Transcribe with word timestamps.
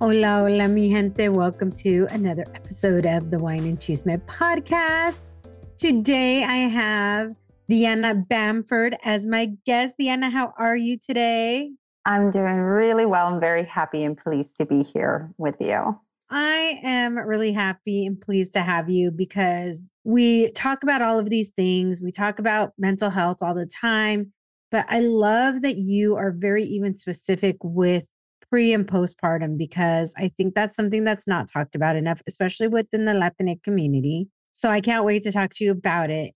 Hola, 0.00 0.42
hola, 0.42 0.68
mi 0.68 0.90
gente. 0.90 1.28
Welcome 1.28 1.72
to 1.72 2.06
another 2.12 2.44
episode 2.54 3.04
of 3.04 3.32
the 3.32 3.38
Wine 3.40 3.64
and 3.64 3.80
Cheese 3.80 4.04
Chisme 4.04 4.24
podcast. 4.26 5.34
Today 5.76 6.44
I 6.44 6.68
have 6.68 7.34
Diana 7.68 8.14
Bamford 8.14 8.96
as 9.04 9.26
my 9.26 9.50
guest. 9.66 9.96
Diana, 9.98 10.30
how 10.30 10.54
are 10.56 10.76
you 10.76 10.98
today? 10.98 11.72
I'm 12.04 12.30
doing 12.30 12.58
really 12.58 13.06
well. 13.06 13.26
I'm 13.26 13.40
very 13.40 13.64
happy 13.64 14.04
and 14.04 14.16
pleased 14.16 14.56
to 14.58 14.66
be 14.66 14.84
here 14.84 15.32
with 15.36 15.56
you. 15.58 15.98
I 16.30 16.78
am 16.84 17.18
really 17.18 17.52
happy 17.52 18.06
and 18.06 18.20
pleased 18.20 18.52
to 18.52 18.60
have 18.60 18.88
you 18.88 19.10
because 19.10 19.90
we 20.04 20.52
talk 20.52 20.84
about 20.84 21.02
all 21.02 21.18
of 21.18 21.28
these 21.28 21.50
things. 21.50 22.02
We 22.02 22.12
talk 22.12 22.38
about 22.38 22.72
mental 22.78 23.10
health 23.10 23.38
all 23.40 23.54
the 23.54 23.66
time, 23.66 24.32
but 24.70 24.86
I 24.88 25.00
love 25.00 25.62
that 25.62 25.76
you 25.76 26.14
are 26.14 26.30
very 26.30 26.62
even 26.62 26.94
specific 26.94 27.56
with 27.64 28.04
pre 28.50 28.72
and 28.72 28.86
postpartum 28.86 29.58
because 29.58 30.14
I 30.16 30.28
think 30.28 30.54
that's 30.54 30.74
something 30.74 31.04
that's 31.04 31.28
not 31.28 31.50
talked 31.52 31.74
about 31.74 31.96
enough, 31.96 32.22
especially 32.26 32.68
within 32.68 33.04
the 33.04 33.12
Latinx 33.12 33.62
community. 33.62 34.28
So 34.52 34.68
I 34.70 34.80
can't 34.80 35.04
wait 35.04 35.22
to 35.24 35.32
talk 35.32 35.54
to 35.54 35.64
you 35.64 35.70
about 35.70 36.10
it. 36.10 36.34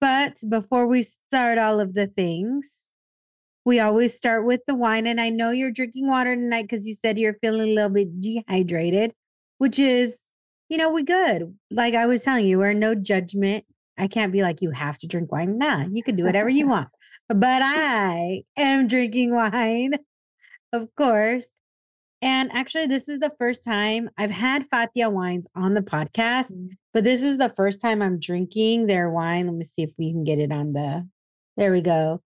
But 0.00 0.38
before 0.48 0.86
we 0.86 1.02
start 1.02 1.58
all 1.58 1.78
of 1.78 1.94
the 1.94 2.08
things, 2.08 2.90
we 3.64 3.78
always 3.78 4.16
start 4.16 4.44
with 4.44 4.60
the 4.66 4.74
wine. 4.74 5.06
And 5.06 5.20
I 5.20 5.30
know 5.30 5.50
you're 5.50 5.70
drinking 5.70 6.08
water 6.08 6.34
tonight 6.34 6.62
because 6.62 6.86
you 6.86 6.94
said 6.94 7.18
you're 7.18 7.38
feeling 7.40 7.70
a 7.70 7.74
little 7.74 7.90
bit 7.90 8.20
dehydrated, 8.20 9.12
which 9.58 9.78
is, 9.78 10.26
you 10.68 10.76
know, 10.76 10.90
we 10.90 11.04
good. 11.04 11.56
Like 11.70 11.94
I 11.94 12.06
was 12.06 12.24
telling 12.24 12.46
you, 12.46 12.58
we're 12.58 12.72
no 12.72 12.94
judgment. 12.94 13.64
I 13.96 14.08
can't 14.08 14.32
be 14.32 14.42
like, 14.42 14.60
you 14.60 14.72
have 14.72 14.98
to 14.98 15.06
drink 15.06 15.30
wine. 15.30 15.58
Nah, 15.58 15.86
you 15.90 16.02
can 16.02 16.16
do 16.16 16.24
whatever 16.24 16.48
you 16.48 16.66
want. 16.68 16.88
But 17.28 17.62
I 17.62 18.42
am 18.56 18.88
drinking 18.88 19.34
wine 19.34 19.92
of 20.72 20.94
course. 20.96 21.48
And 22.20 22.52
actually, 22.52 22.86
this 22.86 23.08
is 23.08 23.18
the 23.18 23.32
first 23.36 23.64
time 23.64 24.08
I've 24.16 24.30
had 24.30 24.70
Fathia 24.70 25.10
wines 25.10 25.48
on 25.56 25.74
the 25.74 25.82
podcast, 25.82 26.52
mm-hmm. 26.52 26.68
but 26.94 27.02
this 27.02 27.22
is 27.22 27.38
the 27.38 27.48
first 27.48 27.80
time 27.80 28.00
I'm 28.00 28.20
drinking 28.20 28.86
their 28.86 29.10
wine. 29.10 29.46
Let 29.46 29.56
me 29.56 29.64
see 29.64 29.82
if 29.82 29.92
we 29.98 30.12
can 30.12 30.22
get 30.22 30.38
it 30.38 30.52
on 30.52 30.72
the. 30.72 31.08
There 31.56 31.72
we 31.72 31.82
go. 31.82 32.22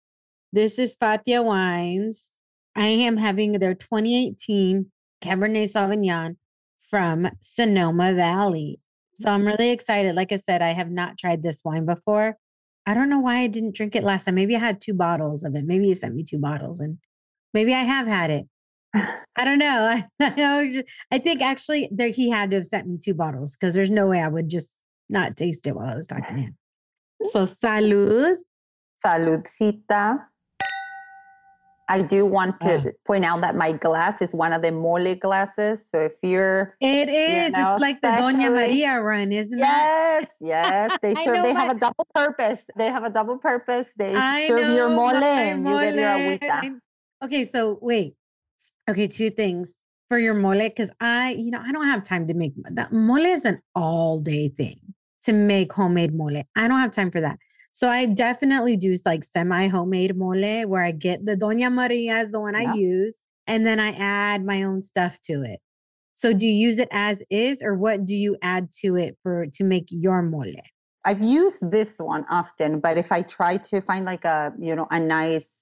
This 0.53 0.79
is 0.79 0.97
Fathia 0.97 1.45
wines. 1.45 2.33
I 2.75 2.87
am 2.87 3.19
having 3.19 3.53
their 3.53 3.75
2018 3.75 4.91
Cabernet 5.23 5.65
Sauvignon 5.65 6.37
from 6.91 7.31
Sonoma 7.43 8.15
Valley. 8.15 8.81
So 9.15 9.31
I'm 9.31 9.47
really 9.47 9.71
excited. 9.71 10.15
Like 10.15 10.33
I 10.33 10.37
said, 10.37 10.63
I 10.63 10.71
have 10.71 10.91
not 10.91 11.19
tried 11.19 11.43
this 11.43 11.63
wine 11.65 11.85
before. 11.85 12.39
I 12.87 12.95
don't 12.95 13.11
know 13.11 13.21
why 13.21 13.39
I 13.39 13.47
didn't 13.47 13.77
drink 13.77 13.95
it 13.95 14.05
last 14.05 14.25
time. 14.25 14.35
Maybe 14.35 14.57
I 14.57 14.59
had 14.59 14.81
two 14.81 14.95
bottles 14.95 15.45
of 15.45 15.55
it. 15.55 15.67
Maybe 15.67 15.87
you 15.87 15.95
sent 15.95 16.15
me 16.15 16.25
two 16.25 16.41
bottles 16.41 16.81
and 16.81 16.99
Maybe 17.55 17.75
I 17.75 17.81
have 17.81 18.07
had 18.07 18.31
it. 18.31 18.47
I 18.95 19.45
don't 19.45 19.59
know. 19.59 20.03
I, 20.21 21.19
think 21.19 21.41
actually 21.41 21.89
there 21.91 22.09
he 22.09 22.31
had 22.31 22.51
to 22.51 22.57
have 22.57 22.67
sent 22.67 22.87
me 22.87 22.99
two 23.03 23.15
bottles 23.15 23.57
because 23.57 23.75
there's 23.75 23.91
no 23.91 24.07
way 24.07 24.21
I 24.21 24.29
would 24.29 24.49
just 24.49 24.79
not 25.09 25.37
taste 25.37 25.67
it 25.67 25.75
while 25.75 25.89
I 25.89 25.97
was 25.97 26.07
talking 26.07 26.37
to 26.37 26.43
him. 26.43 26.57
So 27.23 27.45
salud. 27.45 28.37
Saludcita. 29.05 30.27
I 31.89 32.01
do 32.01 32.25
want 32.25 32.61
to 32.63 32.95
point 33.05 33.25
out 33.25 33.43
that 33.43 33.55
my 33.55 33.73
glass 33.73 34.23
is 34.23 34.33
one 34.33 34.53
of 34.53 34.63
the 34.63 34.73
mole 34.73 35.15
glasses. 35.15 35.91
So 35.91 35.99
if 35.99 36.13
you're 36.23 36.75
It 36.81 37.09
is. 37.09 37.49
You 37.49 37.53
know, 37.53 37.73
it's 37.73 37.83
like 37.83 38.01
the 38.01 38.09
Doña 38.09 38.51
Maria 38.51 39.01
run, 39.01 39.31
isn't 39.33 39.59
yes, 39.59 40.23
it? 40.41 40.47
Yes, 40.47 40.91
yes. 40.91 40.99
They 41.03 41.15
serve 41.15 41.43
they 41.43 41.53
have 41.53 41.77
a 41.77 41.79
double 41.79 42.07
purpose. 42.15 42.65
They 42.77 42.87
have 42.87 43.05
a 43.05 43.11
double 43.11 43.37
purpose. 43.39 43.91
They 43.97 44.15
I 44.15 44.47
serve 44.49 44.73
your 44.73 44.89
mole 44.89 45.11
and 45.11 45.69
you 45.69 45.81
get 45.81 45.95
your 45.95 46.09
agüita. 46.09 46.81
Okay, 47.23 47.45
so 47.45 47.79
wait. 47.81 48.15
Okay, 48.91 49.07
two 49.07 49.31
things 49.31 49.79
for 50.09 50.19
your 50.19 50.35
mole 50.35 50.59
because 50.59 50.91
I, 51.01 51.33
you 51.33 51.51
know, 51.51 51.63
I 51.65 51.71
don't 51.71 51.87
have 51.87 52.03
time 52.03 52.27
to 52.29 52.35
make 52.35 52.53
that 52.73 52.93
mole 52.93 53.25
is 53.25 53.45
an 53.45 53.61
all 53.75 54.21
day 54.21 54.49
thing 54.49 54.81
to 55.23 55.33
make 55.33 55.73
homemade 55.73 56.15
mole. 56.15 56.43
I 56.57 56.69
don't 56.69 56.81
have 56.81 56.91
time 56.91 57.11
for 57.11 57.21
that. 57.21 57.39
So 57.73 57.89
I 57.89 58.07
definitely 58.07 58.77
do 58.77 58.95
like 59.07 59.25
semi 59.25 59.69
homemade 59.69 60.17
mole 60.17 60.67
where 60.67 60.83
I 60.83 60.91
get 60.91 61.25
the 61.25 61.37
Doña 61.37 61.73
Maria 61.73 62.19
is 62.19 62.33
the 62.33 62.41
one 62.41 62.55
yeah. 62.55 62.73
I 62.73 62.75
use, 62.75 63.23
and 63.47 63.67
then 63.67 63.81
I 63.81 63.93
add 63.93 64.45
my 64.45 64.65
own 64.65 64.83
stuff 64.83 65.21
to 65.23 65.43
it. 65.43 65.61
So 66.15 66.33
do 66.33 66.47
you 66.47 66.53
use 66.53 66.79
it 66.79 66.89
as 66.91 67.23
is, 67.31 67.63
or 67.63 67.75
what 67.75 68.05
do 68.05 68.15
you 68.15 68.37
add 68.43 68.71
to 68.83 68.97
it 68.97 69.17
for 69.23 69.47
to 69.55 69.65
make 69.65 69.87
your 69.91 70.23
mole? 70.23 70.53
I've 71.05 71.23
used 71.23 71.71
this 71.71 71.99
one 71.99 72.27
often, 72.31 72.81
but 72.81 72.99
if 72.99 73.11
I 73.11 73.23
try 73.23 73.57
to 73.57 73.81
find 73.81 74.05
like 74.05 74.25
a 74.25 74.53
you 74.59 74.75
know 74.75 74.89
a 74.91 75.01
nice 75.01 75.62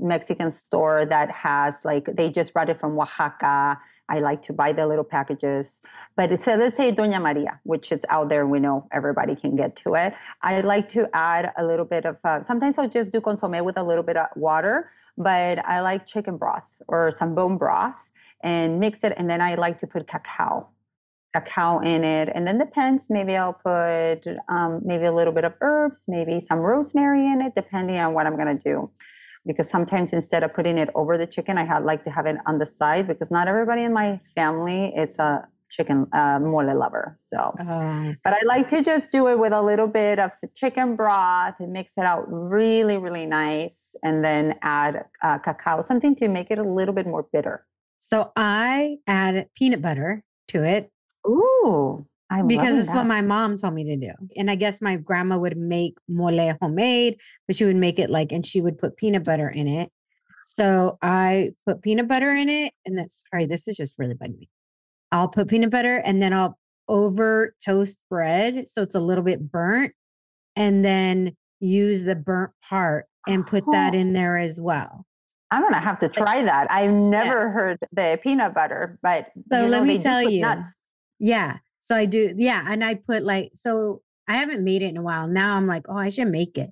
Mexican 0.00 0.50
store 0.50 1.04
that 1.04 1.30
has 1.30 1.84
like 1.84 2.06
they 2.16 2.30
just 2.30 2.52
brought 2.52 2.68
it 2.68 2.78
from 2.78 2.98
Oaxaca. 2.98 3.78
I 4.08 4.18
like 4.20 4.42
to 4.42 4.52
buy 4.52 4.72
the 4.72 4.86
little 4.86 5.04
packages, 5.04 5.82
but 6.16 6.32
it's 6.32 6.46
a, 6.46 6.56
let's 6.56 6.76
say 6.76 6.92
Doña 6.92 7.20
Maria, 7.20 7.60
which 7.64 7.92
is 7.92 8.04
out 8.08 8.28
there. 8.28 8.46
We 8.46 8.60
know 8.60 8.88
everybody 8.92 9.34
can 9.34 9.56
get 9.56 9.76
to 9.76 9.94
it. 9.94 10.14
I 10.42 10.60
like 10.60 10.88
to 10.90 11.08
add 11.12 11.52
a 11.56 11.64
little 11.64 11.84
bit 11.84 12.04
of. 12.04 12.20
Uh, 12.24 12.42
sometimes 12.42 12.78
I'll 12.78 12.88
just 12.88 13.12
do 13.12 13.20
consomme 13.20 13.64
with 13.64 13.76
a 13.76 13.82
little 13.82 14.04
bit 14.04 14.16
of 14.16 14.28
water, 14.36 14.90
but 15.16 15.64
I 15.66 15.80
like 15.80 16.06
chicken 16.06 16.36
broth 16.36 16.80
or 16.88 17.10
some 17.10 17.34
bone 17.34 17.58
broth 17.58 18.10
and 18.42 18.80
mix 18.80 19.04
it, 19.04 19.12
and 19.16 19.28
then 19.28 19.40
I 19.40 19.54
like 19.54 19.78
to 19.78 19.86
put 19.86 20.06
cacao 20.06 20.68
cacao 21.34 21.80
in 21.80 22.04
it 22.04 22.30
and 22.34 22.46
then 22.46 22.58
depends 22.58 23.10
maybe 23.10 23.36
i'll 23.36 23.52
put 23.52 24.20
um, 24.48 24.80
maybe 24.84 25.04
a 25.04 25.12
little 25.12 25.32
bit 25.32 25.44
of 25.44 25.52
herbs 25.60 26.06
maybe 26.08 26.40
some 26.40 26.58
rosemary 26.58 27.26
in 27.26 27.42
it 27.42 27.54
depending 27.54 27.98
on 27.98 28.14
what 28.14 28.26
i'm 28.26 28.36
going 28.36 28.56
to 28.56 28.64
do 28.64 28.90
because 29.48 29.68
sometimes 29.68 30.12
instead 30.12 30.44
of 30.44 30.54
putting 30.54 30.78
it 30.78 30.90
over 30.94 31.18
the 31.18 31.26
chicken, 31.26 31.58
I 31.58 31.64
had 31.64 31.82
like 31.84 32.04
to 32.04 32.10
have 32.10 32.26
it 32.26 32.36
on 32.46 32.58
the 32.58 32.66
side 32.66 33.08
because 33.08 33.32
not 33.32 33.48
everybody 33.48 33.82
in 33.82 33.92
my 33.92 34.20
family 34.36 34.92
it's 34.94 35.18
a 35.18 35.48
chicken 35.70 36.06
uh, 36.12 36.38
mole 36.40 36.74
lover. 36.74 37.12
So, 37.16 37.38
uh, 37.38 38.12
but 38.24 38.32
I 38.32 38.40
like 38.44 38.68
to 38.68 38.82
just 38.82 39.12
do 39.12 39.28
it 39.28 39.38
with 39.38 39.52
a 39.52 39.62
little 39.62 39.88
bit 39.88 40.18
of 40.18 40.32
chicken 40.54 40.96
broth 40.96 41.54
and 41.58 41.72
mix 41.72 41.92
it 41.96 42.04
out 42.04 42.24
really, 42.28 42.96
really 42.96 43.26
nice, 43.26 43.94
and 44.02 44.24
then 44.24 44.54
add 44.62 45.04
uh, 45.22 45.38
cacao, 45.38 45.80
something 45.80 46.14
to 46.16 46.28
make 46.28 46.50
it 46.50 46.58
a 46.58 46.62
little 46.62 46.94
bit 46.94 47.06
more 47.06 47.26
bitter. 47.32 47.66
So 47.98 48.32
I 48.36 48.98
add 49.06 49.48
peanut 49.56 49.82
butter 49.82 50.22
to 50.48 50.64
it. 50.64 50.90
Ooh. 51.26 52.06
I'm 52.30 52.46
because 52.46 52.78
it's 52.78 52.94
what 52.94 53.06
my 53.06 53.22
mom 53.22 53.56
told 53.56 53.74
me 53.74 53.84
to 53.84 53.96
do. 53.96 54.12
And 54.36 54.50
I 54.50 54.54
guess 54.54 54.82
my 54.82 54.96
grandma 54.96 55.38
would 55.38 55.56
make 55.56 55.96
mole 56.08 56.54
homemade, 56.60 57.18
but 57.46 57.56
she 57.56 57.64
would 57.64 57.76
make 57.76 57.98
it 57.98 58.10
like, 58.10 58.32
and 58.32 58.44
she 58.44 58.60
would 58.60 58.78
put 58.78 58.96
peanut 58.96 59.24
butter 59.24 59.48
in 59.48 59.66
it. 59.66 59.90
So 60.46 60.98
I 61.00 61.52
put 61.66 61.82
peanut 61.82 62.06
butter 62.06 62.34
in 62.34 62.48
it. 62.48 62.74
And 62.84 62.98
that's 62.98 63.22
sorry, 63.30 63.46
this 63.46 63.66
is 63.66 63.76
just 63.76 63.94
really 63.98 64.14
bugging 64.14 64.40
me. 64.40 64.50
I'll 65.10 65.28
put 65.28 65.48
peanut 65.48 65.70
butter 65.70 65.96
and 65.96 66.20
then 66.20 66.34
I'll 66.34 66.58
over 66.86 67.54
toast 67.64 67.98
bread. 68.10 68.68
So 68.68 68.82
it's 68.82 68.94
a 68.94 69.00
little 69.00 69.24
bit 69.24 69.50
burnt. 69.50 69.92
And 70.54 70.84
then 70.84 71.36
use 71.60 72.04
the 72.04 72.16
burnt 72.16 72.50
part 72.68 73.06
and 73.26 73.46
put 73.46 73.64
oh. 73.66 73.72
that 73.72 73.94
in 73.94 74.10
oh. 74.10 74.12
there 74.12 74.36
as 74.36 74.60
well. 74.60 75.06
I'm 75.50 75.62
gonna 75.62 75.80
have 75.80 75.98
to 76.00 76.08
try 76.08 76.42
that. 76.42 76.70
I've 76.70 76.90
never 76.90 77.46
yeah. 77.46 77.52
heard 77.52 77.78
the 77.92 78.20
peanut 78.22 78.54
butter, 78.54 78.98
but 79.02 79.30
so 79.50 79.66
let 79.66 79.80
know, 79.80 79.84
me 79.84 79.98
tell 79.98 80.22
you. 80.22 80.42
Nuts. 80.42 80.70
Yeah. 81.18 81.58
So 81.88 81.96
I 81.96 82.04
do, 82.04 82.34
yeah. 82.36 82.66
And 82.68 82.84
I 82.84 82.96
put 82.96 83.24
like, 83.24 83.52
so 83.54 84.02
I 84.28 84.36
haven't 84.36 84.62
made 84.62 84.82
it 84.82 84.90
in 84.90 84.98
a 84.98 85.02
while. 85.02 85.26
Now 85.26 85.56
I'm 85.56 85.66
like, 85.66 85.86
oh, 85.88 85.96
I 85.96 86.10
should 86.10 86.28
make 86.28 86.58
it. 86.58 86.68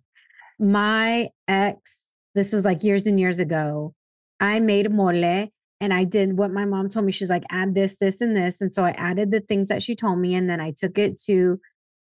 My 0.59 1.31
ex, 1.49 2.11
this 2.35 2.53
was 2.53 2.67
like 2.67 2.85
years 2.85 3.07
and 3.07 3.19
years 3.19 3.39
ago. 3.39 3.95
I 4.41 4.61
made 4.61 4.91
mole 4.91 5.49
and 5.81 5.95
I 5.95 6.05
did 6.05 6.37
what 6.37 6.53
my 6.53 6.67
mom 6.67 6.91
told 6.91 7.07
me. 7.07 7.13
She's 7.13 7.31
like, 7.31 7.45
add 7.49 7.75
this, 7.75 7.97
this, 7.97 8.21
and 8.21 8.37
this. 8.37 8.61
And 8.61 8.75
so 8.75 8.85
I 8.85 8.91
added 8.91 9.31
the 9.31 9.41
things 9.41 9.69
that 9.69 9.83
she 9.83 9.95
told 9.95 10.19
me. 10.19 10.35
And 10.35 10.51
then 10.51 10.61
I 10.61 10.75
took 10.77 10.99
it 10.99 11.19
to 11.23 11.59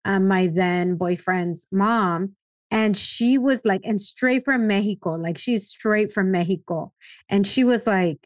um, 0.04 0.26
my 0.26 0.48
then 0.48 0.96
boyfriend's 0.96 1.68
mom. 1.70 2.34
And 2.72 2.96
she 2.96 3.38
was 3.38 3.64
like, 3.64 3.82
and 3.84 4.00
straight 4.00 4.44
from 4.44 4.66
Mexico, 4.66 5.10
like 5.10 5.38
she's 5.38 5.68
straight 5.68 6.10
from 6.10 6.32
Mexico. 6.32 6.92
And 7.28 7.46
she 7.46 7.62
was 7.62 7.86
like, 7.86 8.18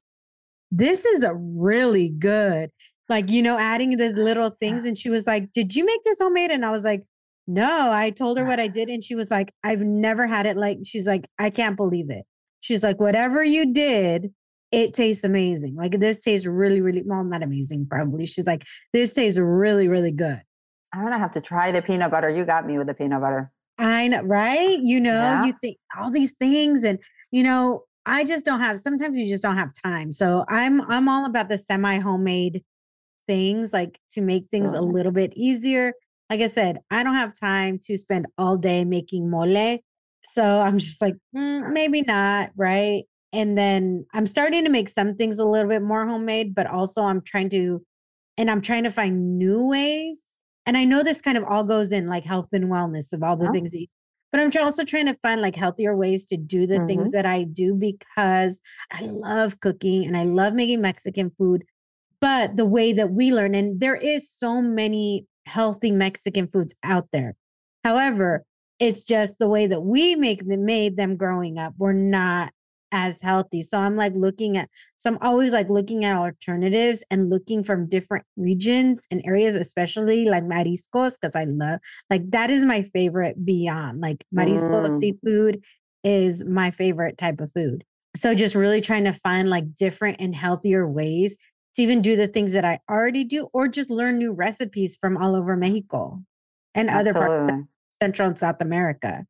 this 0.71 1.05
is 1.05 1.23
a 1.23 1.35
really 1.35 2.09
good, 2.09 2.71
like, 3.11 3.29
you 3.29 3.43
know, 3.43 3.59
adding 3.59 3.97
the 3.97 4.11
little 4.11 4.51
things. 4.61 4.85
And 4.85 4.97
she 4.97 5.11
was 5.11 5.27
like, 5.27 5.53
did 5.53 5.75
you 5.77 5.85
make 5.85 6.03
this 6.05 6.21
homemade? 6.21 6.51
And 6.51 6.65
I 6.65 6.71
was 6.71 6.85
like, 6.85 7.03
no, 7.47 7.91
I 7.91 8.11
told 8.11 8.39
her 8.39 8.45
what 8.45 8.61
I 8.61 8.69
did. 8.69 8.89
And 8.89 9.03
she 9.03 9.15
was 9.15 9.31
like, 9.31 9.53
I've 9.65 9.83
never 9.83 10.27
had 10.27 10.47
it 10.47 10.57
like, 10.57 10.79
she's 10.85 11.07
like, 11.07 11.27
I 11.39 11.51
can't 11.51 11.77
believe 11.77 12.09
it. 12.09 12.25
She's 12.61 12.83
like, 12.83 13.01
whatever 13.01 13.43
you 13.43 13.73
did, 13.73 14.33
it 14.71 14.95
tastes 14.95 15.25
amazing. 15.25 15.75
Like 15.75 15.99
this 15.99 16.21
tastes 16.21 16.47
really, 16.47 16.81
really 16.81 17.03
well, 17.05 17.25
not 17.25 17.43
amazing, 17.43 17.87
probably. 17.91 18.27
She's 18.27 18.47
like, 18.47 18.65
this 18.93 19.13
tastes 19.13 19.39
really, 19.39 19.89
really 19.89 20.13
good. 20.13 20.39
I'm 20.93 21.03
gonna 21.03 21.19
have 21.19 21.33
to 21.33 21.41
try 21.41 21.73
the 21.73 21.83
peanut 21.83 22.11
butter. 22.11 22.31
You 22.31 22.45
got 22.45 22.67
me 22.67 22.79
with 22.79 22.87
the 22.87 22.95
peanut 22.95 23.21
butter. 23.21 23.51
I 23.79 24.09
know, 24.09 24.23
right? 24.23 24.79
You 24.79 25.01
know, 25.01 25.13
yeah. 25.13 25.45
you 25.45 25.55
think 25.61 25.77
all 25.99 26.11
these 26.11 26.33
things, 26.33 26.85
and 26.85 26.99
you 27.31 27.43
know, 27.43 27.85
I 28.07 28.25
just 28.25 28.45
don't 28.45 28.61
have. 28.61 28.79
Sometimes 28.79 29.19
you 29.19 29.29
just 29.29 29.43
don't 29.43 29.57
have 29.57 29.71
time. 29.85 30.13
So 30.13 30.45
I'm 30.49 30.81
I'm 30.91 31.09
all 31.09 31.27
about 31.27 31.49
the 31.49 31.59
semi 31.59 31.99
homemade 31.99 32.65
things, 33.31 33.73
like 33.73 34.01
to 34.11 34.21
make 34.21 34.49
things 34.51 34.73
a 34.73 34.81
little 34.81 35.13
bit 35.13 35.33
easier. 35.37 35.93
Like 36.29 36.41
I 36.41 36.49
said, 36.49 36.81
I 36.91 37.05
don't 37.05 37.15
have 37.15 37.33
time 37.39 37.79
to 37.85 37.97
spend 37.97 38.27
all 38.37 38.57
day 38.57 38.85
making 38.85 39.31
mole. 39.31 39.79
So 40.25 40.61
I'm 40.61 40.79
just 40.79 41.01
like, 41.01 41.15
mm, 41.37 41.73
maybe 41.73 42.03
not, 42.03 42.51
right? 42.57 43.05
And 43.33 43.57
then 43.57 44.05
I'm 44.13 44.27
starting 44.27 44.65
to 44.65 44.71
make 44.71 44.89
some 44.89 45.15
things 45.15 45.39
a 45.39 45.45
little 45.45 45.69
bit 45.69 45.81
more 45.83 46.05
homemade, 46.07 46.57
but 46.57 46.67
also 46.67 47.03
I'm 47.03 47.21
trying 47.23 47.51
to, 47.51 47.81
and 48.37 48.51
I'm 48.51 48.61
trying 48.61 48.83
to 48.83 48.91
find 48.91 49.39
new 49.39 49.65
ways. 49.65 50.37
And 50.67 50.77
I 50.77 50.83
know 50.83 51.05
this 51.05 51.21
kind 51.21 51.39
of 51.39 51.45
all 51.45 51.63
goes 51.63 51.93
in 51.93 52.09
like 52.09 52.25
health 52.25 52.49
and 52.53 52.65
wellness 52.65 53.13
of 53.13 53.23
all 53.23 53.37
the 53.37 53.51
things 53.53 53.71
that 53.71 53.81
you, 53.81 53.87
but 54.33 54.41
I'm 54.41 54.51
also 54.61 54.85
trying 54.85 55.07
to 55.07 55.17
find 55.23 55.41
like 55.41 55.55
healthier 55.55 55.97
ways 55.97 56.27
to 56.27 56.37
do 56.37 56.67
the 56.67 56.79
mm-hmm. 56.79 56.87
things 56.87 57.13
that 57.13 57.27
I 57.27 57.45
do 57.45 57.75
because 57.75 58.61
I 58.91 59.03
love 59.03 59.61
cooking 59.61 60.05
and 60.05 60.17
I 60.17 60.25
love 60.25 60.53
making 60.53 60.81
Mexican 60.81 61.31
food. 61.39 61.65
But 62.21 62.57
the 62.57 62.67
way 62.67 62.93
that 62.93 63.13
we 63.13 63.33
learn, 63.33 63.55
and 63.55 63.81
there 63.81 63.97
is 63.97 64.31
so 64.31 64.61
many 64.61 65.27
healthy 65.47 65.91
Mexican 65.91 66.47
foods 66.47 66.75
out 66.83 67.09
there. 67.13 67.35
However, 67.83 68.45
it's 68.79 69.03
just 69.03 69.39
the 69.39 69.49
way 69.49 69.67
that 69.67 69.83
we 69.83 70.15
make 70.15 70.47
them 70.47 70.65
made 70.65 70.97
them 70.97 71.17
growing 71.17 71.59
up. 71.59 71.75
We're 71.79 71.93
not 71.93 72.53
as 72.93 73.21
healthy. 73.21 73.63
So 73.63 73.79
I'm 73.79 73.97
like 73.97 74.15
looking 74.15 74.57
at, 74.57 74.69
so 74.99 75.11
I'm 75.11 75.19
always 75.23 75.53
like 75.53 75.71
looking 75.71 76.05
at 76.05 76.17
alternatives 76.17 77.05
and 77.11 77.31
looking 77.31 77.63
from 77.63 77.89
different 77.89 78.25
regions 78.37 79.07
and 79.11 79.23
areas, 79.25 79.55
especially 79.55 80.25
like 80.27 80.45
mariscos, 80.45 81.15
because 81.21 81.37
I 81.37 81.45
love, 81.45 81.79
like, 82.11 82.31
that 82.33 82.51
is 82.51 82.65
my 82.65 82.83
favorite 82.83 83.45
beyond. 83.45 84.01
Like, 84.01 84.25
marisco 84.35 84.87
mm. 84.87 84.99
seafood 84.99 85.63
is 86.03 86.45
my 86.45 86.71
favorite 86.71 87.17
type 87.17 87.41
of 87.41 87.53
food. 87.53 87.85
So 88.17 88.35
just 88.35 88.57
really 88.57 88.81
trying 88.81 89.05
to 89.05 89.13
find 89.13 89.49
like 89.51 89.73
different 89.75 90.17
and 90.19 90.35
healthier 90.35 90.89
ways 90.89 91.39
to 91.75 91.83
even 91.83 92.03
do 92.03 92.17
the 92.17 92.27
things 92.27 92.53
that 92.53 92.65
I 92.65 92.81
already 92.89 93.25
do 93.25 93.49
or 93.53 93.69
just 93.69 93.91
learn 93.91 94.19
new 94.19 94.33
recipes 94.33 94.97
from 94.97 95.17
all 95.17 95.37
over 95.37 95.57
Mexico 95.57 96.23
and 96.75 96.91
Absolutely. 96.91 97.11
other 97.11 97.27
parts 97.27 97.53
of 97.53 97.69
Central 98.03 98.29
and 98.29 98.39
South 98.39 98.61
America. 98.61 99.27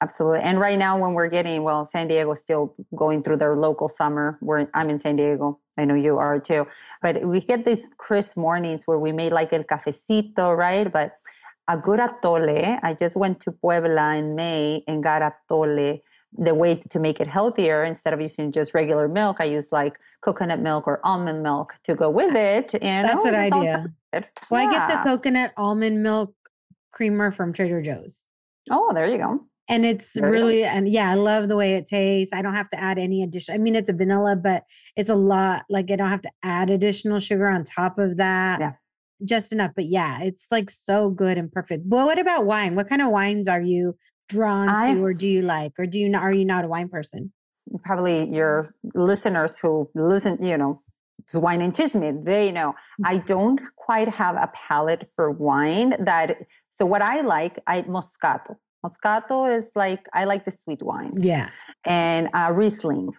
Absolutely. 0.00 0.40
And 0.40 0.60
right 0.60 0.78
now, 0.78 0.98
when 0.98 1.14
we're 1.14 1.28
getting, 1.28 1.62
well, 1.62 1.86
San 1.86 2.08
Diego's 2.08 2.40
still 2.40 2.74
going 2.94 3.22
through 3.22 3.38
their 3.38 3.56
local 3.56 3.88
summer. 3.88 4.36
Where 4.40 4.68
I'm 4.74 4.90
in 4.90 4.98
San 4.98 5.16
Diego. 5.16 5.60
I 5.78 5.84
know 5.86 5.94
you 5.94 6.18
are 6.18 6.38
too. 6.38 6.66
But 7.00 7.24
we 7.24 7.40
get 7.40 7.64
these 7.64 7.88
crisp 7.96 8.36
mornings 8.36 8.86
where 8.86 8.98
we 8.98 9.12
made 9.12 9.32
like 9.32 9.52
el 9.52 9.64
cafecito, 9.64 10.54
right? 10.56 10.92
But 10.92 11.12
a 11.68 11.78
good 11.78 12.00
atole. 12.00 12.78
I 12.82 12.92
just 12.92 13.16
went 13.16 13.40
to 13.40 13.52
Puebla 13.52 14.16
in 14.16 14.34
May 14.34 14.84
and 14.86 15.02
got 15.02 15.22
atole. 15.22 16.00
The 16.36 16.54
way 16.54 16.82
to 16.90 16.98
make 16.98 17.20
it 17.20 17.28
healthier, 17.28 17.84
instead 17.84 18.12
of 18.12 18.20
using 18.20 18.50
just 18.50 18.74
regular 18.74 19.08
milk, 19.08 19.36
I 19.40 19.44
use 19.44 19.70
like 19.70 19.98
coconut 20.20 20.60
milk 20.60 20.86
or 20.88 21.00
almond 21.04 21.42
milk 21.42 21.74
to 21.84 21.94
go 21.94 22.10
with 22.10 22.34
it. 22.34 22.74
And 22.82 23.08
that's 23.08 23.24
oh, 23.24 23.28
an 23.28 23.34
idea. 23.34 23.86
Well, 24.50 24.62
yeah. 24.62 24.68
I 24.68 24.70
get 24.70 24.88
the 24.88 25.08
coconut 25.08 25.52
almond 25.56 26.02
milk 26.02 26.34
creamer 26.92 27.30
from 27.30 27.52
Trader 27.52 27.82
Joe's. 27.82 28.24
Oh, 28.70 28.92
there 28.94 29.06
you 29.06 29.18
go 29.18 29.40
and 29.68 29.84
it's 29.84 30.16
really 30.20 30.64
and 30.64 30.88
yeah 30.88 31.10
i 31.10 31.14
love 31.14 31.48
the 31.48 31.56
way 31.56 31.74
it 31.74 31.86
tastes 31.86 32.32
i 32.32 32.42
don't 32.42 32.54
have 32.54 32.68
to 32.68 32.80
add 32.80 32.98
any 32.98 33.22
addition 33.22 33.54
i 33.54 33.58
mean 33.58 33.74
it's 33.74 33.88
a 33.88 33.92
vanilla 33.92 34.36
but 34.36 34.64
it's 34.96 35.10
a 35.10 35.14
lot 35.14 35.64
like 35.70 35.90
i 35.90 35.96
don't 35.96 36.10
have 36.10 36.22
to 36.22 36.30
add 36.42 36.70
additional 36.70 37.20
sugar 37.20 37.48
on 37.48 37.64
top 37.64 37.98
of 37.98 38.16
that 38.16 38.60
yeah 38.60 38.72
just 39.24 39.52
enough 39.52 39.70
but 39.74 39.86
yeah 39.86 40.20
it's 40.22 40.48
like 40.50 40.68
so 40.68 41.08
good 41.08 41.38
and 41.38 41.50
perfect 41.50 41.88
but 41.88 42.04
what 42.04 42.18
about 42.18 42.44
wine 42.44 42.74
what 42.74 42.88
kind 42.88 43.00
of 43.00 43.10
wines 43.10 43.48
are 43.48 43.60
you 43.60 43.96
drawn 44.28 44.66
to 44.66 44.72
I've, 44.72 45.00
or 45.00 45.14
do 45.14 45.26
you 45.26 45.42
like 45.42 45.72
or 45.78 45.86
do 45.86 45.98
you 45.98 46.08
not 46.08 46.22
are 46.22 46.34
you 46.34 46.44
not 46.44 46.64
a 46.64 46.68
wine 46.68 46.88
person 46.88 47.32
probably 47.82 48.28
your 48.30 48.74
listeners 48.94 49.58
who 49.58 49.88
listen 49.94 50.38
you 50.42 50.56
know 50.56 50.82
wine 51.32 51.62
and 51.62 51.72
chisme 51.72 52.24
they 52.24 52.52
know 52.52 52.74
i 53.04 53.16
mm-hmm. 53.16 53.26
don't 53.26 53.60
quite 53.76 54.08
have 54.08 54.36
a 54.36 54.50
palate 54.54 55.06
for 55.14 55.30
wine 55.30 55.94
that 55.98 56.36
so 56.70 56.84
what 56.84 57.02
i 57.02 57.20
like 57.20 57.60
i 57.66 57.82
moscato 57.82 58.56
Moscato 58.84 59.50
is 59.50 59.70
like 59.74 60.06
I 60.12 60.24
like 60.24 60.44
the 60.44 60.50
sweet 60.50 60.82
wines. 60.82 61.24
Yeah, 61.24 61.48
and 61.86 62.28
uh, 62.34 62.52
Riesling. 62.54 63.12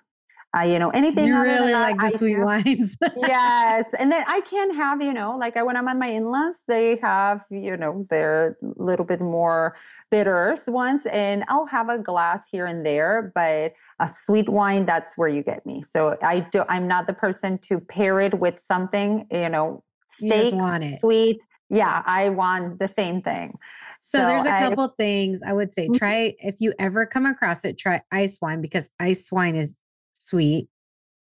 Uh, 0.55 0.61
you 0.61 0.79
know 0.79 0.89
anything. 0.91 1.27
You 1.27 1.41
really 1.41 1.73
like 1.73 1.97
the 1.97 2.05
I 2.05 2.09
sweet 2.11 2.39
wines. 2.39 2.95
yes, 3.17 3.93
and 3.99 4.11
then 4.11 4.23
I 4.27 4.39
can 4.41 4.73
have 4.75 5.01
you 5.01 5.13
know 5.13 5.35
like 5.37 5.57
I, 5.57 5.63
when 5.63 5.75
I'm 5.75 5.87
at 5.87 5.97
my 5.97 6.07
in-laws, 6.07 6.63
they 6.67 6.97
have 6.97 7.41
you 7.49 7.75
know 7.75 8.05
their 8.09 8.57
little 8.61 9.05
bit 9.05 9.19
more 9.19 9.75
bitters 10.11 10.69
ones, 10.69 11.05
and 11.11 11.43
I'll 11.49 11.65
have 11.65 11.89
a 11.89 11.99
glass 11.99 12.47
here 12.49 12.65
and 12.65 12.85
there, 12.85 13.33
but 13.35 13.73
a 13.99 14.07
sweet 14.07 14.47
wine 14.47 14.85
that's 14.85 15.17
where 15.17 15.27
you 15.27 15.43
get 15.43 15.65
me. 15.65 15.81
So 15.81 16.17
I 16.21 16.41
do. 16.51 16.63
I'm 16.69 16.87
not 16.87 17.07
the 17.07 17.13
person 17.13 17.57
to 17.59 17.79
pair 17.79 18.21
it 18.21 18.39
with 18.39 18.59
something 18.59 19.27
you 19.31 19.49
know 19.49 19.83
steak, 20.09 20.53
sweet. 20.99 21.45
Yeah, 21.69 22.03
I 22.05 22.29
want 22.29 22.79
the 22.79 22.87
same 22.87 23.21
thing. 23.21 23.57
So, 23.99 24.19
so 24.19 24.27
there's 24.27 24.45
a 24.45 24.49
couple 24.51 24.85
I, 24.85 24.95
things 24.95 25.41
I 25.45 25.51
would 25.51 25.73
say. 25.73 25.85
Mm-hmm. 25.85 25.95
Try 25.95 26.35
if 26.39 26.61
you 26.61 26.73
ever 26.79 27.05
come 27.05 27.25
across 27.25 27.65
it, 27.65 27.77
try 27.77 28.01
ice 28.11 28.37
wine 28.41 28.61
because 28.61 28.89
ice 28.99 29.31
wine 29.31 29.55
is 29.55 29.81
sweet. 30.25 30.67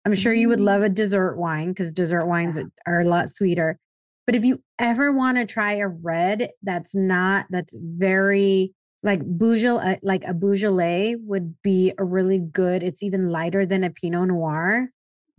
I'm 0.04 0.14
sure 0.14 0.32
you 0.32 0.48
would 0.48 0.58
mm-hmm. 0.58 0.66
love 0.66 0.82
a 0.82 0.88
dessert 0.88 1.36
wine 1.36 1.68
because 1.68 1.92
dessert 1.92 2.26
wines 2.26 2.58
yeah. 2.58 2.64
are, 2.86 2.96
are 2.96 3.00
a 3.00 3.08
lot 3.08 3.28
sweeter. 3.28 3.78
But 4.26 4.36
if 4.36 4.44
you 4.44 4.62
ever 4.78 5.12
want 5.12 5.38
to 5.38 5.46
try 5.46 5.74
a 5.74 5.88
red 5.88 6.50
that's 6.62 6.94
not 6.94 7.46
that's 7.50 7.74
very 7.78 8.74
like 9.02 9.20
Beaujolais, 9.24 9.94
uh, 9.94 9.96
like 10.02 10.24
a 10.24 10.34
Beaujolais 10.34 11.16
would 11.16 11.60
be 11.62 11.92
a 11.98 12.04
really 12.04 12.38
good. 12.38 12.82
It's 12.82 13.02
even 13.02 13.30
lighter 13.30 13.66
than 13.66 13.84
a 13.84 13.90
Pinot 13.90 14.28
Noir. 14.28 14.88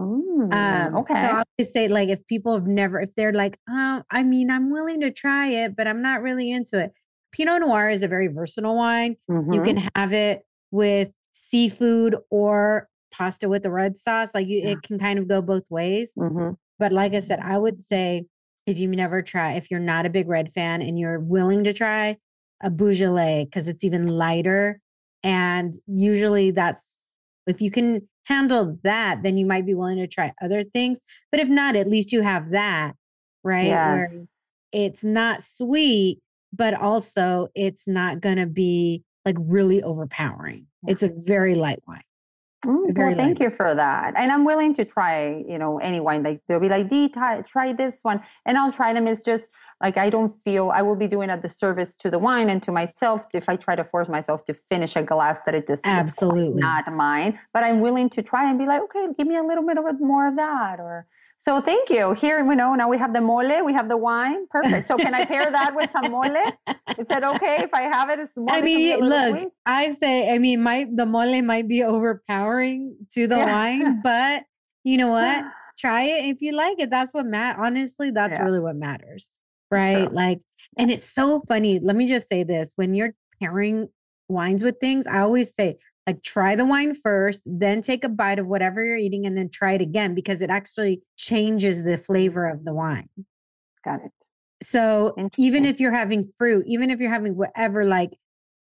Ooh, 0.01 0.49
um, 0.51 0.97
okay. 0.97 1.13
So 1.13 1.27
I 1.27 1.43
would 1.57 1.67
say, 1.67 1.87
like, 1.87 2.09
if 2.09 2.25
people 2.27 2.53
have 2.55 2.67
never, 2.67 2.99
if 2.99 3.15
they're 3.15 3.31
like, 3.31 3.57
oh, 3.69 4.01
I 4.09 4.23
mean, 4.23 4.51
I'm 4.51 4.69
willing 4.69 4.99
to 5.01 5.11
try 5.11 5.47
it, 5.47 5.77
but 5.77 5.87
I'm 5.87 6.01
not 6.01 6.21
really 6.21 6.51
into 6.51 6.79
it. 6.79 6.91
Pinot 7.31 7.61
Noir 7.61 7.89
is 7.89 8.03
a 8.03 8.07
very 8.07 8.27
versatile 8.27 8.75
wine. 8.75 9.15
Mm-hmm. 9.29 9.53
You 9.53 9.63
can 9.63 9.89
have 9.95 10.11
it 10.11 10.41
with 10.71 11.11
seafood 11.31 12.17
or 12.29 12.89
pasta 13.13 13.47
with 13.47 13.63
the 13.63 13.71
red 13.71 13.97
sauce. 13.97 14.33
Like, 14.33 14.47
you, 14.47 14.59
yeah. 14.59 14.71
it 14.71 14.81
can 14.81 14.99
kind 14.99 15.19
of 15.19 15.27
go 15.27 15.41
both 15.41 15.69
ways. 15.69 16.13
Mm-hmm. 16.17 16.51
But 16.79 16.91
like 16.91 17.13
I 17.13 17.21
said, 17.21 17.39
I 17.39 17.57
would 17.57 17.81
say 17.81 18.25
if 18.65 18.77
you 18.77 18.89
never 18.89 19.21
try, 19.21 19.53
if 19.53 19.69
you're 19.71 19.79
not 19.79 20.05
a 20.05 20.09
big 20.09 20.27
red 20.27 20.51
fan 20.51 20.81
and 20.81 20.99
you're 20.99 21.19
willing 21.19 21.63
to 21.63 21.73
try 21.73 22.17
a 22.61 22.69
Beaujolais 22.69 23.45
because 23.45 23.67
it's 23.67 23.83
even 23.83 24.07
lighter, 24.07 24.79
and 25.23 25.73
usually 25.87 26.51
that's 26.51 27.15
if 27.47 27.61
you 27.61 27.71
can 27.71 28.07
handle 28.25 28.77
that, 28.83 29.21
then 29.23 29.37
you 29.37 29.45
might 29.45 29.65
be 29.65 29.73
willing 29.73 29.97
to 29.97 30.07
try 30.07 30.31
other 30.41 30.63
things. 30.63 30.99
But 31.31 31.39
if 31.39 31.49
not, 31.49 31.75
at 31.75 31.89
least 31.89 32.11
you 32.11 32.21
have 32.21 32.51
that, 32.51 32.93
right? 33.43 33.67
Yes. 33.67 34.11
Where 34.11 34.25
it's 34.71 35.03
not 35.03 35.41
sweet, 35.43 36.19
but 36.51 36.73
also 36.73 37.49
it's 37.53 37.87
not 37.87 38.21
going 38.21 38.37
to 38.37 38.47
be 38.47 39.03
like 39.25 39.35
really 39.39 39.83
overpowering. 39.83 40.67
It's 40.87 41.03
a 41.03 41.11
very 41.15 41.55
light 41.55 41.79
wine. 41.87 42.01
Mm, 42.65 42.97
well, 42.97 43.15
thank 43.15 43.39
you 43.39 43.49
for 43.49 43.75
that. 43.75 44.13
And 44.15 44.31
I'm 44.31 44.45
willing 44.45 44.73
to 44.75 44.85
try, 44.85 45.43
you 45.47 45.57
know, 45.57 45.79
any 45.79 45.99
wine. 45.99 46.23
Like 46.23 46.41
they'll 46.47 46.59
be 46.59 46.69
like, 46.69 46.87
"D, 46.87 47.09
try, 47.09 47.41
try 47.41 47.73
this 47.73 47.99
one," 48.03 48.21
and 48.45 48.57
I'll 48.57 48.71
try 48.71 48.93
them. 48.93 49.07
It's 49.07 49.23
just 49.23 49.51
like 49.81 49.97
I 49.97 50.09
don't 50.09 50.33
feel 50.43 50.71
I 50.73 50.81
will 50.81 50.95
be 50.95 51.07
doing 51.07 51.29
a 51.29 51.37
disservice 51.39 51.95
to 51.97 52.09
the 52.09 52.19
wine 52.19 52.49
and 52.49 52.63
to 52.63 52.71
myself 52.71 53.25
if 53.33 53.49
I 53.49 53.57
try 53.57 53.75
to 53.75 53.83
force 53.83 54.07
myself 54.07 54.45
to 54.45 54.53
finish 54.53 54.95
a 54.95 55.03
glass 55.03 55.39
that 55.45 55.55
it 55.55 55.67
just 55.67 55.85
absolutely 55.85 56.61
not 56.61 56.91
mine. 56.93 57.39
But 57.53 57.63
I'm 57.63 57.81
willing 57.81 58.09
to 58.11 58.21
try 58.21 58.49
and 58.49 58.57
be 58.57 58.65
like, 58.65 58.81
okay, 58.83 59.07
give 59.17 59.27
me 59.27 59.35
a 59.35 59.43
little 59.43 59.65
bit 59.65 59.77
of 59.77 59.99
more 59.99 60.27
of 60.27 60.35
that, 60.37 60.79
or 60.79 61.05
So 61.37 61.59
thank 61.59 61.89
you. 61.89 62.13
Here 62.13 62.43
we 62.45 62.55
know 62.55 62.73
now 62.75 62.89
we 62.89 62.97
have 62.97 63.13
the 63.13 63.21
mole, 63.21 63.65
we 63.65 63.73
have 63.73 63.89
the 63.89 63.97
wine. 63.97 64.47
Perfect. 64.49 64.87
So 64.87 64.97
can 64.97 65.13
I 65.13 65.25
pair 65.25 65.51
that 65.51 65.75
with 65.75 65.91
some 65.91 66.11
mole? 66.11 66.35
Is 66.97 67.07
that 67.07 67.23
okay 67.23 67.57
if 67.59 67.73
I 67.73 67.81
have 67.81 68.09
it? 68.09 68.19
Is 68.19 68.31
I 68.49 68.61
mean, 68.61 68.99
look, 68.99 69.37
sweet? 69.37 69.49
I 69.65 69.91
say, 69.91 70.33
I 70.33 70.37
mean, 70.37 70.61
my 70.61 70.87
the 70.93 71.05
mole 71.05 71.41
might 71.41 71.67
be 71.67 71.83
overpowering 71.83 72.95
to 73.11 73.27
the 73.27 73.37
yeah. 73.37 73.53
wine, 73.53 74.01
but 74.03 74.43
you 74.83 74.97
know 74.97 75.09
what? 75.09 75.43
Try 75.77 76.03
it 76.03 76.25
if 76.25 76.41
you 76.41 76.53
like 76.53 76.79
it. 76.79 76.89
That's 76.89 77.13
what 77.13 77.25
matters. 77.25 77.59
Honestly, 77.61 78.11
that's 78.11 78.37
yeah. 78.37 78.43
really 78.43 78.59
what 78.59 78.75
matters, 78.75 79.29
right? 79.71 80.07
True. 80.07 80.15
Like, 80.15 80.39
and 80.77 80.91
it's 80.91 81.03
so 81.03 81.41
funny. 81.47 81.79
Let 81.79 81.95
me 81.95 82.07
just 82.07 82.29
say 82.29 82.43
this: 82.43 82.73
when 82.75 82.93
you're 82.93 83.15
pairing 83.41 83.89
wines 84.29 84.63
with 84.63 84.77
things, 84.79 85.07
I 85.07 85.19
always 85.19 85.53
say 85.53 85.77
like 86.05 86.21
try 86.23 86.55
the 86.55 86.65
wine 86.65 86.95
first, 86.95 87.43
then 87.45 87.81
take 87.81 88.03
a 88.03 88.09
bite 88.09 88.39
of 88.39 88.47
whatever 88.47 88.83
you're 88.83 88.97
eating 88.97 89.25
and 89.25 89.37
then 89.37 89.49
try 89.49 89.73
it 89.73 89.81
again 89.81 90.13
because 90.13 90.41
it 90.41 90.49
actually 90.49 91.01
changes 91.17 91.83
the 91.83 91.97
flavor 91.97 92.47
of 92.47 92.65
the 92.65 92.73
wine. 92.73 93.09
Got 93.83 94.01
it. 94.05 94.11
So 94.61 95.15
even 95.37 95.65
if 95.65 95.79
you're 95.79 95.93
having 95.93 96.31
fruit, 96.37 96.65
even 96.67 96.89
if 96.89 96.99
you're 96.99 97.11
having 97.11 97.35
whatever, 97.35 97.85
like 97.85 98.11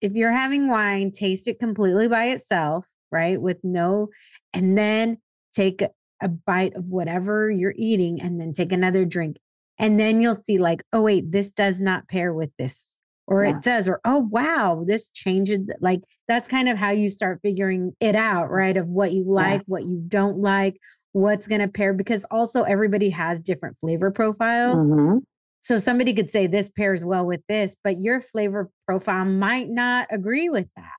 if 0.01 0.13
you're 0.13 0.33
having 0.33 0.69
wine, 0.69 1.11
taste 1.11 1.49
it 1.49 1.59
completely 1.59 2.09
by 2.09 2.27
itself, 2.27 2.87
right? 3.11 3.41
With 3.41 3.59
no, 3.63 4.09
and 4.53 4.77
then 4.77 5.19
take 5.53 5.83
a 6.23 6.29
bite 6.29 6.75
of 6.75 6.87
whatever 6.87 7.51
you're 7.51 7.75
eating 7.77 8.21
and 8.21 8.41
then 8.41 8.53
take 8.53 8.73
another 8.73 9.05
drink. 9.05 9.39
And 9.79 10.01
then 10.01 10.23
you'll 10.23 10.35
see, 10.35 10.59
like, 10.59 10.83
oh, 10.93 11.03
wait, 11.03 11.33
this 11.33 11.51
does 11.51 11.81
not 11.81 12.09
pair 12.09 12.33
with 12.33 12.51
this 12.59 12.97
or 13.27 13.45
yeah. 13.45 13.57
it 13.57 13.63
does 13.63 13.89
or 13.89 14.01
oh 14.05 14.19
wow 14.31 14.85
this 14.87 15.11
changes 15.11 15.59
like 15.81 16.01
that's 16.29 16.47
kind 16.47 16.69
of 16.69 16.77
how 16.77 16.91
you 16.91 17.09
start 17.09 17.41
figuring 17.43 17.93
it 18.01 18.15
out 18.15 18.51
right 18.51 18.77
of 18.77 18.87
what 18.89 19.13
you 19.13 19.25
like 19.27 19.61
yes. 19.61 19.65
what 19.67 19.85
you 19.85 20.03
don't 20.09 20.39
like 20.39 20.77
what's 21.13 21.49
going 21.49 21.61
to 21.61 21.69
pair 21.69 21.93
because 21.93 22.25
also 22.31 22.63
everybody 22.63 23.09
has 23.11 23.41
different 23.41 23.77
flavor 23.81 24.11
profiles 24.11 24.87
mm-hmm. 24.87 25.19
so 25.61 25.79
somebody 25.79 26.13
could 26.15 26.31
say 26.31 26.47
this 26.47 26.71
pairs 26.71 27.05
well 27.05 27.27
with 27.27 27.43
this 27.49 27.75
but 27.83 27.99
your 27.99 28.21
flavor 28.21 28.71
profile 28.87 29.25
might 29.25 29.69
not 29.69 30.07
agree 30.11 30.49
with 30.49 30.69
that 30.77 30.97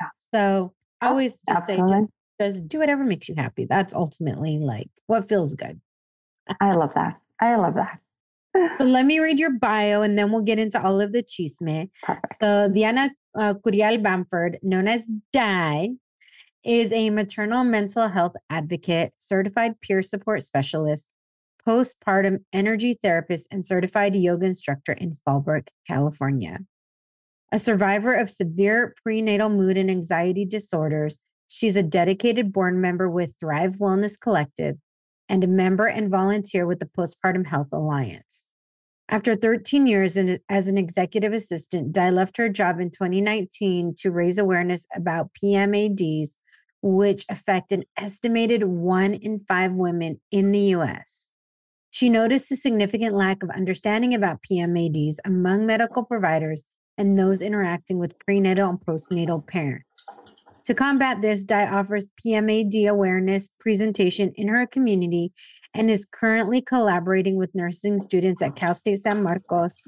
yeah. 0.00 0.08
so 0.34 0.72
i 1.00 1.06
oh, 1.06 1.10
always 1.10 1.32
just 1.32 1.48
Absolutely. 1.48 1.88
say 1.88 2.00
just, 2.00 2.10
just 2.40 2.68
do 2.68 2.78
whatever 2.78 3.04
makes 3.04 3.28
you 3.28 3.34
happy 3.36 3.64
that's 3.64 3.94
ultimately 3.94 4.58
like 4.58 4.88
what 5.06 5.28
feels 5.28 5.54
good 5.54 5.80
i 6.60 6.74
love 6.74 6.92
that 6.94 7.18
i 7.40 7.54
love 7.56 7.74
that 7.74 7.98
so 8.78 8.84
let 8.84 9.06
me 9.06 9.18
read 9.18 9.38
your 9.38 9.52
bio 9.58 10.02
and 10.02 10.18
then 10.18 10.30
we'll 10.30 10.42
get 10.42 10.58
into 10.58 10.82
all 10.82 11.00
of 11.00 11.12
the 11.12 11.22
chisme. 11.22 11.90
Perfect. 12.02 12.40
So 12.40 12.68
Diana 12.72 13.10
uh, 13.36 13.54
Curiel 13.54 14.02
Bamford, 14.02 14.58
known 14.62 14.88
as 14.88 15.08
Di, 15.32 15.90
is 16.64 16.92
a 16.92 17.10
maternal 17.10 17.64
mental 17.64 18.08
health 18.08 18.34
advocate, 18.48 19.12
certified 19.18 19.80
peer 19.80 20.02
support 20.02 20.42
specialist, 20.42 21.12
postpartum 21.66 22.38
energy 22.52 22.98
therapist, 23.02 23.48
and 23.50 23.64
certified 23.64 24.14
yoga 24.14 24.46
instructor 24.46 24.92
in 24.92 25.18
Fallbrook, 25.26 25.68
California. 25.86 26.58
A 27.52 27.58
survivor 27.58 28.14
of 28.14 28.30
severe 28.30 28.94
perinatal 29.06 29.54
mood 29.54 29.76
and 29.76 29.90
anxiety 29.90 30.44
disorders, 30.44 31.20
she's 31.48 31.76
a 31.76 31.82
dedicated 31.82 32.52
board 32.52 32.74
member 32.76 33.08
with 33.10 33.34
Thrive 33.38 33.76
Wellness 33.76 34.18
Collective 34.18 34.76
and 35.28 35.44
a 35.44 35.48
member 35.48 35.86
and 35.86 36.10
volunteer 36.10 36.66
with 36.66 36.80
the 36.80 36.86
Postpartum 36.86 37.46
Health 37.46 37.68
Alliance. 37.72 38.43
After 39.08 39.36
13 39.36 39.86
years 39.86 40.16
in, 40.16 40.38
as 40.48 40.66
an 40.66 40.78
executive 40.78 41.32
assistant, 41.32 41.92
Di 41.92 42.10
left 42.10 42.36
her 42.38 42.48
job 42.48 42.80
in 42.80 42.90
2019 42.90 43.94
to 43.98 44.10
raise 44.10 44.38
awareness 44.38 44.86
about 44.94 45.30
PMADs, 45.34 46.36
which 46.80 47.24
affect 47.28 47.70
an 47.72 47.84
estimated 47.98 48.64
one 48.64 49.14
in 49.14 49.38
five 49.38 49.72
women 49.72 50.20
in 50.30 50.52
the 50.52 50.74
US. 50.76 51.30
She 51.90 52.08
noticed 52.08 52.50
a 52.50 52.56
significant 52.56 53.14
lack 53.14 53.42
of 53.42 53.50
understanding 53.50 54.14
about 54.14 54.40
PMADs 54.50 55.16
among 55.24 55.66
medical 55.66 56.02
providers 56.02 56.64
and 56.96 57.18
those 57.18 57.42
interacting 57.42 57.98
with 57.98 58.18
prenatal 58.20 58.70
and 58.70 58.80
postnatal 58.80 59.46
parents. 59.46 60.06
To 60.64 60.74
combat 60.74 61.20
this, 61.20 61.44
Di 61.44 61.66
offers 61.66 62.06
PMAD 62.24 62.88
awareness 62.88 63.48
presentation 63.60 64.32
in 64.34 64.48
her 64.48 64.66
community 64.66 65.32
and 65.74 65.90
is 65.90 66.04
currently 66.04 66.60
collaborating 66.60 67.36
with 67.36 67.54
nursing 67.54 68.00
students 68.00 68.40
at 68.40 68.56
Cal 68.56 68.74
State 68.74 68.98
San 68.98 69.22
Marcos. 69.22 69.82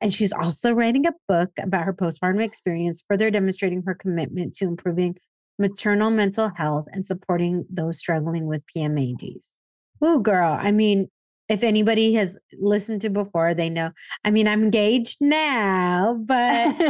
And 0.00 0.12
she's 0.12 0.32
also 0.32 0.72
writing 0.72 1.06
a 1.06 1.12
book 1.26 1.50
about 1.58 1.84
her 1.84 1.92
postpartum 1.92 2.42
experience, 2.42 3.02
further 3.08 3.30
demonstrating 3.30 3.82
her 3.82 3.94
commitment 3.94 4.54
to 4.54 4.66
improving 4.66 5.16
maternal 5.58 6.10
mental 6.10 6.50
health 6.54 6.86
and 6.92 7.04
supporting 7.04 7.66
those 7.68 7.98
struggling 7.98 8.46
with 8.46 8.62
PMADs. 8.74 9.54
Oh, 10.00 10.20
girl. 10.20 10.56
I 10.60 10.70
mean, 10.70 11.08
if 11.48 11.62
anybody 11.62 12.12
has 12.12 12.38
listened 12.60 13.00
to 13.00 13.10
before, 13.10 13.54
they 13.54 13.70
know. 13.70 13.90
I 14.24 14.30
mean, 14.30 14.46
I'm 14.46 14.62
engaged 14.62 15.16
now, 15.20 16.20
but 16.24 16.80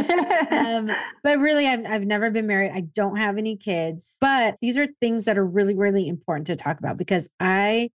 um, 0.51 0.91
but 1.23 1.39
really, 1.39 1.65
I've 1.65 1.85
I've 1.85 2.03
never 2.03 2.29
been 2.29 2.45
married. 2.45 2.71
I 2.73 2.81
don't 2.81 3.15
have 3.15 3.37
any 3.37 3.55
kids. 3.55 4.17
But 4.19 4.57
these 4.61 4.77
are 4.77 4.87
things 4.99 5.25
that 5.25 5.37
are 5.37 5.45
really 5.45 5.75
really 5.75 6.07
important 6.07 6.47
to 6.47 6.57
talk 6.57 6.77
about 6.77 6.97
because 6.97 7.29
I 7.39 7.89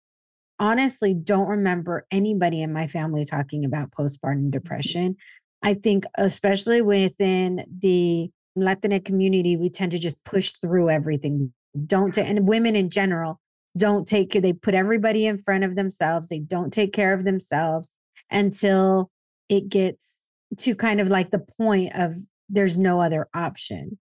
honestly 0.60 1.14
don't 1.14 1.48
remember 1.48 2.06
anybody 2.12 2.62
in 2.62 2.74
my 2.74 2.88
family 2.88 3.26
talking 3.26 3.66
about 3.66 3.92
postpartum 3.92 4.38
mm-hmm. 4.38 4.50
depression. 4.52 5.16
I 5.62 5.74
think, 5.76 6.06
especially 6.16 6.82
within 6.82 7.66
the 7.80 8.30
Latina 8.56 9.00
community, 9.00 9.56
we 9.56 9.70
tend 9.70 9.92
to 9.94 10.00
just 10.00 10.24
push 10.26 10.52
through 10.52 10.90
everything. 10.90 11.54
Don't, 11.86 12.18
and 12.18 12.48
women 12.48 12.76
in 12.76 12.90
general 12.90 13.40
don't 13.78 14.08
take 14.08 14.32
care. 14.32 14.42
They 14.42 14.54
put 14.54 14.76
everybody 14.76 15.26
in 15.26 15.40
front 15.40 15.64
of 15.64 15.76
themselves. 15.76 16.28
They 16.28 16.40
don't 16.40 16.72
take 16.72 16.94
care 16.94 17.14
of 17.14 17.24
themselves 17.24 17.92
until 18.30 19.10
it 19.50 19.70
gets 19.70 20.24
to 20.60 20.76
kind 20.76 21.00
of 21.00 21.10
like 21.10 21.32
the 21.32 21.44
point 21.58 21.94
of 21.96 22.16
there's 22.50 22.78
no 22.78 23.02
other 23.02 23.28
option. 23.34 23.98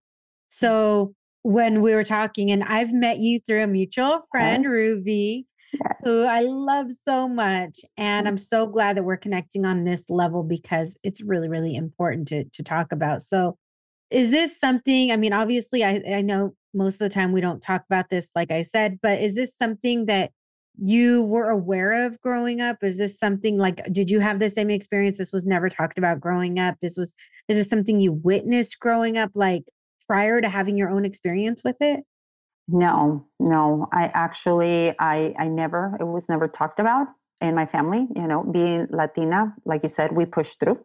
So 0.48 1.14
when 1.42 1.80
we 1.80 1.94
were 1.94 2.04
talking, 2.04 2.50
and 2.50 2.62
I've 2.62 2.92
met 2.92 3.18
you 3.18 3.40
through 3.40 3.62
a 3.62 3.66
mutual 3.66 4.22
friend, 4.30 4.64
Ruby, 4.66 5.46
yes. 5.72 5.96
who 6.04 6.24
I 6.24 6.40
love 6.40 6.92
so 6.92 7.28
much. 7.28 7.80
And 7.96 8.28
I'm 8.28 8.38
so 8.38 8.66
glad 8.66 8.96
that 8.96 9.04
we're 9.04 9.16
connecting 9.16 9.64
on 9.64 9.84
this 9.84 10.08
level 10.10 10.42
because 10.42 10.98
it's 11.02 11.22
really, 11.22 11.48
really 11.48 11.74
important 11.74 12.28
to, 12.28 12.44
to 12.44 12.62
talk 12.62 12.92
about. 12.92 13.22
So 13.22 13.56
is 14.10 14.30
this 14.30 14.58
something, 14.58 15.10
I 15.10 15.16
mean, 15.16 15.32
obviously 15.32 15.84
I, 15.84 16.02
I 16.12 16.20
know 16.20 16.54
most 16.74 17.00
of 17.00 17.08
the 17.08 17.14
time 17.14 17.32
we 17.32 17.40
don't 17.40 17.62
talk 17.62 17.82
about 17.88 18.10
this, 18.10 18.30
like 18.34 18.50
I 18.50 18.62
said, 18.62 18.98
but 19.02 19.20
is 19.20 19.34
this 19.34 19.56
something 19.56 20.06
that 20.06 20.32
you 20.76 21.22
were 21.24 21.50
aware 21.50 22.06
of 22.06 22.20
growing 22.20 22.60
up? 22.60 22.78
Is 22.82 22.98
this 22.98 23.18
something 23.18 23.58
like, 23.58 23.84
did 23.92 24.10
you 24.10 24.20
have 24.20 24.38
the 24.38 24.48
same 24.48 24.70
experience? 24.70 25.18
This 25.18 25.32
was 25.32 25.46
never 25.46 25.68
talked 25.68 25.98
about 25.98 26.20
growing 26.20 26.58
up. 26.58 26.76
This 26.80 26.96
was, 26.96 27.14
is 27.48 27.58
this 27.58 27.68
something 27.68 28.00
you 28.00 28.12
witnessed 28.12 28.80
growing 28.80 29.18
up, 29.18 29.30
like 29.34 29.64
prior 30.06 30.40
to 30.40 30.48
having 30.48 30.76
your 30.76 30.90
own 30.90 31.04
experience 31.04 31.62
with 31.64 31.76
it? 31.80 32.00
No, 32.68 33.26
no. 33.38 33.88
I 33.92 34.10
actually, 34.14 34.94
I, 34.98 35.34
I 35.38 35.48
never, 35.48 35.96
it 36.00 36.04
was 36.04 36.28
never 36.28 36.48
talked 36.48 36.78
about 36.78 37.08
in 37.40 37.54
my 37.54 37.66
family. 37.66 38.06
You 38.14 38.26
know, 38.26 38.44
being 38.44 38.86
Latina, 38.90 39.54
like 39.64 39.82
you 39.82 39.88
said, 39.88 40.12
we 40.12 40.26
push 40.26 40.54
through. 40.54 40.84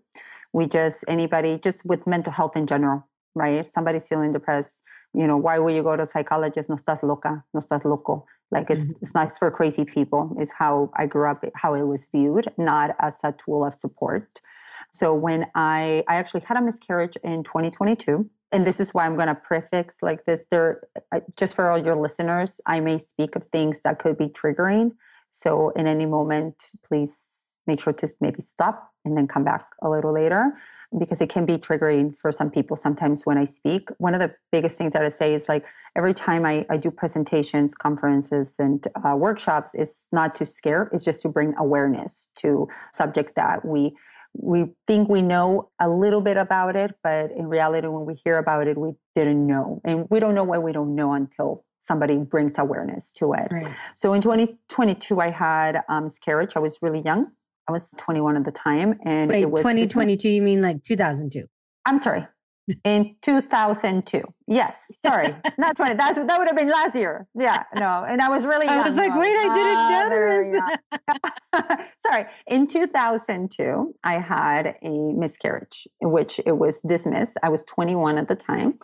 We 0.54 0.66
just, 0.68 1.06
anybody, 1.08 1.60
just 1.60 1.86
with 1.86 2.08
mental 2.08 2.34
health 2.34 2.56
in 2.56 2.68
general, 2.68 3.08
right? 3.36 3.72
Somebody's 3.72 4.08
feeling 4.08 4.32
depressed. 4.32 4.84
You 5.14 5.28
know, 5.28 5.38
why 5.38 5.60
would 5.60 5.76
you 5.76 5.84
go 5.84 5.96
to 5.96 6.04
a 6.04 6.08
psychologist? 6.08 6.70
No 6.70 6.76
estás 6.76 7.02
loca, 7.04 7.44
no 7.54 7.62
estás 7.62 7.86
loco. 7.86 8.26
Like 8.50 8.70
it's, 8.70 8.86
mm-hmm. 8.86 8.94
it's 9.02 9.14
nice 9.14 9.38
for 9.38 9.52
crazy 9.52 9.86
people, 9.86 10.36
is 10.40 10.54
how 10.54 10.90
I 10.96 11.06
grew 11.06 11.30
up, 11.30 11.44
how 11.56 11.74
it 11.74 11.84
was 11.84 12.08
viewed, 12.12 12.52
not 12.58 12.96
as 13.00 13.20
a 13.24 13.34
tool 13.34 13.66
of 13.66 13.74
support. 13.74 14.42
So 14.90 15.14
when 15.14 15.48
I, 15.54 16.04
I 16.08 16.16
actually 16.16 16.42
had 16.42 16.58
a 16.58 16.62
miscarriage 16.62 17.18
in 17.24 17.44
2022, 17.44 18.30
and 18.52 18.66
this 18.66 18.80
is 18.80 18.94
why 18.94 19.06
I'm 19.06 19.16
going 19.16 19.28
to 19.28 19.36
prefix 19.36 20.02
like 20.02 20.26
this 20.26 20.42
there 20.52 20.82
just 21.38 21.56
for 21.56 21.70
all 21.70 21.78
your 21.78 21.96
listeners 21.96 22.62
I 22.66 22.80
may 22.80 22.98
speak 22.98 23.36
of 23.36 23.46
things 23.46 23.82
that 23.82 24.00
could 24.00 24.18
be 24.18 24.28
triggering 24.28 24.92
so 25.30 25.70
in 25.72 25.88
any 25.88 26.06
moment 26.06 26.70
please 26.88 27.48
make 27.68 27.82
sure 27.82 27.94
to 27.94 28.08
maybe 28.22 28.42
stop 28.42 28.92
and 29.06 29.16
then 29.16 29.28
come 29.28 29.44
back 29.44 29.66
a 29.82 29.90
little 29.90 30.14
later 30.14 30.54
because 30.98 31.22
it 31.22 31.30
can 31.30 31.46
be 31.46 31.58
triggering 31.58 32.16
for 32.16 32.32
some 32.32 32.50
people 32.50 32.76
sometimes 32.76 33.26
when 33.26 33.38
I 33.38 33.44
speak. 33.44 33.90
One 33.98 34.14
of 34.14 34.20
the 34.20 34.34
biggest 34.52 34.78
things 34.78 34.94
that 34.94 35.02
I 35.02 35.10
say 35.10 35.34
is 35.34 35.48
like 35.48 35.66
every 35.96 36.14
time 36.14 36.46
I, 36.46 36.66
I 36.70 36.78
do 36.78 36.90
presentations, 36.90 37.76
conferences, 37.76 38.56
and 38.58 38.86
uh, 39.04 39.16
workshops, 39.16 39.76
it's 39.76 40.08
not 40.12 40.34
to 40.36 40.46
scare, 40.46 40.90
it's 40.94 41.04
just 41.04 41.22
to 41.24 41.30
bring 41.30 41.54
awareness 41.58 42.32
to 42.38 42.68
subjects 42.94 43.34
that 43.36 43.66
we 43.66 43.96
we 44.40 44.68
think 44.86 45.10
we 45.10 45.22
know 45.22 45.70
a 45.80 45.90
little 45.90 46.22
bit 46.22 46.38
about 46.38 46.76
it, 46.76 46.96
but 47.04 47.32
in 47.32 47.48
reality, 47.48 47.88
when 47.88 48.06
we 48.06 48.14
hear 48.14 48.38
about 48.38 48.68
it, 48.68 48.78
we 48.78 48.92
didn't 49.16 49.46
know. 49.46 49.82
And 49.84 50.08
we 50.10 50.20
don't 50.20 50.36
know 50.36 50.44
why 50.44 50.58
we 50.58 50.72
don't 50.72 50.96
know 50.96 51.14
until 51.14 51.66
somebody 51.80 52.18
brings 52.18 52.58
awareness 52.58 53.12
to 53.14 53.34
it. 53.34 53.48
Right. 53.52 53.74
So 53.96 54.14
in 54.14 54.22
2022, 54.22 55.20
I 55.20 55.30
had 55.30 55.82
um, 55.90 56.06
miscarriage. 56.06 56.54
I 56.56 56.60
was 56.60 56.80
really 56.82 57.02
young. 57.02 57.28
I 57.68 57.72
was 57.72 57.92
21 57.98 58.38
at 58.38 58.44
the 58.46 58.52
time. 58.52 59.00
And 59.04 59.30
Wait, 59.30 59.42
it 59.42 59.52
was 59.52 59.62
2022, 59.62 60.30
you 60.30 60.42
mean 60.42 60.62
like 60.62 60.84
2002? 60.84 61.46
I'm 61.86 61.98
sorry. 61.98 62.28
In 62.84 63.16
2002. 63.22 64.24
Yes. 64.50 64.92
Sorry. 64.98 65.34
Not 65.58 65.76
20. 65.76 65.96
That's, 65.96 66.18
that 66.18 66.38
would 66.38 66.48
have 66.48 66.56
been 66.56 66.70
last 66.70 66.96
year. 66.96 67.28
Yeah. 67.34 67.64
No. 67.76 68.06
And 68.08 68.22
I 68.22 68.30
was 68.30 68.46
really 68.46 68.68
I 68.68 68.82
was 68.82 68.96
like, 68.96 69.14
wait, 69.16 69.36
I 69.38 69.54
didn't 69.54 70.62
notice. 71.60 71.86
Sorry. 72.00 72.26
In 72.48 72.68
2002, 72.68 73.96
I 74.04 74.14
had 74.16 74.76
a 74.82 74.90
miscarriage, 74.90 75.88
which 76.02 76.40
it 76.46 76.58
was 76.58 76.82
dismissed. 76.82 77.38
I 77.44 77.50
was 77.50 77.64
21 77.64 78.18
at 78.18 78.28
the 78.28 78.36
time. 78.36 78.80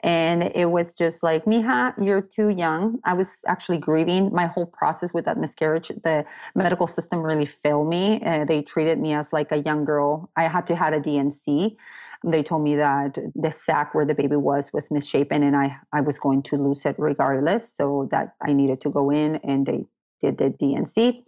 And 0.00 0.52
it 0.54 0.70
was 0.70 0.94
just 0.94 1.22
like, 1.22 1.44
Mija, 1.44 1.94
you're 2.04 2.22
too 2.22 2.48
young. 2.50 2.98
I 3.04 3.14
was 3.14 3.42
actually 3.46 3.78
grieving 3.78 4.32
my 4.32 4.46
whole 4.46 4.66
process 4.66 5.12
with 5.12 5.24
that 5.24 5.38
miscarriage. 5.38 5.88
The 5.88 6.24
medical 6.54 6.86
system 6.86 7.20
really 7.20 7.46
failed 7.46 7.88
me. 7.88 8.20
Uh, 8.24 8.44
they 8.44 8.62
treated 8.62 8.98
me 8.98 9.14
as 9.14 9.32
like 9.32 9.50
a 9.52 9.58
young 9.58 9.84
girl. 9.84 10.30
I 10.36 10.44
had 10.44 10.66
to 10.68 10.76
have 10.76 10.92
a 10.92 11.00
D&C. 11.00 11.76
They 12.24 12.42
told 12.42 12.62
me 12.62 12.74
that 12.76 13.18
the 13.34 13.50
sac 13.50 13.94
where 13.94 14.04
the 14.04 14.14
baby 14.14 14.36
was 14.36 14.72
was 14.72 14.90
misshapen 14.90 15.42
and 15.42 15.56
I, 15.56 15.76
I 15.92 16.00
was 16.00 16.18
going 16.18 16.42
to 16.44 16.56
lose 16.56 16.84
it 16.84 16.96
regardless. 16.98 17.72
So 17.72 18.08
that 18.10 18.34
I 18.42 18.52
needed 18.52 18.80
to 18.82 18.90
go 18.90 19.10
in 19.10 19.36
and 19.36 19.66
they 19.66 19.84
did 20.20 20.38
the 20.38 20.50
D&C. 20.50 21.24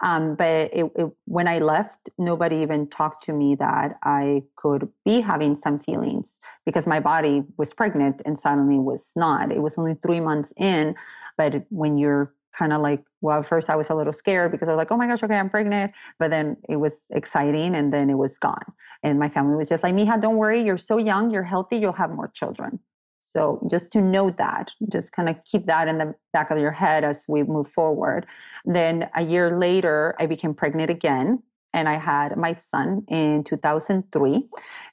Um, 0.00 0.34
but 0.34 0.70
it, 0.72 0.90
it, 0.96 1.10
when 1.26 1.46
I 1.46 1.58
left, 1.58 2.08
nobody 2.18 2.56
even 2.56 2.88
talked 2.88 3.24
to 3.24 3.32
me 3.32 3.54
that 3.56 3.98
I 4.02 4.42
could 4.56 4.88
be 5.04 5.20
having 5.20 5.54
some 5.54 5.78
feelings 5.78 6.40
because 6.66 6.86
my 6.86 6.98
body 6.98 7.44
was 7.56 7.72
pregnant 7.72 8.20
and 8.24 8.38
suddenly 8.38 8.78
was 8.78 9.12
not. 9.14 9.52
It 9.52 9.62
was 9.62 9.78
only 9.78 9.94
three 9.94 10.20
months 10.20 10.52
in, 10.56 10.96
but 11.36 11.64
when 11.68 11.98
you're 11.98 12.34
kind 12.52 12.72
of 12.72 12.80
like, 12.80 13.02
well, 13.20 13.40
at 13.40 13.46
first 13.46 13.70
I 13.70 13.76
was 13.76 13.90
a 13.90 13.94
little 13.94 14.12
scared 14.12 14.52
because 14.52 14.68
I 14.68 14.72
was 14.72 14.78
like, 14.78 14.90
oh 14.90 14.96
my 14.96 15.06
gosh, 15.06 15.22
okay, 15.22 15.36
I'm 15.36 15.50
pregnant. 15.50 15.92
But 16.18 16.30
then 16.30 16.56
it 16.68 16.76
was 16.76 17.06
exciting 17.10 17.74
and 17.74 17.92
then 17.92 18.10
it 18.10 18.18
was 18.18 18.38
gone. 18.38 18.72
And 19.02 19.18
my 19.18 19.28
family 19.28 19.56
was 19.56 19.68
just 19.68 19.82
like, 19.82 19.94
Mija, 19.94 20.20
don't 20.20 20.36
worry. 20.36 20.62
You're 20.62 20.76
so 20.76 20.98
young. 20.98 21.30
You're 21.30 21.42
healthy. 21.42 21.76
You'll 21.76 21.92
have 21.92 22.10
more 22.10 22.28
children. 22.28 22.80
So 23.20 23.64
just 23.70 23.92
to 23.92 24.00
know 24.00 24.30
that, 24.30 24.72
just 24.90 25.12
kind 25.12 25.28
of 25.28 25.36
keep 25.44 25.66
that 25.66 25.86
in 25.86 25.98
the 25.98 26.14
back 26.32 26.50
of 26.50 26.58
your 26.58 26.72
head 26.72 27.04
as 27.04 27.24
we 27.28 27.44
move 27.44 27.68
forward. 27.68 28.26
Then 28.64 29.08
a 29.14 29.22
year 29.22 29.58
later, 29.58 30.16
I 30.18 30.26
became 30.26 30.54
pregnant 30.54 30.90
again. 30.90 31.42
And 31.72 31.88
I 31.88 31.94
had 31.94 32.36
my 32.36 32.52
son 32.52 33.04
in 33.08 33.44
2003. 33.44 34.48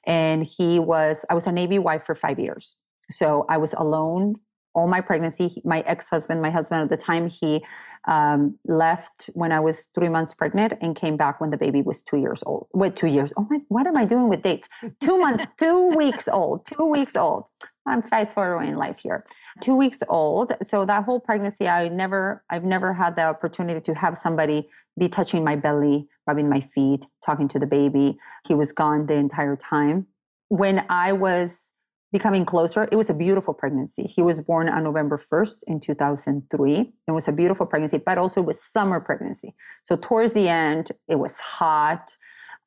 And 0.06 0.44
he 0.44 0.78
was, 0.78 1.24
I 1.28 1.34
was 1.34 1.46
a 1.46 1.52
Navy 1.52 1.78
wife 1.78 2.04
for 2.04 2.14
five 2.14 2.38
years. 2.38 2.76
So 3.10 3.44
I 3.48 3.58
was 3.58 3.74
alone 3.74 4.36
all 4.74 4.88
my 4.88 5.00
pregnancy. 5.00 5.60
My 5.64 5.80
ex 5.80 6.08
husband, 6.08 6.40
my 6.42 6.50
husband 6.50 6.82
at 6.82 6.90
the 6.90 6.96
time, 6.96 7.28
he 7.28 7.64
um, 8.06 8.58
left 8.64 9.28
when 9.34 9.52
I 9.52 9.60
was 9.60 9.88
three 9.94 10.08
months 10.08 10.34
pregnant 10.34 10.74
and 10.80 10.96
came 10.96 11.16
back 11.16 11.40
when 11.40 11.50
the 11.50 11.56
baby 11.56 11.82
was 11.82 12.02
two 12.02 12.16
years 12.16 12.42
old. 12.46 12.68
Wait, 12.72 12.96
two 12.96 13.06
years. 13.06 13.32
Oh 13.36 13.46
my, 13.50 13.58
what 13.68 13.86
am 13.86 13.96
I 13.96 14.04
doing 14.04 14.28
with 14.28 14.42
dates? 14.42 14.68
Two 15.00 15.18
months, 15.18 15.44
two 15.58 15.90
weeks 15.90 16.28
old, 16.28 16.66
two 16.66 16.86
weeks 16.86 17.16
old. 17.16 17.44
I'm 17.86 18.02
fast 18.02 18.34
forwarding 18.34 18.76
life 18.76 19.00
here. 19.00 19.24
Two 19.60 19.74
weeks 19.74 20.02
old. 20.08 20.52
So 20.62 20.84
that 20.84 21.04
whole 21.04 21.18
pregnancy, 21.18 21.66
I 21.66 21.88
never, 21.88 22.44
I've 22.48 22.64
never 22.64 22.94
had 22.94 23.16
the 23.16 23.24
opportunity 23.24 23.80
to 23.80 23.94
have 23.94 24.16
somebody 24.16 24.68
be 24.98 25.08
touching 25.08 25.42
my 25.42 25.56
belly, 25.56 26.06
rubbing 26.26 26.48
my 26.48 26.60
feet, 26.60 27.06
talking 27.24 27.48
to 27.48 27.58
the 27.58 27.66
baby. 27.66 28.18
He 28.46 28.54
was 28.54 28.72
gone 28.72 29.06
the 29.06 29.14
entire 29.14 29.56
time. 29.56 30.06
When 30.48 30.84
I 30.88 31.12
was 31.12 31.74
becoming 32.12 32.44
closer. 32.44 32.88
It 32.90 32.96
was 32.96 33.08
a 33.10 33.14
beautiful 33.14 33.54
pregnancy. 33.54 34.04
He 34.04 34.22
was 34.22 34.40
born 34.40 34.68
on 34.68 34.84
November 34.84 35.16
1st 35.16 35.64
in 35.66 35.80
2003. 35.80 36.92
It 37.06 37.10
was 37.12 37.28
a 37.28 37.32
beautiful 37.32 37.66
pregnancy, 37.66 37.98
but 37.98 38.18
also 38.18 38.40
it 38.40 38.46
was 38.46 38.62
summer 38.62 39.00
pregnancy. 39.00 39.54
So 39.82 39.96
towards 39.96 40.34
the 40.34 40.48
end, 40.48 40.90
it 41.08 41.18
was 41.18 41.38
hot. 41.38 42.16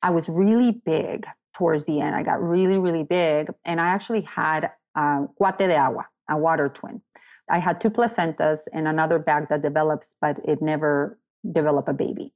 I 0.02 0.10
was 0.10 0.28
really 0.28 0.72
big 0.72 1.26
towards 1.52 1.86
the 1.86 2.00
end. 2.00 2.16
I 2.16 2.22
got 2.22 2.42
really, 2.42 2.78
really 2.78 3.04
big. 3.04 3.52
And 3.64 3.80
I 3.80 3.88
actually 3.88 4.22
had 4.22 4.70
a 4.94 5.26
cuate 5.40 5.58
de 5.58 5.76
agua, 5.76 6.06
a 6.28 6.38
water 6.38 6.68
twin. 6.68 7.02
I 7.50 7.58
had 7.58 7.80
two 7.80 7.90
placentas 7.90 8.60
and 8.72 8.88
another 8.88 9.18
bag 9.18 9.48
that 9.50 9.60
develops, 9.60 10.14
but 10.20 10.40
it 10.44 10.62
never 10.62 11.18
developed 11.52 11.88
a 11.88 11.92
baby. 11.92 12.32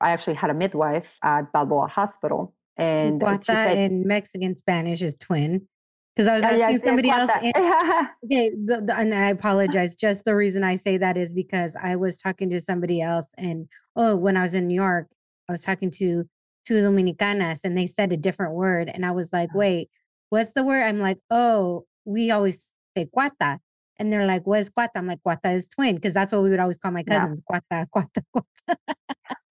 I 0.00 0.10
actually 0.10 0.34
had 0.34 0.50
a 0.50 0.54
midwife 0.54 1.18
at 1.22 1.52
Balboa 1.52 1.88
Hospital. 1.88 2.54
And 2.76 3.20
guata 3.20 3.40
said, 3.40 3.78
in 3.78 4.06
Mexican 4.06 4.54
Spanish 4.56 5.02
is 5.02 5.16
twin 5.16 5.66
because 6.16 6.28
I 6.28 6.34
was 6.34 6.44
asking 6.44 6.78
yeah, 6.78 6.84
somebody 6.84 7.10
else. 7.10 7.30
And, 7.42 7.54
okay, 8.24 8.50
the, 8.50 8.82
the, 8.86 8.96
and 8.96 9.14
I 9.14 9.28
apologize. 9.28 9.94
Just 9.94 10.24
the 10.24 10.34
reason 10.34 10.64
I 10.64 10.76
say 10.76 10.96
that 10.96 11.18
is 11.18 11.32
because 11.32 11.76
I 11.80 11.96
was 11.96 12.18
talking 12.18 12.48
to 12.50 12.62
somebody 12.62 13.02
else, 13.02 13.34
and 13.36 13.68
oh, 13.96 14.16
when 14.16 14.36
I 14.36 14.42
was 14.42 14.54
in 14.54 14.66
New 14.66 14.74
York, 14.74 15.08
I 15.48 15.52
was 15.52 15.62
talking 15.62 15.90
to 15.92 16.24
two 16.64 16.74
Dominicanas, 16.74 17.60
and 17.64 17.76
they 17.76 17.86
said 17.86 18.12
a 18.12 18.16
different 18.16 18.54
word, 18.54 18.90
and 18.92 19.04
I 19.04 19.10
was 19.10 19.32
like, 19.32 19.50
uh-huh. 19.50 19.58
"Wait, 19.58 19.90
what's 20.30 20.52
the 20.52 20.64
word?" 20.64 20.82
I'm 20.82 21.00
like, 21.00 21.18
"Oh, 21.30 21.84
we 22.06 22.30
always 22.30 22.66
say 22.96 23.06
cuata." 23.14 23.58
And 23.98 24.12
they're 24.12 24.26
like, 24.26 24.46
"What's 24.46 24.70
cuata?" 24.70 24.90
I'm 24.96 25.06
like, 25.06 25.20
"Cuata 25.26 25.54
is 25.54 25.68
twin," 25.68 25.96
because 25.96 26.14
that's 26.14 26.32
what 26.32 26.42
we 26.42 26.50
would 26.50 26.60
always 26.60 26.78
call 26.78 26.92
my 26.92 27.02
cousins. 27.02 27.42
Yeah. 27.50 27.60
Cuata, 27.70 27.86
cuata, 27.94 28.22
cuata. 28.34 28.76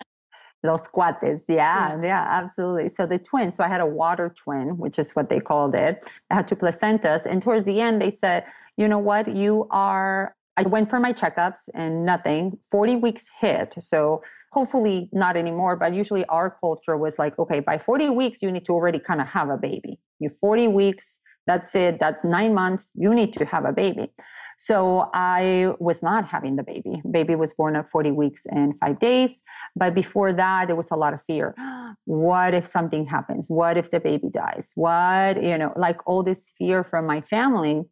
Los 0.65 0.87
cuates. 0.87 1.43
Yeah, 1.47 1.95
yeah, 1.95 2.01
yeah, 2.03 2.27
absolutely. 2.29 2.89
So 2.89 3.05
the 3.05 3.19
twins, 3.19 3.55
so 3.55 3.63
I 3.63 3.67
had 3.67 3.81
a 3.81 3.85
water 3.85 4.29
twin, 4.29 4.77
which 4.77 4.97
is 4.99 5.13
what 5.13 5.29
they 5.29 5.39
called 5.39 5.75
it. 5.75 6.05
I 6.29 6.35
had 6.35 6.47
two 6.47 6.55
placentas. 6.55 7.25
And 7.25 7.41
towards 7.41 7.65
the 7.65 7.79
end, 7.81 8.01
they 8.01 8.11
said, 8.11 8.45
you 8.77 8.87
know 8.87 8.99
what? 8.99 9.33
You 9.33 9.67
are, 9.71 10.35
I 10.57 10.63
went 10.63 10.89
for 10.89 10.99
my 10.99 11.13
checkups 11.13 11.69
and 11.73 12.05
nothing. 12.05 12.57
40 12.69 12.97
weeks 12.97 13.29
hit. 13.39 13.75
So 13.79 14.21
hopefully 14.51 15.09
not 15.11 15.37
anymore. 15.37 15.75
But 15.75 15.93
usually 15.93 16.25
our 16.25 16.49
culture 16.49 16.97
was 16.97 17.19
like, 17.19 17.37
okay, 17.39 17.59
by 17.59 17.77
40 17.77 18.09
weeks, 18.09 18.41
you 18.41 18.51
need 18.51 18.65
to 18.65 18.73
already 18.73 18.99
kind 18.99 19.21
of 19.21 19.27
have 19.27 19.49
a 19.49 19.57
baby. 19.57 19.99
You 20.19 20.29
40 20.29 20.67
weeks, 20.69 21.21
that's 21.47 21.75
it. 21.75 21.99
That's 21.99 22.23
nine 22.23 22.53
months. 22.53 22.91
You 22.95 23.13
need 23.13 23.33
to 23.33 23.45
have 23.45 23.65
a 23.65 23.73
baby. 23.73 24.11
So 24.57 25.09
I 25.13 25.73
was 25.79 26.01
not 26.01 26.27
having 26.27 26.55
the 26.55 26.63
baby. 26.63 27.01
Baby 27.09 27.35
was 27.35 27.53
born 27.53 27.75
at 27.75 27.89
40 27.89 28.11
weeks 28.11 28.45
and 28.49 28.77
five 28.79 28.99
days. 28.99 29.43
But 29.75 29.93
before 29.93 30.31
that, 30.33 30.67
there 30.67 30.75
was 30.75 30.91
a 30.91 30.95
lot 30.95 31.13
of 31.13 31.21
fear. 31.21 31.55
what 32.05 32.53
if 32.53 32.65
something 32.65 33.05
happens? 33.05 33.47
What 33.49 33.77
if 33.77 33.91
the 33.91 33.99
baby 33.99 34.29
dies? 34.29 34.71
What, 34.75 35.43
you 35.43 35.57
know, 35.57 35.73
like 35.75 35.99
all 36.07 36.23
this 36.23 36.51
fear 36.57 36.83
from 36.83 37.05
my 37.05 37.21
family 37.21 37.83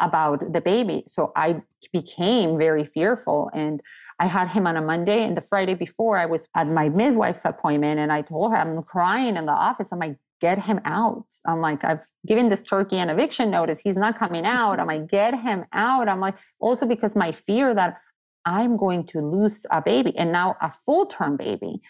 about 0.00 0.52
the 0.52 0.60
baby. 0.60 1.04
So 1.06 1.32
I 1.36 1.62
became 1.92 2.58
very 2.58 2.84
fearful. 2.84 3.50
And 3.54 3.80
I 4.18 4.26
had 4.26 4.48
him 4.48 4.66
on 4.66 4.76
a 4.76 4.82
Monday. 4.82 5.24
And 5.24 5.36
the 5.36 5.40
Friday 5.40 5.74
before, 5.74 6.18
I 6.18 6.26
was 6.26 6.48
at 6.56 6.68
my 6.68 6.88
midwife 6.88 7.44
appointment 7.44 8.00
and 8.00 8.12
I 8.12 8.22
told 8.22 8.52
her, 8.52 8.58
I'm 8.58 8.82
crying 8.82 9.36
in 9.36 9.46
the 9.46 9.52
office. 9.52 9.92
I'm 9.92 10.00
like, 10.00 10.16
get 10.42 10.58
him 10.58 10.80
out. 10.84 11.24
I'm 11.46 11.60
like, 11.60 11.84
I've 11.84 12.04
given 12.26 12.48
this 12.48 12.64
turkey 12.64 12.98
an 12.98 13.08
eviction 13.10 13.48
notice. 13.48 13.78
He's 13.78 13.96
not 13.96 14.18
coming 14.18 14.44
out. 14.44 14.80
I'm 14.80 14.88
like, 14.88 15.08
get 15.08 15.40
him 15.40 15.64
out. 15.72 16.08
I'm 16.08 16.18
like, 16.18 16.34
also 16.58 16.84
because 16.84 17.14
my 17.14 17.30
fear 17.30 17.72
that 17.76 17.98
I'm 18.44 18.76
going 18.76 19.04
to 19.12 19.20
lose 19.20 19.64
a 19.70 19.80
baby 19.80 20.18
and 20.18 20.32
now 20.32 20.56
a 20.60 20.70
full 20.70 21.06
term 21.06 21.36
baby. 21.36 21.80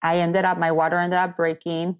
I 0.00 0.18
ended 0.18 0.44
up, 0.44 0.58
my 0.58 0.70
water 0.70 0.96
ended 1.00 1.18
up 1.18 1.36
breaking 1.36 1.96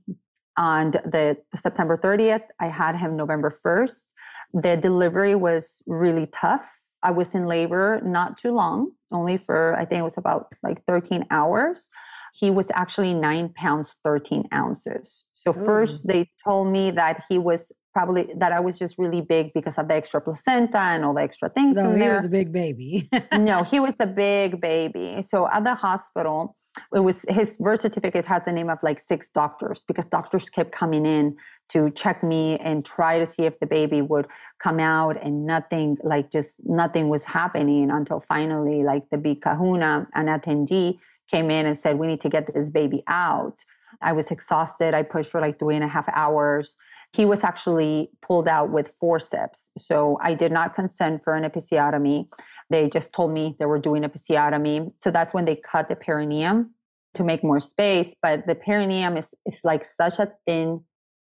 on 0.56 0.92
the, 0.92 1.37
September 1.56 1.98
30th. 1.98 2.44
I 2.61 2.68
had 2.68 2.96
him 2.96 3.16
November 3.16 3.50
1st. 3.50 4.14
The 4.54 4.76
delivery 4.76 5.34
was 5.34 5.82
really 5.88 6.28
tough. 6.28 6.80
I 7.02 7.11
was 7.11 7.34
in 7.34 7.46
labor 7.46 8.00
not 8.04 8.38
too 8.38 8.52
long, 8.52 8.92
only 9.12 9.37
for, 9.37 9.74
I 9.74 9.84
think 9.84 9.98
it 9.98 10.04
was 10.04 10.16
about 10.16 10.46
like 10.62 10.84
13 10.87 11.24
hours 11.32 11.90
he 12.38 12.51
was 12.51 12.68
actually 12.74 13.14
nine 13.14 13.48
pounds, 13.51 13.96
13 14.05 14.48
ounces. 14.53 15.24
So, 15.33 15.51
Ooh. 15.51 15.64
first, 15.66 16.07
they 16.07 16.31
told 16.44 16.72
me 16.72 16.90
that 16.92 17.24
he 17.29 17.38
was 17.38 17.72
probably 17.92 18.33
that 18.37 18.53
I 18.53 18.61
was 18.61 18.79
just 18.79 18.96
really 18.96 19.22
big 19.22 19.53
because 19.53 19.77
of 19.77 19.88
the 19.88 19.94
extra 19.94 20.20
placenta 20.20 20.79
and 20.79 21.05
all 21.05 21.14
the 21.14 21.22
extra 21.22 21.48
things. 21.48 21.74
No, 21.74 21.92
he 21.92 21.98
there. 21.98 22.14
was 22.14 22.24
a 22.24 22.29
big 22.29 22.53
baby. 22.53 23.09
no, 23.33 23.62
he 23.72 23.81
was 23.81 23.96
a 23.98 24.07
big 24.07 24.61
baby. 24.61 25.22
So 25.22 25.48
at 25.51 25.64
the 25.64 25.74
hospital, 25.74 26.55
it 26.94 27.01
was 27.01 27.24
his 27.29 27.57
birth 27.57 27.81
certificate 27.81 28.24
has 28.27 28.44
the 28.44 28.53
name 28.53 28.70
of 28.70 28.79
like 28.85 29.01
six 29.01 29.31
doctors 29.31 29.85
because 29.88 30.07
doctors 30.07 30.48
kept 30.48 30.70
coming 30.70 31.07
in 31.07 31.37
to 31.70 31.90
check 31.90 32.22
me 32.22 32.57
and 32.59 32.85
try 32.85 33.18
to 33.18 33.27
see 33.27 33.42
if 33.42 33.59
the 33.59 33.66
baby 33.66 34.01
would 34.01 34.29
come 34.61 34.79
out 34.79 35.20
and 35.20 35.44
nothing 35.44 35.98
like 36.05 36.31
just 36.31 36.64
nothing 36.68 37.09
was 37.09 37.24
happening 37.24 37.90
until 37.90 38.20
finally 38.20 38.85
like 38.85 39.11
the 39.11 39.18
big 39.18 39.42
kahuna 39.42 40.07
an 40.14 40.27
attendee 40.27 40.98
came 41.30 41.50
in 41.50 41.66
and 41.66 41.78
said, 41.78 41.98
We 41.98 42.06
need 42.06 42.20
to 42.20 42.28
get 42.28 42.52
this 42.52 42.70
baby 42.70 43.02
out. 43.06 43.64
I 44.02 44.12
was 44.12 44.30
exhausted. 44.30 44.94
I 44.94 45.02
pushed 45.02 45.30
for 45.30 45.40
like 45.40 45.58
three 45.58 45.74
and 45.74 45.84
a 45.84 45.88
half 45.88 46.08
hours. 46.10 46.76
He 47.12 47.24
was 47.24 47.42
actually 47.42 48.10
pulled 48.20 48.48
out 48.48 48.70
with 48.70 48.88
forceps. 48.88 49.70
So 49.78 50.18
I 50.22 50.34
did 50.34 50.52
not 50.52 50.74
consent 50.74 51.24
for 51.24 51.34
an 51.34 51.44
episiotomy. 51.44 52.28
They 52.70 52.88
just 52.88 53.12
told 53.12 53.32
me 53.32 53.56
they 53.58 53.64
were 53.64 53.78
doing 53.78 54.02
episiotomy. 54.02 54.92
So 55.00 55.10
that's 55.10 55.32
when 55.32 55.46
they 55.46 55.56
cut 55.56 55.88
the 55.88 55.96
perineum 55.96 56.74
to 57.14 57.24
make 57.24 57.42
more 57.42 57.60
space. 57.60 58.14
But 58.20 58.46
the 58.46 58.54
perineum 58.54 59.16
is, 59.16 59.34
is 59.46 59.60
like 59.64 59.84
such 59.84 60.18
a 60.18 60.32
thin 60.46 60.84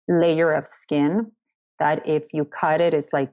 layer 0.09 0.53
of 0.53 0.67
skin 0.67 1.33
that 1.79 2.07
if 2.07 2.27
you 2.33 2.45
cut 2.45 2.81
it, 2.81 2.93
it's 2.93 3.13
like 3.13 3.31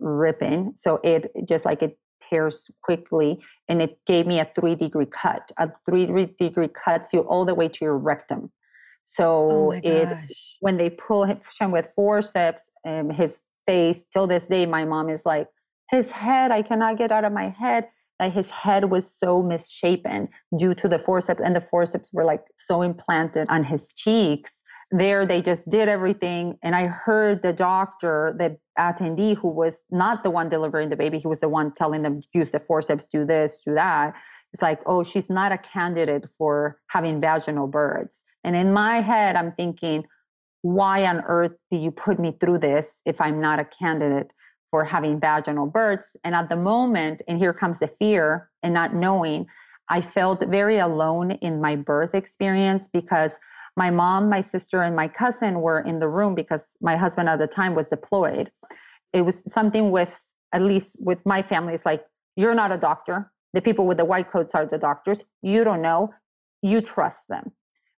ripping. 0.00 0.72
So 0.74 0.98
it 1.04 1.30
just 1.46 1.66
like 1.66 1.82
it 1.82 1.98
tears 2.28 2.70
quickly 2.82 3.40
and 3.68 3.82
it 3.82 3.98
gave 4.06 4.26
me 4.26 4.38
a 4.40 4.44
three 4.44 4.74
degree 4.74 5.06
cut. 5.06 5.52
A 5.58 5.70
three 5.86 6.06
degree 6.06 6.68
cuts 6.68 7.12
you 7.12 7.20
all 7.20 7.44
the 7.44 7.54
way 7.54 7.68
to 7.68 7.84
your 7.84 7.98
rectum. 7.98 8.52
So 9.04 9.50
Oh 9.50 9.70
it 9.72 10.08
when 10.60 10.76
they 10.76 10.90
pull 10.90 11.24
him 11.24 11.40
with 11.70 11.92
forceps, 11.94 12.70
um, 12.86 13.10
his 13.10 13.44
face 13.66 14.04
till 14.12 14.26
this 14.26 14.46
day, 14.46 14.66
my 14.66 14.84
mom 14.84 15.08
is 15.08 15.26
like, 15.26 15.48
his 15.90 16.12
head, 16.12 16.50
I 16.50 16.62
cannot 16.62 16.98
get 16.98 17.12
out 17.12 17.24
of 17.24 17.32
my 17.32 17.48
head. 17.48 17.88
Like 18.18 18.32
his 18.32 18.50
head 18.50 18.90
was 18.90 19.10
so 19.10 19.42
misshapen 19.42 20.28
due 20.56 20.74
to 20.74 20.88
the 20.88 20.98
forceps, 20.98 21.40
and 21.44 21.56
the 21.56 21.60
forceps 21.60 22.12
were 22.12 22.24
like 22.24 22.44
so 22.58 22.82
implanted 22.82 23.48
on 23.48 23.64
his 23.64 23.92
cheeks. 23.92 24.62
There, 24.94 25.24
they 25.24 25.40
just 25.40 25.70
did 25.70 25.88
everything. 25.88 26.58
And 26.62 26.76
I 26.76 26.86
heard 26.86 27.40
the 27.40 27.54
doctor, 27.54 28.34
the 28.38 28.58
attendee, 28.78 29.36
who 29.36 29.50
was 29.50 29.86
not 29.90 30.22
the 30.22 30.30
one 30.30 30.50
delivering 30.50 30.90
the 30.90 30.96
baby, 30.96 31.18
he 31.18 31.26
was 31.26 31.40
the 31.40 31.48
one 31.48 31.72
telling 31.72 32.02
them, 32.02 32.20
use 32.34 32.52
the 32.52 32.58
forceps, 32.58 33.06
do 33.06 33.24
this, 33.24 33.62
do 33.64 33.74
that. 33.74 34.14
It's 34.52 34.60
like, 34.60 34.80
oh, 34.84 35.02
she's 35.02 35.30
not 35.30 35.50
a 35.50 35.56
candidate 35.56 36.28
for 36.36 36.78
having 36.88 37.22
vaginal 37.22 37.66
births. 37.66 38.22
And 38.44 38.54
in 38.54 38.72
my 38.74 39.00
head, 39.00 39.34
I'm 39.34 39.52
thinking, 39.52 40.04
why 40.60 41.06
on 41.06 41.22
earth 41.26 41.52
do 41.70 41.78
you 41.78 41.90
put 41.90 42.20
me 42.20 42.36
through 42.38 42.58
this 42.58 43.00
if 43.06 43.18
I'm 43.18 43.40
not 43.40 43.58
a 43.58 43.64
candidate 43.64 44.34
for 44.70 44.84
having 44.84 45.18
vaginal 45.18 45.66
births? 45.66 46.16
And 46.22 46.34
at 46.34 46.50
the 46.50 46.56
moment, 46.56 47.22
and 47.26 47.38
here 47.38 47.54
comes 47.54 47.78
the 47.78 47.88
fear 47.88 48.50
and 48.62 48.74
not 48.74 48.94
knowing, 48.94 49.46
I 49.88 50.02
felt 50.02 50.46
very 50.46 50.78
alone 50.78 51.32
in 51.32 51.62
my 51.62 51.76
birth 51.76 52.14
experience 52.14 52.88
because 52.92 53.38
my 53.76 53.90
mom, 53.90 54.28
my 54.28 54.40
sister, 54.40 54.82
and 54.82 54.94
my 54.94 55.08
cousin 55.08 55.60
were 55.60 55.80
in 55.80 55.98
the 55.98 56.08
room 56.08 56.34
because 56.34 56.76
my 56.80 56.96
husband 56.96 57.28
at 57.28 57.38
the 57.38 57.46
time 57.46 57.74
was 57.74 57.88
deployed. 57.88 58.50
It 59.12 59.22
was 59.22 59.42
something 59.50 59.90
with, 59.90 60.22
at 60.52 60.62
least 60.62 60.96
with 60.98 61.24
my 61.24 61.42
family, 61.42 61.74
it's 61.74 61.86
like, 61.86 62.04
you're 62.36 62.54
not 62.54 62.72
a 62.72 62.76
doctor. 62.76 63.30
The 63.52 63.60
people 63.60 63.86
with 63.86 63.98
the 63.98 64.04
white 64.04 64.30
coats 64.30 64.54
are 64.54 64.64
the 64.64 64.78
doctors. 64.78 65.24
You 65.42 65.64
don't 65.64 65.82
know. 65.82 66.14
You 66.62 66.80
trust 66.80 67.28
them 67.28 67.52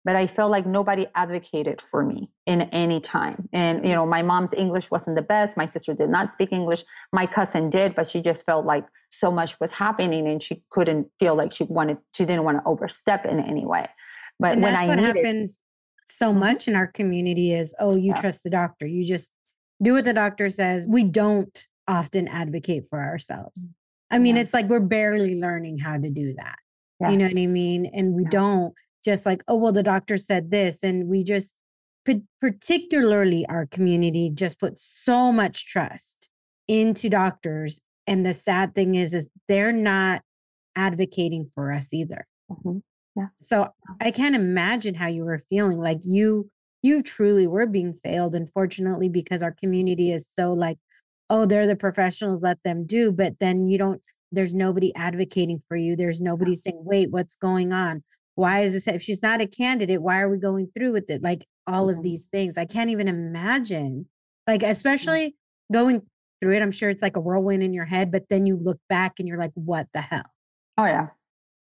but 0.05 0.17
I 0.17 0.27
felt 0.27 0.51
like 0.51 0.67
nobody 0.67 1.07
advocated 1.15 1.81
for 1.81 2.05
me 2.05 2.31
in 2.47 2.63
any 2.63 3.01
time. 3.01 3.49
And, 3.53 3.87
you 3.87 3.95
know, 3.95 4.05
my 4.05 4.23
mom's 4.23 4.53
English 4.53 4.91
wasn't 4.91 5.17
the 5.17 5.23
best. 5.23 5.57
My 5.57 5.65
sister 5.65 5.95
did 5.95 6.11
not 6.11 6.31
speak 6.31 6.53
English. 6.53 6.85
My 7.13 7.27
cousin 7.27 7.71
did, 7.71 7.95
but 7.95 8.07
she 8.07 8.21
just 8.21 8.45
felt 8.45 8.67
like 8.67 8.87
so 9.11 9.31
much 9.31 9.59
was 9.61 9.73
happening 9.73 10.29
and 10.29 10.43
she 10.43 10.63
couldn't 10.71 11.09
feel 11.19 11.35
like 11.35 11.53
she 11.53 11.65
wanted, 11.65 11.99
she 12.13 12.27
didn't 12.27 12.45
want 12.45 12.59
to 12.59 12.63
overstep 12.67 13.25
in 13.25 13.41
any 13.41 13.65
way. 13.65 13.87
But 14.39 14.55
and 14.55 14.63
when 14.63 14.75
I 14.75 14.89
what 14.89 14.99
needed, 14.99 15.17
happens 15.17 15.59
so 16.09 16.33
much 16.33 16.69
in 16.69 16.75
our 16.77 16.87
community 16.87 17.53
is, 17.53 17.75
oh, 17.79 17.97
you 17.97 18.09
Yeah. 18.15 18.21
trust 18.21 18.45
the 18.45 18.51
doctor. 18.51 18.87
You 18.87 19.05
just 19.05 19.33
do 19.83 19.95
what 19.95 20.05
the 20.05 20.13
doctor 20.13 20.49
says. 20.49 20.87
We 20.87 21.05
don't 21.05 21.67
often 21.89 22.29
advocate 22.29 22.85
for 22.89 23.03
ourselves. 23.03 23.67
I 24.11 24.19
mean, 24.19 24.37
Yeah. 24.37 24.43
it's 24.43 24.55
like 24.55 24.69
we're 24.69 24.81
barely 24.81 25.41
learning 25.41 25.79
how 25.79 25.99
to 25.99 26.11
do 26.11 26.35
that. 26.35 26.57
You 27.01 27.17
know 27.19 27.27
what 27.27 27.37
I 27.39 27.47
mean? 27.47 27.87
And 27.87 28.15
we 28.15 28.23
Yeah. 28.25 28.31
don't 28.31 28.75
just 29.05 29.27
like, 29.27 29.43
oh, 29.49 29.57
well, 29.57 29.73
the 29.73 29.83
doctor 29.83 30.17
said 30.17 30.51
this. 30.51 30.83
And 30.83 31.09
we 31.09 31.23
just, 31.25 31.55
pa- 32.07 32.21
particularly 32.41 33.45
our 33.47 33.67
community, 33.67 34.31
just 34.31 34.59
put 34.59 34.79
so 34.79 35.31
much 35.31 35.67
trust 35.67 36.31
into 36.69 37.11
doctors. 37.11 37.81
And 38.07 38.25
the 38.25 38.33
sad 38.33 38.75
thing 38.75 38.95
is, 38.95 39.13
is 39.13 39.29
they're 39.49 39.73
not 39.73 40.23
advocating 40.77 41.51
for 41.55 41.73
us 41.73 41.93
either. 41.93 42.27
Mm-hmm. 42.51 42.79
Mhm. 43.19 43.31
So 43.41 43.69
I 44.01 44.11
can't 44.11 44.35
imagine 44.35 44.95
how 44.95 45.07
you 45.07 45.25
were 45.25 45.43
feeling. 45.51 45.79
Like 45.79 46.01
you, 46.03 46.51
you 46.83 47.03
truly 47.03 47.47
were 47.47 47.67
being 47.67 47.95
failed, 47.95 48.35
unfortunately, 48.35 49.09
because 49.09 49.43
our 49.43 49.53
community 49.53 50.13
is 50.13 50.29
so 50.29 50.53
like, 50.53 50.79
oh, 51.31 51.47
they're 51.47 51.67
the 51.67 51.77
professionals, 51.77 52.43
let 52.43 52.63
them 52.65 52.87
do. 52.87 53.11
But 53.13 53.39
then 53.41 53.67
you 53.67 53.79
don't, 53.79 54.01
there's 54.33 54.55
nobody 54.55 54.95
advocating 54.95 55.63
for 55.69 55.77
you. 55.77 55.97
There's 55.97 56.21
nobody 56.21 56.55
saying, 56.55 56.83
wait, 56.85 57.11
what's 57.11 57.37
going 57.37 57.73
on? 57.73 58.03
Why 58.35 58.61
is 58.61 58.73
this? 58.75 58.89
If 58.89 59.01
she's 59.01 59.23
not 59.23 59.41
a 59.41 59.47
candidate, 59.47 60.03
why 60.03 60.21
are 60.21 60.29
we 60.29 60.39
going 60.39 60.69
through 60.75 60.93
with 60.93 61.09
it? 61.09 61.23
Like 61.23 61.47
all 61.67 61.89
of 61.89 62.03
these 62.03 62.27
things. 62.27 62.59
I 62.59 62.65
can't 62.67 62.91
even 62.91 63.09
imagine. 63.09 64.07
Like, 64.47 64.63
especially 64.63 65.37
going 65.73 66.03
through 66.41 66.57
it, 66.57 66.61
I'm 66.63 66.73
sure 66.73 66.91
it's 66.91 67.01
like 67.01 67.17
a 67.17 67.21
whirlwind 67.21 67.63
in 67.63 67.73
your 67.73 67.87
head, 67.87 68.11
but 68.11 68.29
then 68.29 68.45
you 68.45 68.57
look 68.61 68.79
back 68.89 69.15
and 69.19 69.27
you're 69.29 69.39
like, 69.39 69.53
what 69.55 69.87
the 69.95 70.01
hell? 70.01 70.27
Oh 70.77 70.85
yeah. 70.85 71.07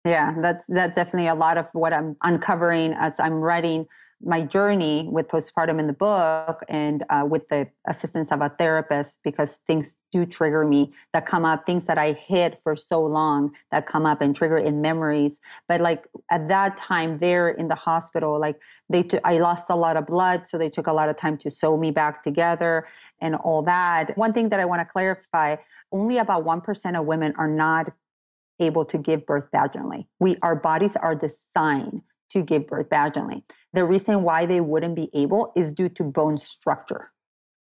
Yeah, 0.04 0.34
that's 0.40 0.66
that's 0.66 0.96
definitely 0.96 1.28
a 1.28 1.34
lot 1.34 1.56
of 1.56 1.68
what 1.72 1.92
I'm 1.94 2.16
uncovering 2.22 2.92
as 2.92 3.18
I'm 3.18 3.34
writing 3.34 3.86
my 4.22 4.40
journey 4.40 5.08
with 5.10 5.28
postpartum 5.28 5.78
in 5.78 5.86
the 5.86 5.92
book 5.92 6.62
and 6.68 7.04
uh, 7.10 7.26
with 7.28 7.48
the 7.48 7.68
assistance 7.86 8.32
of 8.32 8.40
a 8.40 8.48
therapist 8.48 9.18
because 9.22 9.60
things 9.66 9.96
do 10.12 10.24
trigger 10.24 10.64
me 10.64 10.92
that 11.12 11.26
come 11.26 11.44
up 11.44 11.66
things 11.66 11.86
that 11.86 11.98
i 11.98 12.12
hid 12.12 12.56
for 12.56 12.74
so 12.76 13.04
long 13.04 13.50
that 13.70 13.86
come 13.86 14.06
up 14.06 14.20
and 14.22 14.34
trigger 14.34 14.56
in 14.56 14.80
memories. 14.80 15.40
But 15.68 15.80
like 15.80 16.04
at 16.30 16.48
that 16.48 16.76
time 16.76 17.18
there 17.18 17.48
in 17.48 17.68
the 17.68 17.74
hospital 17.74 18.38
like 18.40 18.60
they 18.88 19.02
t- 19.02 19.18
i 19.24 19.38
lost 19.38 19.68
a 19.70 19.76
lot 19.76 19.96
of 19.96 20.06
blood 20.06 20.44
so 20.46 20.56
they 20.58 20.70
took 20.70 20.86
a 20.86 20.92
lot 20.92 21.08
of 21.08 21.16
time 21.16 21.36
to 21.38 21.50
sew 21.50 21.76
me 21.76 21.90
back 21.90 22.22
together 22.22 22.86
and 23.20 23.34
all 23.34 23.62
that. 23.62 24.16
One 24.16 24.32
thing 24.32 24.48
that 24.50 24.60
i 24.60 24.64
want 24.64 24.80
to 24.80 24.86
clarify 24.86 25.56
only 25.92 26.18
about 26.18 26.44
1% 26.44 26.98
of 26.98 27.04
women 27.06 27.34
are 27.36 27.48
not 27.48 27.92
able 28.60 28.84
to 28.86 28.98
give 28.98 29.26
birth 29.26 29.48
vaginally. 29.54 30.06
We 30.20 30.36
our 30.42 30.56
bodies 30.56 30.96
are 30.96 31.14
designed 31.14 32.02
to 32.30 32.42
give 32.42 32.66
birth 32.66 32.88
vaginally. 32.88 33.42
The 33.72 33.84
reason 33.84 34.22
why 34.22 34.46
they 34.46 34.60
wouldn't 34.60 34.96
be 34.96 35.10
able 35.14 35.52
is 35.56 35.72
due 35.72 35.88
to 35.90 36.04
bone 36.04 36.36
structure. 36.36 37.12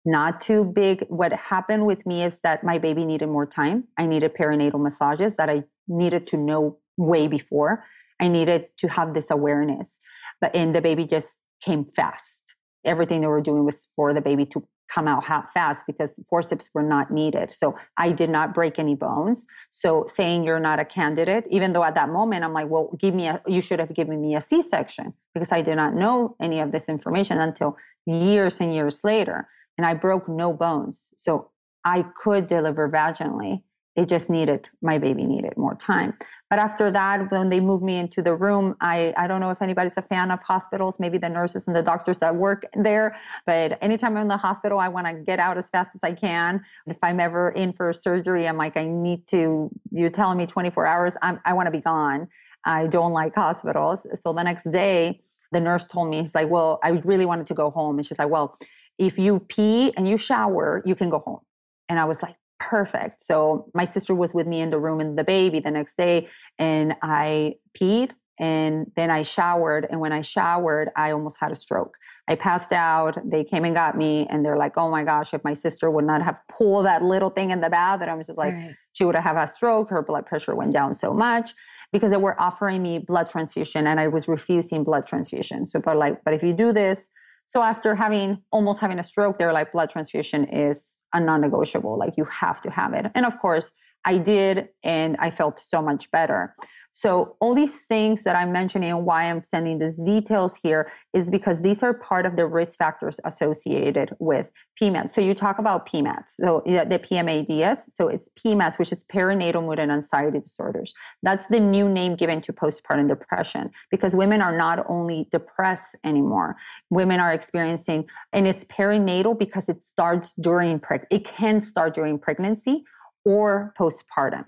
Not 0.05 0.41
too 0.41 0.65
big. 0.65 1.05
What 1.09 1.33
happened 1.33 1.87
with 1.87 2.07
me 2.07 2.23
is 2.23 2.41
that 2.41 2.65
my 2.65 2.79
baby 2.79 3.05
needed 3.05 3.29
more 3.29 3.47
time. 3.47 3.85
I 3.99 4.07
needed 4.07 4.35
perinatal 4.35 4.81
massages 4.81 5.37
that 5.37 5.51
I 5.51 5.65
needed 5.87 6.27
to 6.29 6.37
know 6.37 6.79
way 6.97 7.27
before. 7.27 7.85
I 8.21 8.29
needed 8.29 8.69
to 8.79 8.89
have 8.89 9.15
this 9.15 9.31
awareness. 9.31 9.99
But 10.41 10.55
and 10.55 10.75
the 10.75 10.81
baby 10.81 11.05
just 11.05 11.41
came 11.63 11.85
fast. 11.85 12.55
Everything 12.85 13.21
they 13.21 13.27
were 13.27 13.43
doing 13.43 13.65
was 13.65 13.89
for 13.97 14.15
the 14.15 14.21
baby 14.21 14.47
to 14.47 14.67
come 14.89 15.07
out 15.07 15.25
ha- 15.25 15.47
fast 15.53 15.87
because 15.87 16.19
forceps 16.29 16.71
were 16.75 16.83
not 16.83 17.11
needed. 17.11 17.51
So 17.51 17.77
I 17.97 18.13
did 18.13 18.31
not 18.31 18.55
break 18.55 18.79
any 18.79 18.95
bones. 18.95 19.47
So 19.71 20.05
saying 20.07 20.45
you're 20.45 20.61
not 20.61 20.81
a 20.81 20.85
candidate, 20.85 21.45
even 21.51 21.73
though 21.73 21.85
at 21.85 21.95
that 21.95 22.09
moment 22.09 22.45
I'm 22.45 22.53
like, 22.53 22.69
well, 22.69 22.91
give 22.99 23.15
me 23.15 23.27
a, 23.27 23.41
you 23.47 23.61
should 23.61 23.81
have 23.81 23.95
given 23.95 24.21
me 24.21 24.35
a 24.35 24.41
C-section 24.41 25.15
because 25.35 25.53
I 25.53 25.63
did 25.63 25.77
not 25.77 25.95
know 25.95 26.37
any 26.41 26.61
of 26.61 26.73
this 26.73 26.89
information 26.89 27.39
until 27.39 27.77
years 28.07 28.61
and 28.61 28.75
years 28.75 29.05
later. 29.05 29.49
And 29.77 29.87
I 29.87 29.95
broke 29.95 30.29
no 30.29 30.53
bones. 30.53 31.13
So 31.17 31.51
I 31.85 32.05
could 32.23 32.47
deliver 32.47 32.89
vaginally. 32.89 33.63
It 33.99 34.09
just 34.09 34.31
needed, 34.31 34.71
my 34.81 34.97
baby 34.97 35.25
needed 35.25 35.57
more 35.57 35.75
time. 35.75 36.15
But 36.49 36.61
after 36.61 36.89
that, 36.89 37.33
when 37.33 37.49
they 37.49 37.59
moved 37.59 37.83
me 37.83 37.97
into 37.99 38.23
the 38.23 38.33
room, 38.33 38.77
I, 38.81 39.13
I 39.17 39.27
don't 39.27 39.41
know 39.41 39.51
if 39.51 39.61
anybody's 39.61 39.97
a 39.97 40.03
fan 40.03 40.31
of 40.31 40.41
hospitals, 40.41 41.01
maybe 41.01 41.19
the 41.19 41.29
nurses 41.29 41.67
and 41.67 41.75
the 41.75 41.83
doctors 41.83 42.21
that 42.21 42.37
work 42.37 42.65
there. 42.75 43.17
But 43.45 43.77
anytime 43.83 44.17
I'm 44.17 44.23
in 44.23 44.29
the 44.29 44.37
hospital, 44.37 44.79
I 44.79 44.87
want 44.87 45.09
to 45.09 45.15
get 45.15 45.41
out 45.41 45.59
as 45.59 45.69
fast 45.69 45.97
as 45.97 46.05
I 46.05 46.13
can. 46.13 46.63
If 46.87 46.99
I'm 47.03 47.19
ever 47.19 47.51
in 47.51 47.73
for 47.73 47.93
surgery, 47.93 48.47
I'm 48.47 48.57
like, 48.57 48.77
I 48.77 48.87
need 48.87 49.27
to, 49.31 49.69
you're 49.91 50.11
telling 50.11 50.39
me 50.39 50.47
24 50.47 50.87
hours, 50.87 51.17
I'm, 51.21 51.41
I 51.45 51.53
want 51.55 51.67
to 51.67 51.73
be 51.73 51.81
gone. 51.81 52.29
I 52.65 52.87
don't 52.87 53.13
like 53.13 53.35
hospitals. 53.35 54.07
So 54.15 54.33
the 54.33 54.45
next 54.45 54.71
day, 54.71 55.19
the 55.51 55.61
nurse 55.61 55.89
told 55.89 56.09
me, 56.09 56.19
he's 56.19 56.37
like, 56.37 56.49
well, 56.49 56.79
I 56.85 56.91
really 57.05 57.27
wanted 57.27 57.49
to 57.49 57.55
go 57.55 57.73
home. 57.73 57.99
And 57.99 58.07
she's 58.07 58.21
like, 58.21 58.31
well, 58.31 58.57
if 58.97 59.19
you 59.19 59.41
pee 59.41 59.93
and 59.97 60.09
you 60.09 60.17
shower, 60.17 60.85
you 60.87 60.95
can 60.95 61.11
go 61.11 61.19
home. 61.19 61.41
And 61.89 61.99
I 61.99 62.05
was 62.05 62.23
like, 62.23 62.37
perfect. 62.59 63.21
So 63.21 63.71
my 63.75 63.85
sister 63.85 64.15
was 64.15 64.35
with 64.35 64.47
me 64.47 64.61
in 64.61 64.71
the 64.71 64.79
room 64.79 65.01
and 65.01 65.19
the 65.19 65.25
baby 65.25 65.61
the 65.61 65.71
next 65.71 65.97
day, 65.97 66.29
and 66.59 66.95
I 67.03 67.57
peed 67.79 68.11
and 68.39 68.91
then 68.95 69.11
I 69.11 69.23
showered. 69.23 69.87
And 69.91 70.01
when 70.01 70.13
I 70.13 70.21
showered, 70.21 70.91
I 70.97 71.11
almost 71.11 71.39
had 71.41 71.51
a 71.51 71.57
stroke. 71.57 71.97
I 72.29 72.35
passed 72.35 72.73
out. 72.73 73.19
They 73.29 73.43
came 73.43 73.65
and 73.65 73.75
got 73.75 73.97
me, 73.97 74.27
and 74.29 74.45
they're 74.45 74.57
like, 74.57 74.77
"Oh 74.77 74.91
my 74.91 75.03
gosh! 75.03 75.33
If 75.33 75.43
my 75.45 75.55
sister 75.55 75.91
would 75.91 76.05
not 76.05 76.23
have 76.23 76.41
pulled 76.47 76.85
that 76.85 77.03
little 77.03 77.31
thing 77.31 77.51
in 77.51 77.61
the 77.63 77.71
bath, 77.71 78.01
that 78.01 78.09
I 78.09 78.15
was 78.15 78.27
just 78.27 78.39
like, 78.39 78.53
Right. 78.55 78.77
she 78.93 79.05
would 79.05 79.15
have 79.15 79.25
had 79.25 79.37
a 79.37 79.49
stroke. 79.49 79.89
Her 79.91 80.03
blood 80.03 80.27
pressure 80.27 80.55
went 80.55 80.75
down 80.75 80.93
so 80.93 81.15
much 81.15 81.55
because 81.91 82.11
they 82.11 82.19
were 82.19 82.39
offering 82.39 82.83
me 82.83 82.99
blood 82.99 83.31
transfusion, 83.31 83.87
and 83.87 83.99
I 83.99 84.09
was 84.09 84.29
refusing 84.29 84.85
blood 84.85 85.07
transfusion. 85.07 85.65
So, 85.65 85.81
but 85.81 85.97
like, 85.97 86.23
but 86.23 86.35
if 86.35 86.43
you 86.43 86.53
do 86.53 86.71
this, 86.71 87.09
so 87.49 87.63
after 87.63 87.95
having 87.95 88.43
almost 88.53 88.79
having 88.79 88.99
a 88.99 89.03
stroke, 89.03 89.39
they're 89.39 89.55
like, 89.55 89.73
blood 89.73 89.89
transfusion 89.89 90.45
is 90.45 90.99
a 91.15 91.19
non-negotiable. 91.19 91.99
Like 91.99 92.13
you 92.19 92.27
have 92.27 92.61
to 92.61 92.71
have 92.71 92.93
it. 92.93 93.07
And 93.15 93.25
of 93.25 93.39
course, 93.39 93.73
I 94.05 94.19
did, 94.19 94.69
and 94.85 95.17
I 95.19 95.31
felt 95.31 95.59
so 95.59 95.81
much 95.81 96.11
better. 96.11 96.55
So 96.99 97.37
all 97.39 97.55
these 97.55 97.85
things 97.85 98.25
that 98.25 98.35
I'm 98.35 98.51
mentioning 98.51 98.91
and 98.91 99.07
why 99.07 99.31
I'm 99.31 99.45
sending 99.45 99.79
these 99.79 100.01
details 100.01 100.57
here 100.57 100.91
is 101.15 101.31
because 101.31 101.63
these 101.63 101.81
are 101.85 101.95
part 101.95 102.27
of 102.27 102.35
the 102.35 102.45
risk 102.45 102.77
factors 102.77 103.21
associated 103.25 104.17
with 104.19 104.51
PMADs. 104.83 105.11
So 105.11 105.21
you 105.21 105.33
talk 105.33 105.61
about 105.61 105.89
PMADs, 105.89 106.31
so 106.31 106.61
the 106.67 106.99
PMADS. 106.99 107.85
So 107.91 108.09
it's 108.09 108.29
PMADs, 108.31 108.81
which 108.81 108.91
is 108.91 109.05
perinatal 109.05 109.65
mood 109.65 109.79
and 109.79 109.93
anxiety 109.93 110.41
disorders. 110.41 110.93
That's 111.23 111.47
the 111.47 111.61
new 111.61 111.89
name 111.89 112.17
given 112.17 112.41
to 112.41 112.53
postpartum 112.53 113.07
depression 113.07 113.71
because 113.93 114.17
women 114.17 114.43
are 114.43 114.59
not 114.59 114.85
only 114.91 115.29
depressed 115.31 115.95
anymore, 116.03 116.57
women 116.91 117.21
are 117.21 117.33
experiencing, 117.33 118.09
and 118.33 118.49
it's 118.49 118.65
perinatal 118.65 119.39
because 119.39 119.69
it 119.69 119.85
starts 119.85 120.35
during 120.41 120.81
preg. 120.81 121.05
It 121.13 121.25
can 121.25 121.61
start 121.61 121.95
during 121.95 122.19
pregnancy 122.19 122.83
or 123.25 123.73
postpartum. 123.79 124.47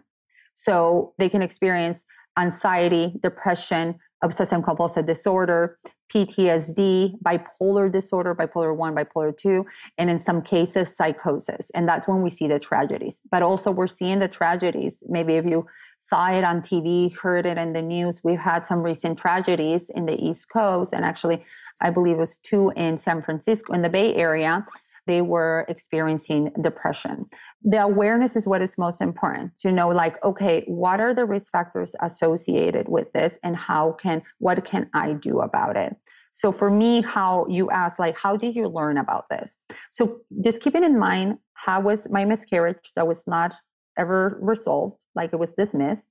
So 0.52 1.14
they 1.16 1.28
can 1.28 1.42
experience 1.42 2.04
anxiety, 2.40 3.14
depression, 3.20 3.98
obsessive 4.22 4.62
compulsive 4.62 5.06
disorder, 5.06 5.76
PTSD, 6.12 7.14
bipolar 7.22 7.90
disorder, 7.90 8.34
bipolar 8.34 8.76
1, 8.76 8.94
bipolar 8.94 9.36
2, 9.36 9.64
and 9.96 10.10
in 10.10 10.18
some 10.18 10.42
cases, 10.42 10.94
psychosis. 10.94 11.70
And 11.70 11.88
that's 11.88 12.08
when 12.08 12.22
we 12.22 12.30
see 12.30 12.48
the 12.48 12.58
tragedies. 12.58 13.22
But 13.30 13.42
also, 13.42 13.70
we're 13.70 13.86
seeing 13.86 14.18
the 14.18 14.28
tragedies. 14.28 15.02
Maybe 15.08 15.34
if 15.34 15.46
you 15.46 15.66
saw 15.98 16.30
it 16.30 16.44
on 16.44 16.60
TV, 16.60 17.16
heard 17.16 17.46
it 17.46 17.58
in 17.58 17.72
the 17.72 17.82
news, 17.82 18.22
we've 18.24 18.40
had 18.40 18.66
some 18.66 18.80
recent 18.80 19.18
tragedies 19.18 19.90
in 19.90 20.06
the 20.06 20.20
East 20.20 20.48
Coast. 20.52 20.92
And 20.92 21.04
actually, 21.04 21.44
I 21.80 21.90
believe 21.90 22.16
it 22.16 22.20
was 22.20 22.38
two 22.38 22.72
in 22.76 22.98
San 22.98 23.22
Francisco, 23.22 23.72
in 23.72 23.82
the 23.82 23.88
Bay 23.88 24.14
Area, 24.14 24.64
they 25.06 25.22
were 25.22 25.64
experiencing 25.68 26.52
depression. 26.60 27.26
The 27.62 27.82
awareness 27.82 28.36
is 28.36 28.46
what 28.46 28.62
is 28.62 28.76
most 28.78 29.00
important 29.00 29.58
to 29.58 29.72
know 29.72 29.88
like 29.88 30.22
okay, 30.24 30.64
what 30.66 31.00
are 31.00 31.14
the 31.14 31.24
risk 31.24 31.50
factors 31.52 31.94
associated 32.00 32.88
with 32.88 33.12
this 33.12 33.38
and 33.42 33.56
how 33.56 33.92
can 33.92 34.22
what 34.38 34.64
can 34.64 34.88
I 34.94 35.14
do 35.14 35.40
about 35.40 35.76
it? 35.76 35.96
So 36.32 36.52
for 36.52 36.70
me 36.70 37.02
how 37.02 37.46
you 37.48 37.70
ask 37.70 37.98
like 37.98 38.18
how 38.18 38.36
did 38.36 38.56
you 38.56 38.68
learn 38.68 38.98
about 38.98 39.24
this? 39.30 39.56
So 39.90 40.20
just 40.44 40.60
keeping 40.60 40.84
in 40.84 40.98
mind 40.98 41.38
how 41.54 41.80
was 41.80 42.08
my 42.10 42.24
miscarriage 42.24 42.92
that 42.96 43.06
was 43.06 43.26
not 43.26 43.54
ever 43.98 44.38
resolved, 44.40 45.04
like 45.14 45.32
it 45.32 45.38
was 45.38 45.52
dismissed. 45.52 46.10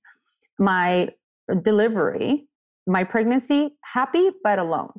My 0.58 1.08
delivery, 1.62 2.46
my 2.86 3.04
pregnancy 3.04 3.76
happy 3.82 4.30
but 4.42 4.58
alone 4.58 4.92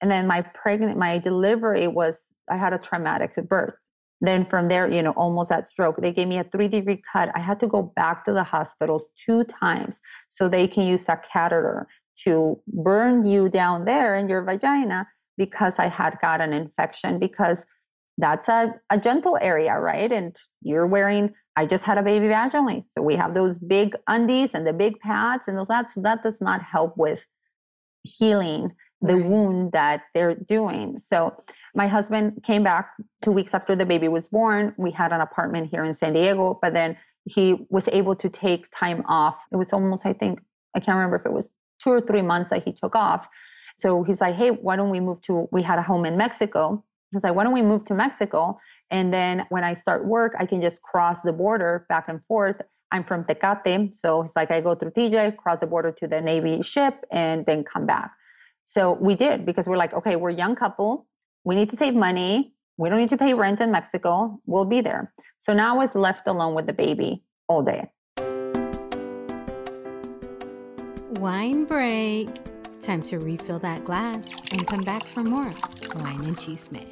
and 0.00 0.10
then 0.10 0.26
my 0.26 0.40
pregnant 0.40 0.98
my 0.98 1.18
delivery 1.18 1.86
was 1.86 2.32
i 2.50 2.56
had 2.56 2.72
a 2.72 2.78
traumatic 2.78 3.34
birth. 3.48 3.74
Then 4.20 4.44
from 4.44 4.68
there 4.68 4.90
you 4.90 5.02
know 5.02 5.12
almost 5.12 5.52
at 5.52 5.68
stroke 5.68 6.00
they 6.00 6.12
gave 6.12 6.28
me 6.28 6.38
a 6.38 6.44
three 6.44 6.68
degree 6.68 7.02
cut. 7.12 7.30
I 7.34 7.40
had 7.40 7.60
to 7.60 7.66
go 7.66 7.82
back 7.82 8.24
to 8.24 8.32
the 8.32 8.44
hospital 8.44 9.08
two 9.16 9.44
times 9.44 10.00
so 10.28 10.48
they 10.48 10.66
can 10.66 10.86
use 10.86 11.08
a 11.08 11.16
catheter 11.16 11.86
to 12.24 12.60
burn 12.66 13.24
you 13.24 13.48
down 13.48 13.84
there 13.84 14.16
in 14.16 14.28
your 14.28 14.42
vagina 14.42 15.06
because 15.36 15.78
i 15.78 15.86
had 15.86 16.18
got 16.20 16.40
an 16.40 16.52
infection 16.52 17.18
because 17.18 17.64
that's 18.20 18.48
a, 18.48 18.74
a 18.90 18.98
gentle 18.98 19.38
area 19.40 19.78
right? 19.78 20.10
And 20.10 20.36
you're 20.62 20.86
wearing 20.86 21.34
i 21.56 21.66
just 21.66 21.84
had 21.84 21.98
a 21.98 22.02
baby 22.02 22.26
vaginally. 22.26 22.84
So 22.90 23.02
we 23.02 23.16
have 23.16 23.34
those 23.34 23.58
big 23.58 23.96
undies 24.06 24.54
and 24.54 24.66
the 24.66 24.72
big 24.72 25.00
pads 25.00 25.48
and 25.48 25.56
those 25.56 25.68
that 25.68 25.90
so 25.90 26.00
that 26.02 26.22
does 26.22 26.40
not 26.40 26.62
help 26.62 26.96
with 26.96 27.26
healing 28.04 28.72
the 29.00 29.16
right. 29.16 29.24
wound 29.24 29.72
that 29.72 30.02
they're 30.14 30.34
doing. 30.34 30.98
So 30.98 31.36
my 31.74 31.86
husband 31.86 32.42
came 32.42 32.62
back 32.62 32.90
two 33.22 33.32
weeks 33.32 33.54
after 33.54 33.76
the 33.76 33.86
baby 33.86 34.08
was 34.08 34.28
born. 34.28 34.74
We 34.76 34.90
had 34.90 35.12
an 35.12 35.20
apartment 35.20 35.70
here 35.70 35.84
in 35.84 35.94
San 35.94 36.14
Diego, 36.14 36.58
but 36.60 36.74
then 36.74 36.96
he 37.24 37.66
was 37.68 37.88
able 37.88 38.14
to 38.16 38.28
take 38.28 38.66
time 38.70 39.04
off. 39.06 39.44
It 39.52 39.56
was 39.56 39.72
almost, 39.72 40.06
I 40.06 40.12
think, 40.12 40.40
I 40.74 40.80
can't 40.80 40.96
remember 40.96 41.16
if 41.16 41.26
it 41.26 41.32
was 41.32 41.52
two 41.82 41.90
or 41.90 42.00
three 42.00 42.22
months 42.22 42.50
that 42.50 42.64
he 42.64 42.72
took 42.72 42.96
off. 42.96 43.28
So 43.76 44.02
he's 44.02 44.20
like, 44.20 44.34
hey, 44.34 44.50
why 44.50 44.76
don't 44.76 44.90
we 44.90 45.00
move 45.00 45.20
to, 45.22 45.48
we 45.52 45.62
had 45.62 45.78
a 45.78 45.82
home 45.82 46.04
in 46.04 46.16
Mexico. 46.16 46.84
He's 47.12 47.22
like, 47.22 47.34
why 47.34 47.44
don't 47.44 47.54
we 47.54 47.62
move 47.62 47.84
to 47.86 47.94
Mexico? 47.94 48.56
And 48.90 49.14
then 49.14 49.46
when 49.50 49.64
I 49.64 49.74
start 49.74 50.06
work, 50.06 50.34
I 50.38 50.46
can 50.46 50.60
just 50.60 50.82
cross 50.82 51.22
the 51.22 51.32
border 51.32 51.86
back 51.88 52.08
and 52.08 52.24
forth. 52.24 52.60
I'm 52.90 53.04
from 53.04 53.24
Tecate. 53.24 53.94
So 53.94 54.22
it's 54.22 54.34
like 54.34 54.50
I 54.50 54.60
go 54.60 54.74
through 54.74 54.90
TJ, 54.90 55.36
cross 55.36 55.60
the 55.60 55.66
border 55.66 55.92
to 55.92 56.08
the 56.08 56.20
Navy 56.20 56.62
ship, 56.62 57.04
and 57.12 57.46
then 57.46 57.64
come 57.64 57.86
back. 57.86 58.10
So 58.68 58.92
we 59.00 59.14
did 59.14 59.46
because 59.46 59.66
we're 59.66 59.78
like, 59.78 59.94
okay, 59.94 60.14
we're 60.14 60.28
a 60.28 60.34
young 60.34 60.54
couple. 60.54 61.06
We 61.42 61.54
need 61.54 61.70
to 61.70 61.76
save 61.76 61.94
money. 61.94 62.52
We 62.76 62.90
don't 62.90 62.98
need 62.98 63.08
to 63.08 63.16
pay 63.16 63.32
rent 63.32 63.62
in 63.62 63.72
Mexico. 63.72 64.42
We'll 64.44 64.66
be 64.66 64.82
there. 64.82 65.14
So 65.38 65.54
now 65.54 65.74
I 65.74 65.78
was 65.78 65.94
left 65.94 66.28
alone 66.28 66.52
with 66.52 66.66
the 66.66 66.74
baby 66.74 67.24
all 67.48 67.62
day. 67.62 67.90
Wine 71.18 71.64
break. 71.64 72.28
Time 72.82 73.00
to 73.04 73.18
refill 73.20 73.58
that 73.60 73.86
glass 73.86 74.34
and 74.52 74.66
come 74.66 74.84
back 74.84 75.06
for 75.06 75.22
more 75.22 75.50
wine 76.00 76.22
and 76.24 76.36
chisme. 76.36 76.84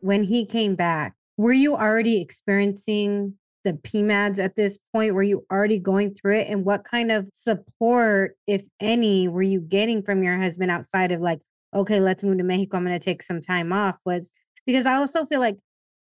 When 0.00 0.24
he 0.24 0.46
came 0.46 0.74
back, 0.74 1.14
were 1.36 1.52
you 1.52 1.76
already 1.76 2.20
experiencing 2.20 3.34
the 3.64 3.72
PMADs 3.72 4.42
at 4.42 4.56
this 4.56 4.78
point? 4.92 5.14
Were 5.14 5.22
you 5.22 5.44
already 5.50 5.78
going 5.78 6.14
through 6.14 6.38
it? 6.38 6.48
And 6.48 6.64
what 6.64 6.84
kind 6.84 7.10
of 7.10 7.28
support, 7.34 8.36
if 8.46 8.62
any, 8.80 9.28
were 9.28 9.42
you 9.42 9.60
getting 9.60 10.02
from 10.02 10.22
your 10.22 10.36
husband 10.36 10.70
outside 10.70 11.12
of 11.12 11.20
like, 11.20 11.40
okay, 11.74 12.00
let's 12.00 12.22
move 12.22 12.38
to 12.38 12.44
Mexico. 12.44 12.76
I'm 12.76 12.84
going 12.84 12.98
to 12.98 13.04
take 13.04 13.22
some 13.22 13.40
time 13.40 13.72
off? 13.72 13.96
Was 14.04 14.32
because 14.66 14.86
I 14.86 14.94
also 14.94 15.26
feel 15.26 15.40
like, 15.40 15.56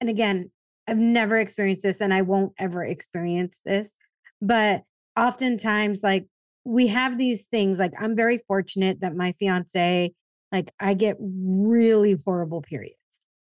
and 0.00 0.10
again, 0.10 0.50
I've 0.86 0.98
never 0.98 1.38
experienced 1.38 1.82
this 1.82 2.00
and 2.00 2.12
I 2.12 2.22
won't 2.22 2.52
ever 2.58 2.84
experience 2.84 3.58
this, 3.64 3.94
but 4.42 4.82
oftentimes, 5.16 6.02
like, 6.02 6.26
we 6.64 6.88
have 6.88 7.18
these 7.18 7.42
things. 7.44 7.78
Like, 7.78 7.92
I'm 7.98 8.16
very 8.16 8.38
fortunate 8.46 9.00
that 9.00 9.14
my 9.14 9.32
fiance, 9.32 10.12
like, 10.52 10.72
I 10.80 10.94
get 10.94 11.16
really 11.20 12.16
horrible 12.24 12.62
periods, 12.62 12.96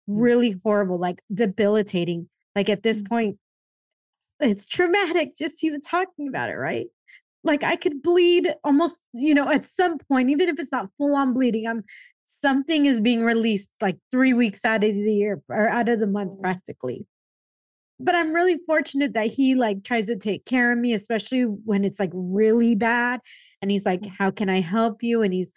mm. 0.10 0.16
really 0.22 0.56
horrible, 0.64 0.98
like 0.98 1.22
debilitating. 1.34 2.30
Like, 2.56 2.70
at 2.70 2.84
this 2.84 3.02
mm. 3.02 3.10
point, 3.10 3.38
it's 4.40 4.66
traumatic 4.66 5.36
just 5.38 5.64
even 5.64 5.82
talking 5.82 6.28
about 6.28 6.50
it, 6.50 6.56
right? 6.56 6.88
Like 7.44 7.64
I 7.64 7.76
could 7.76 8.02
bleed 8.02 8.54
almost, 8.64 9.00
you 9.14 9.34
know, 9.34 9.50
at 9.50 9.66
some 9.66 9.98
point, 9.98 10.30
even 10.30 10.50
if 10.50 10.60
it's 10.60 10.72
not 10.72 10.90
full 10.98 11.16
on 11.16 11.34
bleeding, 11.34 11.68
I'm 11.68 11.84
something 12.42 12.86
is 12.86 13.02
being 13.02 13.24
released 13.24 13.72
like 13.82 13.98
three 14.12 14.34
weeks 14.34 14.64
out 14.66 14.84
of 14.84 14.94
the 14.94 15.14
year 15.14 15.42
or 15.50 15.70
out 15.70 15.90
of 15.90 16.00
the 16.00 16.08
month 16.08 16.32
mm-hmm. 16.32 16.42
practically. 16.42 17.06
But 18.00 18.16
I'm 18.16 18.34
really 18.34 18.58
fortunate 18.66 19.14
that 19.14 19.28
he 19.28 19.56
like 19.56 19.84
tries 19.84 20.08
to 20.08 20.16
take 20.16 20.46
care 20.46 20.72
of 20.72 20.78
me, 20.78 20.94
especially 20.94 21.44
when 21.44 21.84
it's 21.84 22.00
like 22.00 22.12
really 22.14 22.76
bad. 22.76 23.20
And 23.62 23.70
he's 23.70 23.86
like, 23.86 24.02
mm. 24.02 24.12
How 24.18 24.32
can 24.32 24.50
I 24.50 24.62
help 24.62 25.04
you? 25.04 25.22
And 25.22 25.34
he's 25.34 25.52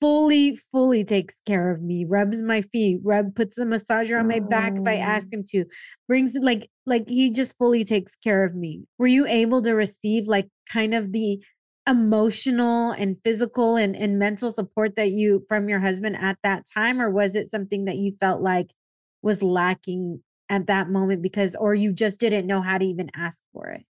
fully, 0.00 0.54
fully 0.54 1.04
takes 1.04 1.40
care 1.46 1.70
of 1.70 1.82
me, 1.82 2.04
rubs 2.04 2.42
my 2.42 2.62
feet, 2.62 3.00
rub, 3.02 3.34
puts 3.34 3.56
the 3.56 3.64
massager 3.64 4.18
on 4.18 4.28
my 4.28 4.40
back 4.40 4.74
if 4.76 4.86
I 4.86 4.96
ask 4.96 5.28
oh. 5.32 5.38
him 5.38 5.44
to, 5.50 5.64
brings 6.06 6.34
like, 6.34 6.70
like 6.86 7.08
he 7.08 7.30
just 7.30 7.56
fully 7.58 7.84
takes 7.84 8.16
care 8.16 8.44
of 8.44 8.54
me. 8.54 8.84
Were 8.98 9.06
you 9.06 9.26
able 9.26 9.62
to 9.62 9.72
receive 9.72 10.26
like 10.26 10.48
kind 10.70 10.94
of 10.94 11.12
the 11.12 11.42
emotional 11.88 12.92
and 12.92 13.16
physical 13.24 13.76
and, 13.76 13.96
and 13.96 14.18
mental 14.18 14.52
support 14.52 14.96
that 14.96 15.12
you 15.12 15.44
from 15.48 15.68
your 15.68 15.80
husband 15.80 16.16
at 16.16 16.38
that 16.42 16.64
time? 16.72 17.00
Or 17.00 17.10
was 17.10 17.34
it 17.34 17.50
something 17.50 17.86
that 17.86 17.96
you 17.96 18.16
felt 18.20 18.42
like 18.42 18.70
was 19.22 19.42
lacking 19.42 20.22
at 20.48 20.66
that 20.66 20.90
moment 20.90 21.22
because, 21.22 21.54
or 21.54 21.74
you 21.74 21.92
just 21.92 22.20
didn't 22.20 22.46
know 22.46 22.62
how 22.62 22.78
to 22.78 22.84
even 22.84 23.10
ask 23.14 23.42
for 23.52 23.68
it? 23.68 23.84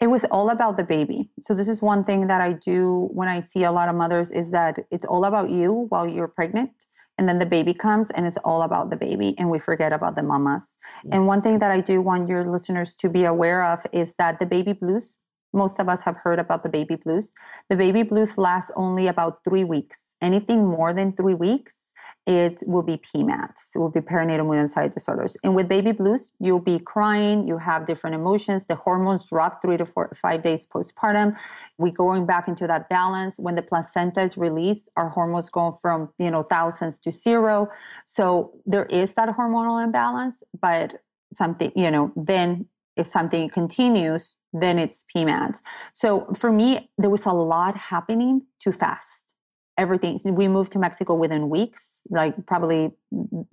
It 0.00 0.08
was 0.08 0.24
all 0.30 0.48
about 0.50 0.78
the 0.78 0.84
baby. 0.84 1.30
So 1.40 1.54
this 1.54 1.68
is 1.68 1.82
one 1.82 2.04
thing 2.04 2.26
that 2.28 2.40
i 2.40 2.52
do 2.52 3.08
when 3.12 3.28
i 3.28 3.40
see 3.40 3.64
a 3.64 3.72
lot 3.72 3.88
of 3.88 3.94
mothers 3.94 4.30
is 4.30 4.50
that 4.52 4.76
it's 4.90 5.04
all 5.04 5.24
about 5.24 5.50
you 5.50 5.86
while 5.90 6.06
you're 6.08 6.28
pregnant 6.28 6.86
and 7.18 7.28
then 7.28 7.38
the 7.38 7.46
baby 7.46 7.74
comes 7.74 8.10
and 8.10 8.26
it's 8.26 8.38
all 8.38 8.62
about 8.62 8.88
the 8.88 8.96
baby 8.96 9.34
and 9.38 9.50
we 9.50 9.58
forget 9.58 9.92
about 9.92 10.16
the 10.16 10.22
mamas. 10.22 10.76
Yeah. 11.04 11.16
and 11.16 11.26
one 11.26 11.42
thing 11.42 11.58
that 11.58 11.70
i 11.70 11.80
do 11.80 12.00
want 12.00 12.28
your 12.28 12.44
listeners 12.50 12.94
to 12.96 13.08
be 13.08 13.24
aware 13.24 13.62
of 13.64 13.86
is 13.92 14.14
that 14.16 14.38
the 14.38 14.46
baby 14.46 14.72
blues 14.72 15.18
most 15.52 15.80
of 15.80 15.88
us 15.88 16.04
have 16.04 16.16
heard 16.22 16.38
about 16.38 16.62
the 16.62 16.68
baby 16.68 16.94
blues. 16.94 17.34
The 17.68 17.74
baby 17.76 18.04
blues 18.04 18.38
last 18.38 18.70
only 18.76 19.08
about 19.08 19.42
three 19.42 19.64
weeks. 19.64 20.14
Anything 20.22 20.64
more 20.64 20.94
than 20.94 21.12
three 21.12 21.34
weeks 21.34 21.79
it 22.26 22.62
will 22.66 22.82
be 22.82 22.96
PMADs, 22.96 23.74
it 23.74 23.78
will 23.78 23.90
be 23.90 24.00
perinatal 24.00 24.46
mood 24.46 24.58
anxiety 24.58 24.94
disorders. 24.94 25.36
And 25.42 25.54
with 25.54 25.68
baby 25.68 25.92
blues, 25.92 26.32
you'll 26.38 26.60
be 26.60 26.78
crying, 26.78 27.46
you 27.46 27.58
have 27.58 27.86
different 27.86 28.14
emotions, 28.14 28.66
the 28.66 28.74
hormones 28.74 29.24
drop 29.24 29.62
three 29.62 29.76
to 29.76 29.86
four, 29.86 30.12
five 30.14 30.42
days 30.42 30.66
postpartum. 30.66 31.36
We're 31.78 31.92
going 31.92 32.26
back 32.26 32.46
into 32.46 32.66
that 32.66 32.88
balance. 32.88 33.38
When 33.38 33.54
the 33.54 33.62
placenta 33.62 34.20
is 34.20 34.36
released, 34.36 34.90
our 34.96 35.08
hormones 35.08 35.48
go 35.48 35.78
from, 35.80 36.10
you 36.18 36.30
know, 36.30 36.42
thousands 36.42 36.98
to 37.00 37.12
zero. 37.12 37.68
So 38.04 38.52
there 38.66 38.86
is 38.86 39.14
that 39.14 39.30
hormonal 39.30 39.82
imbalance, 39.82 40.42
but 40.60 41.02
something, 41.32 41.72
you 41.74 41.90
know, 41.90 42.12
then 42.16 42.66
if 42.96 43.06
something 43.06 43.48
continues, 43.48 44.36
then 44.52 44.78
it's 44.78 45.04
PMADs. 45.14 45.62
So 45.92 46.26
for 46.34 46.52
me, 46.52 46.90
there 46.98 47.10
was 47.10 47.24
a 47.24 47.32
lot 47.32 47.76
happening 47.76 48.42
too 48.58 48.72
fast 48.72 49.36
everything. 49.80 50.18
We 50.24 50.46
moved 50.46 50.72
to 50.72 50.78
Mexico 50.78 51.14
within 51.14 51.48
weeks. 51.48 52.02
Like 52.10 52.34
probably 52.46 52.92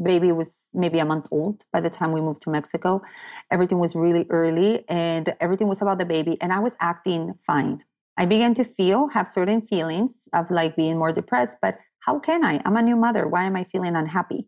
baby 0.04 0.32
was 0.34 0.70
maybe 0.74 1.00
a 1.00 1.06
month 1.06 1.28
old 1.32 1.64
by 1.72 1.80
the 1.80 1.90
time 1.90 2.12
we 2.12 2.22
moved 2.22 2.42
to 2.44 2.50
Mexico. 2.50 3.02
Everything 3.50 3.80
was 3.80 3.96
really 3.96 4.26
early 4.30 4.84
and 4.90 5.34
everything 5.40 5.68
was 5.68 5.82
about 5.82 5.98
the 6.00 6.06
baby 6.06 6.38
and 6.42 6.52
I 6.52 6.60
was 6.60 6.76
acting 6.80 7.36
fine. 7.46 7.84
I 8.18 8.26
began 8.26 8.54
to 8.56 8.64
feel 8.64 9.08
have 9.10 9.28
certain 9.28 9.62
feelings 9.62 10.28
of 10.34 10.52
like 10.52 10.76
being 10.76 10.98
more 10.98 11.14
depressed, 11.14 11.58
but 11.62 11.78
how 12.06 12.20
can 12.20 12.44
I? 12.44 12.62
I'm 12.66 12.76
a 12.76 12.82
new 12.82 12.96
mother. 12.96 13.28
Why 13.28 13.44
am 13.46 13.56
I 13.56 13.64
feeling 13.64 13.96
unhappy? 13.96 14.48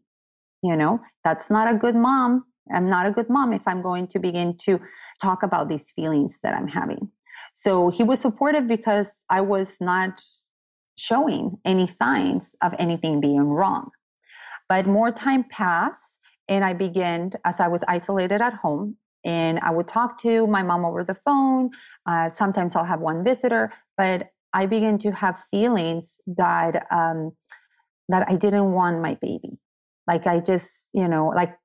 You 0.61 0.75
know, 0.75 0.99
that's 1.23 1.49
not 1.49 1.73
a 1.73 1.77
good 1.77 1.95
mom. 1.95 2.45
I'm 2.73 2.89
not 2.89 3.07
a 3.07 3.11
good 3.11 3.29
mom 3.29 3.53
if 3.53 3.67
I'm 3.67 3.81
going 3.81 4.07
to 4.07 4.19
begin 4.19 4.57
to 4.65 4.79
talk 5.21 5.43
about 5.43 5.69
these 5.69 5.91
feelings 5.91 6.39
that 6.43 6.53
I'm 6.53 6.67
having. 6.67 7.09
So 7.53 7.89
he 7.89 8.03
was 8.03 8.19
supportive 8.19 8.67
because 8.67 9.09
I 9.29 9.41
was 9.41 9.77
not 9.79 10.21
showing 10.99 11.57
any 11.65 11.87
signs 11.87 12.55
of 12.61 12.75
anything 12.77 13.19
being 13.21 13.43
wrong. 13.43 13.89
But 14.67 14.85
more 14.85 15.11
time 15.11 15.45
passed, 15.49 16.19
and 16.47 16.63
I 16.63 16.73
began, 16.73 17.31
as 17.45 17.59
I 17.59 17.67
was 17.67 17.83
isolated 17.87 18.41
at 18.41 18.53
home, 18.53 18.97
and 19.25 19.59
I 19.59 19.71
would 19.71 19.87
talk 19.87 20.19
to 20.21 20.47
my 20.47 20.63
mom 20.63 20.85
over 20.85 21.03
the 21.03 21.13
phone. 21.13 21.71
Uh, 22.05 22.29
sometimes 22.29 22.75
I'll 22.75 22.85
have 22.85 23.01
one 23.01 23.23
visitor, 23.23 23.71
but 23.97 24.29
I 24.53 24.65
began 24.65 24.97
to 24.99 25.11
have 25.11 25.39
feelings 25.51 26.21
that 26.25 26.87
um, 26.91 27.33
that 28.07 28.27
I 28.27 28.35
didn't 28.35 28.71
want 28.71 29.01
my 29.01 29.15
baby. 29.21 29.59
Like 30.07 30.25
I 30.25 30.39
just, 30.39 30.89
you 30.93 31.07
know, 31.07 31.27
like 31.27 31.55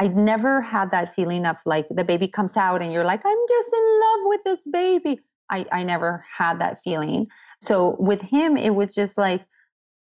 I 0.00 0.08
never 0.08 0.60
had 0.62 0.90
that 0.90 1.14
feeling 1.14 1.46
of 1.46 1.58
like 1.64 1.86
the 1.90 2.04
baby 2.04 2.28
comes 2.28 2.56
out 2.56 2.82
and 2.82 2.92
you're 2.92 3.04
like, 3.04 3.22
I'm 3.24 3.38
just 3.48 3.70
in 3.72 4.00
love 4.00 4.20
with 4.24 4.44
this 4.44 4.66
baby. 4.70 5.20
I, 5.50 5.66
I 5.72 5.82
never 5.82 6.24
had 6.36 6.60
that 6.60 6.80
feeling. 6.82 7.28
So 7.60 7.96
with 7.98 8.22
him, 8.22 8.56
it 8.56 8.74
was 8.74 8.94
just 8.94 9.18
like, 9.18 9.44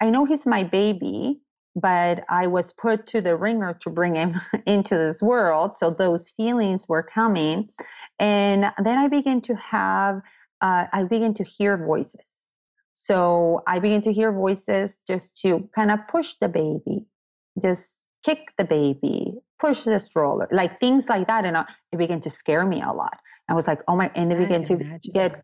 I 0.01 0.09
know 0.09 0.25
he's 0.25 0.45
my 0.45 0.63
baby, 0.63 1.39
but 1.75 2.23
I 2.29 2.47
was 2.47 2.73
put 2.73 3.05
to 3.07 3.21
the 3.21 3.35
ringer 3.35 3.77
to 3.81 3.89
bring 3.89 4.15
him 4.15 4.31
into 4.65 4.97
this 4.97 5.21
world. 5.21 5.75
So 5.75 5.89
those 5.89 6.29
feelings 6.29 6.87
were 6.87 7.03
coming. 7.03 7.69
And 8.19 8.71
then 8.81 8.97
I 8.97 9.07
began 9.07 9.41
to 9.41 9.55
have, 9.55 10.21
uh, 10.61 10.85
I 10.91 11.03
began 11.03 11.33
to 11.35 11.43
hear 11.43 11.77
voices. 11.77 12.49
So 12.93 13.61
I 13.67 13.79
began 13.79 14.01
to 14.01 14.13
hear 14.13 14.31
voices 14.31 15.01
just 15.05 15.39
to 15.41 15.69
kind 15.75 15.91
of 15.91 15.99
push 16.07 16.35
the 16.39 16.47
baby, 16.47 17.05
just 17.61 17.99
kick 18.25 18.53
the 18.57 18.63
baby, 18.63 19.33
push 19.59 19.81
the 19.81 19.99
stroller, 19.99 20.47
like 20.51 20.79
things 20.79 21.09
like 21.09 21.27
that. 21.27 21.45
And 21.45 21.57
it 21.91 21.97
began 21.97 22.21
to 22.21 22.29
scare 22.29 22.65
me 22.65 22.81
a 22.81 22.93
lot. 22.93 23.19
I 23.49 23.53
was 23.53 23.67
like, 23.67 23.81
oh 23.87 23.95
my, 23.95 24.11
and 24.15 24.31
they 24.31 24.35
began 24.35 24.63
to 24.63 24.73
imagine. 24.73 25.13
get 25.13 25.43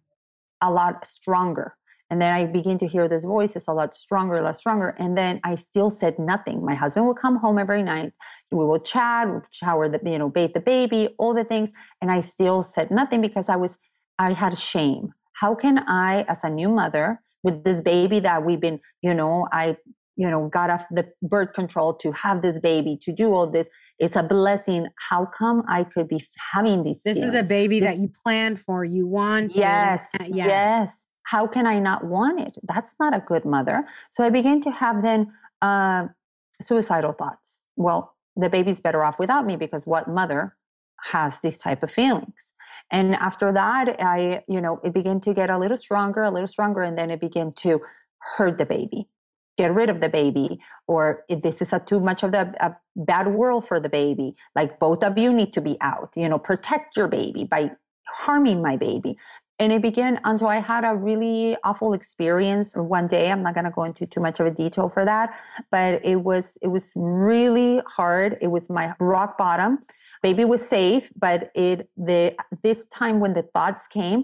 a 0.62 0.72
lot 0.72 1.06
stronger. 1.06 1.76
And 2.10 2.22
then 2.22 2.34
I 2.34 2.46
begin 2.46 2.78
to 2.80 2.88
hear 2.88 3.08
those 3.08 3.24
voices 3.24 3.70
a 3.70 3.74
lot 3.74 3.96
stronger, 3.96 4.36
a 4.36 4.42
lot 4.42 4.58
stronger. 4.58 4.90
And 5.00 5.18
then 5.18 5.40
I 5.46 5.56
still 5.56 5.90
said 5.90 6.20
nothing. 6.20 6.66
My 6.66 6.76
husband 6.76 7.08
would 7.08 7.16
come 7.18 7.38
home 7.38 7.58
every 7.58 7.84
night. 7.84 8.12
We 8.52 8.66
would 8.66 8.84
chat, 8.84 9.30
we 9.30 9.36
would 9.36 9.46
shower 9.52 9.88
the, 9.88 10.02
you 10.04 10.20
know, 10.20 10.30
bathe 10.30 10.52
the 10.54 10.60
baby, 10.60 11.16
all 11.18 11.34
the 11.34 11.46
things. 11.46 11.72
And 12.02 12.12
I 12.12 12.20
still 12.20 12.64
said 12.64 12.92
nothing 12.92 13.22
because 13.22 13.48
I 13.48 13.56
was, 13.56 13.80
I 14.20 14.34
had 14.34 14.58
shame. 14.58 15.14
How 15.34 15.56
can 15.56 15.80
I, 15.88 16.24
as 16.28 16.44
a 16.44 16.50
new 16.50 16.68
mother, 16.68 17.22
with 17.44 17.64
this 17.64 17.82
baby 17.82 18.20
that 18.20 18.46
we've 18.46 18.60
been, 18.60 18.82
you 19.02 19.14
know, 19.14 19.48
I, 19.52 19.78
you 20.18 20.30
know, 20.30 20.50
got 20.50 20.70
off 20.70 20.86
the 20.92 21.10
birth 21.22 21.54
control 21.54 21.94
to 21.96 22.12
have 22.12 22.42
this 22.42 22.60
baby, 22.60 22.98
to 23.04 23.14
do 23.14 23.34
all 23.34 23.50
this. 23.50 23.70
It's 24.02 24.18
a 24.18 24.24
blessing. 24.24 24.88
How 25.10 25.26
come 25.26 25.64
I 25.70 25.86
could 25.86 26.10
be 26.10 26.22
having 26.54 26.84
these? 26.84 27.04
This 27.04 27.20
feelings? 27.20 27.34
is 27.36 27.40
a 27.40 27.44
baby 27.48 27.80
this, 27.80 27.96
that 27.96 28.02
you 28.02 28.10
planned 28.24 28.60
for, 28.60 28.84
you 28.84 29.08
want. 29.08 29.56
Yes, 29.56 30.10
yeah. 30.28 30.48
yes 30.48 31.08
how 31.24 31.48
can 31.48 31.66
I 31.66 31.80
not 31.80 32.04
want 32.04 32.40
it? 32.40 32.58
That's 32.64 32.94
not 33.00 33.16
a 33.16 33.20
good 33.20 33.46
mother. 33.46 33.86
So 34.10 34.24
I 34.24 34.30
began 34.30 34.60
to 34.62 34.72
have 34.72 35.02
then 35.02 35.32
uh, 35.62 36.08
suicidal 36.62 37.14
thoughts. 37.14 37.62
Well, 37.76 38.16
the 38.36 38.50
baby's 38.50 38.80
better 38.80 39.04
off 39.04 39.20
without 39.20 39.46
me 39.46 39.56
because 39.56 39.86
what 39.86 40.08
mother 40.08 40.58
has 41.06 41.40
these 41.40 41.60
type 41.60 41.84
of 41.84 41.92
feelings? 41.92 42.54
And 42.92 43.16
after 43.16 43.54
that, 43.54 43.96
I, 44.00 44.44
you 44.48 44.60
know, 44.60 44.80
it 44.84 44.94
began 44.94 45.20
to 45.22 45.34
get 45.34 45.50
a 45.50 45.58
little 45.58 45.78
stronger, 45.78 46.24
a 46.24 46.32
little 46.32 46.48
stronger, 46.48 46.82
and 46.82 46.98
then 46.98 47.10
it 47.10 47.22
began 47.22 47.54
to 47.54 47.80
hurt 48.36 48.58
the 48.58 48.66
baby, 48.66 49.08
get 49.62 49.74
rid 49.74 49.90
of 49.90 50.02
the 50.02 50.10
baby, 50.10 50.60
or 50.88 51.24
if 51.30 51.42
this 51.42 51.62
is 51.62 51.74
a 51.74 51.80
too 51.80 52.00
much 52.00 52.24
of 52.24 52.32
the 52.32 52.44
a 52.68 52.76
bad 52.96 53.28
world 53.40 53.68
for 53.68 53.80
the 53.80 53.90
baby, 53.90 54.36
like 54.56 54.80
both 54.80 55.04
of 55.04 55.18
you 55.18 55.32
need 55.34 55.52
to 55.54 55.62
be 55.62 55.78
out, 55.82 56.10
you 56.16 56.30
know, 56.30 56.40
protect 56.40 56.98
your 56.98 57.08
baby 57.08 57.44
by 57.44 57.72
harming 58.24 58.62
my 58.62 58.76
baby 58.76 59.18
and 59.62 59.72
it 59.72 59.84
began 59.84 60.20
until 60.24 60.48
I 60.48 60.60
had 60.60 60.84
a 60.84 60.96
really 60.96 61.56
awful 61.64 61.94
experience 61.94 62.74
one 62.76 63.06
day. 63.06 63.32
I'm 63.32 63.44
not 63.44 63.54
going 63.54 63.66
to 63.66 63.70
go 63.70 63.84
into 63.84 64.08
too 64.08 64.20
much 64.20 64.40
of 64.40 64.48
a 64.48 64.52
detail 64.52 64.90
for 64.90 65.06
that, 65.06 65.38
but 65.70 66.04
it 66.04 66.16
was 66.16 66.58
it 66.64 66.70
was 66.70 66.92
really 66.96 67.80
hard. 67.86 68.40
It 68.42 68.48
was 68.48 68.72
my 68.72 68.96
rock 69.00 69.38
bottom. 69.38 69.78
Baby 70.24 70.46
was 70.46 70.68
safe, 70.68 71.12
but 71.16 71.52
it 71.54 71.88
the 71.96 72.36
this 72.64 72.88
time 72.88 73.20
when 73.20 73.34
the 73.34 73.44
thoughts 73.44 73.86
came, 73.86 74.24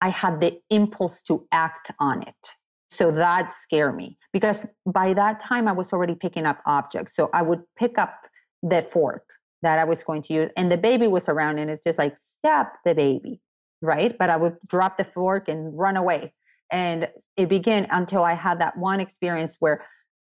I 0.00 0.08
had 0.08 0.40
the 0.40 0.58
impulse 0.70 1.20
to 1.24 1.46
act 1.52 1.90
on 1.98 2.22
it. 2.22 2.56
So 2.90 3.10
that 3.12 3.52
scared 3.52 3.96
me 3.96 4.18
because 4.32 4.66
by 4.84 5.14
that 5.14 5.40
time 5.40 5.68
I 5.68 5.72
was 5.72 5.92
already 5.92 6.14
picking 6.14 6.46
up 6.46 6.60
objects. 6.66 7.14
So 7.14 7.30
I 7.32 7.42
would 7.42 7.62
pick 7.78 7.98
up 7.98 8.14
the 8.62 8.82
fork 8.82 9.24
that 9.62 9.78
I 9.78 9.84
was 9.84 10.02
going 10.02 10.22
to 10.22 10.34
use, 10.34 10.50
and 10.56 10.72
the 10.72 10.78
baby 10.78 11.06
was 11.06 11.28
around, 11.28 11.58
and 11.58 11.70
it's 11.70 11.84
just 11.84 11.98
like, 11.98 12.16
stop 12.16 12.72
the 12.84 12.94
baby 12.94 13.42
right? 13.82 14.16
But 14.18 14.30
I 14.30 14.36
would 14.36 14.56
drop 14.66 14.96
the 14.96 15.04
fork 15.04 15.48
and 15.48 15.76
run 15.76 15.96
away. 15.96 16.32
And 16.70 17.08
it 17.36 17.48
began 17.48 17.86
until 17.90 18.22
I 18.22 18.34
had 18.34 18.60
that 18.60 18.76
one 18.76 19.00
experience 19.00 19.56
where 19.58 19.84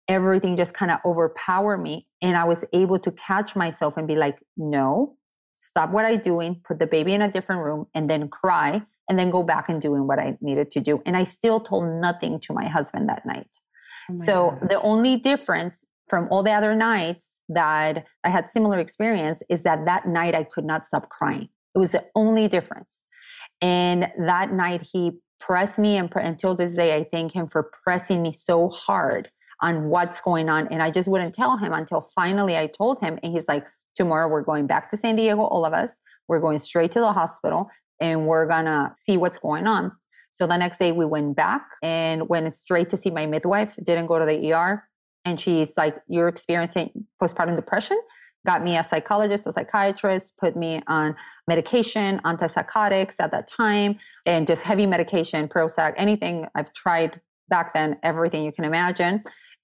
everything 0.07 0.55
just 0.55 0.73
kind 0.73 0.91
of 0.91 0.99
overpowered 1.05 1.79
me. 1.79 2.07
And 2.21 2.37
I 2.37 2.45
was 2.45 2.65
able 2.73 2.99
to 2.99 3.11
catch 3.11 3.55
myself 3.55 3.97
and 3.97 4.07
be 4.07 4.15
like, 4.15 4.39
no, 4.55 5.17
stop 5.61 5.91
what 5.91 6.05
I'm 6.05 6.19
doing, 6.19 6.59
put 6.63 6.79
the 6.79 6.87
baby 6.87 7.13
in 7.13 7.21
a 7.21 7.31
different 7.31 7.61
room, 7.61 7.85
and 7.93 8.09
then 8.09 8.27
cry, 8.29 8.81
and 9.07 9.19
then 9.19 9.29
go 9.29 9.43
back 9.43 9.69
and 9.69 9.79
doing 9.79 10.07
what 10.07 10.17
I 10.17 10.37
needed 10.41 10.71
to 10.71 10.79
do. 10.79 11.03
And 11.05 11.15
I 11.15 11.23
still 11.23 11.59
told 11.59 11.85
nothing 12.01 12.39
to 12.41 12.53
my 12.53 12.67
husband 12.67 13.07
that 13.09 13.25
night. 13.27 13.57
Oh 14.09 14.15
so 14.15 14.51
gosh. 14.51 14.69
the 14.69 14.81
only 14.81 15.17
difference 15.17 15.85
from 16.09 16.27
all 16.31 16.41
the 16.41 16.51
other 16.51 16.73
nights 16.73 17.29
that 17.47 18.05
I 18.23 18.29
had 18.29 18.49
similar 18.49 18.79
experience 18.79 19.43
is 19.49 19.61
that 19.61 19.85
that 19.85 20.07
night 20.07 20.33
I 20.33 20.43
could 20.43 20.65
not 20.65 20.87
stop 20.87 21.09
crying. 21.09 21.49
It 21.75 21.77
was 21.77 21.91
the 21.91 22.05
only 22.15 22.47
difference. 22.47 23.03
And 23.61 24.11
that 24.17 24.51
night 24.51 24.81
he 24.81 25.19
pressed 25.39 25.77
me 25.77 25.97
and 25.97 26.11
until 26.15 26.55
this 26.55 26.75
day 26.75 26.95
I 26.95 27.03
thank 27.03 27.33
him 27.33 27.47
for 27.47 27.69
pressing 27.83 28.23
me 28.23 28.31
so 28.31 28.69
hard 28.69 29.29
on 29.61 29.89
what's 29.89 30.21
going 30.21 30.49
on. 30.49 30.67
And 30.69 30.81
I 30.81 30.89
just 30.89 31.07
wouldn't 31.07 31.35
tell 31.35 31.57
him 31.57 31.71
until 31.71 32.01
finally 32.01 32.57
I 32.57 32.65
told 32.65 32.99
him. 32.99 33.19
And 33.21 33.31
he's 33.31 33.47
like, 33.47 33.65
tomorrow 33.95 34.27
we're 34.27 34.43
going 34.43 34.67
back 34.67 34.89
to 34.91 34.97
San 34.97 35.15
Diego, 35.15 35.41
all 35.41 35.65
of 35.65 35.73
us. 35.73 35.99
We're 36.27 36.39
going 36.39 36.59
straight 36.59 36.91
to 36.91 36.99
the 36.99 37.13
hospital 37.13 37.69
and 37.99 38.27
we're 38.27 38.45
gonna 38.45 38.91
see 38.95 39.17
what's 39.17 39.37
going 39.37 39.67
on. 39.67 39.91
So 40.31 40.47
the 40.47 40.57
next 40.57 40.77
day 40.77 40.91
we 40.91 41.05
went 41.05 41.35
back 41.35 41.65
and 41.83 42.29
went 42.29 42.53
straight 42.53 42.89
to 42.89 42.97
see 42.97 43.11
my 43.11 43.25
midwife, 43.25 43.77
didn't 43.83 44.07
go 44.07 44.17
to 44.17 44.25
the 44.25 44.53
ER. 44.53 44.87
And 45.25 45.39
she's 45.39 45.77
like, 45.77 45.97
You're 46.07 46.27
experiencing 46.27 47.05
postpartum 47.21 47.55
depression 47.55 47.99
got 48.45 48.63
me 48.63 48.77
a 48.77 48.83
psychologist, 48.83 49.45
a 49.47 49.51
psychiatrist, 49.51 50.37
put 50.37 50.55
me 50.55 50.81
on 50.87 51.15
medication, 51.47 52.19
antipsychotics 52.25 53.15
at 53.19 53.31
that 53.31 53.47
time, 53.47 53.97
and 54.25 54.47
just 54.47 54.63
heavy 54.63 54.85
medication, 54.85 55.47
Prozac, 55.47 55.93
anything 55.97 56.47
I've 56.55 56.73
tried 56.73 57.21
back 57.49 57.73
then, 57.73 57.97
everything 58.03 58.43
you 58.43 58.51
can 58.51 58.65
imagine. 58.65 59.21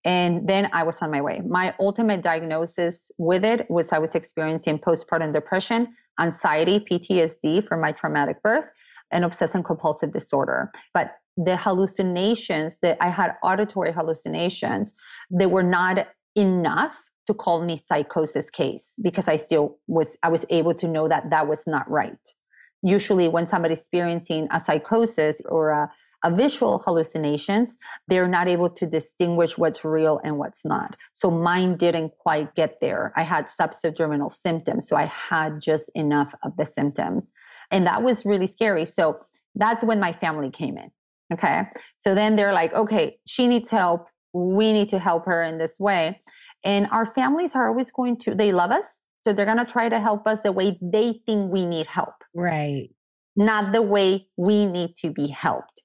And 0.08 0.48
then 0.48 0.70
I 0.72 0.84
was 0.84 1.02
on 1.02 1.12
my 1.12 1.20
way. 1.20 1.42
My 1.46 1.76
ultimate 1.82 2.22
diagnosis 2.22 3.12
with 3.18 3.44
it 3.44 3.70
was 3.70 3.92
I 3.92 4.00
was 4.00 4.16
experiencing 4.16 4.80
postpartum 4.80 5.34
depression, 5.34 5.90
anxiety, 6.18 6.80
PTSD 6.80 7.68
from 7.68 7.82
my 7.82 7.92
traumatic 7.92 8.42
birth, 8.42 8.72
and 9.12 9.26
obsessive 9.26 9.66
compulsive 9.66 10.14
disorder. 10.14 10.72
But 10.94 11.12
the 11.36 11.58
hallucinations 11.58 12.78
that 12.82 12.98
I 13.02 13.10
had 13.10 13.34
auditory 13.44 13.92
hallucinations, 13.92 14.96
they 15.30 15.46
were 15.46 15.62
not 15.62 16.08
enough 16.36 17.10
to 17.28 17.34
call 17.34 17.62
me 17.62 17.76
psychosis 17.76 18.50
case 18.50 18.94
because 19.04 19.28
I 19.28 19.36
still 19.36 19.78
was 19.88 20.18
I 20.24 20.30
was 20.30 20.46
able 20.50 20.74
to 20.76 20.88
know 20.88 21.10
that 21.10 21.32
that 21.32 21.50
was 21.50 21.64
not 21.68 21.90
right. 21.92 22.34
Usually 22.82 23.28
when 23.28 23.46
somebody's 23.46 23.80
experiencing 23.80 24.48
a 24.52 24.62
psychosis 24.62 25.42
or 25.50 25.72
a, 25.72 25.92
a 26.24 26.36
visual 26.36 26.80
hallucinations, 26.80 27.78
they're 28.08 28.28
not 28.28 28.48
able 28.48 28.70
to 28.70 28.86
distinguish 28.86 29.58
what's 29.58 29.86
real 29.86 30.20
and 30.24 30.38
what's 30.38 30.66
not. 30.66 30.96
So 31.14 31.30
mine 31.30 31.78
didn't 31.78 32.14
quite 32.18 32.56
get 32.56 32.82
there. 32.82 33.14
I 33.16 33.24
had 33.24 33.48
subsubdermal 33.60 34.34
symptoms, 34.34 34.88
so 34.88 34.96
I 34.96 35.06
had 35.06 35.62
just 35.62 35.92
enough 35.94 36.34
of 36.44 36.58
the 36.58 36.66
symptoms. 36.66 37.32
And 37.72 37.86
that 37.86 38.04
was 38.04 38.26
really 38.26 38.48
scary. 38.48 38.86
So 38.86 39.20
that's 39.56 39.84
when 39.84 40.00
my 40.00 40.12
family 40.12 40.50
came 40.50 40.78
in. 40.78 40.92
Okay. 41.32 41.64
So 41.98 42.16
then 42.16 42.36
they're 42.36 42.54
like, 42.54 42.74
okay, 42.74 43.20
she 43.28 43.48
needs 43.48 43.70
help. 43.70 44.08
We 44.34 44.74
need 44.74 44.90
to 44.90 45.00
help 45.00 45.26
her 45.26 45.44
in 45.44 45.58
this 45.58 45.78
way. 45.80 46.20
And 46.64 46.88
our 46.92 47.06
families 47.06 47.56
are 47.56 47.68
always 47.68 47.92
going 47.92 48.18
to, 48.20 48.34
they 48.34 48.52
love 48.52 48.72
us. 48.72 49.02
So 49.22 49.34
they're 49.34 49.46
going 49.46 49.58
to 49.58 49.66
try 49.66 49.90
to 49.90 50.00
help 50.00 50.26
us 50.26 50.42
the 50.42 50.52
way 50.52 50.78
they 50.82 51.22
think 51.26 51.52
we 51.52 51.66
need 51.66 51.88
help. 51.88 52.14
Right. 52.34 52.90
Not 53.36 53.74
the 53.74 53.82
way 53.82 54.28
we 54.38 54.66
need 54.66 54.96
to 55.02 55.12
be 55.12 55.28
helped. 55.28 55.84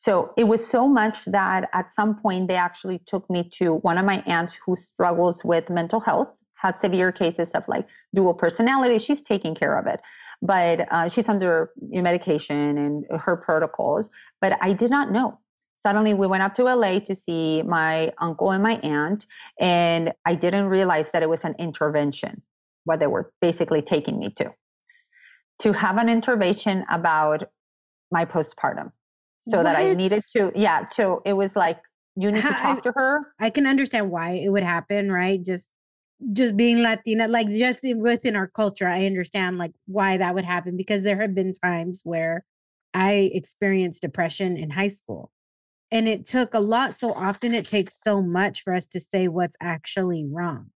So 0.00 0.32
it 0.34 0.44
was 0.44 0.66
so 0.66 0.88
much 0.88 1.26
that 1.26 1.68
at 1.74 1.90
some 1.90 2.18
point 2.18 2.48
they 2.48 2.54
actually 2.54 3.00
took 3.04 3.28
me 3.28 3.46
to 3.58 3.74
one 3.74 3.98
of 3.98 4.06
my 4.06 4.22
aunts 4.26 4.58
who 4.64 4.74
struggles 4.74 5.44
with 5.44 5.68
mental 5.68 6.00
health, 6.00 6.42
has 6.54 6.80
severe 6.80 7.12
cases 7.12 7.50
of 7.50 7.68
like 7.68 7.86
dual 8.14 8.32
personality. 8.32 8.96
She's 8.96 9.20
taking 9.20 9.54
care 9.54 9.78
of 9.78 9.86
it, 9.86 10.00
but 10.40 10.90
uh, 10.90 11.10
she's 11.10 11.28
under 11.28 11.68
medication 11.82 12.78
and 12.78 13.04
her 13.20 13.36
protocols. 13.36 14.08
But 14.40 14.56
I 14.62 14.72
did 14.72 14.90
not 14.90 15.10
know 15.10 15.38
suddenly 15.74 16.14
we 16.14 16.26
went 16.26 16.44
up 16.44 16.54
to 16.54 16.64
LA 16.64 17.00
to 17.00 17.14
see 17.14 17.60
my 17.60 18.10
uncle 18.16 18.52
and 18.52 18.62
my 18.62 18.76
aunt, 18.76 19.26
and 19.58 20.14
I 20.24 20.34
didn't 20.34 20.68
realize 20.68 21.12
that 21.12 21.22
it 21.22 21.28
was 21.28 21.44
an 21.44 21.54
intervention, 21.58 22.40
what 22.84 23.00
they 23.00 23.06
were 23.06 23.34
basically 23.42 23.82
taking 23.82 24.18
me 24.18 24.30
to. 24.38 24.54
To 25.58 25.74
have 25.74 25.98
an 25.98 26.08
intervention 26.08 26.86
about 26.88 27.50
my 28.10 28.24
postpartum. 28.24 28.92
So 29.40 29.58
what? 29.58 29.64
that 29.64 29.76
I 29.76 29.94
needed 29.94 30.22
to, 30.36 30.52
yeah, 30.54 30.84
to 30.92 31.20
it 31.24 31.32
was 31.32 31.56
like 31.56 31.80
you 32.16 32.30
need 32.30 32.42
to 32.42 32.52
talk 32.52 32.78
I, 32.78 32.80
to 32.80 32.92
her. 32.94 33.32
I 33.38 33.50
can 33.50 33.66
understand 33.66 34.10
why 34.10 34.32
it 34.32 34.50
would 34.50 34.62
happen, 34.62 35.10
right? 35.10 35.42
Just 35.44 35.70
just 36.32 36.56
being 36.56 36.82
Latina, 36.82 37.28
like 37.28 37.48
just 37.48 37.80
within 37.96 38.36
our 38.36 38.48
culture, 38.48 38.86
I 38.86 39.06
understand 39.06 39.56
like 39.56 39.72
why 39.86 40.18
that 40.18 40.34
would 40.34 40.44
happen 40.44 40.76
because 40.76 41.02
there 41.02 41.20
have 41.20 41.34
been 41.34 41.52
times 41.52 42.02
where 42.04 42.44
I 42.92 43.30
experienced 43.32 44.02
depression 44.02 44.56
in 44.56 44.70
high 44.70 44.88
school 44.88 45.30
and 45.90 46.08
it 46.08 46.26
took 46.26 46.54
a 46.54 46.60
lot. 46.60 46.94
So 46.94 47.12
often 47.14 47.54
it 47.54 47.66
takes 47.66 48.00
so 48.00 48.22
much 48.22 48.62
for 48.62 48.74
us 48.74 48.86
to 48.88 49.00
say 49.00 49.28
what's 49.28 49.56
actually 49.60 50.26
wrong. 50.30 50.70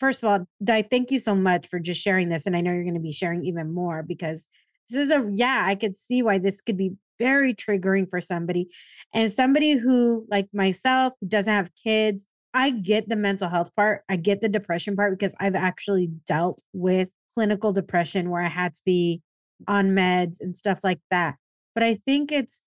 First 0.00 0.24
of 0.24 0.30
all, 0.30 0.46
Di, 0.62 0.82
thank 0.82 1.10
you 1.12 1.20
so 1.20 1.34
much 1.34 1.68
for 1.68 1.78
just 1.78 2.02
sharing 2.02 2.28
this. 2.28 2.44
And 2.46 2.56
I 2.56 2.60
know 2.60 2.72
you're 2.72 2.82
going 2.82 2.94
to 2.94 3.00
be 3.00 3.12
sharing 3.12 3.44
even 3.44 3.72
more 3.72 4.02
because 4.02 4.46
this 4.90 5.00
is 5.06 5.10
a, 5.10 5.30
yeah, 5.32 5.62
I 5.64 5.76
could 5.76 5.96
see 5.96 6.22
why 6.22 6.38
this 6.38 6.60
could 6.60 6.76
be 6.76 6.92
very 7.18 7.54
triggering 7.54 8.08
for 8.08 8.20
somebody. 8.20 8.68
And 9.14 9.30
somebody 9.30 9.72
who, 9.72 10.26
like 10.28 10.48
myself, 10.52 11.14
who 11.20 11.28
doesn't 11.28 11.52
have 11.52 11.70
kids, 11.82 12.26
I 12.54 12.70
get 12.70 13.08
the 13.08 13.16
mental 13.16 13.48
health 13.48 13.74
part. 13.74 14.02
I 14.08 14.16
get 14.16 14.40
the 14.40 14.48
depression 14.48 14.96
part 14.96 15.18
because 15.18 15.34
I've 15.40 15.54
actually 15.54 16.08
dealt 16.26 16.62
with 16.72 17.08
clinical 17.34 17.72
depression 17.72 18.30
where 18.30 18.42
I 18.42 18.48
had 18.48 18.74
to 18.74 18.82
be 18.84 19.22
on 19.66 19.90
meds 19.90 20.36
and 20.40 20.56
stuff 20.56 20.80
like 20.82 21.00
that. 21.10 21.36
But 21.74 21.82
I 21.82 21.94
think 21.94 22.30
it's, 22.30 22.64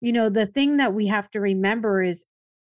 you 0.00 0.12
know, 0.12 0.28
the 0.28 0.46
thing 0.46 0.78
that 0.78 0.94
we 0.94 1.06
have 1.06 1.30
to 1.30 1.40
remember 1.40 2.02
is 2.02 2.24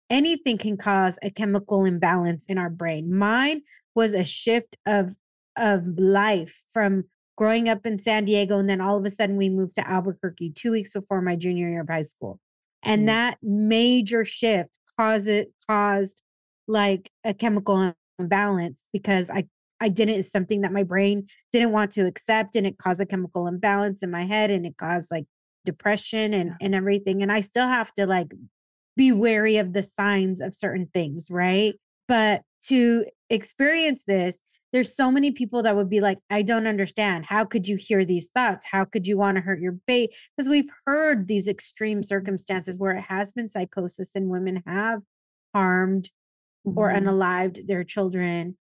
anything 0.08 0.58
can 0.58 0.76
cause 0.76 1.18
a 1.22 1.30
chemical 1.30 1.84
imbalance 1.84 2.46
in 2.46 2.58
our 2.58 2.70
brain. 2.70 3.14
Mine 3.14 3.62
was 3.94 4.14
a 4.14 4.24
shift 4.24 4.76
of 4.86 5.14
of 5.58 5.84
life 5.98 6.62
from 6.72 7.04
growing 7.36 7.68
up 7.68 7.86
in 7.86 7.98
San 7.98 8.24
Diego 8.24 8.58
and 8.58 8.68
then 8.68 8.80
all 8.80 8.96
of 8.96 9.04
a 9.04 9.10
sudden 9.10 9.36
we 9.36 9.48
moved 9.48 9.74
to 9.74 9.88
Albuquerque 9.88 10.50
2 10.50 10.70
weeks 10.70 10.92
before 10.92 11.20
my 11.20 11.36
junior 11.36 11.68
year 11.68 11.80
of 11.80 11.88
high 11.88 12.02
school. 12.02 12.38
And 12.82 13.02
mm. 13.02 13.06
that 13.06 13.38
major 13.42 14.24
shift 14.24 14.70
caused 14.98 15.28
it 15.28 15.52
caused 15.68 16.20
like 16.68 17.10
a 17.24 17.34
chemical 17.34 17.94
imbalance 18.18 18.88
because 18.92 19.30
I 19.30 19.46
I 19.80 19.88
didn't 19.88 20.14
is 20.14 20.30
something 20.30 20.60
that 20.60 20.72
my 20.72 20.84
brain 20.84 21.26
didn't 21.50 21.72
want 21.72 21.90
to 21.92 22.06
accept 22.06 22.54
and 22.54 22.66
it 22.66 22.78
caused 22.78 23.00
a 23.00 23.06
chemical 23.06 23.48
imbalance 23.48 24.02
in 24.02 24.12
my 24.12 24.24
head 24.24 24.50
and 24.50 24.64
it 24.64 24.76
caused 24.76 25.10
like 25.10 25.24
depression 25.64 26.34
and 26.34 26.52
and 26.60 26.74
everything 26.74 27.22
and 27.22 27.32
I 27.32 27.40
still 27.40 27.66
have 27.66 27.92
to 27.94 28.06
like 28.06 28.28
be 28.96 29.12
wary 29.12 29.56
of 29.56 29.72
the 29.72 29.82
signs 29.82 30.40
of 30.40 30.54
certain 30.54 30.88
things, 30.92 31.28
right? 31.30 31.74
But 32.08 32.42
to 32.64 33.06
experience 33.30 34.04
this, 34.04 34.40
there's 34.72 34.94
so 34.94 35.10
many 35.10 35.30
people 35.30 35.62
that 35.62 35.76
would 35.76 35.90
be 35.90 36.00
like, 36.00 36.18
I 36.30 36.42
don't 36.42 36.66
understand. 36.66 37.26
How 37.26 37.44
could 37.44 37.68
you 37.68 37.76
hear 37.76 38.04
these 38.04 38.28
thoughts? 38.34 38.66
How 38.70 38.84
could 38.84 39.06
you 39.06 39.18
want 39.18 39.36
to 39.36 39.42
hurt 39.42 39.60
your 39.60 39.76
baby? 39.86 40.12
Because 40.36 40.48
we've 40.48 40.70
heard 40.86 41.28
these 41.28 41.46
extreme 41.46 42.02
circumstances 42.02 42.78
where 42.78 42.96
it 42.96 43.02
has 43.02 43.32
been 43.32 43.48
psychosis 43.48 44.14
and 44.14 44.30
women 44.30 44.62
have 44.66 45.02
harmed 45.54 46.10
mm-hmm. 46.66 46.78
or 46.78 46.90
unalived 46.90 47.66
their 47.66 47.84
children. 47.84 48.56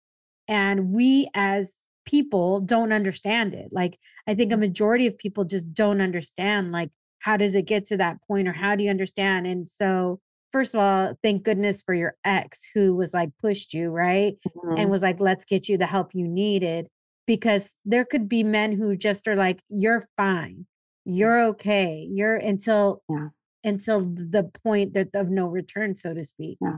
And 0.48 0.92
we 0.92 1.30
as 1.34 1.82
people 2.06 2.62
don't 2.62 2.94
understand 2.94 3.54
it. 3.54 3.70
Like, 3.72 4.00
I 4.26 4.34
think 4.34 4.52
a 4.52 4.56
mm-hmm. 4.56 4.62
majority 4.62 5.08
of 5.08 5.18
people 5.18 5.44
just 5.44 5.74
don't 5.74 6.00
understand, 6.00 6.72
like, 6.72 6.90
how 7.20 7.36
does 7.36 7.54
it 7.54 7.66
get 7.66 7.86
to 7.88 7.98
that 7.98 8.18
point 8.28 8.48
or 8.48 8.54
how 8.54 8.76
do 8.76 8.84
you 8.84 8.90
understand? 8.90 9.46
And 9.46 9.68
so, 9.70 10.22
first 10.52 10.74
of 10.74 10.80
all, 10.80 11.14
thank 11.24 11.44
goodness 11.44 11.82
for 11.82 11.94
your 11.94 12.16
ex 12.24 12.68
who 12.74 12.96
was 12.96 13.14
like 13.14 13.30
pushed 13.42 13.74
you, 13.74 13.90
right? 13.90 14.36
Mm-hmm. 14.48 14.78
And 14.78 14.90
was 14.90 15.02
like, 15.02 15.20
let's 15.20 15.46
get 15.46 15.70
you 15.70 15.78
the 15.78 15.86
help 15.86 16.14
you 16.14 16.28
needed. 16.28 16.88
Because 17.26 17.74
there 17.84 18.06
could 18.06 18.30
be 18.30 18.44
men 18.44 18.72
who 18.72 18.96
just 18.96 19.28
are 19.28 19.36
like, 19.36 19.60
you're 19.68 20.06
fine, 20.16 20.66
you're 21.04 21.42
okay, 21.48 22.08
you're 22.10 22.36
until 22.36 23.02
yeah. 23.10 23.30
until 23.66 24.02
the 24.02 24.50
point 24.64 24.94
that 24.94 25.10
of 25.14 25.30
no 25.30 25.48
return, 25.48 25.96
so 25.96 26.14
to 26.14 26.24
speak. 26.24 26.58
Yeah 26.62 26.78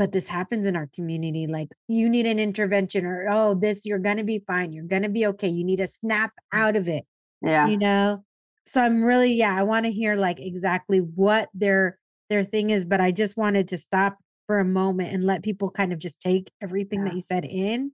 but 0.00 0.12
this 0.12 0.26
happens 0.26 0.64
in 0.64 0.76
our 0.76 0.88
community 0.94 1.46
like 1.46 1.68
you 1.86 2.08
need 2.08 2.24
an 2.24 2.38
intervention 2.38 3.04
or 3.04 3.26
oh 3.30 3.54
this 3.54 3.84
you're 3.84 3.98
going 3.98 4.16
to 4.16 4.24
be 4.24 4.42
fine 4.46 4.72
you're 4.72 4.82
going 4.82 5.02
to 5.02 5.10
be 5.10 5.26
okay 5.26 5.46
you 5.46 5.62
need 5.62 5.76
to 5.76 5.86
snap 5.86 6.32
mm. 6.54 6.58
out 6.58 6.74
of 6.74 6.88
it 6.88 7.04
yeah 7.42 7.68
you 7.68 7.76
know 7.76 8.24
so 8.66 8.80
i'm 8.80 9.04
really 9.04 9.34
yeah 9.34 9.54
i 9.54 9.62
want 9.62 9.84
to 9.84 9.92
hear 9.92 10.16
like 10.16 10.40
exactly 10.40 11.00
what 11.00 11.50
their 11.52 11.98
their 12.30 12.44
thing 12.44 12.70
is 12.70 12.84
but 12.84 13.00
i 13.00 13.10
just 13.10 13.36
wanted 13.36 13.68
to 13.68 13.76
stop 13.76 14.18
for 14.46 14.58
a 14.58 14.64
moment 14.64 15.12
and 15.12 15.24
let 15.24 15.42
people 15.42 15.70
kind 15.70 15.92
of 15.92 15.98
just 15.98 16.18
take 16.20 16.50
everything 16.62 17.00
yeah. 17.00 17.06
that 17.06 17.14
you 17.14 17.20
said 17.20 17.44
in 17.44 17.92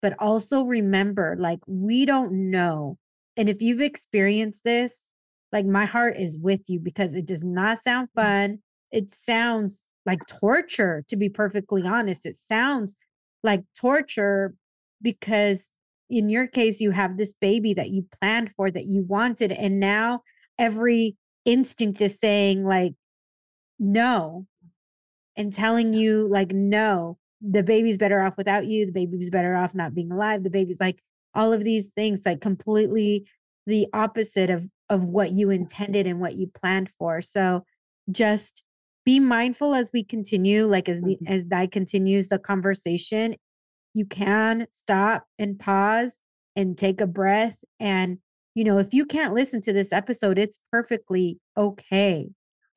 but 0.00 0.14
also 0.20 0.62
remember 0.62 1.36
like 1.38 1.58
we 1.66 2.06
don't 2.06 2.32
know 2.32 2.96
and 3.36 3.48
if 3.48 3.60
you've 3.60 3.80
experienced 3.80 4.62
this 4.64 5.08
like 5.52 5.66
my 5.66 5.84
heart 5.84 6.16
is 6.16 6.38
with 6.38 6.60
you 6.68 6.78
because 6.78 7.14
it 7.14 7.26
does 7.26 7.42
not 7.42 7.78
sound 7.78 8.08
mm. 8.16 8.22
fun 8.22 8.58
it 8.90 9.10
sounds 9.10 9.84
like 10.08 10.26
torture, 10.26 11.04
to 11.08 11.16
be 11.16 11.28
perfectly 11.28 11.82
honest. 11.82 12.24
It 12.24 12.36
sounds 12.48 12.96
like 13.42 13.62
torture 13.78 14.54
because 15.02 15.70
in 16.10 16.30
your 16.30 16.46
case, 16.46 16.80
you 16.80 16.90
have 16.92 17.18
this 17.18 17.34
baby 17.34 17.74
that 17.74 17.90
you 17.90 18.06
planned 18.18 18.50
for, 18.56 18.70
that 18.70 18.86
you 18.86 19.04
wanted. 19.06 19.52
And 19.52 19.78
now 19.78 20.22
every 20.58 21.16
instinct 21.44 22.00
is 22.00 22.18
saying, 22.18 22.64
like, 22.64 22.94
no, 23.78 24.46
and 25.36 25.52
telling 25.52 25.92
you, 25.92 26.28
like, 26.28 26.52
no, 26.52 27.18
the 27.40 27.62
baby's 27.62 27.98
better 27.98 28.20
off 28.20 28.36
without 28.36 28.66
you. 28.66 28.86
The 28.86 28.92
baby's 28.92 29.30
better 29.30 29.54
off 29.54 29.74
not 29.74 29.94
being 29.94 30.10
alive. 30.10 30.42
The 30.42 30.50
baby's 30.50 30.80
like 30.80 31.00
all 31.34 31.52
of 31.52 31.62
these 31.62 31.88
things, 31.94 32.22
like 32.26 32.40
completely 32.40 33.28
the 33.66 33.86
opposite 33.92 34.50
of 34.50 34.66
of 34.90 35.04
what 35.04 35.32
you 35.32 35.50
intended 35.50 36.06
and 36.06 36.18
what 36.18 36.36
you 36.36 36.48
planned 36.48 36.88
for. 36.98 37.20
So 37.20 37.64
just 38.10 38.62
be 39.04 39.20
mindful 39.20 39.74
as 39.74 39.90
we 39.92 40.02
continue, 40.02 40.66
like 40.66 40.88
as 40.88 41.00
the 41.00 41.16
mm-hmm. 41.16 41.32
as 41.32 41.44
Di 41.44 41.66
continues 41.66 42.28
the 42.28 42.38
conversation, 42.38 43.36
you 43.94 44.04
can 44.04 44.66
stop 44.72 45.24
and 45.38 45.58
pause 45.58 46.18
and 46.56 46.76
take 46.76 47.00
a 47.00 47.06
breath. 47.06 47.58
And, 47.78 48.18
you 48.54 48.64
know, 48.64 48.78
if 48.78 48.92
you 48.92 49.04
can't 49.06 49.34
listen 49.34 49.60
to 49.62 49.72
this 49.72 49.92
episode, 49.92 50.38
it's 50.38 50.58
perfectly 50.72 51.38
okay. 51.56 52.28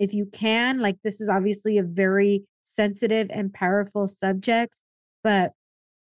If 0.02 0.16
you 0.16 0.26
can, 0.26 0.80
like 0.80 0.97
this 1.04 1.22
is 1.22 1.30
obviously 1.30 1.78
a 1.78 1.84
very 1.84 2.43
sensitive 2.64 3.28
and 3.32 3.54
powerful 3.54 4.08
subject, 4.08 4.82
but 5.24 5.52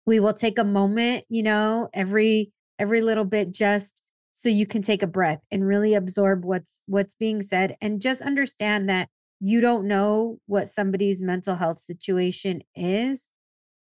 we 0.07 0.21
will 0.21 0.33
take 0.33 0.59
a 0.59 0.65
moment, 0.65 1.25
you 1.29 1.43
know, 1.43 1.91
every 1.93 2.51
every 2.79 3.03
little 3.03 3.27
bit 3.27 3.53
just 3.53 4.01
so 4.33 4.49
you 4.49 4.67
can 4.67 4.81
take 4.81 5.03
a 5.03 5.07
breath 5.07 5.41
and 5.53 5.67
really 5.67 5.93
absorb 5.93 6.47
what's 6.47 6.83
what's 6.87 7.15
being 7.21 7.43
said 7.43 7.77
and 7.83 8.01
just 8.01 8.23
understand 8.23 8.89
that 8.89 9.09
you 9.41 9.61
don't 9.61 9.87
know 9.87 10.39
what 10.47 10.69
somebody's 10.69 11.21
mental 11.21 11.55
health 11.55 11.79
situation 11.79 12.63
is. 12.75 13.31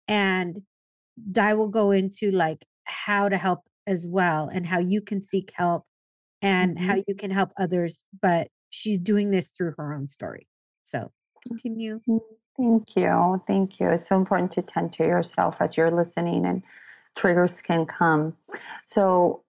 And 0.06 0.62
Di 1.32 1.54
will 1.54 1.68
go 1.68 1.90
into 1.90 2.30
like 2.30 2.64
how 2.84 3.28
to 3.28 3.36
help 3.36 3.64
as 3.88 4.06
well 4.08 4.48
and 4.52 4.64
how 4.64 4.78
you 4.78 5.00
can 5.00 5.20
seek 5.20 5.52
help 5.54 5.84
and 6.40 6.76
mm-hmm. 6.76 6.86
how 6.86 7.02
you 7.06 7.14
can 7.16 7.32
help 7.32 7.50
others. 7.58 8.02
But 8.22 8.48
she's 8.70 8.98
doing 8.98 9.30
this 9.30 9.48
through 9.48 9.74
her 9.76 9.92
own 9.92 10.08
story. 10.08 10.46
So 10.84 11.10
continue. 11.46 12.00
Mm, 12.08 12.20
thank 12.56 12.96
you. 12.96 13.42
Thank 13.46 13.80
you. 13.80 13.90
It's 13.90 14.08
so 14.08 14.16
important 14.16 14.50
to 14.52 14.62
tend 14.62 14.92
to 14.94 15.04
yourself 15.04 15.60
as 15.60 15.76
you're 15.76 15.90
listening 15.90 16.46
and 16.46 16.62
triggers 17.16 17.60
can 17.60 17.86
come. 17.86 18.36
So 18.84 19.42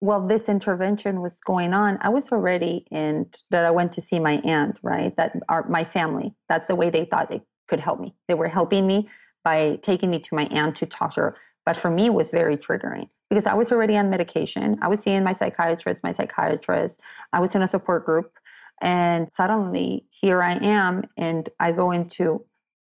while 0.00 0.26
this 0.26 0.48
intervention 0.48 1.20
was 1.20 1.40
going 1.40 1.72
on, 1.72 1.98
I 2.02 2.08
was 2.08 2.30
already 2.30 2.86
in 2.90 3.30
that 3.50 3.64
I 3.64 3.70
went 3.70 3.92
to 3.92 4.00
see 4.00 4.18
my 4.18 4.34
aunt, 4.44 4.78
right? 4.82 5.14
That 5.16 5.36
are 5.48 5.66
my 5.68 5.84
family. 5.84 6.34
That's 6.48 6.66
the 6.66 6.74
way 6.74 6.90
they 6.90 7.04
thought 7.04 7.30
they 7.30 7.42
could 7.68 7.80
help 7.80 8.00
me. 8.00 8.14
They 8.28 8.34
were 8.34 8.48
helping 8.48 8.86
me 8.86 9.08
by 9.42 9.78
taking 9.82 10.10
me 10.10 10.18
to 10.18 10.34
my 10.34 10.44
aunt 10.46 10.76
to 10.76 10.86
talk 10.86 11.14
to 11.14 11.20
her. 11.20 11.36
But 11.64 11.76
for 11.76 11.90
me, 11.90 12.06
it 12.06 12.14
was 12.14 12.30
very 12.30 12.56
triggering 12.56 13.08
because 13.30 13.46
I 13.46 13.54
was 13.54 13.72
already 13.72 13.96
on 13.96 14.10
medication. 14.10 14.78
I 14.82 14.88
was 14.88 15.00
seeing 15.00 15.24
my 15.24 15.32
psychiatrist, 15.32 16.02
my 16.02 16.12
psychiatrist. 16.12 17.02
I 17.32 17.40
was 17.40 17.54
in 17.54 17.62
a 17.62 17.68
support 17.68 18.04
group. 18.04 18.32
And 18.80 19.32
suddenly 19.32 20.04
here 20.10 20.42
I 20.42 20.54
am, 20.54 21.04
and 21.16 21.48
I 21.60 21.72
go 21.72 21.90
into 21.90 22.44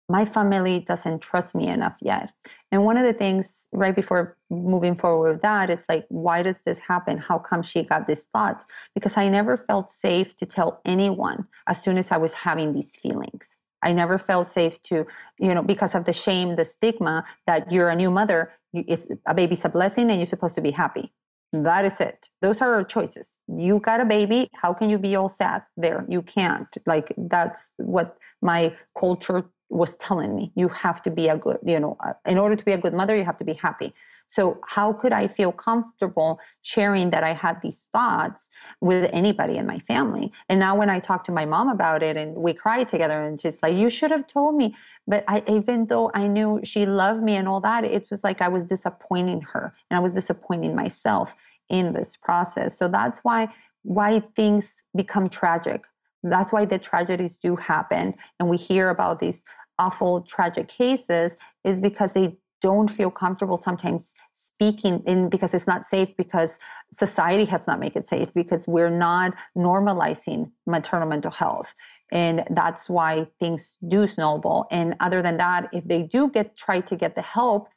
my 0.08 0.24
family 0.24 0.80
doesn't 0.80 1.22
trust 1.22 1.54
me 1.54 1.66
enough 1.66 1.96
yet. 2.02 2.30
And 2.70 2.84
one 2.84 2.98
of 2.98 3.04
the 3.04 3.12
things 3.12 3.68
right 3.72 3.96
before 3.96 4.36
moving 4.50 4.94
forward 4.94 5.32
with 5.32 5.42
that 5.42 5.70
is 5.70 5.86
like, 5.88 6.04
why 6.08 6.42
does 6.42 6.62
this 6.64 6.78
happen? 6.78 7.18
How 7.18 7.38
come 7.38 7.62
she 7.62 7.82
got 7.82 8.06
these 8.06 8.26
thoughts? 8.26 8.66
Because 8.94 9.16
I 9.16 9.28
never 9.28 9.56
felt 9.56 9.90
safe 9.90 10.36
to 10.36 10.46
tell 10.46 10.80
anyone 10.84 11.46
as 11.66 11.82
soon 11.82 11.96
as 11.96 12.12
I 12.12 12.18
was 12.18 12.34
having 12.34 12.74
these 12.74 12.94
feelings. 12.96 13.63
I 13.84 13.92
never 13.92 14.18
felt 14.18 14.46
safe 14.46 14.80
to, 14.82 15.06
you 15.38 15.54
know, 15.54 15.62
because 15.62 15.94
of 15.94 16.04
the 16.04 16.12
shame, 16.12 16.56
the 16.56 16.64
stigma 16.64 17.24
that 17.46 17.70
you're 17.70 17.90
a 17.90 17.96
new 17.96 18.10
mother, 18.10 18.52
is 18.72 19.06
a 19.26 19.34
baby's 19.34 19.64
a 19.64 19.68
blessing 19.68 20.10
and 20.10 20.18
you're 20.18 20.26
supposed 20.26 20.56
to 20.56 20.60
be 20.60 20.72
happy. 20.72 21.12
That 21.52 21.84
is 21.84 22.00
it. 22.00 22.30
Those 22.42 22.60
are 22.60 22.74
our 22.74 22.82
choices. 22.82 23.38
You 23.46 23.78
got 23.78 24.00
a 24.00 24.04
baby. 24.04 24.48
How 24.54 24.72
can 24.72 24.90
you 24.90 24.98
be 24.98 25.14
all 25.14 25.28
sad 25.28 25.62
there? 25.76 26.04
You 26.08 26.22
can't. 26.22 26.66
Like, 26.84 27.14
that's 27.16 27.74
what 27.76 28.16
my 28.42 28.74
culture 28.98 29.44
was 29.70 29.96
telling 29.96 30.34
me 30.34 30.52
you 30.54 30.68
have 30.68 31.02
to 31.02 31.10
be 31.10 31.28
a 31.28 31.36
good 31.36 31.58
you 31.64 31.80
know 31.80 31.96
uh, 32.00 32.12
in 32.26 32.38
order 32.38 32.54
to 32.54 32.64
be 32.64 32.72
a 32.72 32.78
good 32.78 32.94
mother 32.94 33.16
you 33.16 33.24
have 33.24 33.36
to 33.36 33.44
be 33.44 33.54
happy 33.54 33.92
so 34.26 34.60
how 34.68 34.92
could 34.92 35.12
i 35.12 35.26
feel 35.26 35.52
comfortable 35.52 36.38
sharing 36.62 37.10
that 37.10 37.24
i 37.24 37.32
had 37.32 37.60
these 37.62 37.88
thoughts 37.92 38.48
with 38.80 39.10
anybody 39.12 39.56
in 39.56 39.66
my 39.66 39.78
family? 39.80 40.32
And 40.48 40.60
now 40.60 40.76
when 40.76 40.90
i 40.90 40.98
talk 40.98 41.24
to 41.24 41.32
my 41.32 41.44
mom 41.44 41.68
about 41.68 42.02
it 42.02 42.16
and 42.16 42.36
we 42.36 42.52
cry 42.52 42.84
together 42.84 43.22
and 43.22 43.40
she's 43.40 43.58
like 43.62 43.74
you 43.74 43.90
should 43.90 44.10
have 44.10 44.26
told 44.26 44.56
me. 44.56 44.74
But 45.06 45.24
I, 45.28 45.42
even 45.48 45.86
though 45.86 46.10
i 46.14 46.26
knew 46.26 46.60
she 46.64 46.86
loved 46.86 47.22
me 47.22 47.36
and 47.36 47.46
all 47.48 47.60
that 47.60 47.84
it 47.84 48.10
was 48.10 48.24
like 48.24 48.40
i 48.40 48.48
was 48.48 48.64
disappointing 48.64 49.42
her 49.52 49.74
and 49.90 49.96
i 49.98 50.00
was 50.00 50.14
disappointing 50.14 50.74
myself 50.74 51.34
in 51.68 51.92
this 51.92 52.16
process. 52.16 52.76
So 52.78 52.88
that's 52.88 53.20
why 53.20 53.48
why 53.82 54.20
things 54.34 54.82
become 54.96 55.28
tragic. 55.28 55.84
That's 56.22 56.52
why 56.52 56.64
the 56.64 56.78
tragedies 56.78 57.36
do 57.36 57.56
happen. 57.56 58.14
And 58.40 58.48
we 58.48 58.56
hear 58.56 58.88
about 58.88 59.18
these 59.18 59.44
awful, 59.78 60.22
tragic 60.22 60.68
cases, 60.68 61.36
is 61.64 61.80
because 61.80 62.14
they 62.14 62.36
don't 62.64 62.88
feel 62.88 63.10
comfortable 63.10 63.58
sometimes 63.58 64.14
speaking 64.32 65.02
in 65.06 65.28
because 65.28 65.52
it's 65.52 65.66
not 65.66 65.84
safe 65.84 66.08
because 66.16 66.58
society 66.94 67.44
has 67.44 67.66
not 67.66 67.78
made 67.78 67.94
it 67.94 68.04
safe 68.04 68.30
because 68.34 68.66
we're 68.66 68.96
not 69.10 69.34
normalizing 69.54 70.50
maternal 70.66 71.06
mental 71.06 71.30
health 71.30 71.74
and 72.10 72.42
that's 72.48 72.88
why 72.88 73.26
things 73.38 73.76
do 73.86 74.06
snowball 74.06 74.66
and 74.70 74.94
other 75.00 75.20
than 75.20 75.36
that 75.36 75.68
if 75.74 75.84
they 75.84 76.02
do 76.02 76.30
get 76.30 76.56
try 76.56 76.80
to 76.80 76.96
get 76.96 77.14
the 77.14 77.26
help 77.36 77.68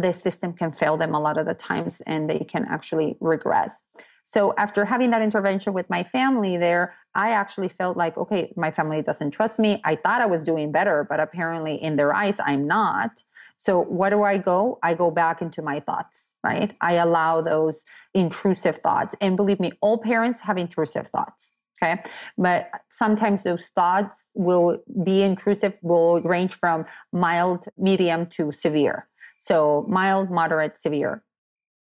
the 0.00 0.10
system 0.10 0.54
can 0.54 0.72
fail 0.72 0.96
them 0.96 1.14
a 1.14 1.20
lot 1.20 1.36
of 1.36 1.44
the 1.44 1.52
times 1.52 2.00
and 2.06 2.30
they 2.30 2.38
can 2.38 2.64
actually 2.64 3.18
regress 3.20 3.82
so 4.24 4.54
after 4.56 4.84
having 4.84 5.10
that 5.10 5.22
intervention 5.22 5.72
with 5.72 5.90
my 5.90 6.04
family 6.04 6.56
there, 6.56 6.94
I 7.16 7.32
actually 7.32 7.68
felt 7.68 7.96
like, 7.96 8.16
okay, 8.16 8.52
my 8.56 8.70
family 8.70 9.02
doesn't 9.02 9.32
trust 9.32 9.58
me. 9.58 9.80
I 9.82 9.96
thought 9.96 10.22
I 10.22 10.26
was 10.26 10.44
doing 10.44 10.70
better, 10.70 11.04
but 11.10 11.18
apparently 11.18 11.74
in 11.74 11.96
their 11.96 12.14
eyes, 12.14 12.38
I'm 12.46 12.64
not. 12.64 13.24
So 13.60 13.82
where 13.82 14.08
do 14.08 14.22
I 14.22 14.38
go? 14.38 14.78
I 14.82 14.94
go 14.94 15.10
back 15.10 15.42
into 15.42 15.60
my 15.60 15.80
thoughts, 15.80 16.34
right? 16.42 16.74
I 16.80 16.94
allow 16.94 17.42
those 17.42 17.84
intrusive 18.14 18.76
thoughts. 18.76 19.14
And 19.20 19.36
believe 19.36 19.60
me, 19.60 19.72
all 19.82 19.98
parents 19.98 20.40
have 20.40 20.56
intrusive 20.56 21.08
thoughts. 21.08 21.60
Okay. 21.76 22.00
But 22.38 22.70
sometimes 22.90 23.42
those 23.42 23.66
thoughts 23.66 24.30
will 24.34 24.78
be 25.04 25.20
intrusive, 25.20 25.74
will 25.82 26.22
range 26.22 26.54
from 26.54 26.86
mild, 27.12 27.66
medium 27.76 28.24
to 28.36 28.50
severe. 28.50 29.08
So 29.38 29.84
mild, 29.90 30.30
moderate, 30.30 30.78
severe 30.78 31.22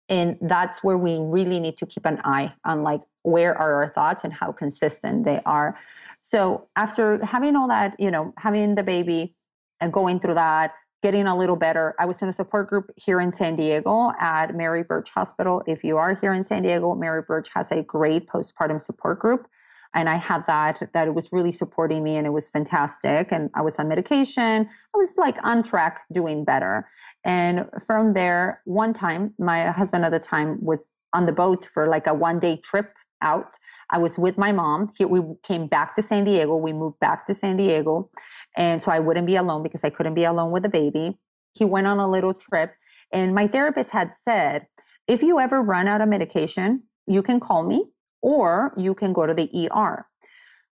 and 0.07 0.37
that's 0.39 0.83
where 0.83 0.97
we 0.97 1.17
really 1.17 1.59
need 1.59 1.77
to 1.77 1.85
keep 1.85 2.05
an 2.05 2.21
eye 2.23 2.53
on 2.63 2.83
like 2.83 3.01
where 3.23 3.57
are 3.57 3.83
our 3.83 3.91
thoughts 3.91 4.23
and 4.23 4.31
how 4.33 4.51
consistent 4.51 5.25
they 5.25 5.41
are 5.47 5.75
so 6.19 6.67
after 6.75 7.25
having 7.25 7.55
all 7.55 7.67
that 7.67 7.95
you 7.97 8.11
know 8.11 8.31
having 8.37 8.75
the 8.75 8.83
baby 8.83 9.33
and 9.81 9.91
going 9.91 10.19
through 10.19 10.35
that 10.35 10.73
getting 11.05 11.27
a 11.27 11.37
little 11.37 11.55
better. 11.55 11.93
I 11.99 12.07
was 12.07 12.19
in 12.23 12.29
a 12.29 12.33
support 12.33 12.67
group 12.67 12.89
here 12.95 13.19
in 13.19 13.31
san 13.31 13.55
diego 13.55 14.11
at 14.19 14.55
mary 14.55 14.81
birch 14.81 15.11
hospital. 15.11 15.61
If 15.67 15.83
you 15.83 15.97
are 15.97 16.15
here 16.15 16.33
in 16.33 16.41
san 16.41 16.63
diego 16.63 16.95
mary 16.95 17.21
birch 17.21 17.49
has 17.53 17.71
a 17.71 17.83
great 17.83 18.25
postpartum 18.25 18.81
support 18.81 19.19
group 19.19 19.47
and 19.93 20.09
i 20.09 20.15
had 20.15 20.47
that 20.47 20.81
that 20.93 21.07
it 21.07 21.13
was 21.13 21.31
really 21.31 21.51
supporting 21.51 22.03
me 22.03 22.15
and 22.15 22.25
it 22.25 22.31
was 22.31 22.49
fantastic 22.49 23.31
and 23.31 23.51
i 23.53 23.61
was 23.61 23.77
on 23.77 23.87
medication. 23.87 24.67
I 24.95 24.97
was 24.97 25.15
like 25.15 25.37
on 25.43 25.61
track 25.61 26.05
doing 26.11 26.43
better. 26.43 26.87
And 27.23 27.69
from 27.85 28.13
there 28.15 28.61
one 28.65 28.93
time 28.93 29.35
my 29.37 29.59
husband 29.81 30.05
at 30.05 30.11
the 30.11 30.19
time 30.19 30.57
was 30.59 30.91
on 31.13 31.27
the 31.27 31.33
boat 31.33 31.65
for 31.65 31.87
like 31.87 32.07
a 32.07 32.15
one 32.15 32.39
day 32.39 32.57
trip 32.57 32.87
out 33.21 33.53
i 33.89 33.97
was 33.97 34.17
with 34.17 34.37
my 34.37 34.51
mom 34.51 34.91
we 34.99 35.21
came 35.43 35.67
back 35.67 35.95
to 35.95 36.01
san 36.01 36.23
diego 36.23 36.55
we 36.55 36.73
moved 36.73 36.99
back 36.99 37.25
to 37.25 37.33
san 37.33 37.57
diego 37.57 38.09
and 38.55 38.81
so 38.81 38.91
i 38.91 38.99
wouldn't 38.99 39.27
be 39.27 39.35
alone 39.35 39.63
because 39.63 39.83
i 39.83 39.89
couldn't 39.89 40.13
be 40.13 40.23
alone 40.23 40.51
with 40.51 40.63
the 40.63 40.69
baby 40.69 41.17
he 41.53 41.63
went 41.65 41.87
on 41.87 41.99
a 41.99 42.07
little 42.07 42.33
trip 42.33 42.75
and 43.11 43.33
my 43.33 43.47
therapist 43.47 43.91
had 43.91 44.13
said 44.13 44.67
if 45.07 45.21
you 45.21 45.39
ever 45.39 45.61
run 45.61 45.87
out 45.87 46.01
of 46.01 46.09
medication 46.09 46.83
you 47.07 47.21
can 47.21 47.39
call 47.39 47.63
me 47.63 47.85
or 48.25 48.73
you 48.75 48.95
can 48.95 49.13
go 49.13 49.27
to 49.27 49.35
the 49.35 49.69
ER. 49.71 50.07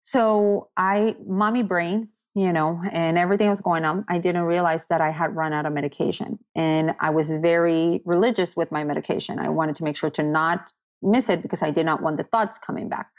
So 0.02 0.70
I, 0.76 1.16
mommy 1.26 1.62
brain, 1.62 2.08
you 2.34 2.52
know, 2.52 2.82
and 2.92 3.16
everything 3.16 3.48
was 3.48 3.62
going 3.62 3.86
on. 3.86 4.06
I 4.10 4.18
didn't 4.18 4.42
realize 4.42 4.88
that 4.88 5.02
I 5.02 5.12
had 5.12 5.36
run 5.36 5.54
out 5.54 5.68
of 5.68 5.72
medication. 5.72 6.40
And 6.56 6.96
I 7.00 7.12
was 7.12 7.30
very 7.38 8.02
religious 8.06 8.56
with 8.56 8.72
my 8.72 8.84
medication. 8.84 9.38
I 9.38 9.50
wanted 9.50 9.76
to 9.78 9.84
make 9.84 9.96
sure 9.96 10.10
to 10.10 10.24
not 10.24 10.74
miss 11.04 11.30
it 11.30 11.42
because 11.42 11.62
I 11.62 11.72
did 11.72 11.86
not 11.86 12.02
want 12.02 12.18
the 12.18 12.24
thoughts 12.24 12.58
coming 12.58 12.90
back. 12.90 13.10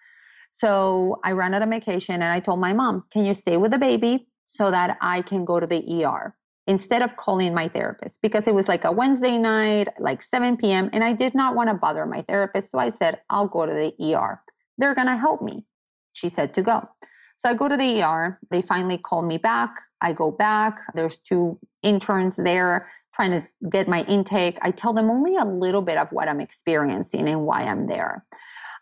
So 0.53 1.21
I 1.25 1.33
ran 1.33 1.55
out 1.55 1.63
of 1.63 1.69
medication 1.69 2.17
and 2.17 2.25
I 2.25 2.41
told 2.41 2.61
my 2.61 2.73
mom, 2.73 3.05
Can 3.11 3.25
you 3.25 3.35
stay 3.35 3.57
with 3.57 3.71
the 3.71 3.79
baby 3.79 4.29
so 4.47 4.71
that 4.71 4.97
I 5.01 5.23
can 5.23 5.45
go 5.45 5.61
to 5.61 5.67
the 5.67 6.05
ER? 6.05 6.35
instead 6.67 7.03
of 7.03 7.17
calling 7.17 7.53
my 7.53 7.69
therapist 7.69 8.21
because 8.23 8.47
it 8.47 8.55
was 8.55 8.69
like 8.69 8.85
a 8.85 8.93
Wednesday 8.93 9.37
night, 9.37 9.89
like 9.99 10.23
7 10.23 10.57
p.m., 10.57 10.89
and 10.93 11.05
I 11.05 11.13
did 11.13 11.35
not 11.35 11.55
want 11.55 11.69
to 11.69 11.75
bother 11.75 12.07
my 12.07 12.23
therapist. 12.23 12.71
So 12.71 12.79
I 12.79 12.89
said, 12.89 13.21
I'll 13.29 13.49
go 13.49 13.67
to 13.67 13.73
the 13.73 14.15
ER. 14.15 14.41
They're 14.79 14.95
going 14.95 15.07
to 15.07 15.17
help 15.17 15.43
me. 15.43 15.67
She 16.13 16.29
said 16.29 16.55
to 16.55 16.63
go. 16.63 16.89
So 17.37 17.51
I 17.51 17.55
go 17.55 17.69
to 17.69 17.77
the 17.77 18.03
ER. 18.03 18.39
They 18.51 18.63
finally 18.63 18.99
call 18.99 19.23
me 19.23 19.37
back. 19.37 19.75
I 20.01 20.13
go 20.13 20.31
back. 20.31 20.81
There's 20.95 21.19
two 21.19 21.59
interns 21.83 22.37
there 22.37 22.89
trying 23.15 23.31
to 23.31 23.47
get 23.71 23.89
my 23.89 24.03
intake. 24.05 24.59
I 24.63 24.71
tell 24.71 24.93
them 24.93 25.11
only 25.11 25.37
a 25.37 25.45
little 25.45 25.83
bit 25.83 25.99
of 25.99 26.09
what 26.11 26.29
I'm 26.29 26.41
experiencing 26.41 27.29
and 27.29 27.43
why 27.43 27.63
I'm 27.63 27.87
there. 27.87 28.25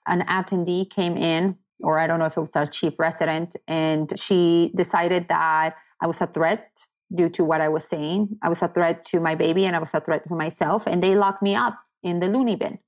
An 0.07 0.23
attendee 0.23 0.89
came 0.89 1.17
in, 1.17 1.57
or 1.81 1.99
I 1.99 2.07
don't 2.07 2.19
know 2.19 2.27
if 2.27 2.37
it 2.37 2.41
was 2.41 2.57
our 2.57 2.67
chief 2.67 2.99
resident, 2.99 3.57
and 3.69 4.13
she 4.19 4.73
decided 4.75 5.29
that 5.29 5.75
I 6.01 6.07
was 6.07 6.21
a 6.21 6.27
threat 6.27 6.69
due 7.15 7.29
to 7.29 7.45
what 7.45 7.61
I 7.61 7.69
was 7.69 7.85
saying. 7.85 8.39
I 8.43 8.49
was 8.49 8.63
a 8.63 8.69
threat 8.69 9.05
to 9.07 9.21
my 9.21 9.35
baby 9.35 9.67
and 9.67 9.77
I 9.77 9.79
was 9.79 9.93
a 9.93 10.01
threat 10.01 10.25
to 10.25 10.35
myself, 10.35 10.87
and 10.87 11.03
they 11.03 11.15
locked 11.15 11.43
me 11.43 11.55
up 11.55 11.79
in 12.03 12.21
the 12.21 12.29
loony 12.29 12.57
bin. 12.57 12.79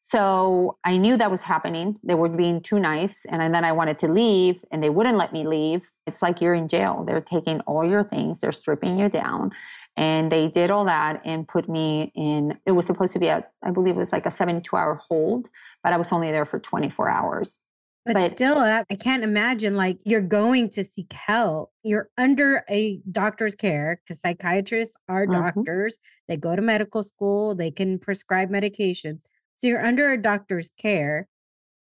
So 0.00 0.78
I 0.82 0.96
knew 0.96 1.18
that 1.18 1.30
was 1.30 1.42
happening. 1.42 1.96
They 2.02 2.14
were 2.14 2.30
being 2.30 2.62
too 2.62 2.78
nice. 2.78 3.26
And 3.28 3.54
then 3.54 3.64
I 3.66 3.72
wanted 3.72 3.98
to 3.98 4.10
leave 4.10 4.64
and 4.72 4.82
they 4.82 4.88
wouldn't 4.88 5.18
let 5.18 5.32
me 5.32 5.46
leave. 5.46 5.86
It's 6.06 6.22
like 6.22 6.40
you're 6.40 6.54
in 6.54 6.68
jail. 6.68 7.04
They're 7.06 7.20
taking 7.20 7.60
all 7.60 7.84
your 7.88 8.04
things, 8.04 8.40
they're 8.40 8.50
stripping 8.50 8.98
you 8.98 9.10
down. 9.10 9.50
And 9.96 10.32
they 10.32 10.48
did 10.48 10.70
all 10.70 10.84
that 10.86 11.20
and 11.24 11.46
put 11.46 11.68
me 11.68 12.12
in, 12.14 12.58
it 12.64 12.72
was 12.72 12.86
supposed 12.86 13.12
to 13.12 13.18
be 13.18 13.26
a, 13.26 13.46
I 13.62 13.70
believe 13.70 13.96
it 13.96 13.98
was 13.98 14.12
like 14.12 14.26
a 14.26 14.30
72 14.30 14.74
hour 14.74 14.94
hold, 15.08 15.48
but 15.82 15.92
I 15.92 15.96
was 15.96 16.12
only 16.12 16.30
there 16.30 16.46
for 16.46 16.58
24 16.58 17.08
hours. 17.08 17.58
But, 18.06 18.14
but 18.14 18.30
still, 18.30 18.58
I 18.58 18.84
can't 18.98 19.22
imagine 19.22 19.76
like 19.76 19.98
you're 20.04 20.22
going 20.22 20.70
to 20.70 20.84
seek 20.84 21.12
help. 21.12 21.70
You're 21.82 22.08
under 22.16 22.64
a 22.70 23.00
doctor's 23.10 23.54
care 23.54 24.00
because 24.02 24.20
psychiatrists 24.20 24.96
are 25.08 25.26
mm-hmm. 25.26 25.42
doctors. 25.42 25.98
They 26.26 26.38
go 26.38 26.56
to 26.56 26.62
medical 26.62 27.04
school, 27.04 27.54
they 27.54 27.70
can 27.70 27.98
prescribe 27.98 28.48
medications. 28.48 29.20
So 29.58 29.66
you're 29.66 29.84
under 29.84 30.12
a 30.12 30.20
doctor's 30.20 30.70
care 30.78 31.28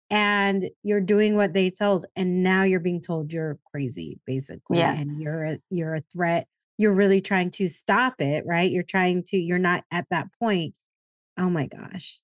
and 0.10 0.70
you're 0.84 1.02
doing 1.02 1.36
what 1.36 1.54
they 1.54 1.70
told 1.70 2.06
and 2.16 2.44
now 2.44 2.64
you're 2.64 2.80
being 2.80 3.02
told 3.02 3.34
you're 3.34 3.60
crazy 3.70 4.20
basically 4.26 4.78
yes. 4.78 5.00
and 5.00 5.22
you're 5.22 5.44
a, 5.44 5.58
you're 5.70 5.96
a 5.96 6.02
threat. 6.14 6.48
You're 6.78 6.94
really 6.94 7.22
trying 7.22 7.52
to 7.52 7.68
stop 7.68 8.20
it, 8.20 8.46
right? 8.46 8.72
You're 8.72 8.84
trying 8.84 9.24
to 9.28 9.38
you're 9.38 9.60
not 9.60 9.84
at 9.92 10.06
that 10.10 10.28
point. 10.40 10.76
Oh 11.38 11.50
my 11.50 11.68
gosh. 11.68 12.22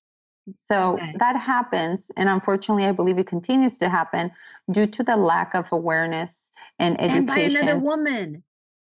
So 0.63 0.93
okay. 0.93 1.13
that 1.19 1.35
happens. 1.35 2.11
And 2.17 2.27
unfortunately, 2.27 2.85
I 2.85 2.91
believe 2.91 3.17
it 3.17 3.27
continues 3.27 3.77
to 3.77 3.89
happen 3.89 4.31
due 4.69 4.87
to 4.87 5.03
the 5.03 5.17
lack 5.17 5.53
of 5.53 5.71
awareness 5.71 6.51
and 6.79 6.99
education. 6.99 7.17
And 7.17 7.27
by 7.27 7.39
another 7.39 7.79
woman. 7.79 8.43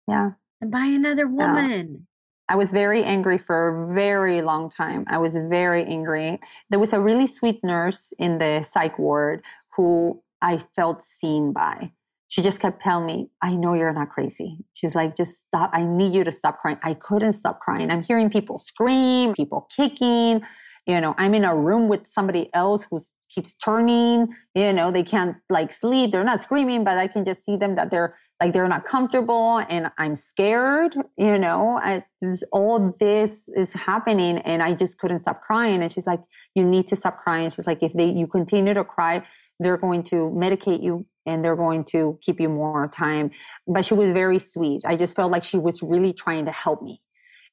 Yeah. 0.08 0.30
And 0.60 0.70
by 0.70 0.86
another 0.86 1.26
woman. 1.26 1.88
Yeah. 1.90 1.98
I 2.48 2.56
was 2.56 2.72
very 2.72 3.02
angry 3.04 3.38
for 3.38 3.68
a 3.68 3.94
very 3.94 4.42
long 4.42 4.68
time. 4.68 5.04
I 5.06 5.18
was 5.18 5.34
very 5.34 5.84
angry. 5.84 6.40
There 6.70 6.80
was 6.80 6.92
a 6.92 7.00
really 7.00 7.26
sweet 7.26 7.62
nurse 7.62 8.12
in 8.18 8.38
the 8.38 8.62
psych 8.62 8.98
ward 8.98 9.42
who 9.76 10.22
I 10.42 10.58
felt 10.58 11.02
seen 11.02 11.52
by. 11.52 11.92
She 12.32 12.40
just 12.40 12.60
kept 12.60 12.80
telling 12.80 13.04
me, 13.04 13.28
I 13.42 13.54
know 13.54 13.74
you're 13.74 13.92
not 13.92 14.08
crazy. 14.08 14.56
She's 14.72 14.94
like, 14.94 15.16
just 15.16 15.42
stop. 15.42 15.68
I 15.74 15.82
need 15.84 16.14
you 16.14 16.24
to 16.24 16.32
stop 16.32 16.60
crying. 16.60 16.78
I 16.82 16.94
couldn't 16.94 17.34
stop 17.34 17.60
crying. 17.60 17.90
I'm 17.90 18.02
hearing 18.02 18.30
people 18.30 18.58
scream, 18.58 19.34
people 19.34 19.68
kicking, 19.76 20.40
you 20.86 21.00
know 21.00 21.14
i'm 21.18 21.34
in 21.34 21.44
a 21.44 21.54
room 21.54 21.88
with 21.88 22.06
somebody 22.06 22.50
else 22.54 22.86
who 22.90 23.00
keeps 23.32 23.54
turning 23.56 24.34
you 24.54 24.72
know 24.72 24.90
they 24.90 25.02
can't 25.02 25.36
like 25.48 25.72
sleep 25.72 26.10
they're 26.10 26.24
not 26.24 26.42
screaming 26.42 26.84
but 26.84 26.98
i 26.98 27.06
can 27.06 27.24
just 27.24 27.44
see 27.44 27.56
them 27.56 27.76
that 27.76 27.90
they're 27.90 28.16
like 28.40 28.52
they're 28.52 28.68
not 28.68 28.84
comfortable 28.84 29.62
and 29.68 29.90
i'm 29.98 30.16
scared 30.16 30.94
you 31.16 31.38
know 31.38 31.78
I, 31.82 32.04
all 32.50 32.92
this 32.98 33.48
is 33.54 33.72
happening 33.72 34.38
and 34.38 34.62
i 34.62 34.74
just 34.74 34.98
couldn't 34.98 35.20
stop 35.20 35.40
crying 35.40 35.82
and 35.82 35.92
she's 35.92 36.06
like 36.06 36.20
you 36.54 36.64
need 36.64 36.88
to 36.88 36.96
stop 36.96 37.18
crying 37.18 37.50
she's 37.50 37.66
like 37.66 37.82
if 37.82 37.92
they 37.92 38.10
you 38.10 38.26
continue 38.26 38.74
to 38.74 38.84
cry 38.84 39.24
they're 39.60 39.76
going 39.76 40.02
to 40.02 40.30
medicate 40.36 40.82
you 40.82 41.06
and 41.26 41.44
they're 41.44 41.56
going 41.56 41.84
to 41.84 42.18
keep 42.20 42.40
you 42.40 42.48
more 42.48 42.88
time 42.88 43.30
but 43.66 43.84
she 43.84 43.94
was 43.94 44.12
very 44.12 44.38
sweet 44.38 44.82
i 44.86 44.96
just 44.96 45.16
felt 45.16 45.30
like 45.30 45.44
she 45.44 45.58
was 45.58 45.82
really 45.82 46.12
trying 46.12 46.44
to 46.44 46.52
help 46.52 46.82
me 46.82 47.00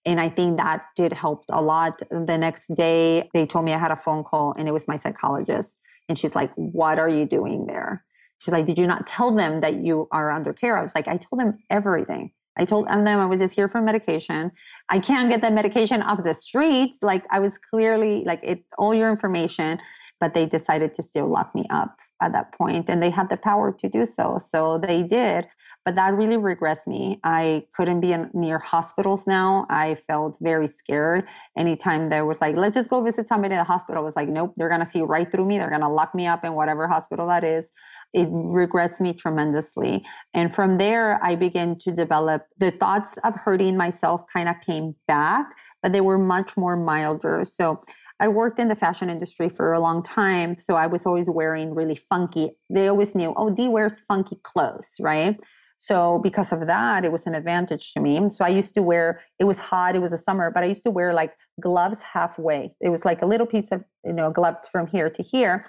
and 0.06 0.20
I 0.20 0.30
think 0.30 0.58
that 0.58 0.86
did 0.96 1.14
help 1.14 1.44
a 1.52 1.62
lot. 1.62 2.00
The 2.10 2.38
next 2.38 2.68
day, 2.76 3.30
they 3.34 3.46
told 3.46 3.66
me 3.66 3.74
I 3.74 3.78
had 3.78 3.92
a 3.92 3.96
phone 3.98 4.24
call 4.24 4.54
and 4.58 4.68
it 4.68 4.72
was 4.72 4.88
my 4.88 4.96
psychologist. 4.96 5.78
And 6.08 6.18
she's 6.18 6.36
like, 6.36 6.52
What 6.56 7.00
are 7.00 7.10
you 7.10 7.26
doing 7.26 7.68
there? 7.68 8.04
She's 8.40 8.54
like, 8.54 8.66
Did 8.66 8.78
you 8.78 8.88
not 8.88 9.08
tell 9.08 9.32
them 9.36 9.60
that 9.62 9.84
you 9.84 10.08
are 10.12 10.32
under 10.32 10.54
care? 10.54 10.78
I 10.78 10.82
was 10.82 10.92
like, 10.96 11.08
I 11.08 11.18
told 11.18 11.40
them 11.40 11.60
everything. 11.70 12.32
I 12.58 12.66
told 12.66 12.88
them 12.88 13.08
I 13.08 13.26
was 13.26 13.40
just 13.40 13.56
here 13.56 13.68
for 13.68 13.82
medication. 13.82 14.52
I 14.90 15.00
can't 15.00 15.30
get 15.30 15.42
that 15.42 15.54
medication 15.54 16.02
off 16.02 16.24
the 16.24 16.34
streets. 16.34 17.00
Like 17.02 17.26
I 17.30 17.40
was 17.40 17.58
clearly 17.58 18.24
like 18.26 18.40
it 18.44 18.64
all 18.78 18.94
your 18.94 19.12
information. 19.12 19.80
but 20.20 20.34
they 20.34 20.46
decided 20.46 20.94
to 20.94 21.04
still 21.04 21.30
lock 21.30 21.56
me 21.56 21.66
up 21.70 21.96
at 22.22 22.34
that 22.34 22.54
point 22.54 22.90
and 22.90 23.02
they 23.02 23.10
had 23.10 23.30
the 23.30 23.38
power 23.38 23.72
to 23.72 23.90
do 23.90 24.06
so 24.06 24.38
so 24.38 24.78
they 24.78 25.04
did 25.04 25.48
but 25.86 25.96
that 25.96 26.14
really 26.14 26.38
regrets 26.38 26.88
me. 26.88 27.20
I 27.24 27.66
couldn't 27.76 28.02
be 28.02 28.12
in, 28.12 28.30
near 28.34 28.60
hospitals 28.60 29.26
now. 29.26 29.66
I 29.70 29.96
felt 29.96 30.38
very 30.42 30.68
scared. 30.68 31.28
Anytime 31.58 32.10
they 32.10 32.22
was 32.22 32.38
like 32.42 32.56
let's 32.56 32.76
just 32.76 32.90
go 32.90 33.02
visit 33.02 33.28
somebody 33.28 33.56
in 33.56 33.60
the 33.60 33.64
hospital 33.64 34.02
I 34.02 34.06
was 34.06 34.16
like 34.16 34.30
nope 34.30 34.54
they're 34.58 34.70
to 34.70 34.86
see 34.86 35.02
right 35.02 35.32
through 35.32 35.46
me. 35.46 35.58
They're 35.58 35.70
to 35.82 35.88
lock 35.90 36.14
me 36.14 36.28
up 36.28 36.44
in 36.44 36.54
whatever 36.54 36.88
hospital 36.88 37.28
that 37.28 37.44
is. 37.44 37.72
It 38.14 38.28
regrets 38.32 39.00
me 39.00 39.14
tremendously. 39.14 40.06
And 40.34 40.54
from 40.54 40.78
there 40.78 41.24
i 41.24 41.36
began 41.36 41.78
to 41.80 41.92
develop 41.92 42.46
the 42.58 42.72
thoughts 42.72 43.18
of 43.24 43.36
hurting 43.36 43.78
myself 43.78 44.24
kind 44.32 44.50
of 44.50 44.60
came 44.60 44.96
back 45.08 45.56
but 45.82 45.94
they 45.94 46.02
were 46.02 46.18
much 46.18 46.58
more 46.58 46.76
milder. 46.76 47.44
So 47.44 47.80
I 48.20 48.28
worked 48.28 48.60
in 48.60 48.68
the 48.68 48.76
fashion 48.76 49.10
industry 49.10 49.50
for 49.50 49.74
a 49.74 49.80
long 49.80 50.04
time. 50.04 50.58
So 50.58 50.76
I 50.76 50.88
was 50.88 51.06
always 51.06 51.30
wearing 51.30 51.74
really 51.74 51.96
funky. 51.96 52.52
They 52.70 52.88
always 52.88 53.16
knew, 53.16 53.34
oh, 53.38 53.50
Di 53.50 53.68
wears 53.68 54.02
funky 54.02 54.38
clothes, 54.44 54.98
right? 55.00 55.40
So 55.78 56.20
because 56.20 56.52
of 56.52 56.68
that, 56.68 57.06
it 57.06 57.12
was 57.12 57.26
an 57.26 57.36
advantage 57.36 57.94
to 57.94 58.02
me. 58.02 58.28
So 58.30 58.44
I 58.44 58.50
used 58.50 58.74
to 58.74 58.84
wear, 58.84 59.22
it 59.40 59.46
was 59.46 59.60
hot, 59.60 59.96
it 59.96 60.02
was 60.02 60.12
a 60.12 60.18
summer, 60.18 60.52
but 60.52 60.62
I 60.62 60.68
used 60.68 60.84
to 60.84 60.92
wear 60.92 61.14
like 61.14 61.34
gloves 61.62 62.04
halfway. 62.04 62.74
It 62.82 62.90
was 62.90 63.06
like 63.06 63.22
a 63.22 63.26
little 63.26 63.48
piece 63.48 63.72
of, 63.72 63.86
you 64.04 64.12
know, 64.12 64.30
gloves 64.30 64.68
from 64.68 64.88
here 64.88 65.10
to 65.10 65.24
here. 65.24 65.64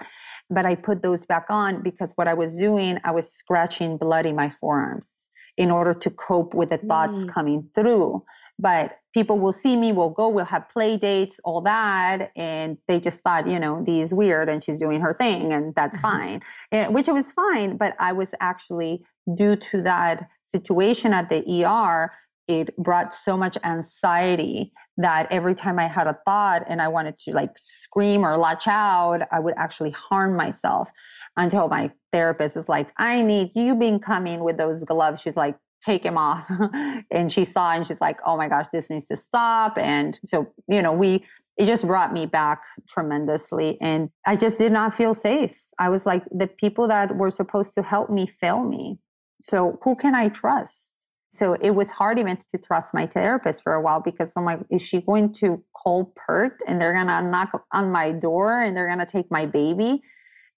But 0.49 0.65
I 0.65 0.75
put 0.75 1.01
those 1.01 1.25
back 1.25 1.45
on 1.49 1.81
because 1.81 2.11
what 2.17 2.27
I 2.27 2.33
was 2.33 2.57
doing, 2.57 2.97
I 3.05 3.11
was 3.11 3.31
scratching 3.31 3.97
blood 3.97 4.25
in 4.25 4.35
my 4.35 4.49
forearms 4.49 5.29
in 5.55 5.71
order 5.71 5.93
to 5.93 6.09
cope 6.09 6.53
with 6.53 6.69
the 6.69 6.77
thoughts 6.77 7.19
mm. 7.19 7.29
coming 7.29 7.69
through. 7.73 8.25
But 8.59 8.97
people 9.13 9.37
will 9.37 9.53
see 9.53 9.75
me, 9.75 9.91
we'll 9.91 10.09
go, 10.09 10.29
we'll 10.29 10.45
have 10.45 10.69
play 10.69 10.97
dates, 10.97 11.39
all 11.43 11.61
that. 11.61 12.31
And 12.35 12.77
they 12.87 12.99
just 12.99 13.21
thought, 13.21 13.47
you 13.47 13.59
know, 13.59 13.83
Di 13.83 14.01
is 14.01 14.13
weird 14.13 14.49
and 14.49 14.63
she's 14.63 14.79
doing 14.79 15.01
her 15.01 15.13
thing 15.13 15.53
and 15.53 15.75
that's 15.75 15.99
mm-hmm. 15.99 16.17
fine, 16.17 16.41
and, 16.71 16.93
which 16.93 17.07
was 17.07 17.31
fine. 17.31 17.77
But 17.77 17.95
I 17.99 18.13
was 18.13 18.33
actually, 18.39 19.03
due 19.35 19.55
to 19.55 19.81
that 19.83 20.29
situation 20.41 21.13
at 21.13 21.29
the 21.29 21.65
ER, 21.65 22.11
it 22.47 22.75
brought 22.77 23.13
so 23.13 23.37
much 23.37 23.57
anxiety 23.63 24.73
that 24.97 25.27
every 25.31 25.55
time 25.55 25.79
I 25.79 25.87
had 25.87 26.07
a 26.07 26.17
thought 26.25 26.63
and 26.67 26.81
I 26.81 26.87
wanted 26.87 27.17
to 27.19 27.31
like 27.31 27.57
scream 27.57 28.25
or 28.25 28.37
latch 28.37 28.67
out, 28.67 29.21
I 29.31 29.39
would 29.39 29.53
actually 29.57 29.91
harm 29.91 30.35
myself 30.35 30.89
until 31.37 31.69
my 31.69 31.91
therapist 32.11 32.57
is 32.57 32.67
like, 32.67 32.91
I 32.97 33.21
need 33.21 33.51
you 33.55 33.75
been 33.75 33.99
coming 33.99 34.43
with 34.43 34.57
those 34.57 34.83
gloves. 34.83 35.21
She's 35.21 35.37
like, 35.37 35.55
take 35.83 36.03
him 36.03 36.17
off. 36.17 36.49
and 37.11 37.31
she 37.31 37.45
saw 37.45 37.73
and 37.73 37.85
she's 37.85 38.01
like, 38.01 38.19
oh 38.25 38.37
my 38.37 38.47
gosh, 38.47 38.67
this 38.71 38.89
needs 38.89 39.07
to 39.07 39.17
stop. 39.17 39.77
And 39.77 40.19
so, 40.23 40.51
you 40.67 40.81
know, 40.81 40.93
we, 40.93 41.25
it 41.57 41.65
just 41.65 41.85
brought 41.85 42.13
me 42.13 42.25
back 42.25 42.63
tremendously. 42.87 43.77
And 43.81 44.09
I 44.25 44.35
just 44.35 44.57
did 44.57 44.71
not 44.71 44.93
feel 44.93 45.13
safe. 45.13 45.59
I 45.79 45.89
was 45.89 46.05
like, 46.05 46.23
the 46.31 46.47
people 46.47 46.87
that 46.87 47.15
were 47.15 47.31
supposed 47.31 47.73
to 47.75 47.83
help 47.83 48.09
me 48.09 48.25
fail 48.25 48.63
me. 48.63 48.99
So 49.41 49.79
who 49.83 49.95
can 49.95 50.15
I 50.15 50.29
trust? 50.29 51.01
So 51.31 51.53
it 51.61 51.71
was 51.71 51.91
hard 51.91 52.19
even 52.19 52.37
to 52.37 52.57
trust 52.57 52.93
my 52.93 53.05
therapist 53.05 53.63
for 53.63 53.73
a 53.73 53.81
while 53.81 54.01
because 54.01 54.31
I'm 54.35 54.43
like, 54.43 54.59
is 54.69 54.81
she 54.81 55.01
going 55.01 55.31
to 55.35 55.63
call 55.73 56.13
PERT 56.15 56.59
and 56.67 56.81
they're 56.81 56.93
gonna 56.93 57.21
knock 57.21 57.65
on 57.71 57.89
my 57.89 58.11
door 58.11 58.61
and 58.61 58.75
they're 58.75 58.87
gonna 58.87 59.05
take 59.05 59.31
my 59.31 59.45
baby? 59.45 60.01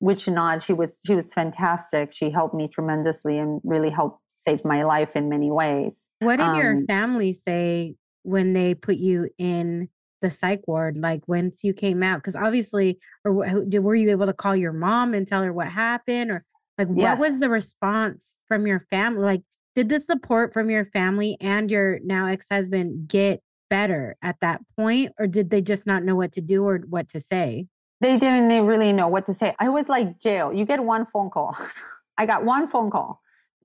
Which 0.00 0.26
not, 0.26 0.62
she 0.62 0.72
was 0.72 1.00
she 1.06 1.14
was 1.14 1.32
fantastic. 1.32 2.12
She 2.12 2.30
helped 2.30 2.54
me 2.54 2.66
tremendously 2.66 3.38
and 3.38 3.60
really 3.62 3.90
helped 3.90 4.20
saved 4.44 4.64
my 4.64 4.82
life 4.82 5.16
in 5.16 5.28
many 5.28 5.50
ways. 5.50 6.10
What 6.20 6.36
did 6.36 6.46
um, 6.46 6.56
your 6.56 6.84
family 6.86 7.32
say 7.32 7.94
when 8.22 8.52
they 8.52 8.74
put 8.74 8.96
you 8.96 9.28
in 9.38 9.88
the 10.22 10.30
psych 10.30 10.62
ward? 10.66 10.96
Like 10.96 11.26
once 11.26 11.64
you 11.64 11.72
came 11.72 12.02
out, 12.02 12.18
because 12.18 12.36
obviously, 12.36 12.98
or 13.24 13.64
did, 13.68 13.80
were 13.80 13.94
you 13.94 14.10
able 14.10 14.26
to 14.26 14.32
call 14.32 14.54
your 14.54 14.72
mom 14.72 15.14
and 15.14 15.26
tell 15.26 15.42
her 15.42 15.52
what 15.52 15.68
happened, 15.68 16.30
or 16.30 16.44
like 16.78 16.88
what 16.88 16.98
yes. 16.98 17.18
was 17.18 17.40
the 17.40 17.48
response 17.48 18.38
from 18.48 18.66
your 18.66 18.86
family? 18.90 19.22
Like, 19.22 19.42
did 19.74 19.88
the 19.88 20.00
support 20.00 20.52
from 20.52 20.70
your 20.70 20.84
family 20.86 21.36
and 21.40 21.70
your 21.70 21.98
now 22.04 22.26
ex 22.26 22.46
husband 22.50 23.08
get 23.08 23.40
better 23.70 24.16
at 24.22 24.36
that 24.40 24.60
point, 24.76 25.12
or 25.18 25.26
did 25.26 25.50
they 25.50 25.62
just 25.62 25.86
not 25.86 26.04
know 26.04 26.14
what 26.14 26.32
to 26.32 26.40
do 26.40 26.64
or 26.64 26.78
what 26.88 27.08
to 27.10 27.20
say? 27.20 27.66
They 28.00 28.18
didn't 28.18 28.66
really 28.66 28.92
know 28.92 29.08
what 29.08 29.26
to 29.26 29.34
say. 29.34 29.54
I 29.58 29.68
was 29.70 29.88
like 29.88 30.20
jail. 30.20 30.52
You 30.52 30.64
get 30.64 30.84
one 30.84 31.06
phone 31.06 31.30
call. 31.30 31.56
I 32.18 32.26
got 32.26 32.44
one 32.44 32.68
phone 32.68 32.90
call 32.90 33.20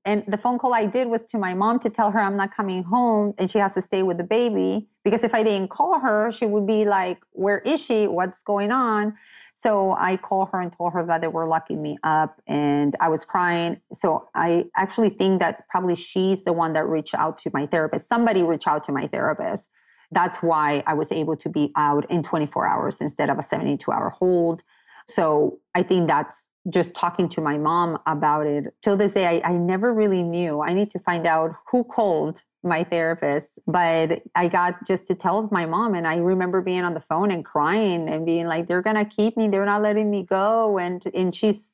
and 0.05 0.23
the 0.27 0.37
phone 0.37 0.57
call 0.57 0.73
I 0.73 0.85
did 0.85 1.07
was 1.07 1.23
to 1.25 1.37
my 1.37 1.53
mom 1.53 1.79
to 1.79 1.89
tell 1.89 2.11
her 2.11 2.19
I'm 2.19 2.37
not 2.37 2.55
coming 2.55 2.83
home 2.83 3.33
and 3.37 3.51
she 3.51 3.57
has 3.59 3.73
to 3.73 3.81
stay 3.81 4.01
with 4.01 4.17
the 4.17 4.23
baby. 4.23 4.87
Because 5.03 5.23
if 5.23 5.33
I 5.33 5.43
didn't 5.43 5.69
call 5.69 5.99
her, 5.99 6.31
she 6.31 6.45
would 6.45 6.65
be 6.65 6.85
like, 6.85 7.19
Where 7.31 7.59
is 7.59 7.83
she? 7.83 8.07
What's 8.07 8.41
going 8.41 8.71
on? 8.71 9.15
So 9.55 9.95
I 9.99 10.15
called 10.15 10.49
her 10.53 10.61
and 10.61 10.71
told 10.71 10.93
her 10.93 11.05
that 11.05 11.21
they 11.21 11.27
were 11.27 11.47
locking 11.47 11.81
me 11.81 11.97
up 12.03 12.41
and 12.47 12.95
I 13.01 13.09
was 13.09 13.25
crying. 13.25 13.81
So 13.91 14.29
I 14.33 14.65
actually 14.75 15.09
think 15.09 15.39
that 15.39 15.67
probably 15.67 15.95
she's 15.95 16.45
the 16.45 16.53
one 16.53 16.73
that 16.73 16.87
reached 16.87 17.15
out 17.15 17.37
to 17.39 17.51
my 17.53 17.65
therapist. 17.65 18.07
Somebody 18.07 18.41
reached 18.41 18.67
out 18.67 18.85
to 18.85 18.93
my 18.93 19.07
therapist. 19.07 19.69
That's 20.11 20.41
why 20.41 20.81
I 20.87 20.93
was 20.93 21.11
able 21.11 21.35
to 21.37 21.49
be 21.49 21.71
out 21.75 22.09
in 22.09 22.23
24 22.23 22.67
hours 22.67 23.01
instead 23.01 23.29
of 23.29 23.37
a 23.37 23.43
72 23.43 23.91
hour 23.91 24.09
hold. 24.09 24.63
So 25.10 25.60
I 25.74 25.82
think 25.82 26.07
that's 26.07 26.51
just 26.72 26.93
talking 26.93 27.28
to 27.30 27.41
my 27.41 27.57
mom 27.57 27.97
about 28.05 28.45
it. 28.45 28.66
Till 28.84 28.95
this 28.95 29.16
day, 29.16 29.41
I, 29.43 29.49
I 29.49 29.53
never 29.53 29.91
really 29.91 30.22
knew. 30.22 30.62
I 30.62 30.74
need 30.74 30.91
to 30.91 30.99
find 30.99 31.26
out 31.26 31.51
who 31.72 31.84
called 31.84 32.43
my 32.62 32.84
therapist, 32.84 33.57
but 33.66 34.22
I 34.36 34.47
got 34.49 34.86
just 34.86 35.07
to 35.07 35.16
tell 35.16 35.49
my 35.51 35.66
mom. 35.66 35.95
And 35.95 36.07
I 36.07 36.18
remember 36.18 36.62
being 36.62 36.84
on 36.84 36.93
the 36.93 36.99
phone 36.99 37.32
and 37.32 37.43
crying 37.43 38.07
and 38.07 38.24
being 38.24 38.45
like, 38.45 38.68
they're 38.68 38.84
going 38.84 38.97
to 38.97 39.05
keep 39.05 39.36
me. 39.36 39.47
They're 39.47 39.66
not 39.66 39.82
letting 39.82 40.12
me 40.12 40.24
go. 40.24 40.78
And, 40.78 41.03
and 41.16 41.34
she's 41.34 41.74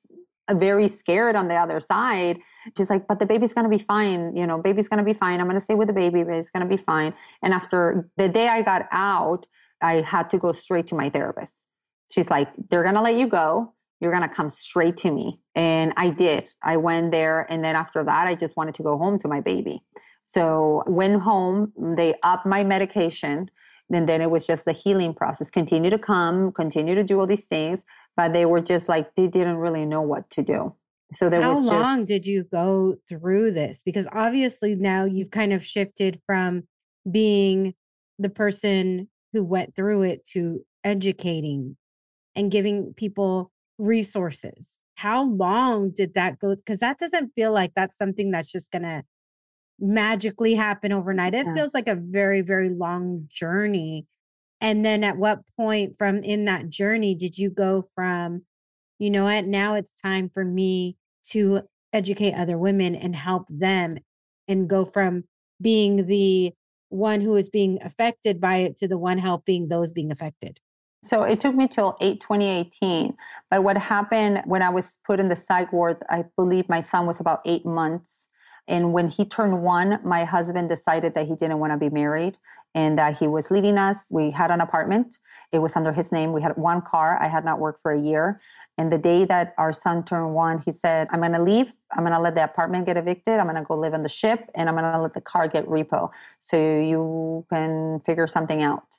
very 0.50 0.88
scared 0.88 1.36
on 1.36 1.50
the 1.50 1.56
other 1.56 1.82
side. 1.82 2.40
She's 2.78 2.90
like, 2.90 3.06
but 3.06 3.20
the 3.20 3.26
baby's 3.26 3.54
to 3.66 3.78
be 3.78 3.84
fine. 3.84 4.38
You 4.38 4.48
know, 4.48 4.62
baby's 4.62 4.88
to 5.00 5.04
be 5.04 5.14
fine. 5.14 5.42
I'm 5.42 5.48
to 5.60 5.62
stay 5.62 5.76
with 5.76 5.88
the 5.88 5.94
baby, 5.94 6.24
but 6.24 6.36
it's 6.36 6.52
to 6.52 6.70
be 6.70 6.78
fine. 6.78 7.14
And 7.42 7.54
after 7.54 8.08
the 8.16 8.30
day 8.30 8.48
I 8.48 8.62
got 8.62 8.84
out, 8.92 9.46
I 9.82 9.96
had 9.96 10.30
to 10.30 10.38
go 10.38 10.54
straight 10.54 10.88
to 10.88 10.96
my 10.96 11.10
therapist. 11.10 11.68
She's 12.12 12.30
like, 12.30 12.50
they're 12.70 12.84
going 12.84 12.96
to 12.96 13.02
let 13.02 13.16
you 13.16 13.28
go 13.28 13.76
you're 14.00 14.12
going 14.12 14.28
to 14.28 14.34
come 14.34 14.50
straight 14.50 14.98
to 14.98 15.12
me. 15.12 15.40
And 15.56 15.94
I 15.98 16.10
did. 16.10 16.50
I 16.62 16.78
went 16.78 17.12
there. 17.12 17.52
And 17.52 17.64
then 17.64 17.76
after 17.76 18.04
that, 18.04 18.28
I 18.28 18.36
just 18.36 18.58
wanted 18.58 18.76
to 18.76 18.84
go 18.84 18.98
home 18.98 19.18
to 19.20 19.28
my 19.28 19.42
baby. 19.42 19.82
So 20.26 20.84
went 20.88 21.22
home, 21.22 21.72
they 21.78 22.16
upped 22.24 22.46
my 22.46 22.64
medication. 22.64 23.50
And 23.92 24.10
then 24.10 24.22
it 24.22 24.32
was 24.32 24.46
just 24.46 24.66
the 24.66 24.74
healing 24.74 25.14
process. 25.14 25.50
Continue 25.50 25.92
to 25.92 26.00
come, 26.00 26.52
continue 26.52 26.96
to 26.96 27.04
do 27.04 27.20
all 27.20 27.28
these 27.28 27.48
things. 27.48 27.86
But 28.18 28.34
they 28.34 28.46
were 28.46 28.62
just 28.62 28.90
like, 28.90 29.16
they 29.16 29.28
didn't 29.28 29.58
really 29.58 29.86
know 29.86 30.02
what 30.02 30.30
to 30.32 30.44
do. 30.44 30.76
So 31.14 31.30
there 31.30 31.42
How 31.42 31.52
was 31.52 31.70
How 31.70 31.82
long 31.82 32.06
did 32.06 32.26
you 32.26 32.44
go 32.44 32.96
through 33.08 33.52
this? 33.52 33.82
Because 33.86 34.08
obviously 34.12 34.76
now 34.76 35.06
you've 35.06 35.32
kind 35.32 35.54
of 35.54 35.64
shifted 35.64 36.20
from 36.26 36.64
being 37.10 37.76
the 38.18 38.30
person 38.30 39.10
who 39.34 39.44
went 39.44 39.76
through 39.76 40.02
it 40.02 40.26
to 40.34 40.66
educating 40.84 41.78
and 42.36 42.52
giving 42.52 42.94
people 42.96 43.52
resources. 43.78 44.80
How 44.96 45.24
long 45.24 45.92
did 45.92 46.14
that 46.14 46.40
go? 46.40 46.56
Because 46.56 46.80
that 46.80 46.98
doesn't 46.98 47.32
feel 47.36 47.52
like 47.52 47.74
that's 47.76 47.98
something 47.98 48.32
that's 48.32 48.52
just 48.52 48.72
going 48.72 48.84
to 48.84 49.04
magically 49.80 50.56
happen 50.56 50.92
overnight. 50.92 51.34
It 51.34 51.46
yeah. 51.46 51.54
feels 51.54 51.74
like 51.74 51.88
a 51.88 51.96
very, 51.96 52.42
very 52.42 52.70
long 52.70 53.26
journey. 53.28 54.06
And 54.62 54.86
then 54.86 55.04
at 55.04 55.18
what 55.18 55.42
point 55.58 55.98
from 55.98 56.18
in 56.24 56.46
that 56.46 56.70
journey 56.70 57.14
did 57.14 57.38
you 57.38 57.50
go 57.50 57.90
from, 57.94 58.44
you 59.00 59.10
know 59.10 59.26
what, 59.26 59.46
now 59.46 59.76
it's 59.76 59.92
time 59.92 60.30
for 60.34 60.46
me 60.46 60.96
to 61.32 61.62
educate 61.92 62.34
other 62.34 62.58
women 62.58 62.96
and 62.96 63.16
help 63.16 63.48
them 63.50 63.98
and 64.48 64.70
go 64.70 64.86
from 64.86 65.24
being 65.62 66.08
the 66.08 66.54
one 66.90 67.20
who 67.20 67.36
is 67.36 67.50
being 67.50 67.80
affected 67.82 68.40
by 68.40 68.58
it 68.58 68.78
to 68.78 68.88
the 68.88 68.98
one 68.98 69.18
helping 69.18 69.68
those 69.68 69.92
being 69.92 70.12
affected? 70.12 70.60
So 71.06 71.22
it 71.22 71.40
took 71.40 71.54
me 71.56 71.68
till 71.68 71.96
8 72.02 72.20
2018. 72.20 73.16
But 73.52 73.64
what 73.64 73.78
happened 73.78 74.42
when 74.46 74.64
I 74.64 74.70
was 74.70 74.98
put 75.06 75.20
in 75.20 75.30
the 75.30 75.36
psych 75.36 75.72
ward, 75.72 75.98
I 76.10 76.26
believe 76.36 76.68
my 76.68 76.82
son 76.82 77.06
was 77.06 77.20
about 77.20 77.42
eight 77.46 77.64
months. 77.64 78.30
And 78.68 78.92
when 78.92 79.10
he 79.10 79.24
turned 79.24 79.62
one, 79.62 80.00
my 80.04 80.26
husband 80.26 80.68
decided 80.68 81.14
that 81.14 81.28
he 81.28 81.36
didn't 81.36 81.60
want 81.60 81.74
to 81.74 81.78
be 81.78 81.92
married 81.92 82.38
and 82.74 82.98
that 82.98 83.20
he 83.20 83.28
was 83.28 83.52
leaving 83.52 83.78
us. 83.78 84.08
We 84.10 84.32
had 84.32 84.50
an 84.50 84.60
apartment. 84.62 85.20
It 85.52 85.60
was 85.60 85.76
under 85.76 85.94
his 85.94 86.12
name. 86.12 86.34
We 86.34 86.42
had 86.42 86.58
one 86.58 86.82
car. 86.82 87.22
I 87.22 87.28
had 87.28 87.46
not 87.46 87.60
worked 87.60 87.80
for 87.80 87.92
a 87.92 88.02
year. 88.02 88.42
And 88.80 88.92
the 88.92 88.98
day 88.98 89.26
that 89.26 89.54
our 89.60 89.72
son 89.72 90.04
turned 90.04 90.34
one, 90.34 90.64
he 90.66 90.72
said, 90.72 91.08
I'm 91.12 91.20
going 91.20 91.34
to 91.34 91.44
leave. 91.44 91.74
I'm 91.92 92.04
going 92.04 92.14
to 92.14 92.20
let 92.20 92.34
the 92.34 92.44
apartment 92.44 92.88
get 92.88 92.98
evicted. 92.98 93.40
I'm 93.40 93.46
going 93.46 93.56
to 93.58 93.62
go 93.62 93.78
live 93.78 93.94
on 93.94 94.02
the 94.02 94.10
ship 94.10 94.50
and 94.56 94.68
I'm 94.68 94.76
going 94.76 94.92
to 94.92 95.00
let 95.00 95.14
the 95.14 95.22
car 95.22 95.48
get 95.48 95.68
repo 95.68 96.10
so 96.40 96.58
you 96.58 97.46
can 97.52 98.00
figure 98.00 98.26
something 98.26 98.64
out. 98.64 98.98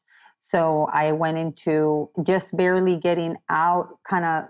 So 0.51 0.89
I 0.93 1.11
went 1.11 1.39
into 1.39 2.09
just 2.23 2.57
barely 2.57 2.97
getting 2.97 3.37
out, 3.49 3.89
kind 4.05 4.25
of 4.25 4.45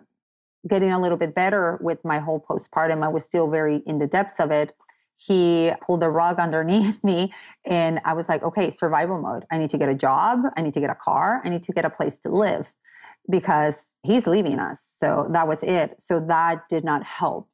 getting 0.69 0.93
a 0.93 1.01
little 1.01 1.17
bit 1.17 1.35
better 1.35 1.79
with 1.81 2.05
my 2.05 2.19
whole 2.19 2.39
postpartum. 2.39 3.03
I 3.03 3.09
was 3.09 3.25
still 3.25 3.49
very 3.49 3.77
in 3.87 3.99
the 3.99 4.07
depths 4.07 4.39
of 4.39 4.51
it. 4.51 4.75
He 5.17 5.73
pulled 5.81 6.01
the 6.01 6.11
rug 6.11 6.39
underneath 6.47 7.03
me, 7.03 7.33
and 7.65 8.01
I 8.05 8.13
was 8.13 8.29
like, 8.29 8.43
okay, 8.43 8.71
survival 8.71 9.19
mode. 9.23 9.45
I 9.51 9.57
need 9.57 9.71
to 9.71 9.79
get 9.79 9.89
a 9.89 9.95
job. 9.95 10.41
I 10.55 10.61
need 10.61 10.75
to 10.75 10.81
get 10.81 10.91
a 10.91 10.95
car. 10.95 11.41
I 11.47 11.49
need 11.49 11.63
to 11.63 11.73
get 11.73 11.87
a 11.87 11.91
place 11.91 12.19
to 12.21 12.29
live. 12.29 12.75
because 13.31 13.95
he's 14.03 14.27
leaving 14.27 14.59
us. 14.59 14.79
So 14.97 15.29
that 15.33 15.49
was 15.49 15.63
it. 15.63 16.01
So 16.01 16.21
that 16.21 16.69
did 16.69 16.85
not 16.85 17.03
help. 17.05 17.49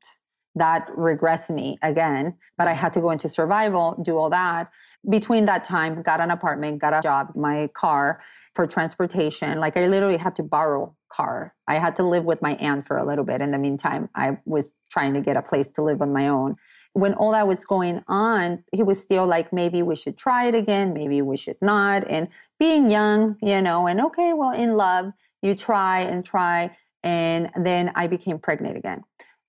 That 0.54 0.88
regressed 0.88 1.48
me 1.48 1.78
again, 1.82 2.36
but 2.58 2.68
I 2.68 2.72
mm-hmm. 2.72 2.80
had 2.80 2.92
to 2.94 3.00
go 3.00 3.10
into 3.10 3.28
survival, 3.28 3.98
do 4.02 4.18
all 4.18 4.28
that. 4.30 4.70
Between 5.08 5.46
that 5.46 5.64
time, 5.64 6.02
got 6.02 6.20
an 6.20 6.30
apartment, 6.30 6.78
got 6.78 6.92
a 6.92 7.00
job, 7.00 7.32
my 7.34 7.68
car 7.68 8.20
for 8.54 8.66
transportation. 8.66 9.58
Like 9.58 9.76
I 9.76 9.86
literally 9.86 10.18
had 10.18 10.36
to 10.36 10.42
borrow 10.42 10.94
car. 11.12 11.54
I 11.66 11.76
had 11.76 11.96
to 11.96 12.02
live 12.02 12.24
with 12.24 12.42
my 12.42 12.54
aunt 12.54 12.86
for 12.86 12.96
a 12.96 13.06
little 13.06 13.24
bit. 13.24 13.40
In 13.40 13.50
the 13.50 13.58
meantime, 13.58 14.08
I 14.14 14.38
was 14.44 14.74
trying 14.90 15.14
to 15.14 15.20
get 15.20 15.36
a 15.36 15.42
place 15.42 15.70
to 15.70 15.82
live 15.82 16.02
on 16.02 16.12
my 16.12 16.28
own. 16.28 16.56
When 16.94 17.14
all 17.14 17.32
that 17.32 17.48
was 17.48 17.64
going 17.64 18.04
on, 18.06 18.64
he 18.72 18.82
was 18.82 19.02
still 19.02 19.26
like, 19.26 19.52
maybe 19.52 19.82
we 19.82 19.96
should 19.96 20.18
try 20.18 20.46
it 20.48 20.54
again, 20.54 20.92
maybe 20.92 21.22
we 21.22 21.38
should 21.38 21.56
not. 21.62 22.06
And 22.08 22.28
being 22.58 22.90
young, 22.90 23.36
you 23.40 23.62
know, 23.62 23.86
and 23.86 24.00
okay, 24.00 24.32
well, 24.34 24.52
in 24.52 24.76
love, 24.76 25.12
you 25.40 25.54
try 25.54 26.00
and 26.00 26.24
try. 26.24 26.76
And 27.02 27.50
then 27.56 27.92
I 27.94 28.06
became 28.06 28.38
pregnant 28.38 28.76
again. 28.76 29.02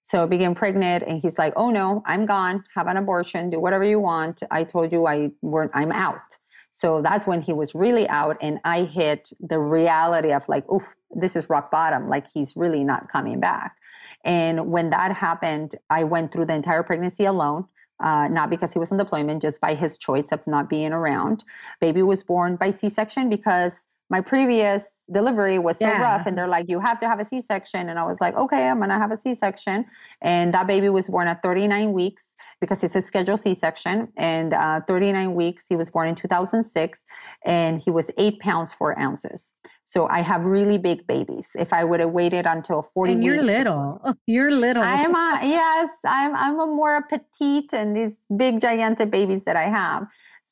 So 0.06 0.24
I 0.24 0.26
became 0.26 0.54
pregnant 0.54 1.06
and 1.08 1.22
he's 1.22 1.38
like, 1.38 1.54
oh 1.56 1.72
no, 1.72 2.04
I'm 2.06 2.26
gone. 2.26 2.66
Have 2.76 2.88
an 2.88 2.98
abortion. 2.98 3.50
Do 3.50 3.60
whatever 3.60 3.86
you 3.86 4.02
want. 4.02 4.44
I 4.52 4.66
told 4.66 4.92
you 4.92 5.08
I 5.08 5.32
weren't, 5.42 5.72
I'm 5.74 5.94
out. 5.94 6.40
So 6.72 7.02
that's 7.02 7.26
when 7.26 7.42
he 7.42 7.54
was 7.54 7.74
really 7.74 8.08
out 8.10 8.36
and 8.42 8.60
I 8.66 8.84
hit 8.84 9.32
the 9.40 9.60
reality 9.60 10.34
of 10.34 10.50
like, 10.50 10.70
oof, 10.70 10.96
this 11.12 11.38
is 11.38 11.50
rock 11.50 11.72
bottom. 11.72 12.10
Like 12.10 12.28
he's 12.30 12.58
really 12.58 12.84
not 12.84 13.10
coming 13.10 13.40
back. 13.40 13.78
And 14.26 14.70
when 14.70 14.90
that 14.90 15.16
happened, 15.16 15.76
I 15.90 16.04
went 16.04 16.34
through 16.34 16.48
the 16.48 16.56
entire 16.56 16.84
pregnancy 16.84 17.26
alone. 17.26 17.66
Uh, 18.00 18.28
not 18.28 18.50
because 18.50 18.74
he 18.74 18.80
was 18.80 18.92
on 18.92 18.98
deployment, 18.98 19.42
just 19.42 19.62
by 19.62 19.76
his 19.76 19.98
choice 19.98 20.34
of 20.34 20.46
not 20.46 20.68
being 20.68 20.92
around. 20.92 21.46
Baby 21.80 22.02
was 22.02 22.22
born 22.22 22.58
by 22.58 22.70
C 22.72 22.90
section 22.90 23.30
because 23.30 23.88
my 24.14 24.22
previous 24.22 24.84
delivery 25.12 25.58
was 25.58 25.80
so 25.80 25.88
yeah. 25.88 26.00
rough 26.00 26.28
and 26.28 26.38
they're 26.38 26.54
like 26.58 26.70
you 26.70 26.80
have 26.80 27.00
to 27.00 27.08
have 27.12 27.20
a 27.20 27.26
c-section 27.26 27.90
and 27.90 27.98
i 27.98 28.06
was 28.12 28.22
like 28.22 28.36
okay 28.44 28.68
i'm 28.70 28.80
gonna 28.80 29.02
have 29.06 29.12
a 29.12 29.18
c-section 29.18 29.84
and 30.22 30.54
that 30.54 30.66
baby 30.68 30.88
was 30.88 31.08
born 31.08 31.28
at 31.28 31.42
39 31.42 31.94
weeks 31.94 32.36
because 32.62 32.84
it's 32.84 32.96
a 32.96 33.02
scheduled 33.02 33.40
c-section 33.40 34.08
and 34.16 34.54
uh, 34.54 34.80
39 34.88 35.34
weeks 35.34 35.66
he 35.68 35.76
was 35.76 35.90
born 35.90 36.08
in 36.08 36.14
2006 36.14 37.06
and 37.44 37.82
he 37.82 37.90
was 37.90 38.12
eight 38.20 38.40
pounds 38.40 38.72
four 38.72 38.98
ounces. 39.00 39.56
So 39.86 40.08
i 40.18 40.22
have 40.22 40.42
really 40.58 40.78
big 40.78 41.00
babies. 41.08 41.48
If 41.66 41.74
i 41.74 41.84
would 41.84 42.00
have 42.00 42.14
waited 42.22 42.46
until 42.46 42.80
40 42.84 43.14
and 43.14 43.24
you're 43.24 43.38
weeks, 43.38 43.48
little. 43.48 44.02
You're 44.28 44.52
little. 44.66 44.84
I'm 44.84 45.16
a 45.16 45.40
yes 45.58 45.90
i'm 46.06 46.34
i'm 46.44 46.58
a 46.60 46.68
more 46.82 46.98
petite 47.12 47.72
and 47.74 47.90
these 47.98 48.16
big 48.44 48.62
gigantic 48.62 49.10
babies 49.18 49.44
that 49.48 49.58
i 49.66 49.68
have 49.82 50.02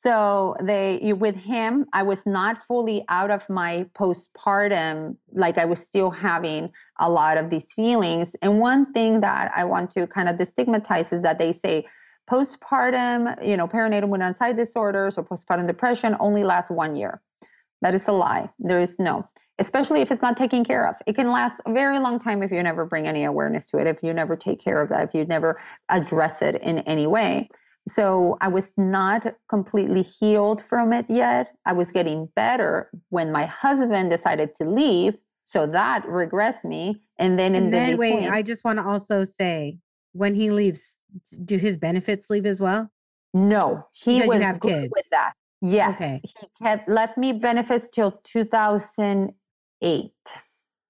so 0.03 0.55
they 0.59 1.13
with 1.13 1.35
him, 1.35 1.85
I 1.93 2.01
was 2.01 2.25
not 2.25 2.57
fully 2.57 3.05
out 3.07 3.29
of 3.29 3.47
my 3.47 3.85
postpartum, 3.93 5.17
like 5.31 5.59
I 5.59 5.65
was 5.65 5.79
still 5.79 6.09
having 6.09 6.71
a 6.99 7.07
lot 7.07 7.37
of 7.37 7.51
these 7.51 7.71
feelings. 7.71 8.35
And 8.41 8.59
one 8.59 8.91
thing 8.93 9.21
that 9.21 9.51
I 9.55 9.63
want 9.63 9.91
to 9.91 10.07
kind 10.07 10.27
of 10.27 10.37
destigmatize 10.37 11.13
is 11.13 11.21
that 11.21 11.37
they 11.37 11.51
say 11.51 11.85
postpartum, 12.27 13.45
you 13.45 13.55
know, 13.55 13.67
perinatal 13.67 14.09
mood 14.09 14.21
anxiety 14.21 14.57
disorders 14.57 15.19
or 15.19 15.23
postpartum 15.23 15.67
depression 15.67 16.15
only 16.19 16.43
lasts 16.43 16.71
one 16.71 16.95
year. 16.95 17.21
That 17.83 17.93
is 17.93 18.07
a 18.07 18.11
lie. 18.11 18.49
There 18.57 18.79
is 18.79 18.97
no, 18.97 19.29
especially 19.59 20.01
if 20.01 20.09
it's 20.09 20.23
not 20.23 20.35
taken 20.35 20.65
care 20.65 20.87
of. 20.87 20.95
It 21.05 21.13
can 21.13 21.29
last 21.29 21.61
a 21.67 21.71
very 21.71 21.99
long 21.99 22.17
time 22.17 22.41
if 22.41 22.51
you 22.51 22.63
never 22.63 22.85
bring 22.85 23.05
any 23.05 23.23
awareness 23.23 23.67
to 23.67 23.77
it, 23.77 23.85
if 23.85 24.01
you 24.01 24.15
never 24.15 24.35
take 24.35 24.59
care 24.59 24.81
of 24.81 24.89
that, 24.89 25.09
if 25.09 25.13
you 25.13 25.25
never 25.25 25.59
address 25.89 26.41
it 26.41 26.55
in 26.55 26.79
any 26.79 27.05
way. 27.05 27.49
So 27.87 28.37
I 28.41 28.47
was 28.47 28.73
not 28.77 29.25
completely 29.49 30.03
healed 30.03 30.61
from 30.61 30.93
it 30.93 31.07
yet. 31.09 31.55
I 31.65 31.73
was 31.73 31.91
getting 31.91 32.29
better 32.35 32.91
when 33.09 33.31
my 33.31 33.45
husband 33.45 34.11
decided 34.11 34.55
to 34.55 34.65
leave. 34.65 35.17
So 35.43 35.65
that 35.67 36.05
regressed 36.05 36.63
me. 36.63 37.01
And 37.17 37.39
then 37.39 37.55
in 37.55 37.63
and 37.65 37.73
the 37.73 37.77
then, 37.77 37.91
between, 37.91 38.23
wait, 38.23 38.29
I 38.29 38.41
just 38.43 38.63
want 38.63 38.77
to 38.79 38.85
also 38.85 39.23
say 39.23 39.79
when 40.13 40.35
he 40.35 40.51
leaves, 40.51 40.99
do 41.43 41.57
his 41.57 41.75
benefits 41.77 42.29
leave 42.29 42.45
as 42.45 42.61
well? 42.61 42.91
No, 43.33 43.87
he 43.93 44.19
because 44.19 44.29
was 44.29 44.43
have 44.43 44.59
good 44.59 44.69
kids. 44.69 44.93
with 44.93 45.09
that. 45.11 45.33
Yes, 45.61 45.95
okay. 45.95 46.21
he 46.23 46.33
kept 46.61 46.89
left 46.89 47.17
me 47.17 47.33
benefits 47.33 47.87
till 47.87 48.19
2008. 48.23 50.11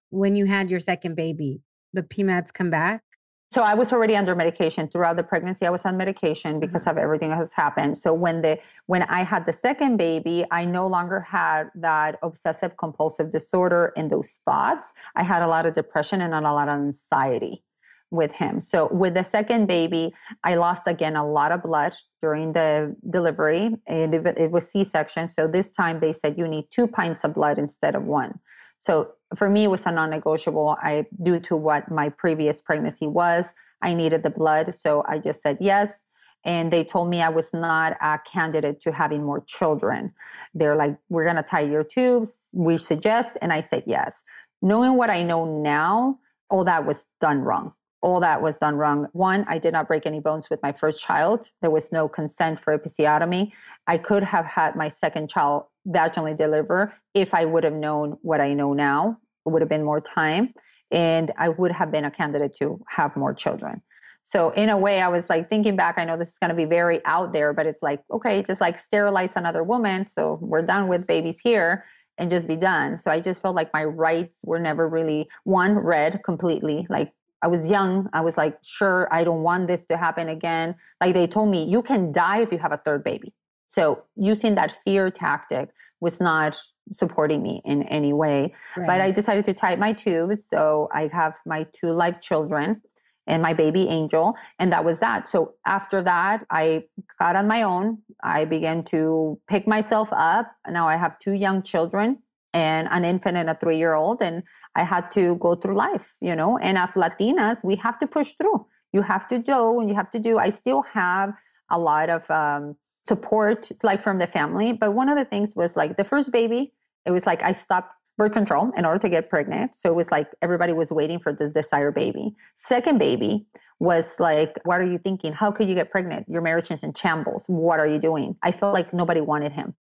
When 0.10 0.36
you 0.36 0.46
had 0.46 0.72
your 0.72 0.80
second 0.80 1.16
baby, 1.16 1.62
the 1.94 2.04
PMADs 2.04 2.54
come 2.54 2.70
back? 2.70 3.04
So 3.52 3.64
I 3.64 3.74
was 3.74 3.92
already 3.92 4.16
under 4.16 4.34
medication 4.34 4.88
throughout 4.88 5.18
the 5.18 5.24
pregnancy. 5.24 5.66
I 5.66 5.70
was 5.70 5.86
on 5.86 5.98
medication 5.98 6.60
because 6.60 6.84
mm-hmm. 6.84 6.98
of 6.98 7.04
everything 7.04 7.30
that 7.30 7.38
has 7.38 7.54
happened. 7.54 7.98
So 7.98 8.14
when 8.14 8.42
the 8.42 8.60
when 8.86 9.04
I 9.04 9.24
had 9.24 9.46
the 9.46 9.54
second 9.54 9.98
baby, 9.98 10.46
I 10.52 10.64
no 10.64 10.88
longer 10.88 11.20
had 11.20 11.70
that 11.76 12.18
obsessive 12.24 12.78
compulsive 12.78 13.30
disorder 13.30 13.92
and 13.98 14.10
those 14.10 14.40
thoughts. 14.46 14.94
I 15.16 15.24
had 15.24 15.42
a 15.42 15.48
lot 15.48 15.66
of 15.66 15.74
depression 15.74 16.22
and 16.22 16.34
a 16.34 16.40
lot 16.40 16.70
of 16.70 16.76
anxiety 16.76 17.64
with 18.10 18.34
him. 18.34 18.60
So 18.60 18.88
with 18.92 19.14
the 19.14 19.24
second 19.24 19.68
baby, 19.68 20.14
I 20.44 20.56
lost 20.56 20.88
again 20.88 21.16
a 21.16 21.26
lot 21.26 21.52
of 21.52 21.64
blood 21.64 21.94
during 22.20 22.54
the 22.54 22.96
delivery, 23.10 23.76
and 23.88 24.14
it, 24.14 24.38
it 24.38 24.52
was 24.52 24.70
C-section. 24.70 25.28
So 25.28 25.48
this 25.48 25.74
time 25.74 26.00
they 26.00 26.12
said 26.12 26.38
you 26.38 26.48
need 26.48 26.66
two 26.72 26.88
pints 26.88 27.24
of 27.24 27.34
blood 27.34 27.58
instead 27.58 27.96
of 27.96 28.06
one. 28.06 28.40
So 28.78 29.14
for 29.36 29.50
me, 29.50 29.66
it 29.66 29.70
was 29.70 29.86
a 29.86 29.92
non-negotiable. 29.92 30.78
I 30.82 31.06
due 31.22 31.40
to 31.42 31.56
what 31.56 31.90
my 31.92 32.10
previous 32.10 32.62
pregnancy 32.62 33.08
was, 33.08 33.54
I 33.82 33.94
needed 33.94 34.24
the 34.24 34.30
blood, 34.30 34.74
so 34.74 35.04
I 35.08 35.20
just 35.20 35.42
said 35.42 35.58
yes. 35.60 36.06
And 36.44 36.72
they 36.74 36.84
told 36.84 37.10
me 37.10 37.22
I 37.22 37.30
was 37.30 37.54
not 37.54 37.98
a 38.02 38.20
candidate 38.26 38.80
to 38.82 38.92
having 38.92 39.24
more 39.24 39.42
children. 39.42 40.14
They're 40.54 40.76
like, 40.76 40.98
"We're 41.10 41.26
gonna 41.26 41.44
tie 41.44 41.62
your 41.62 41.84
tubes. 41.84 42.50
We 42.56 42.78
suggest," 42.78 43.38
and 43.42 43.54
I 43.54 43.60
said 43.62 43.84
yes. 43.86 44.24
Knowing 44.62 44.98
what 44.98 45.10
I 45.10 45.24
know 45.24 45.46
now, 45.46 46.20
all 46.50 46.64
that 46.66 46.86
was 46.86 47.08
done 47.20 47.42
wrong 47.42 47.74
all 48.02 48.20
that 48.20 48.42
was 48.42 48.58
done 48.58 48.76
wrong. 48.76 49.08
One, 49.14 49.46
I 49.48 49.58
did 49.58 49.74
not 49.74 49.88
break 49.88 50.06
any 50.06 50.20
bones 50.20 50.50
with 50.50 50.62
my 50.62 50.72
first 50.72 51.02
child. 51.02 51.52
There 51.62 51.70
was 51.70 51.92
no 51.92 52.08
consent 52.08 52.60
for 52.60 52.78
episiotomy. 52.78 53.54
I 53.88 53.98
could 53.98 54.24
have 54.24 54.46
had 54.46 54.76
my 54.76 54.88
second 54.88 55.30
child 55.30 55.66
vaginally 55.88 56.36
deliver 56.36 56.94
if 57.14 57.34
I 57.34 57.46
would 57.46 57.64
have 57.64 57.74
known 57.74 58.18
what 58.22 58.42
I 58.42 58.54
know 58.54 58.74
now. 58.74 59.18
It 59.46 59.50
would 59.50 59.62
have 59.62 59.70
been 59.70 59.84
more 59.84 60.02
time 60.02 60.54
and 60.92 61.32
I 61.38 61.50
would 61.50 61.72
have 61.72 61.92
been 61.92 62.06
a 62.06 62.12
candidate 62.12 62.54
to 62.56 62.82
have 62.90 63.16
more 63.16 63.34
children. 63.34 63.82
So 64.24 64.52
in 64.52 64.70
a 64.70 64.78
way, 64.78 65.02
I 65.02 65.08
was 65.08 65.30
like 65.30 65.50
thinking 65.50 65.76
back, 65.76 65.96
I 65.98 66.06
know 66.06 66.16
this 66.16 66.34
is 66.34 66.38
going 66.38 66.50
to 66.50 66.56
be 66.56 66.66
very 66.66 67.04
out 67.06 67.34
there, 67.34 67.54
but 67.54 67.66
it's 67.66 67.82
like, 67.82 68.04
okay, 68.12 68.44
just 68.44 68.62
like 68.62 68.78
sterilize 68.78 69.36
another 69.36 69.64
woman. 69.64 70.08
So 70.08 70.38
we're 70.42 70.62
done 70.62 70.88
with 70.88 71.08
babies 71.08 71.40
here 71.40 71.86
and 72.18 72.30
just 72.30 72.48
be 72.48 72.56
done. 72.56 72.98
So 72.98 73.10
I 73.10 73.20
just 73.20 73.42
felt 73.42 73.56
like 73.56 73.74
my 73.74 73.84
rights 73.84 74.42
were 74.46 74.60
never 74.60 74.88
really 74.88 75.28
one 75.44 75.76
read 75.76 76.22
completely. 76.24 76.86
Like 76.88 77.14
I 77.42 77.48
was 77.48 77.70
young. 77.70 78.10
I 78.14 78.22
was 78.22 78.38
like, 78.38 78.58
sure, 78.64 79.08
I 79.12 79.24
don't 79.24 79.44
want 79.44 79.68
this 79.68 79.86
to 79.86 79.98
happen 79.98 80.30
again. 80.30 80.76
Like 81.00 81.14
they 81.14 81.28
told 81.28 81.50
me, 81.50 81.64
you 81.64 81.82
can 81.82 82.12
die 82.12 82.42
if 82.42 82.52
you 82.52 82.60
have 82.60 82.72
a 82.72 82.78
third 82.78 83.04
baby. 83.04 83.34
So 83.68 84.04
using 84.16 84.56
that 84.56 84.72
fear 84.72 85.10
tactic 85.10 85.70
was 86.02 86.20
not 86.20 86.60
supporting 86.92 87.42
me 87.42 87.62
in 87.64 87.84
any 87.84 88.12
way. 88.12 88.54
Right. 88.76 88.88
But 88.88 89.02
I 89.02 89.12
decided 89.12 89.46
to 89.46 89.54
tie 89.54 89.76
my 89.76 89.94
tubes. 89.94 90.48
So 90.48 90.90
I 90.92 91.10
have 91.14 91.38
my 91.46 91.68
two 91.72 91.92
live 91.92 92.22
children 92.22 92.82
and 93.28 93.42
my 93.42 93.54
baby 93.54 93.88
angel. 93.88 94.36
And 94.60 94.72
that 94.74 94.84
was 94.84 95.00
that. 95.00 95.28
So 95.28 95.54
after 95.66 96.02
that, 96.02 96.46
I 96.50 96.86
got 97.20 97.36
on 97.36 97.48
my 97.48 97.62
own. 97.62 98.00
I 98.24 98.46
began 98.46 98.84
to 98.86 99.40
pick 99.48 99.68
myself 99.68 100.10
up. 100.12 100.52
Now 100.68 100.88
I 100.88 100.98
have 100.98 101.18
two 101.20 101.34
young 101.34 101.64
children 101.64 102.20
and 102.54 102.88
an 102.92 103.06
infant 103.06 103.38
and 103.38 103.50
a 103.50 103.56
three 103.56 103.78
year 103.78 103.94
old. 103.94 104.22
And 104.22 104.44
I 104.76 104.84
had 104.84 105.12
to 105.12 105.36
go 105.38 105.56
through 105.56 105.76
life, 105.76 106.16
you 106.22 106.36
know. 106.36 106.58
And 106.58 106.78
as 106.78 106.92
Latinas, 106.92 107.64
we 107.64 107.76
have 107.78 107.98
to 108.00 108.08
push 108.08 108.32
through. 108.34 108.66
You 108.94 109.02
have 109.04 109.28
to 109.28 109.40
do 109.40 109.80
and 109.80 109.90
you 109.90 109.96
have 109.96 110.10
to 110.12 110.20
do. 110.20 110.38
I 110.38 110.50
still 110.50 110.82
have 110.84 111.34
a 111.70 111.80
lot 111.80 112.10
of 112.10 112.30
um, 112.30 112.76
support, 113.08 113.72
like 113.84 114.02
from 114.02 114.18
the 114.18 114.28
family. 114.28 114.74
But 114.74 114.94
one 114.94 115.10
of 115.10 115.18
the 115.18 115.26
things 115.26 115.56
was 115.56 115.78
like 115.78 115.98
the 115.98 116.04
first 116.04 116.32
baby, 116.32 116.74
it 117.06 117.12
was 117.12 117.26
like 117.26 117.42
I 117.44 117.54
stopped 117.54 117.94
birth 118.18 118.34
control 118.34 118.72
in 118.76 118.86
order 118.86 119.00
to 119.00 119.10
get 119.10 119.30
pregnant. 119.30 119.76
So 119.76 119.90
it 119.90 119.96
was 119.96 120.12
like 120.12 120.28
everybody 120.42 120.74
was 120.74 120.92
waiting 120.92 121.20
for 121.20 121.34
this 121.34 121.52
desired 121.52 121.96
baby. 121.96 122.36
Second 122.56 123.00
baby 123.00 123.46
was 123.80 124.20
like, 124.20 124.60
what 124.64 124.80
are 124.80 124.86
you 124.86 125.00
thinking? 125.00 125.34
How 125.34 125.52
could 125.52 125.68
you 125.68 125.74
get 125.74 125.90
pregnant? 125.90 126.28
Your 126.30 126.42
marriage 126.42 126.70
is 126.70 126.84
in 126.84 126.94
shambles. 126.94 127.46
What 127.48 127.80
are 127.80 127.88
you 127.88 127.98
doing? 127.98 128.36
I 128.44 128.52
felt 128.52 128.74
like 128.74 128.94
nobody 128.94 129.22
wanted 129.22 129.54
him 129.54 129.74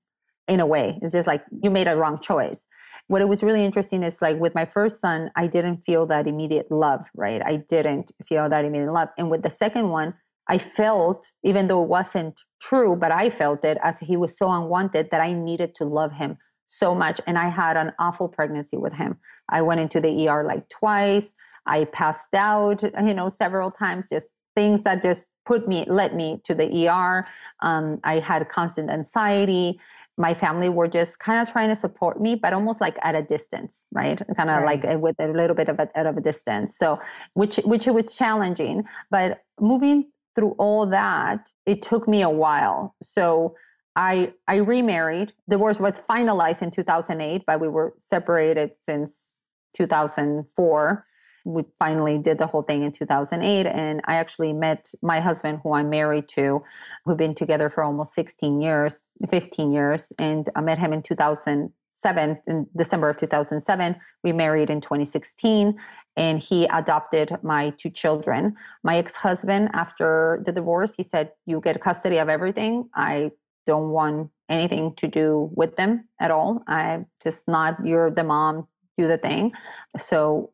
in 0.47 0.59
a 0.59 0.65
way. 0.65 0.99
It's 1.01 1.13
just 1.13 1.27
like 1.27 1.43
you 1.63 1.69
made 1.69 1.87
a 1.87 1.95
wrong 1.95 2.19
choice. 2.19 2.67
What 3.07 3.21
it 3.21 3.27
was 3.27 3.43
really 3.43 3.63
interesting 3.63 4.03
is 4.03 4.21
like 4.21 4.39
with 4.39 4.55
my 4.55 4.65
first 4.65 4.99
son, 4.99 5.31
I 5.35 5.47
didn't 5.47 5.83
feel 5.83 6.05
that 6.07 6.27
immediate 6.27 6.71
love, 6.71 7.09
right? 7.15 7.41
I 7.45 7.57
didn't 7.57 8.11
feel 8.25 8.49
that 8.49 8.65
immediate 8.65 8.91
love. 8.91 9.09
And 9.17 9.29
with 9.29 9.43
the 9.43 9.49
second 9.49 9.89
one, 9.89 10.15
I 10.47 10.57
felt, 10.57 11.31
even 11.43 11.67
though 11.67 11.81
it 11.83 11.89
wasn't 11.89 12.41
true, 12.61 12.95
but 12.95 13.11
I 13.11 13.29
felt 13.29 13.63
it 13.63 13.77
as 13.83 13.99
he 13.99 14.17
was 14.17 14.37
so 14.37 14.51
unwanted 14.51 15.09
that 15.11 15.21
I 15.21 15.33
needed 15.33 15.75
to 15.75 15.85
love 15.85 16.13
him 16.13 16.37
so 16.67 16.95
much. 16.95 17.21
And 17.27 17.37
I 17.37 17.49
had 17.49 17.77
an 17.77 17.91
awful 17.99 18.27
pregnancy 18.27 18.77
with 18.77 18.93
him. 18.93 19.17
I 19.49 19.61
went 19.61 19.81
into 19.81 20.01
the 20.01 20.27
ER 20.27 20.43
like 20.43 20.67
twice. 20.69 21.33
I 21.65 21.85
passed 21.85 22.33
out, 22.33 22.81
you 22.83 23.13
know, 23.13 23.29
several 23.29 23.71
times, 23.71 24.09
just 24.09 24.35
things 24.55 24.83
that 24.83 25.01
just 25.01 25.31
put 25.45 25.67
me, 25.67 25.85
led 25.87 26.15
me 26.15 26.41
to 26.43 26.55
the 26.55 26.87
ER. 26.87 27.25
Um, 27.61 27.99
I 28.03 28.19
had 28.19 28.47
constant 28.49 28.89
anxiety 28.89 29.79
my 30.17 30.33
family 30.33 30.69
were 30.69 30.87
just 30.87 31.19
kind 31.19 31.41
of 31.41 31.51
trying 31.51 31.69
to 31.69 31.75
support 31.75 32.21
me, 32.21 32.35
but 32.35 32.53
almost 32.53 32.81
like 32.81 32.97
at 33.01 33.15
a 33.15 33.21
distance, 33.21 33.85
right? 33.91 34.21
Kind 34.35 34.49
of 34.49 34.61
right. 34.61 34.83
like 34.83 34.95
uh, 34.95 34.99
with 34.99 35.15
a 35.19 35.27
little 35.27 35.55
bit 35.55 35.69
of 35.69 35.79
a, 35.79 35.89
of 35.95 36.17
a 36.17 36.21
distance. 36.21 36.77
So, 36.77 36.99
which 37.33 37.57
which 37.57 37.87
it 37.87 37.93
was 37.93 38.15
challenging, 38.15 38.83
but 39.09 39.41
moving 39.59 40.11
through 40.35 40.51
all 40.57 40.85
that, 40.87 41.53
it 41.65 41.81
took 41.81 42.07
me 42.07 42.21
a 42.21 42.29
while. 42.29 42.95
So 43.01 43.55
I 43.95 44.33
I 44.47 44.57
remarried. 44.57 45.33
The 45.47 45.55
divorce 45.55 45.79
was 45.79 45.99
finalized 45.99 46.61
in 46.61 46.71
2008, 46.71 47.43
but 47.45 47.59
we 47.59 47.67
were 47.67 47.93
separated 47.97 48.71
since 48.81 49.33
2004. 49.73 51.05
We 51.45 51.63
finally 51.79 52.17
did 52.19 52.37
the 52.37 52.47
whole 52.47 52.61
thing 52.61 52.83
in 52.83 52.91
2008, 52.91 53.65
and 53.65 54.01
I 54.05 54.15
actually 54.15 54.53
met 54.53 54.91
my 55.01 55.19
husband, 55.19 55.59
who 55.63 55.73
I'm 55.73 55.89
married 55.89 56.27
to. 56.29 56.63
We've 57.05 57.17
been 57.17 57.35
together 57.35 57.69
for 57.69 57.83
almost 57.83 58.13
16 58.13 58.61
years, 58.61 59.01
15 59.29 59.71
years, 59.71 60.11
and 60.19 60.49
I 60.55 60.61
met 60.61 60.77
him 60.77 60.93
in 60.93 61.01
2007, 61.01 62.37
in 62.47 62.67
December 62.75 63.09
of 63.09 63.17
2007. 63.17 63.95
We 64.23 64.33
married 64.33 64.69
in 64.69 64.81
2016, 64.81 65.77
and 66.15 66.39
he 66.39 66.65
adopted 66.65 67.37
my 67.41 67.71
two 67.71 67.89
children. 67.89 68.55
My 68.83 68.97
ex-husband, 68.97 69.69
after 69.73 70.41
the 70.45 70.51
divorce, 70.51 70.95
he 70.95 71.03
said, 71.03 71.31
"You 71.45 71.61
get 71.61 71.79
custody 71.81 72.17
of 72.17 72.29
everything." 72.29 72.89
I 72.93 73.31
don't 73.65 73.89
want 73.89 74.31
anything 74.49 74.93
to 74.95 75.07
do 75.07 75.49
with 75.53 75.75
them 75.77 76.07
at 76.19 76.31
all. 76.31 76.63
i'm 76.67 77.05
just 77.23 77.47
not 77.47 77.77
you're 77.85 78.11
the 78.11 78.23
mom, 78.23 78.67
do 78.97 79.07
the 79.07 79.17
thing. 79.17 79.53
So 79.97 80.51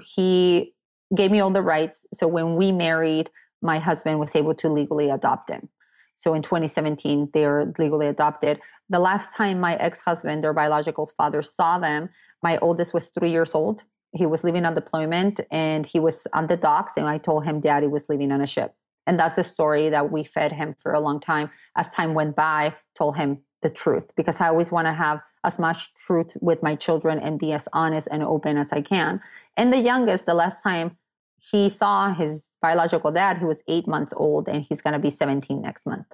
he 0.00 0.74
gave 1.14 1.30
me 1.30 1.40
all 1.40 1.50
the 1.50 1.62
rights. 1.62 2.06
So 2.12 2.26
when 2.26 2.56
we 2.56 2.72
married, 2.72 3.30
my 3.62 3.78
husband 3.78 4.18
was 4.18 4.34
able 4.36 4.54
to 4.54 4.68
legally 4.68 5.10
adopt 5.10 5.50
him. 5.50 5.68
So 6.14 6.34
in 6.34 6.42
2017, 6.42 7.30
they 7.32 7.46
were 7.46 7.72
legally 7.78 8.06
adopted. 8.06 8.60
The 8.88 8.98
last 8.98 9.36
time 9.36 9.60
my 9.60 9.76
ex-husband, 9.76 10.44
their 10.44 10.52
biological 10.52 11.06
father, 11.06 11.42
saw 11.42 11.78
them, 11.78 12.10
my 12.42 12.58
oldest 12.58 12.92
was 12.92 13.10
three 13.10 13.30
years 13.30 13.54
old. 13.54 13.84
He 14.12 14.26
was 14.26 14.44
leaving 14.44 14.64
on 14.64 14.74
deployment 14.74 15.40
and 15.50 15.86
he 15.86 16.00
was 16.00 16.26
on 16.32 16.48
the 16.48 16.56
docks, 16.56 16.96
and 16.96 17.06
I 17.06 17.18
told 17.18 17.44
him 17.44 17.60
daddy 17.60 17.86
was 17.86 18.08
leaving 18.08 18.32
on 18.32 18.40
a 18.40 18.46
ship. 18.46 18.74
And 19.06 19.18
that's 19.18 19.36
the 19.36 19.44
story 19.44 19.88
that 19.88 20.10
we 20.10 20.24
fed 20.24 20.52
him 20.52 20.74
for 20.78 20.92
a 20.92 21.00
long 21.00 21.20
time. 21.20 21.50
As 21.76 21.90
time 21.90 22.14
went 22.14 22.36
by, 22.36 22.74
told 22.94 23.16
him 23.16 23.42
the 23.62 23.70
truth 23.70 24.10
because 24.16 24.40
I 24.40 24.48
always 24.48 24.70
want 24.70 24.86
to 24.86 24.92
have 24.92 25.20
as 25.44 25.58
much 25.58 25.94
truth 25.94 26.36
with 26.40 26.62
my 26.62 26.74
children 26.74 27.18
and 27.18 27.38
be 27.38 27.52
as 27.52 27.68
honest 27.72 28.08
and 28.10 28.22
open 28.22 28.56
as 28.56 28.72
I 28.72 28.82
can. 28.82 29.20
And 29.56 29.72
the 29.72 29.78
youngest, 29.78 30.26
the 30.26 30.34
last 30.34 30.62
time 30.62 30.96
he 31.40 31.68
saw 31.68 32.12
his 32.12 32.52
biological 32.60 33.10
dad, 33.10 33.38
he 33.38 33.44
was 33.44 33.62
eight 33.66 33.88
months 33.88 34.12
old 34.16 34.48
and 34.48 34.62
he's 34.62 34.82
going 34.82 34.92
to 34.92 34.98
be 34.98 35.10
17 35.10 35.60
next 35.60 35.86
month. 35.86 36.06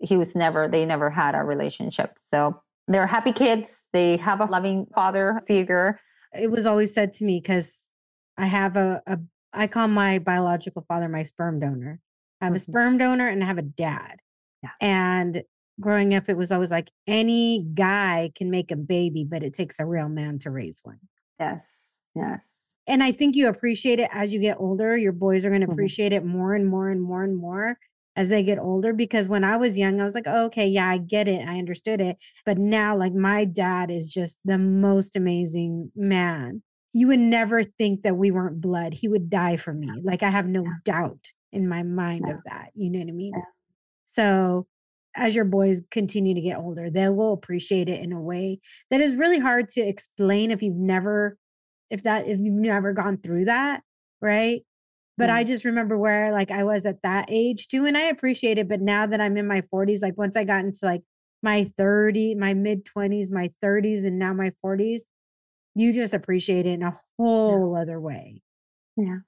He 0.00 0.16
was 0.16 0.34
never, 0.34 0.66
they 0.66 0.84
never 0.84 1.10
had 1.10 1.34
a 1.34 1.42
relationship. 1.44 2.14
So 2.16 2.60
they're 2.88 3.06
happy 3.06 3.32
kids. 3.32 3.88
They 3.92 4.16
have 4.16 4.40
a 4.40 4.46
loving 4.46 4.86
father 4.94 5.40
figure. 5.46 6.00
It 6.38 6.50
was 6.50 6.66
always 6.66 6.92
said 6.92 7.14
to 7.14 7.24
me 7.24 7.40
because 7.40 7.90
I 8.36 8.46
have 8.46 8.76
a, 8.76 9.00
a, 9.06 9.18
I 9.52 9.68
call 9.68 9.86
my 9.86 10.18
biological 10.18 10.84
father 10.88 11.08
my 11.08 11.22
sperm 11.22 11.60
donor. 11.60 12.00
I 12.40 12.46
have 12.46 12.50
mm-hmm. 12.50 12.56
a 12.56 12.60
sperm 12.60 12.98
donor 12.98 13.28
and 13.28 13.42
I 13.42 13.46
have 13.46 13.58
a 13.58 13.62
dad. 13.62 14.16
Yeah. 14.62 14.70
And 14.80 15.44
growing 15.80 16.14
up, 16.14 16.28
it 16.28 16.36
was 16.36 16.52
always 16.52 16.70
like 16.70 16.90
any 17.06 17.64
guy 17.74 18.30
can 18.34 18.50
make 18.50 18.70
a 18.70 18.76
baby, 18.76 19.24
but 19.28 19.42
it 19.42 19.54
takes 19.54 19.78
a 19.78 19.86
real 19.86 20.08
man 20.08 20.38
to 20.40 20.50
raise 20.50 20.80
one. 20.82 20.98
Yes. 21.38 21.92
Yes. 22.14 22.48
And 22.86 23.02
I 23.02 23.12
think 23.12 23.34
you 23.34 23.48
appreciate 23.48 23.98
it 23.98 24.10
as 24.12 24.32
you 24.32 24.40
get 24.40 24.58
older. 24.60 24.96
Your 24.96 25.12
boys 25.12 25.44
are 25.44 25.48
going 25.48 25.62
to 25.62 25.66
mm-hmm. 25.66 25.72
appreciate 25.72 26.12
mm-hmm. 26.12 26.28
it 26.28 26.32
more 26.32 26.54
and 26.54 26.68
more 26.68 26.90
and 26.90 27.02
more 27.02 27.24
and 27.24 27.36
more 27.36 27.78
as 28.16 28.28
they 28.28 28.42
get 28.42 28.58
older. 28.58 28.92
Because 28.92 29.28
when 29.28 29.42
I 29.42 29.56
was 29.56 29.78
young, 29.78 30.00
I 30.00 30.04
was 30.04 30.14
like, 30.14 30.26
oh, 30.26 30.44
okay, 30.46 30.68
yeah, 30.68 30.88
I 30.88 30.98
get 30.98 31.26
it. 31.26 31.46
I 31.48 31.58
understood 31.58 32.00
it. 32.00 32.16
But 32.44 32.58
now, 32.58 32.96
like, 32.96 33.14
my 33.14 33.44
dad 33.44 33.90
is 33.90 34.08
just 34.08 34.38
the 34.44 34.58
most 34.58 35.16
amazing 35.16 35.90
man. 35.96 36.62
You 36.92 37.08
would 37.08 37.18
never 37.18 37.62
think 37.64 38.02
that 38.02 38.16
we 38.16 38.30
weren't 38.30 38.60
blood. 38.60 38.94
He 38.94 39.08
would 39.08 39.28
die 39.30 39.56
for 39.56 39.72
me. 39.72 39.90
Like, 40.04 40.22
I 40.22 40.30
have 40.30 40.46
no 40.46 40.62
yeah. 40.62 40.72
doubt 40.84 41.32
in 41.52 41.68
my 41.68 41.82
mind 41.82 42.24
yeah. 42.28 42.34
of 42.34 42.40
that. 42.44 42.70
You 42.74 42.90
know 42.90 42.98
what 43.00 43.08
I 43.08 43.12
mean? 43.12 43.32
Yeah. 43.34 43.44
So 44.06 44.66
as 45.16 45.36
your 45.36 45.44
boys 45.44 45.82
continue 45.90 46.34
to 46.34 46.40
get 46.40 46.58
older, 46.58 46.90
they 46.90 47.08
will 47.08 47.32
appreciate 47.32 47.88
it 47.88 48.02
in 48.02 48.12
a 48.12 48.20
way 48.20 48.60
that 48.90 49.00
is 49.00 49.16
really 49.16 49.38
hard 49.38 49.68
to 49.70 49.80
explain 49.80 50.50
if 50.50 50.62
you've 50.62 50.76
never, 50.76 51.38
if 51.90 52.02
that, 52.02 52.26
if 52.26 52.38
you've 52.38 52.54
never 52.54 52.92
gone 52.92 53.18
through 53.18 53.46
that. 53.46 53.82
Right. 54.20 54.62
But 55.16 55.30
I 55.30 55.44
just 55.44 55.64
remember 55.64 55.96
where 55.96 56.32
like 56.32 56.50
I 56.50 56.64
was 56.64 56.84
at 56.84 57.02
that 57.02 57.26
age 57.28 57.68
too. 57.68 57.86
And 57.86 57.96
I 57.96 58.02
appreciate 58.02 58.58
it. 58.58 58.68
But 58.68 58.80
now 58.80 59.06
that 59.06 59.20
I'm 59.20 59.36
in 59.36 59.46
my 59.46 59.62
40s, 59.72 60.02
like 60.02 60.18
once 60.18 60.36
I 60.36 60.42
got 60.42 60.64
into 60.64 60.80
like 60.82 61.02
my 61.42 61.70
30, 61.76 62.34
my 62.34 62.54
mid 62.54 62.84
20s, 62.84 63.30
my 63.30 63.50
30s, 63.62 64.04
and 64.04 64.18
now 64.18 64.32
my 64.32 64.52
40s, 64.64 65.02
you 65.76 65.92
just 65.92 66.14
appreciate 66.14 66.66
it 66.66 66.70
in 66.70 66.82
a 66.82 66.92
whole 67.16 67.74
yeah. 67.74 67.82
other 67.82 68.00
way. 68.00 68.42
Yeah. 68.96 69.18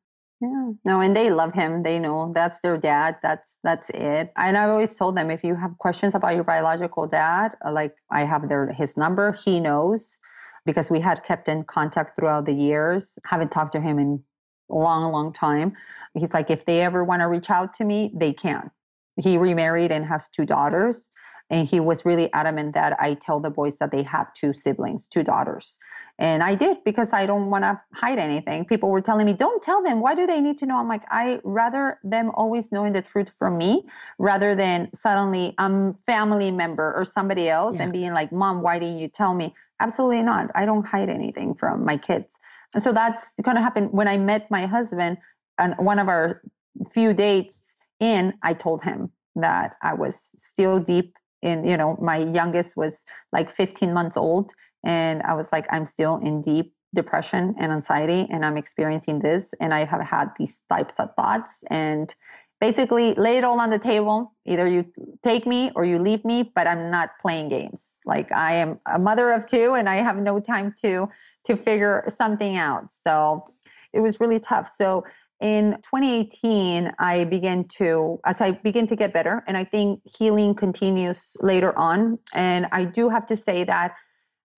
Yeah. 0.40 0.72
No, 0.84 1.00
and 1.00 1.16
they 1.16 1.30
love 1.30 1.54
him. 1.54 1.82
They 1.82 1.98
know 1.98 2.30
that's 2.34 2.60
their 2.60 2.76
dad. 2.76 3.16
That's 3.22 3.58
that's 3.64 3.88
it. 3.90 4.32
And 4.36 4.58
I've 4.58 4.68
always 4.68 4.94
told 4.94 5.16
them 5.16 5.30
if 5.30 5.42
you 5.42 5.54
have 5.54 5.78
questions 5.78 6.14
about 6.14 6.34
your 6.34 6.44
biological 6.44 7.06
dad, 7.06 7.52
uh, 7.64 7.72
like 7.72 7.94
I 8.10 8.24
have 8.24 8.48
their 8.48 8.70
his 8.72 8.96
number, 8.98 9.32
he 9.32 9.60
knows 9.60 10.20
because 10.66 10.90
we 10.90 11.00
had 11.00 11.22
kept 11.22 11.48
in 11.48 11.64
contact 11.64 12.16
throughout 12.16 12.44
the 12.44 12.52
years. 12.52 13.18
Haven't 13.24 13.50
talked 13.50 13.72
to 13.72 13.80
him 13.80 13.98
in 13.98 14.22
a 14.70 14.74
long, 14.74 15.10
long 15.10 15.32
time. 15.32 15.72
He's 16.14 16.34
like, 16.34 16.50
if 16.50 16.66
they 16.66 16.82
ever 16.82 17.02
want 17.02 17.20
to 17.20 17.28
reach 17.28 17.48
out 17.48 17.72
to 17.74 17.84
me, 17.84 18.12
they 18.14 18.34
can. 18.34 18.70
He 19.16 19.38
remarried 19.38 19.90
and 19.90 20.04
has 20.04 20.28
two 20.28 20.44
daughters. 20.44 21.12
And 21.48 21.68
he 21.68 21.78
was 21.78 22.04
really 22.04 22.32
adamant 22.32 22.74
that 22.74 22.96
I 23.00 23.14
tell 23.14 23.38
the 23.38 23.50
boys 23.50 23.76
that 23.76 23.92
they 23.92 24.02
had 24.02 24.24
two 24.34 24.52
siblings, 24.52 25.06
two 25.06 25.22
daughters. 25.22 25.78
And 26.18 26.42
I 26.42 26.54
did 26.54 26.78
because 26.84 27.12
I 27.12 27.24
don't 27.26 27.50
want 27.50 27.62
to 27.62 27.80
hide 27.94 28.18
anything. 28.18 28.64
People 28.64 28.90
were 28.90 29.00
telling 29.00 29.26
me, 29.26 29.32
don't 29.32 29.62
tell 29.62 29.82
them. 29.82 30.00
Why 30.00 30.14
do 30.14 30.26
they 30.26 30.40
need 30.40 30.58
to 30.58 30.66
know? 30.66 30.78
I'm 30.78 30.88
like, 30.88 31.04
I 31.08 31.40
rather 31.44 32.00
them 32.02 32.30
always 32.34 32.72
knowing 32.72 32.94
the 32.94 33.02
truth 33.02 33.30
from 33.30 33.58
me 33.58 33.84
rather 34.18 34.54
than 34.54 34.90
suddenly 34.92 35.54
I'm 35.58 35.94
family 36.06 36.50
member 36.50 36.92
or 36.94 37.04
somebody 37.04 37.48
else 37.48 37.76
yeah. 37.76 37.84
and 37.84 37.92
being 37.92 38.12
like, 38.12 38.32
Mom, 38.32 38.62
why 38.62 38.78
didn't 38.78 38.98
you 38.98 39.08
tell 39.08 39.34
me? 39.34 39.54
Absolutely 39.78 40.22
not. 40.22 40.50
I 40.54 40.64
don't 40.64 40.86
hide 40.86 41.10
anything 41.10 41.54
from 41.54 41.84
my 41.84 41.96
kids. 41.96 42.36
And 42.74 42.82
so 42.82 42.92
that's 42.92 43.34
going 43.42 43.56
to 43.56 43.62
happen 43.62 43.84
when 43.86 44.08
I 44.08 44.16
met 44.16 44.50
my 44.50 44.66
husband 44.66 45.18
and 45.58 45.74
one 45.78 45.98
of 45.98 46.08
our 46.08 46.42
few 46.90 47.14
dates 47.14 47.76
in, 48.00 48.34
I 48.42 48.54
told 48.54 48.82
him 48.82 49.12
that 49.34 49.76
I 49.82 49.94
was 49.94 50.32
still 50.36 50.78
deep 50.78 51.14
in 51.46 51.66
you 51.66 51.76
know 51.76 51.96
my 52.00 52.18
youngest 52.18 52.76
was 52.76 53.04
like 53.32 53.50
15 53.50 53.94
months 53.94 54.16
old 54.16 54.52
and 54.84 55.22
i 55.22 55.32
was 55.32 55.48
like 55.52 55.66
i'm 55.70 55.86
still 55.86 56.16
in 56.18 56.42
deep 56.42 56.72
depression 56.94 57.54
and 57.58 57.72
anxiety 57.72 58.26
and 58.30 58.44
i'm 58.44 58.56
experiencing 58.56 59.20
this 59.20 59.54
and 59.60 59.72
i 59.72 59.84
have 59.84 60.02
had 60.02 60.28
these 60.38 60.62
types 60.68 60.98
of 60.98 61.08
thoughts 61.14 61.64
and 61.70 62.14
basically 62.60 63.14
lay 63.14 63.36
it 63.36 63.44
all 63.44 63.60
on 63.60 63.70
the 63.70 63.78
table. 63.78 64.32
Either 64.46 64.66
you 64.66 64.86
take 65.22 65.46
me 65.46 65.70
or 65.74 65.84
you 65.84 65.98
leave 65.98 66.24
me 66.24 66.50
but 66.54 66.66
i'm 66.66 66.90
not 66.90 67.10
playing 67.20 67.48
games. 67.48 68.00
Like 68.04 68.32
i 68.32 68.52
am 68.54 68.80
a 68.86 68.98
mother 68.98 69.32
of 69.32 69.46
two 69.46 69.74
and 69.74 69.88
i 69.88 69.96
have 69.96 70.16
no 70.16 70.40
time 70.40 70.72
to 70.82 71.08
to 71.44 71.56
figure 71.56 72.04
something 72.08 72.56
out. 72.56 72.92
So 72.92 73.44
it 73.92 74.00
was 74.00 74.20
really 74.20 74.40
tough. 74.40 74.66
So 74.66 75.04
in 75.40 75.72
2018 75.82 76.92
i 76.98 77.24
began 77.24 77.64
to 77.64 78.18
as 78.24 78.40
i 78.40 78.50
begin 78.50 78.86
to 78.86 78.96
get 78.96 79.12
better 79.12 79.44
and 79.46 79.56
i 79.56 79.64
think 79.64 80.00
healing 80.18 80.54
continues 80.54 81.36
later 81.40 81.78
on. 81.78 82.18
And 82.32 82.66
i 82.72 82.84
do 82.84 83.10
have 83.10 83.26
to 83.26 83.36
say 83.36 83.64
that 83.64 83.94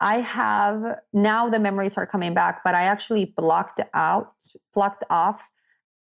i 0.01 0.16
have 0.16 0.81
now 1.12 1.49
the 1.49 1.59
memories 1.59 1.97
are 1.97 2.07
coming 2.07 2.33
back 2.33 2.62
but 2.64 2.74
i 2.74 2.83
actually 2.83 3.24
blocked 3.24 3.81
out 3.93 4.33
blocked 4.72 5.05
off 5.11 5.51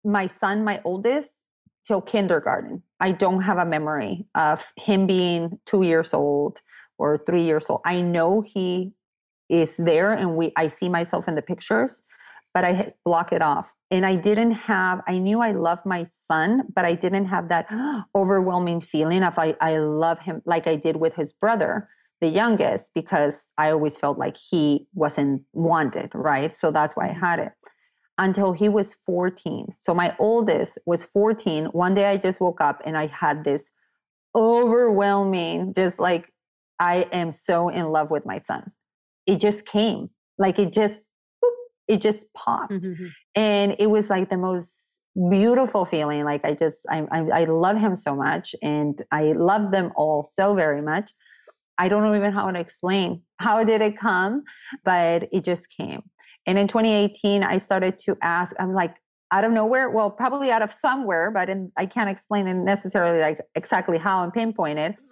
my 0.05 0.27
son 0.27 0.65
my 0.65 0.81
oldest 0.85 1.45
till 1.87 2.01
kindergarten. 2.01 2.83
I 2.99 3.13
don't 3.13 3.43
have 3.43 3.59
a 3.59 3.67
memory 3.67 4.27
of 4.35 4.73
him 4.77 5.07
being 5.07 5.61
two 5.67 5.83
years 5.83 6.13
old 6.13 6.61
or 6.99 7.19
three 7.19 7.43
years 7.43 7.71
old. 7.71 7.83
I 7.85 8.01
know 8.01 8.41
he 8.41 8.93
is 9.49 9.77
there 9.77 10.13
and 10.13 10.37
we 10.37 10.53
i 10.57 10.67
see 10.67 10.89
myself 10.89 11.29
in 11.29 11.37
the 11.37 11.43
pictures 11.43 12.03
but 12.57 12.65
I 12.65 12.95
block 13.05 13.35
it 13.35 13.43
off. 13.43 13.75
And 13.91 14.07
I 14.07 14.17
didn't 14.17 14.53
have, 14.53 15.03
I 15.07 15.19
knew 15.19 15.43
I 15.43 15.53
loved 15.53 15.85
my 15.85 16.05
son, 16.05 16.63
but 16.75 16.87
I 16.87 16.95
didn't 16.95 17.27
have 17.27 17.51
that 17.51 17.67
overwhelming 18.15 18.81
feeling 18.81 19.23
of 19.23 19.39
I, 19.39 19.55
I 19.61 19.77
love 19.77 20.21
him 20.21 20.41
like 20.47 20.67
I 20.67 20.77
did 20.77 20.97
with 20.97 21.17
his 21.17 21.35
brother, 21.35 21.91
the 22.23 22.29
youngest, 22.29 22.93
because 22.95 23.53
I 23.59 23.71
always 23.73 23.99
felt 23.99 24.17
like 24.17 24.39
he 24.39 24.87
wasn't 24.95 25.43
wanted, 25.53 26.13
right? 26.15 26.55
So 26.55 26.71
that's 26.71 26.97
why 26.97 27.09
I 27.09 27.11
mm-hmm. 27.11 27.27
had 27.27 27.39
it 27.41 27.53
until 28.17 28.55
he 28.55 28.71
was 28.71 28.95
14. 29.05 29.75
So 29.77 29.93
my 29.93 30.17
oldest 30.19 30.79
was 30.87 31.05
14. 31.05 31.67
One 31.67 31.93
day 31.93 32.07
I 32.07 32.17
just 32.17 32.41
woke 32.41 32.63
up 32.63 32.81
and 32.87 32.97
I 32.97 33.09
had 33.09 33.45
this 33.45 33.71
overwhelming, 34.35 35.75
just 35.75 36.01
like, 36.01 36.33
I 36.81 37.07
am 37.13 37.33
so 37.33 37.69
in 37.69 37.91
love 37.91 38.11
with 38.11 38.25
my 38.25 38.39
son. 38.39 38.71
It 39.27 39.43
just 39.43 39.67
came. 39.67 40.09
Like 40.39 40.59
it 40.59 40.73
just 40.73 41.11
it 41.89 42.01
just 42.01 42.33
popped 42.35 42.73
mm-hmm. 42.73 43.07
and 43.35 43.77
it 43.79 43.89
was 43.89 44.11
like 44.11 44.31
the 44.31 44.39
most 44.39 45.01
beautiful 45.31 45.85
feeling 45.85 46.25
like 46.25 46.45
i 46.45 46.53
just 46.53 46.87
I, 46.91 47.07
I, 47.11 47.21
I 47.21 47.45
love 47.45 47.79
him 47.79 47.97
so 47.97 48.15
much 48.15 48.55
and 48.63 49.03
i 49.11 49.33
love 49.33 49.71
them 49.71 49.93
all 49.97 50.25
so 50.25 50.55
very 50.55 50.83
much 50.83 51.11
I 51.79 51.89
don't 51.89 52.03
know 52.03 52.15
even 52.15 52.33
how 52.33 52.51
to 52.51 52.59
explain 52.59 53.23
how 53.39 53.63
did 53.65 53.81
it 53.81 53.99
come, 53.99 54.45
but 54.85 55.29
it 55.33 55.45
just 55.45 55.69
came. 55.69 56.03
And 56.47 56.59
in 56.59 56.69
2018, 56.69 57.43
I 57.43 57.59
started 57.59 57.99
to 57.99 58.17
ask, 58.23 58.55
I'm 58.59 58.73
like, 58.73 58.97
out 59.33 59.45
of 59.45 59.53
nowhere, 59.53 59.91
well, 59.91 60.11
probably 60.11 60.51
out 60.51 60.63
of 60.63 60.71
somewhere, 60.71 61.31
but 61.31 61.49
in, 61.49 61.73
I 61.77 61.87
can't 61.87 62.09
explain 62.09 62.47
it 62.47 62.55
necessarily 62.55 63.21
like 63.21 63.41
exactly 63.55 63.99
how 63.99 64.23
and 64.23 64.33
pinpoint 64.33 64.79
it. 64.79 65.03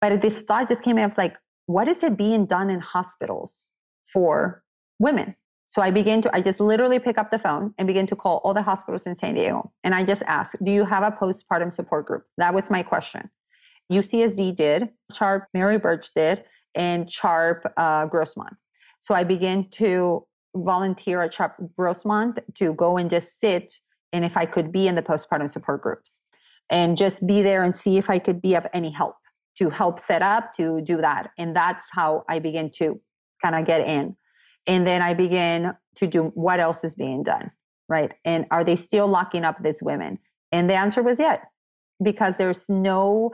But 0.00 0.22
this 0.22 0.42
thought 0.42 0.68
just 0.68 0.82
came 0.82 0.96
in. 0.96 1.02
I 1.02 1.06
was 1.06 1.18
like, 1.18 1.36
what 1.66 1.88
is 1.88 2.02
it 2.04 2.16
being 2.16 2.46
done 2.46 2.70
in 2.70 2.80
hospitals 2.80 3.72
for 4.10 4.62
women? 4.98 5.34
So 5.68 5.82
I 5.82 5.90
began 5.90 6.22
to, 6.22 6.34
I 6.34 6.40
just 6.40 6.60
literally 6.60 6.98
pick 6.98 7.18
up 7.18 7.30
the 7.30 7.38
phone 7.38 7.74
and 7.76 7.86
begin 7.86 8.06
to 8.06 8.16
call 8.16 8.38
all 8.42 8.54
the 8.54 8.62
hospitals 8.62 9.06
in 9.06 9.14
San 9.14 9.34
Diego. 9.34 9.70
And 9.84 9.94
I 9.94 10.02
just 10.02 10.22
asked, 10.22 10.56
do 10.64 10.70
you 10.70 10.86
have 10.86 11.02
a 11.02 11.14
postpartum 11.14 11.70
support 11.70 12.06
group? 12.06 12.24
That 12.38 12.54
was 12.54 12.70
my 12.70 12.82
question. 12.82 13.28
UCSD 13.92 14.54
did, 14.54 14.88
Sharp 15.12 15.46
Mary 15.52 15.76
Birch 15.76 16.08
did, 16.16 16.44
and 16.74 17.10
Sharp 17.10 17.70
uh, 17.76 18.06
Grossmont. 18.06 18.56
So 19.00 19.14
I 19.14 19.24
began 19.24 19.68
to 19.72 20.26
volunteer 20.56 21.20
at 21.20 21.34
Sharp 21.34 21.56
Grossmont 21.78 22.38
to 22.54 22.72
go 22.72 22.96
and 22.96 23.10
just 23.10 23.38
sit 23.38 23.74
and 24.14 24.24
if 24.24 24.38
I 24.38 24.46
could 24.46 24.72
be 24.72 24.88
in 24.88 24.94
the 24.94 25.02
postpartum 25.02 25.50
support 25.50 25.82
groups 25.82 26.22
and 26.70 26.96
just 26.96 27.26
be 27.26 27.42
there 27.42 27.62
and 27.62 27.76
see 27.76 27.98
if 27.98 28.08
I 28.08 28.18
could 28.18 28.40
be 28.40 28.54
of 28.54 28.66
any 28.72 28.88
help 28.88 29.16
to 29.58 29.68
help 29.68 30.00
set 30.00 30.22
up 30.22 30.54
to 30.54 30.80
do 30.80 30.96
that. 31.02 31.30
And 31.36 31.54
that's 31.54 31.84
how 31.92 32.24
I 32.26 32.38
began 32.38 32.70
to 32.78 33.02
kind 33.42 33.54
of 33.54 33.66
get 33.66 33.86
in. 33.86 34.16
And 34.68 34.86
then 34.86 35.02
I 35.02 35.14
began 35.14 35.76
to 35.96 36.06
do 36.06 36.24
what 36.34 36.60
else 36.60 36.84
is 36.84 36.94
being 36.94 37.22
done, 37.24 37.50
right? 37.88 38.12
And 38.24 38.46
are 38.50 38.62
they 38.62 38.76
still 38.76 39.08
locking 39.08 39.44
up 39.44 39.62
these 39.62 39.82
women? 39.82 40.18
And 40.52 40.70
the 40.70 40.74
answer 40.74 41.02
was 41.02 41.18
yes, 41.18 41.44
because 42.02 42.36
there's 42.36 42.68
no 42.68 43.32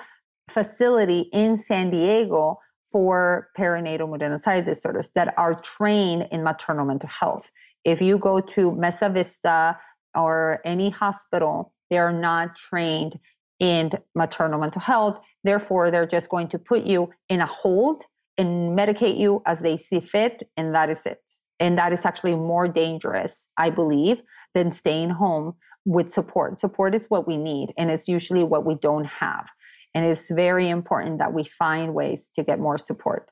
facility 0.48 1.28
in 1.32 1.56
San 1.56 1.90
Diego 1.90 2.58
for 2.90 3.48
perinatal 3.58 4.22
anxiety 4.22 4.66
disorders 4.66 5.10
that 5.14 5.34
are 5.36 5.60
trained 5.60 6.28
in 6.30 6.44
maternal 6.44 6.84
mental 6.84 7.08
health. 7.08 7.50
If 7.84 8.00
you 8.00 8.18
go 8.18 8.40
to 8.40 8.72
Mesa 8.72 9.08
Vista 9.08 9.78
or 10.14 10.60
any 10.64 10.90
hospital, 10.90 11.72
they 11.90 11.98
are 11.98 12.12
not 12.12 12.56
trained 12.56 13.18
in 13.58 13.90
maternal 14.14 14.60
mental 14.60 14.80
health. 14.80 15.18
Therefore, 15.42 15.90
they're 15.90 16.06
just 16.06 16.28
going 16.28 16.48
to 16.48 16.58
put 16.58 16.84
you 16.84 17.10
in 17.28 17.40
a 17.40 17.46
hold 17.46 18.04
and 18.36 18.76
medicate 18.78 19.18
you 19.18 19.42
as 19.46 19.60
they 19.60 19.76
see 19.76 20.00
fit, 20.00 20.42
and 20.56 20.74
that 20.74 20.90
is 20.90 21.04
it. 21.06 21.20
And 21.60 21.78
that 21.78 21.92
is 21.92 22.04
actually 22.04 22.34
more 22.34 22.66
dangerous, 22.66 23.48
I 23.56 23.70
believe, 23.70 24.22
than 24.54 24.70
staying 24.70 25.10
home 25.10 25.54
with 25.84 26.10
support. 26.10 26.58
Support 26.60 26.94
is 26.94 27.06
what 27.08 27.26
we 27.26 27.36
need, 27.36 27.72
and 27.76 27.90
it's 27.90 28.08
usually 28.08 28.42
what 28.42 28.64
we 28.64 28.74
don't 28.74 29.06
have. 29.06 29.50
And 29.94 30.04
it's 30.04 30.30
very 30.30 30.68
important 30.68 31.18
that 31.18 31.32
we 31.32 31.44
find 31.44 31.94
ways 31.94 32.30
to 32.34 32.42
get 32.42 32.58
more 32.58 32.78
support. 32.78 33.30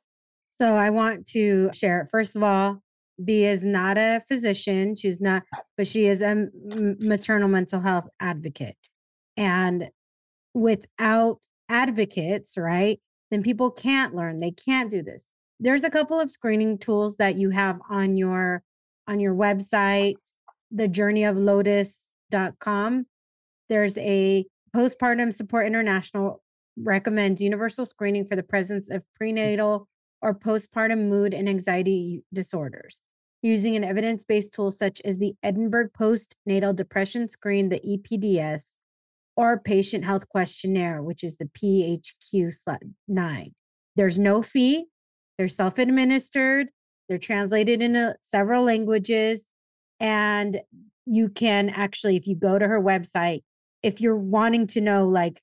So 0.50 0.76
I 0.76 0.90
want 0.90 1.26
to 1.28 1.70
share, 1.72 2.06
first 2.10 2.36
of 2.36 2.42
all, 2.42 2.82
Di 3.22 3.44
is 3.44 3.64
not 3.64 3.98
a 3.98 4.20
physician. 4.28 4.94
She's 4.96 5.20
not, 5.20 5.42
but 5.76 5.86
she 5.86 6.06
is 6.06 6.22
a 6.22 6.46
maternal 7.00 7.48
mental 7.48 7.80
health 7.80 8.08
advocate. 8.20 8.76
And 9.36 9.90
without 10.54 11.40
advocates, 11.68 12.56
right, 12.56 13.00
then 13.32 13.42
people 13.42 13.70
can't 13.70 14.14
learn. 14.14 14.40
They 14.40 14.50
can't 14.50 14.90
do 14.90 15.02
this. 15.02 15.26
There's 15.58 15.84
a 15.84 15.90
couple 15.90 16.20
of 16.20 16.30
screening 16.30 16.76
tools 16.76 17.16
that 17.16 17.36
you 17.36 17.48
have 17.50 17.80
on 17.88 18.16
your 18.16 18.62
on 19.08 19.18
your 19.18 19.34
website, 19.34 20.14
the 20.70 20.86
journey 20.86 21.24
of 21.24 21.36
lotus.com. 21.38 23.06
There's 23.68 23.98
a 23.98 24.44
postpartum 24.76 25.32
support 25.32 25.66
international 25.66 26.42
recommends 26.76 27.40
universal 27.40 27.86
screening 27.86 28.26
for 28.26 28.36
the 28.36 28.42
presence 28.42 28.90
of 28.90 29.00
mm. 29.00 29.06
prenatal 29.16 29.88
or 30.20 30.34
postpartum 30.34 31.08
mood 31.08 31.34
and 31.34 31.48
anxiety 31.48 32.22
disorders 32.32 33.00
using 33.42 33.76
an 33.76 33.82
evidence 33.82 34.24
based 34.24 34.52
tool 34.52 34.70
such 34.70 35.00
as 35.04 35.18
the 35.18 35.34
Edinburgh 35.42 35.88
Postnatal 35.98 36.76
Depression 36.76 37.28
Screen, 37.28 37.70
the 37.70 37.80
EPDS, 37.80 38.74
or 39.36 39.58
Patient 39.58 40.04
Health 40.04 40.28
Questionnaire, 40.28 41.02
which 41.02 41.24
is 41.24 41.36
the 41.36 41.46
PHQ 41.46 42.52
9. 43.08 43.54
There's 43.96 44.18
no 44.18 44.42
fee, 44.42 44.86
they're 45.38 45.48
self 45.48 45.78
administered, 45.78 46.68
they're 47.08 47.18
translated 47.18 47.82
into 47.82 48.16
several 48.20 48.64
languages, 48.64 49.48
and 50.00 50.60
you 51.06 51.28
can 51.28 51.68
actually, 51.68 52.16
if 52.16 52.26
you 52.26 52.34
go 52.36 52.58
to 52.58 52.66
her 52.66 52.80
website, 52.80 53.42
if 53.82 54.00
you're 54.00 54.16
wanting 54.16 54.66
to 54.68 54.80
know, 54.80 55.08
like, 55.08 55.40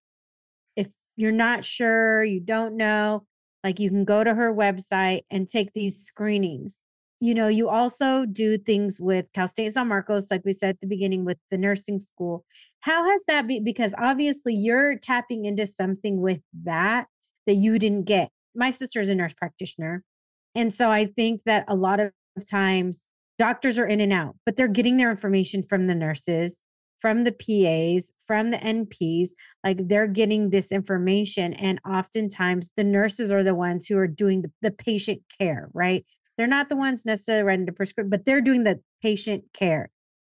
if 0.75 0.87
you're 1.15 1.31
not 1.31 1.65
sure, 1.65 2.23
you 2.23 2.39
don't 2.39 2.77
know, 2.77 3.25
like 3.63 3.79
you 3.79 3.89
can 3.89 4.05
go 4.05 4.23
to 4.23 4.33
her 4.33 4.53
website 4.53 5.21
and 5.29 5.49
take 5.49 5.73
these 5.73 6.01
screenings. 6.01 6.79
You 7.19 7.33
know, 7.33 7.47
you 7.47 7.67
also 7.69 8.25
do 8.25 8.57
things 8.57 8.99
with 8.99 9.25
Cal 9.33 9.47
State 9.47 9.73
San 9.73 9.87
Marcos, 9.87 10.31
like 10.31 10.43
we 10.45 10.53
said 10.53 10.69
at 10.69 10.81
the 10.81 10.87
beginning 10.87 11.25
with 11.25 11.37
the 11.51 11.57
nursing 11.57 11.99
school. 11.99 12.45
How 12.81 13.09
has 13.09 13.23
that 13.27 13.47
been? 13.47 13.63
Because 13.63 13.93
obviously 13.97 14.53
you're 14.53 14.97
tapping 14.97 15.45
into 15.45 15.67
something 15.67 16.21
with 16.21 16.39
that 16.63 17.07
that 17.45 17.55
you 17.55 17.77
didn't 17.77 18.05
get. 18.05 18.29
My 18.55 18.71
sister 18.71 19.01
is 19.01 19.09
a 19.09 19.15
nurse 19.15 19.33
practitioner. 19.33 20.03
And 20.55 20.73
so 20.73 20.89
I 20.89 21.05
think 21.05 21.41
that 21.45 21.65
a 21.67 21.75
lot 21.75 21.99
of 21.99 22.11
times 22.49 23.09
doctors 23.37 23.77
are 23.77 23.85
in 23.85 23.99
and 23.99 24.13
out, 24.13 24.35
but 24.45 24.55
they're 24.55 24.67
getting 24.67 24.97
their 24.97 25.11
information 25.11 25.61
from 25.61 25.87
the 25.87 25.95
nurses 25.95 26.61
from 26.99 27.23
the 27.23 27.31
PAs, 27.31 28.11
from 28.27 28.51
the 28.51 28.57
NPs, 28.57 29.29
like 29.63 29.87
they're 29.87 30.07
getting 30.07 30.49
this 30.49 30.71
information. 30.71 31.53
And 31.53 31.79
oftentimes 31.87 32.71
the 32.75 32.83
nurses 32.83 33.31
are 33.31 33.43
the 33.43 33.55
ones 33.55 33.85
who 33.87 33.97
are 33.97 34.07
doing 34.07 34.41
the, 34.41 34.51
the 34.61 34.71
patient 34.71 35.21
care, 35.39 35.69
right? 35.73 36.05
They're 36.39 36.47
not 36.47 36.69
the 36.69 36.77
ones 36.77 37.05
necessarily 37.05 37.43
writing 37.43 37.65
the 37.65 37.73
prescription, 37.73 38.09
but 38.09 38.23
they're 38.23 38.39
doing 38.39 38.63
the 38.63 38.79
patient 39.03 39.43
care. 39.53 39.89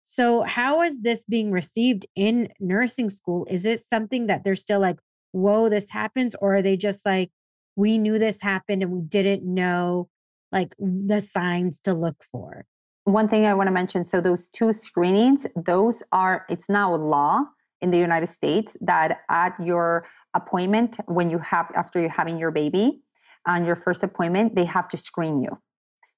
So, 0.03 0.41
how 0.41 0.81
is 0.81 1.01
this 1.01 1.23
being 1.23 1.51
received 1.51 2.07
in 2.15 2.49
nursing 2.59 3.11
school? 3.11 3.45
Is 3.51 3.65
it 3.65 3.81
something 3.81 4.25
that 4.25 4.43
they're 4.43 4.55
still 4.55 4.79
like, 4.79 4.97
whoa, 5.31 5.69
this 5.69 5.91
happens? 5.91 6.33
Or 6.41 6.55
are 6.55 6.61
they 6.63 6.75
just 6.75 7.05
like, 7.05 7.29
we 7.75 7.99
knew 7.99 8.17
this 8.17 8.41
happened 8.41 8.81
and 8.81 8.91
we 8.91 9.01
didn't 9.01 9.43
know 9.43 10.09
like 10.51 10.73
the 10.79 11.21
signs 11.21 11.79
to 11.81 11.93
look 11.93 12.23
for? 12.31 12.65
one 13.03 13.27
thing 13.27 13.45
I 13.45 13.53
want 13.53 13.67
to 13.67 13.71
mention 13.71 14.03
so 14.03 14.21
those 14.21 14.49
two 14.49 14.73
screenings, 14.73 15.47
those 15.55 16.03
are, 16.11 16.45
it's 16.49 16.69
now 16.69 16.93
a 16.93 16.97
law 16.97 17.45
in 17.81 17.91
the 17.91 17.97
United 17.97 18.27
States 18.27 18.77
that 18.81 19.21
at 19.29 19.53
your 19.63 20.07
appointment, 20.33 20.97
when 21.05 21.29
you 21.29 21.39
have, 21.39 21.71
after 21.75 21.99
you're 21.99 22.09
having 22.09 22.37
your 22.37 22.51
baby, 22.51 23.01
on 23.47 23.65
your 23.65 23.75
first 23.75 24.03
appointment, 24.03 24.55
they 24.55 24.65
have 24.65 24.87
to 24.89 24.97
screen 24.97 25.41
you. 25.41 25.57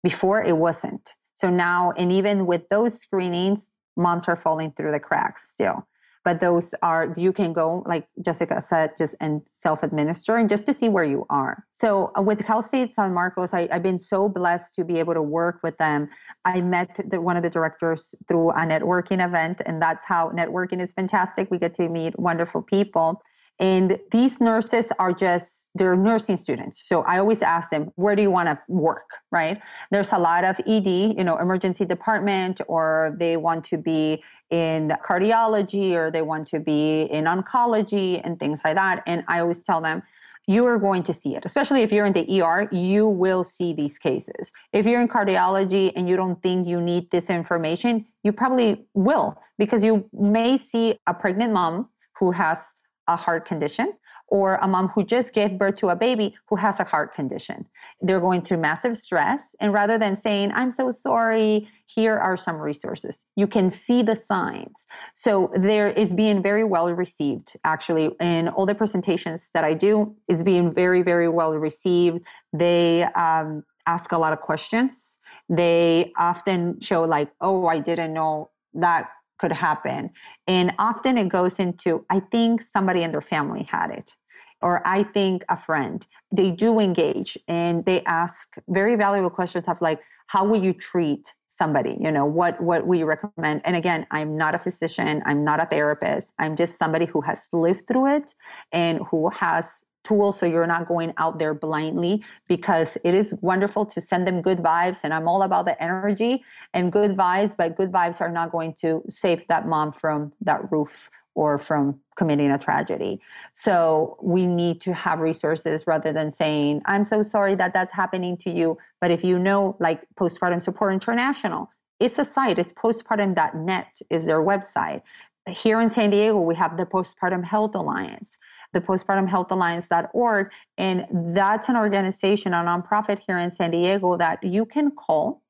Before 0.03 0.43
it 0.43 0.57
wasn't. 0.57 1.11
So 1.33 1.49
now, 1.49 1.93
and 1.97 2.11
even 2.11 2.45
with 2.45 2.69
those 2.69 2.99
screenings, 2.99 3.71
moms 3.95 4.27
are 4.27 4.35
falling 4.35 4.71
through 4.71 4.91
the 4.91 4.99
cracks 4.99 5.49
still. 5.51 5.87
But 6.25 6.39
those 6.39 6.73
are 6.81 7.13
you 7.17 7.33
can 7.33 7.51
go 7.51 7.83
like 7.85 8.07
jessica 8.25 8.63
said 8.65 8.91
just 8.97 9.13
and 9.19 9.41
self-administer 9.51 10.37
and 10.37 10.47
just 10.47 10.65
to 10.67 10.73
see 10.73 10.87
where 10.87 11.03
you 11.03 11.25
are. 11.29 11.65
So 11.73 12.13
uh, 12.17 12.21
with 12.21 12.45
cal 12.45 12.61
state 12.61 12.93
san 12.93 13.13
marcos 13.13 13.53
I, 13.53 13.67
have 13.69 13.83
been 13.83 13.99
so 13.99 14.29
blessed 14.29 14.73
to 14.75 14.85
be 14.85 14.99
able 14.99 15.15
to 15.15 15.21
work 15.21 15.59
with 15.63 15.77
them. 15.77 16.07
I 16.45 16.61
met 16.61 16.97
the, 17.05 17.19
one 17.19 17.35
of 17.35 17.43
the 17.43 17.49
directors 17.49 18.15
through 18.29 18.51
a 18.51 18.59
networking 18.59 19.23
event 19.23 19.61
and 19.65 19.81
that's 19.81 20.05
how 20.05 20.29
networking 20.29 20.79
is 20.79 20.93
fantastic. 20.93 21.51
We 21.51 21.59
get 21.59 21.73
to 21.75 21.89
meet 21.89 22.17
wonderful 22.17 22.61
people 22.61 23.21
and 23.59 23.99
these 24.11 24.41
nurses 24.41 24.91
are 24.99 25.13
just, 25.13 25.69
they're 25.75 25.95
nursing 25.95 26.37
students. 26.37 26.87
So 26.87 27.03
I 27.03 27.19
always 27.19 27.41
ask 27.41 27.69
them, 27.69 27.91
where 27.95 28.15
do 28.15 28.21
you 28.21 28.31
want 28.31 28.49
to 28.49 28.59
work? 28.67 29.09
Right? 29.31 29.61
There's 29.91 30.11
a 30.11 30.17
lot 30.17 30.43
of 30.43 30.59
ED, 30.67 30.87
you 30.87 31.23
know, 31.23 31.37
emergency 31.37 31.85
department, 31.85 32.61
or 32.67 33.15
they 33.19 33.37
want 33.37 33.63
to 33.65 33.77
be 33.77 34.23
in 34.49 34.93
cardiology, 35.07 35.93
or 35.93 36.11
they 36.11 36.21
want 36.21 36.47
to 36.47 36.59
be 36.59 37.03
in 37.03 37.25
oncology 37.25 38.21
and 38.23 38.39
things 38.39 38.61
like 38.63 38.75
that. 38.75 39.03
And 39.05 39.23
I 39.27 39.39
always 39.39 39.63
tell 39.63 39.81
them, 39.81 40.03
you 40.45 40.65
are 40.65 40.77
going 40.77 41.03
to 41.03 41.13
see 41.13 41.35
it, 41.35 41.43
especially 41.45 41.83
if 41.83 41.91
you're 41.91 42.05
in 42.05 42.13
the 42.13 42.41
ER, 42.41 42.67
you 42.71 43.07
will 43.07 43.43
see 43.43 43.71
these 43.71 43.97
cases. 43.97 44.51
If 44.73 44.85
you're 44.85 45.01
in 45.01 45.07
cardiology 45.07 45.93
and 45.95 46.09
you 46.09 46.17
don't 46.17 46.41
think 46.41 46.67
you 46.67 46.81
need 46.81 47.11
this 47.11 47.29
information, 47.29 48.05
you 48.23 48.33
probably 48.33 48.85
will 48.93 49.39
because 49.57 49.83
you 49.83 50.09
may 50.11 50.57
see 50.57 50.95
a 51.07 51.13
pregnant 51.13 51.53
mom 51.53 51.89
who 52.19 52.31
has 52.31 52.75
a 53.07 53.15
heart 53.15 53.45
condition 53.45 53.93
or 54.27 54.55
a 54.55 54.67
mom 54.67 54.87
who 54.89 55.03
just 55.03 55.33
gave 55.33 55.57
birth 55.57 55.75
to 55.75 55.89
a 55.89 55.95
baby 55.95 56.35
who 56.47 56.55
has 56.55 56.79
a 56.79 56.83
heart 56.83 57.13
condition. 57.13 57.65
They're 58.01 58.19
going 58.19 58.41
through 58.41 58.57
massive 58.57 58.97
stress. 58.97 59.55
And 59.59 59.71
rather 59.73 59.97
than 59.97 60.17
saying, 60.17 60.51
I'm 60.55 60.71
so 60.71 60.89
sorry, 60.91 61.69
here 61.85 62.17
are 62.17 62.35
some 62.35 62.55
resources, 62.55 63.25
you 63.35 63.45
can 63.45 63.69
see 63.69 64.01
the 64.01 64.15
signs. 64.15 64.87
So 65.13 65.51
there 65.55 65.89
is 65.89 66.13
being 66.13 66.41
very 66.41 66.63
well 66.63 66.91
received, 66.91 67.57
actually, 67.63 68.09
in 68.19 68.47
all 68.47 68.65
the 68.65 68.73
presentations 68.73 69.51
that 69.53 69.63
I 69.63 69.73
do, 69.75 70.15
is 70.27 70.43
being 70.43 70.73
very, 70.73 71.03
very 71.03 71.29
well 71.29 71.53
received. 71.53 72.21
They 72.51 73.03
um, 73.03 73.63
ask 73.85 74.11
a 74.11 74.17
lot 74.17 74.33
of 74.33 74.39
questions. 74.41 75.19
They 75.49 76.11
often 76.17 76.79
show, 76.79 77.03
like, 77.03 77.29
oh, 77.39 77.67
I 77.67 77.79
didn't 77.79 78.13
know 78.13 78.49
that 78.73 79.09
could 79.39 79.51
happen. 79.51 80.09
And 80.47 80.73
often 80.79 81.17
it 81.17 81.29
goes 81.29 81.59
into, 81.59 82.05
I 82.09 82.19
think 82.19 82.61
somebody 82.61 83.03
in 83.03 83.11
their 83.11 83.21
family 83.21 83.63
had 83.63 83.91
it. 83.91 84.15
or 84.61 84.81
I 84.87 85.03
think 85.03 85.43
a 85.49 85.57
friend. 85.57 86.07
They 86.31 86.49
do 86.51 86.79
engage 86.79 87.37
and 87.47 87.83
they 87.85 88.01
ask 88.05 88.55
very 88.69 88.95
valuable 88.95 89.29
questions 89.29 89.67
of 89.67 89.81
like, 89.81 89.99
how 90.27 90.45
will 90.45 90.63
you 90.63 90.73
treat 90.73 91.33
somebody 91.47 91.97
you 92.01 92.11
know 92.11 92.25
what 92.25 92.59
what 92.61 92.87
we 92.87 93.03
recommend 93.03 93.61
and 93.63 93.75
again 93.75 94.07
i'm 94.09 94.35
not 94.35 94.55
a 94.55 94.57
physician 94.57 95.21
i'm 95.25 95.43
not 95.43 95.61
a 95.61 95.65
therapist 95.67 96.33
i'm 96.39 96.55
just 96.55 96.79
somebody 96.79 97.05
who 97.05 97.21
has 97.21 97.47
lived 97.53 97.85
through 97.87 98.07
it 98.07 98.33
and 98.71 98.99
who 99.11 99.29
has 99.29 99.85
tools 100.03 100.39
so 100.39 100.45
you're 100.45 100.67
not 100.67 100.87
going 100.87 101.13
out 101.17 101.39
there 101.39 101.53
blindly 101.53 102.23
because 102.47 102.97
it 103.03 103.13
is 103.13 103.33
wonderful 103.41 103.85
to 103.85 104.01
send 104.01 104.27
them 104.27 104.41
good 104.41 104.59
vibes 104.59 104.99
and 105.03 105.13
I'm 105.13 105.27
all 105.27 105.43
about 105.43 105.65
the 105.65 105.81
energy 105.81 106.43
and 106.73 106.91
good 106.91 107.15
vibes 107.15 107.55
but 107.55 107.75
good 107.75 107.91
vibes 107.91 108.21
are 108.21 108.31
not 108.31 108.51
going 108.51 108.73
to 108.81 109.03
save 109.09 109.47
that 109.47 109.67
mom 109.67 109.91
from 109.91 110.33
that 110.41 110.71
roof 110.71 111.09
or 111.35 111.57
from 111.57 111.99
committing 112.15 112.51
a 112.51 112.57
tragedy. 112.57 113.19
So 113.53 114.17
we 114.21 114.45
need 114.45 114.81
to 114.81 114.93
have 114.93 115.19
resources 115.19 115.87
rather 115.87 116.13
than 116.13 116.31
saying, 116.31 116.81
I'm 116.85 117.03
so 117.03 117.23
sorry 117.23 117.55
that 117.55 117.73
that's 117.73 117.91
happening 117.91 118.37
to 118.37 118.51
you. 118.51 118.77
But 119.01 119.11
if 119.11 119.23
you 119.23 119.39
know, 119.39 119.75
like 119.79 120.03
Postpartum 120.15 120.61
Support 120.61 120.93
International, 120.93 121.71
it's 121.99 122.19
a 122.19 122.25
site, 122.25 122.59
it's 122.59 122.71
postpartum.net 122.71 124.01
is 124.09 124.25
their 124.25 124.43
website. 124.43 125.01
Here 125.47 125.79
in 125.81 125.89
San 125.89 126.09
Diego, 126.09 126.39
we 126.39 126.55
have 126.55 126.77
the 126.77 126.85
Postpartum 126.85 127.43
Health 127.43 127.75
Alliance, 127.75 128.39
the 128.73 128.81
postpartumhealthalliance.org. 128.81 130.51
And 130.77 131.05
that's 131.35 131.69
an 131.69 131.77
organization, 131.77 132.53
a 132.53 132.57
nonprofit 132.57 133.19
here 133.25 133.37
in 133.37 133.51
San 133.51 133.71
Diego 133.71 134.17
that 134.17 134.43
you 134.43 134.65
can 134.65 134.91
call 134.91 135.41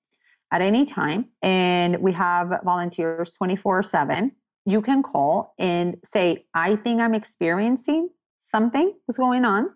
at 0.51 0.61
any 0.61 0.86
time. 0.86 1.30
And 1.41 1.99
we 1.99 2.11
have 2.13 2.53
volunteers 2.63 3.32
24 3.34 3.84
7 3.84 4.32
you 4.65 4.82
can 4.82 5.03
call 5.03 5.53
and 5.57 5.97
say, 6.05 6.45
I 6.53 6.76
think 6.76 7.01
I'm 7.01 7.13
experiencing 7.13 8.09
something 8.38 8.93
was 9.07 9.17
going 9.17 9.45
on 9.45 9.71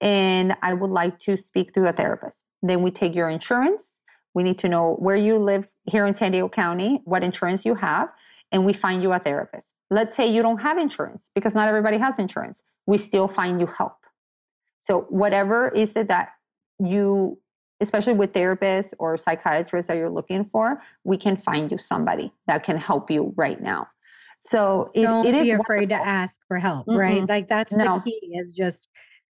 and 0.00 0.56
I 0.62 0.74
would 0.74 0.90
like 0.90 1.18
to 1.20 1.36
speak 1.36 1.72
to 1.74 1.86
a 1.86 1.92
therapist. 1.92 2.44
Then 2.62 2.82
we 2.82 2.90
take 2.90 3.14
your 3.14 3.28
insurance. 3.28 4.00
We 4.32 4.42
need 4.42 4.58
to 4.60 4.68
know 4.68 4.94
where 4.94 5.16
you 5.16 5.38
live 5.38 5.68
here 5.90 6.06
in 6.06 6.14
San 6.14 6.32
Diego 6.32 6.48
County, 6.48 7.00
what 7.04 7.22
insurance 7.22 7.66
you 7.66 7.74
have, 7.76 8.08
and 8.52 8.64
we 8.64 8.72
find 8.72 9.02
you 9.02 9.12
a 9.12 9.18
therapist. 9.18 9.74
Let's 9.90 10.16
say 10.16 10.32
you 10.32 10.42
don't 10.42 10.60
have 10.60 10.78
insurance 10.78 11.30
because 11.34 11.54
not 11.54 11.68
everybody 11.68 11.98
has 11.98 12.18
insurance. 12.18 12.62
We 12.86 12.98
still 12.98 13.28
find 13.28 13.60
you 13.60 13.66
help. 13.66 13.96
So, 14.80 15.02
whatever 15.02 15.68
is 15.68 15.94
it 15.96 16.08
that 16.08 16.30
you, 16.78 17.38
especially 17.80 18.14
with 18.14 18.32
therapists 18.32 18.94
or 18.98 19.16
psychiatrists 19.16 19.88
that 19.88 19.96
you're 19.96 20.10
looking 20.10 20.44
for, 20.44 20.82
we 21.04 21.16
can 21.16 21.36
find 21.36 21.70
you 21.70 21.78
somebody 21.78 22.32
that 22.46 22.64
can 22.64 22.76
help 22.76 23.10
you 23.10 23.32
right 23.36 23.60
now. 23.60 23.88
So 24.40 24.90
it, 24.94 25.02
don't 25.02 25.26
it 25.26 25.34
is 25.34 25.48
be 25.48 25.50
afraid 25.50 25.90
wonderful. 25.90 26.04
to 26.04 26.08
ask 26.08 26.40
for 26.48 26.58
help, 26.58 26.86
mm-hmm. 26.86 26.98
right? 26.98 27.28
Like 27.28 27.48
that's 27.48 27.72
no. 27.72 27.98
the 27.98 28.04
key 28.04 28.32
is 28.40 28.52
just 28.52 28.88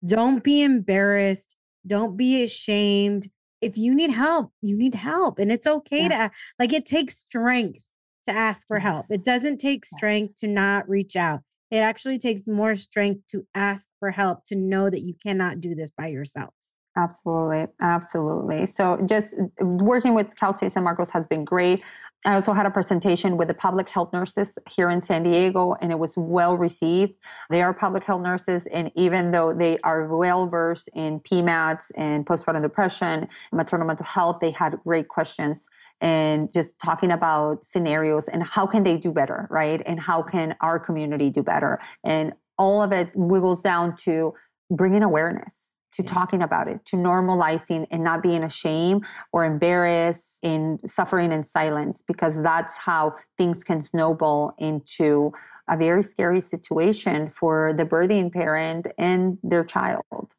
don't 0.05 0.43
be 0.43 0.63
embarrassed. 0.63 1.55
Don't 1.85 2.17
be 2.17 2.43
ashamed. 2.43 3.29
If 3.61 3.77
you 3.77 3.93
need 3.93 4.11
help, 4.11 4.51
you 4.61 4.75
need 4.75 4.95
help. 4.95 5.37
And 5.39 5.51
it's 5.51 5.67
okay 5.67 6.07
yeah. 6.09 6.27
to 6.27 6.31
like 6.59 6.73
it 6.73 6.85
takes 6.85 7.17
strength 7.17 7.89
to 8.25 8.31
ask 8.31 8.67
for 8.67 8.79
help. 8.79 9.05
It 9.09 9.23
doesn't 9.23 9.57
take 9.57 9.85
strength 9.85 10.37
to 10.37 10.47
not 10.47 10.87
reach 10.89 11.15
out. 11.15 11.41
It 11.71 11.77
actually 11.77 12.19
takes 12.19 12.47
more 12.47 12.75
strength 12.75 13.27
to 13.31 13.45
ask 13.55 13.89
for 13.99 14.11
help 14.11 14.45
to 14.45 14.55
know 14.55 14.89
that 14.89 15.01
you 15.01 15.15
cannot 15.21 15.59
do 15.59 15.75
this 15.75 15.91
by 15.97 16.07
yourself. 16.07 16.53
Absolutely. 16.97 17.67
Absolutely. 17.81 18.65
So 18.67 19.01
just 19.05 19.37
uh, 19.37 19.65
working 19.65 20.13
with 20.13 20.33
Cal 20.37 20.53
State 20.53 20.71
San 20.71 20.83
Marcos 20.85 21.09
has 21.09 21.25
been 21.25 21.43
great. 21.43 21.83
I 22.25 22.35
also 22.35 22.53
had 22.53 22.65
a 22.65 22.71
presentation 22.71 23.35
with 23.35 23.49
the 23.49 23.53
public 23.53 23.89
health 23.89 24.13
nurses 24.13 24.57
here 24.71 24.89
in 24.89 25.01
San 25.01 25.23
Diego, 25.23 25.75
and 25.81 25.91
it 25.91 25.99
was 25.99 26.13
well 26.15 26.55
received. 26.55 27.13
They 27.49 27.61
are 27.61 27.73
public 27.73 28.05
health 28.05 28.21
nurses, 28.21 28.65
and 28.67 28.91
even 28.95 29.31
though 29.31 29.53
they 29.53 29.77
are 29.79 30.07
well 30.07 30.47
versed 30.47 30.89
in 30.93 31.19
PMADS 31.19 31.91
and 31.95 32.25
postpartum 32.25 32.63
depression, 32.63 33.27
maternal 33.51 33.85
mental 33.85 34.05
health, 34.05 34.37
they 34.39 34.51
had 34.51 34.79
great 34.85 35.09
questions 35.09 35.69
and 36.01 36.53
just 36.53 36.77
talking 36.79 37.11
about 37.11 37.63
scenarios 37.63 38.27
and 38.27 38.43
how 38.43 38.65
can 38.67 38.83
they 38.83 38.97
do 38.97 39.11
better, 39.11 39.47
right? 39.49 39.81
And 39.85 39.99
how 39.99 40.21
can 40.21 40.55
our 40.61 40.79
community 40.79 41.29
do 41.29 41.41
better? 41.41 41.79
And 42.03 42.33
all 42.57 42.81
of 42.81 42.91
it 42.91 43.11
wiggles 43.15 43.61
down 43.61 43.95
to 43.97 44.33
bringing 44.69 45.03
awareness 45.03 45.71
to 45.95 46.03
yeah. 46.03 46.09
talking 46.09 46.41
about 46.41 46.67
it, 46.67 46.83
to 46.85 46.97
normalizing 46.97 47.87
and 47.89 48.03
not 48.03 48.21
being 48.21 48.43
ashamed 48.43 49.05
or 49.31 49.45
embarrassed 49.45 50.37
in 50.41 50.79
suffering 50.85 51.31
in 51.31 51.43
silence, 51.43 52.03
because 52.05 52.35
that's 52.43 52.77
how 52.77 53.15
things 53.37 53.63
can 53.63 53.81
snowball 53.81 54.53
into 54.57 55.31
a 55.69 55.77
very 55.77 56.03
scary 56.03 56.41
situation 56.41 57.29
for 57.29 57.73
the 57.73 57.85
birthing 57.85 58.31
parent 58.31 58.87
and 58.97 59.37
their 59.41 59.63
child. 59.63 60.33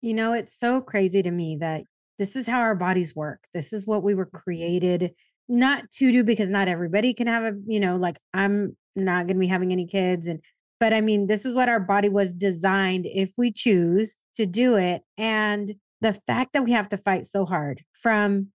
You 0.00 0.14
know, 0.14 0.32
it's 0.32 0.54
so 0.54 0.80
crazy 0.80 1.22
to 1.22 1.30
me 1.30 1.56
that 1.56 1.84
this 2.22 2.36
is 2.36 2.46
how 2.46 2.60
our 2.60 2.76
bodies 2.76 3.16
work. 3.16 3.48
This 3.52 3.72
is 3.72 3.84
what 3.84 4.04
we 4.04 4.14
were 4.14 4.26
mm-hmm. 4.26 4.36
created 4.36 5.10
not 5.48 5.90
to 5.90 6.12
do 6.12 6.22
because 6.22 6.50
not 6.50 6.68
everybody 6.68 7.12
can 7.12 7.26
have 7.26 7.42
a, 7.42 7.58
you 7.66 7.80
know, 7.80 7.96
like 7.96 8.20
I'm 8.32 8.76
not 8.94 9.26
going 9.26 9.36
to 9.36 9.40
be 9.40 9.48
having 9.48 9.72
any 9.72 9.86
kids 9.86 10.28
and 10.28 10.38
but 10.78 10.92
I 10.92 11.00
mean, 11.00 11.26
this 11.26 11.44
is 11.44 11.54
what 11.54 11.68
our 11.68 11.80
body 11.80 12.08
was 12.08 12.32
designed 12.32 13.06
if 13.06 13.32
we 13.36 13.52
choose 13.52 14.16
to 14.34 14.46
do 14.46 14.76
it. 14.76 15.02
And 15.16 15.74
the 16.00 16.12
fact 16.26 16.52
that 16.52 16.64
we 16.64 16.72
have 16.72 16.88
to 16.88 16.96
fight 16.96 17.26
so 17.26 17.44
hard 17.44 17.82
from 17.92 18.48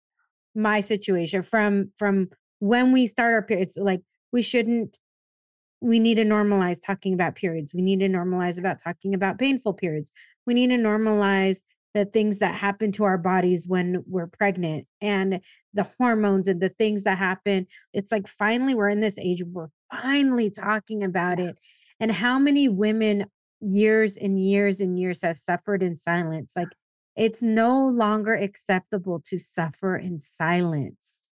my 0.54 0.80
situation, 0.80 1.42
from 1.42 1.92
from 1.98 2.28
when 2.60 2.92
we 2.92 3.06
start 3.06 3.34
our 3.34 3.42
periods, 3.42 3.76
like 3.78 4.00
we 4.32 4.40
shouldn't 4.40 4.98
we 5.80 5.98
need 5.98 6.16
to 6.16 6.24
normalize 6.24 6.78
talking 6.84 7.12
about 7.12 7.34
periods. 7.34 7.72
We 7.74 7.82
need 7.82 8.00
to 8.00 8.08
normalize 8.08 8.58
about 8.58 8.82
talking 8.82 9.14
about 9.14 9.38
painful 9.38 9.74
periods. 9.74 10.10
We 10.46 10.54
need 10.54 10.68
to 10.68 10.76
normalize 10.76 11.60
the 11.94 12.04
things 12.04 12.38
that 12.38 12.54
happen 12.54 12.92
to 12.92 13.04
our 13.04 13.18
bodies 13.18 13.66
when 13.66 14.04
we're 14.06 14.26
pregnant 14.26 14.86
and 15.00 15.40
the 15.74 15.86
hormones 15.98 16.48
and 16.48 16.60
the 16.60 16.68
things 16.68 17.04
that 17.04 17.18
happen. 17.18 17.66
It's 17.92 18.12
like 18.12 18.28
finally 18.28 18.74
we're 18.74 18.90
in 18.90 19.00
this 19.00 19.18
age, 19.18 19.42
we're 19.44 19.68
finally 19.90 20.50
talking 20.50 21.02
about 21.02 21.40
it 21.40 21.56
and 22.00 22.12
how 22.12 22.38
many 22.38 22.68
women 22.68 23.26
years 23.60 24.16
and 24.16 24.42
years 24.42 24.80
and 24.80 24.98
years 24.98 25.22
have 25.22 25.36
suffered 25.36 25.82
in 25.82 25.96
silence 25.96 26.52
like 26.54 26.68
it's 27.16 27.42
no 27.42 27.88
longer 27.88 28.34
acceptable 28.34 29.20
to 29.20 29.38
suffer 29.38 29.96
in 29.96 30.20
silence 30.20 31.22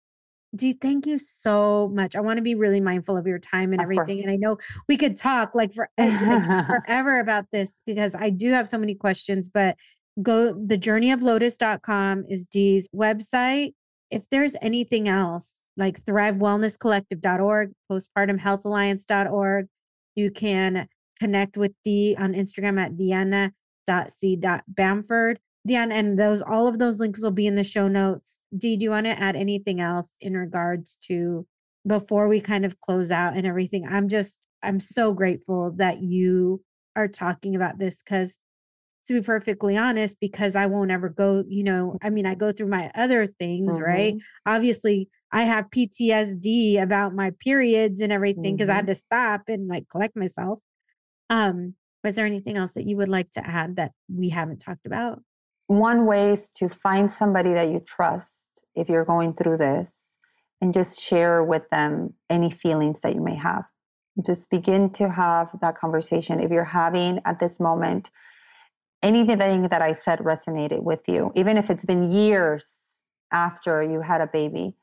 Di 0.54 0.72
thank 0.72 1.06
you 1.06 1.18
so 1.18 1.88
much 1.94 2.16
i 2.16 2.20
want 2.20 2.38
to 2.38 2.42
be 2.42 2.56
really 2.56 2.80
mindful 2.80 3.16
of 3.16 3.28
your 3.28 3.38
time 3.38 3.72
and 3.72 3.80
of 3.80 3.84
everything 3.84 4.16
course. 4.16 4.22
and 4.24 4.30
i 4.30 4.36
know 4.36 4.58
we 4.88 4.96
could 4.96 5.16
talk 5.16 5.54
like 5.54 5.72
for 5.72 5.88
like 5.98 6.66
forever 6.66 7.20
about 7.20 7.44
this 7.52 7.80
because 7.86 8.16
i 8.16 8.28
do 8.28 8.50
have 8.50 8.66
so 8.66 8.78
many 8.78 8.94
questions 8.94 9.48
but 9.48 9.76
go 10.22 10.52
the 10.52 10.78
journey 10.78 11.10
of 11.10 11.22
lotus.com 11.22 12.24
is 12.28 12.46
Di's 12.46 12.88
website 12.94 13.72
if 14.10 14.22
there's 14.30 14.54
anything 14.62 15.08
else 15.08 15.64
like 15.76 16.04
thrivewellnesscollective.org 16.04 17.72
postpartumhealthalliance.org 17.90 19.66
you 20.14 20.30
can 20.30 20.88
connect 21.18 21.56
with 21.56 21.72
Di 21.84 22.14
on 22.18 22.34
Instagram 22.34 22.80
at 22.80 22.96
diana.c.bamford. 22.96 25.38
Diana, 25.66 25.94
and 25.94 26.18
those 26.18 26.42
all 26.42 26.68
of 26.68 26.78
those 26.78 27.00
links 27.00 27.22
will 27.22 27.30
be 27.30 27.46
in 27.46 27.56
the 27.56 27.64
show 27.64 27.88
notes. 27.88 28.40
Di, 28.56 28.76
do 28.76 28.84
you 28.84 28.90
want 28.90 29.06
to 29.06 29.20
add 29.20 29.36
anything 29.36 29.80
else 29.80 30.16
in 30.20 30.36
regards 30.36 30.96
to 31.08 31.46
before 31.86 32.28
we 32.28 32.40
kind 32.40 32.64
of 32.64 32.80
close 32.80 33.10
out 33.10 33.36
and 33.36 33.46
everything? 33.46 33.86
I'm 33.86 34.08
just 34.08 34.46
I'm 34.62 34.80
so 34.80 35.12
grateful 35.12 35.72
that 35.76 36.02
you 36.02 36.62
are 36.94 37.08
talking 37.08 37.56
about 37.56 37.78
this 37.78 38.02
because 38.02 38.38
to 39.06 39.14
be 39.14 39.20
perfectly 39.20 39.76
honest, 39.76 40.18
because 40.20 40.56
I 40.56 40.66
won't 40.66 40.90
ever 40.90 41.08
go, 41.08 41.44
you 41.48 41.64
know, 41.64 41.96
I 42.02 42.10
mean, 42.10 42.26
I 42.26 42.34
go 42.34 42.52
through 42.52 42.68
my 42.68 42.90
other 42.94 43.26
things, 43.26 43.74
mm-hmm. 43.74 43.84
right? 43.84 44.14
Obviously, 44.44 45.08
I 45.32 45.42
have 45.42 45.70
PTSD 45.70 46.80
about 46.80 47.14
my 47.14 47.32
periods 47.40 48.00
and 48.00 48.12
everything 48.12 48.56
because 48.56 48.68
mm-hmm. 48.68 48.72
I 48.72 48.76
had 48.76 48.86
to 48.86 48.94
stop 48.94 49.42
and 49.48 49.68
like 49.68 49.88
collect 49.88 50.16
myself. 50.16 50.60
Um, 51.30 51.74
was 52.04 52.14
there 52.16 52.26
anything 52.26 52.56
else 52.56 52.72
that 52.72 52.86
you 52.86 52.96
would 52.96 53.08
like 53.08 53.30
to 53.32 53.46
add 53.46 53.76
that 53.76 53.92
we 54.08 54.28
haven't 54.28 54.58
talked 54.58 54.86
about? 54.86 55.20
One 55.66 56.06
way 56.06 56.30
is 56.30 56.50
to 56.52 56.68
find 56.68 57.10
somebody 57.10 57.52
that 57.52 57.68
you 57.68 57.80
trust 57.80 58.62
if 58.74 58.88
you're 58.88 59.04
going 59.04 59.34
through 59.34 59.56
this 59.56 60.16
and 60.60 60.72
just 60.72 61.00
share 61.00 61.42
with 61.42 61.68
them 61.70 62.14
any 62.30 62.50
feelings 62.50 63.00
that 63.00 63.14
you 63.14 63.20
may 63.20 63.34
have. 63.34 63.64
Just 64.24 64.48
begin 64.48 64.90
to 64.90 65.10
have 65.10 65.50
that 65.60 65.76
conversation. 65.76 66.40
If 66.40 66.50
you're 66.50 66.64
having 66.64 67.20
at 67.24 67.40
this 67.40 67.60
moment 67.60 68.10
anything 69.06 69.68
that 69.68 69.82
I 69.82 69.92
said 69.92 70.18
resonated 70.18 70.82
with 70.82 71.08
you, 71.08 71.30
even 71.36 71.56
if 71.56 71.70
it's 71.70 71.84
been 71.84 72.10
years 72.10 72.98
after 73.32 73.82
you 73.82 74.00
had 74.00 74.20
a 74.20 74.26
baby, 74.26 74.74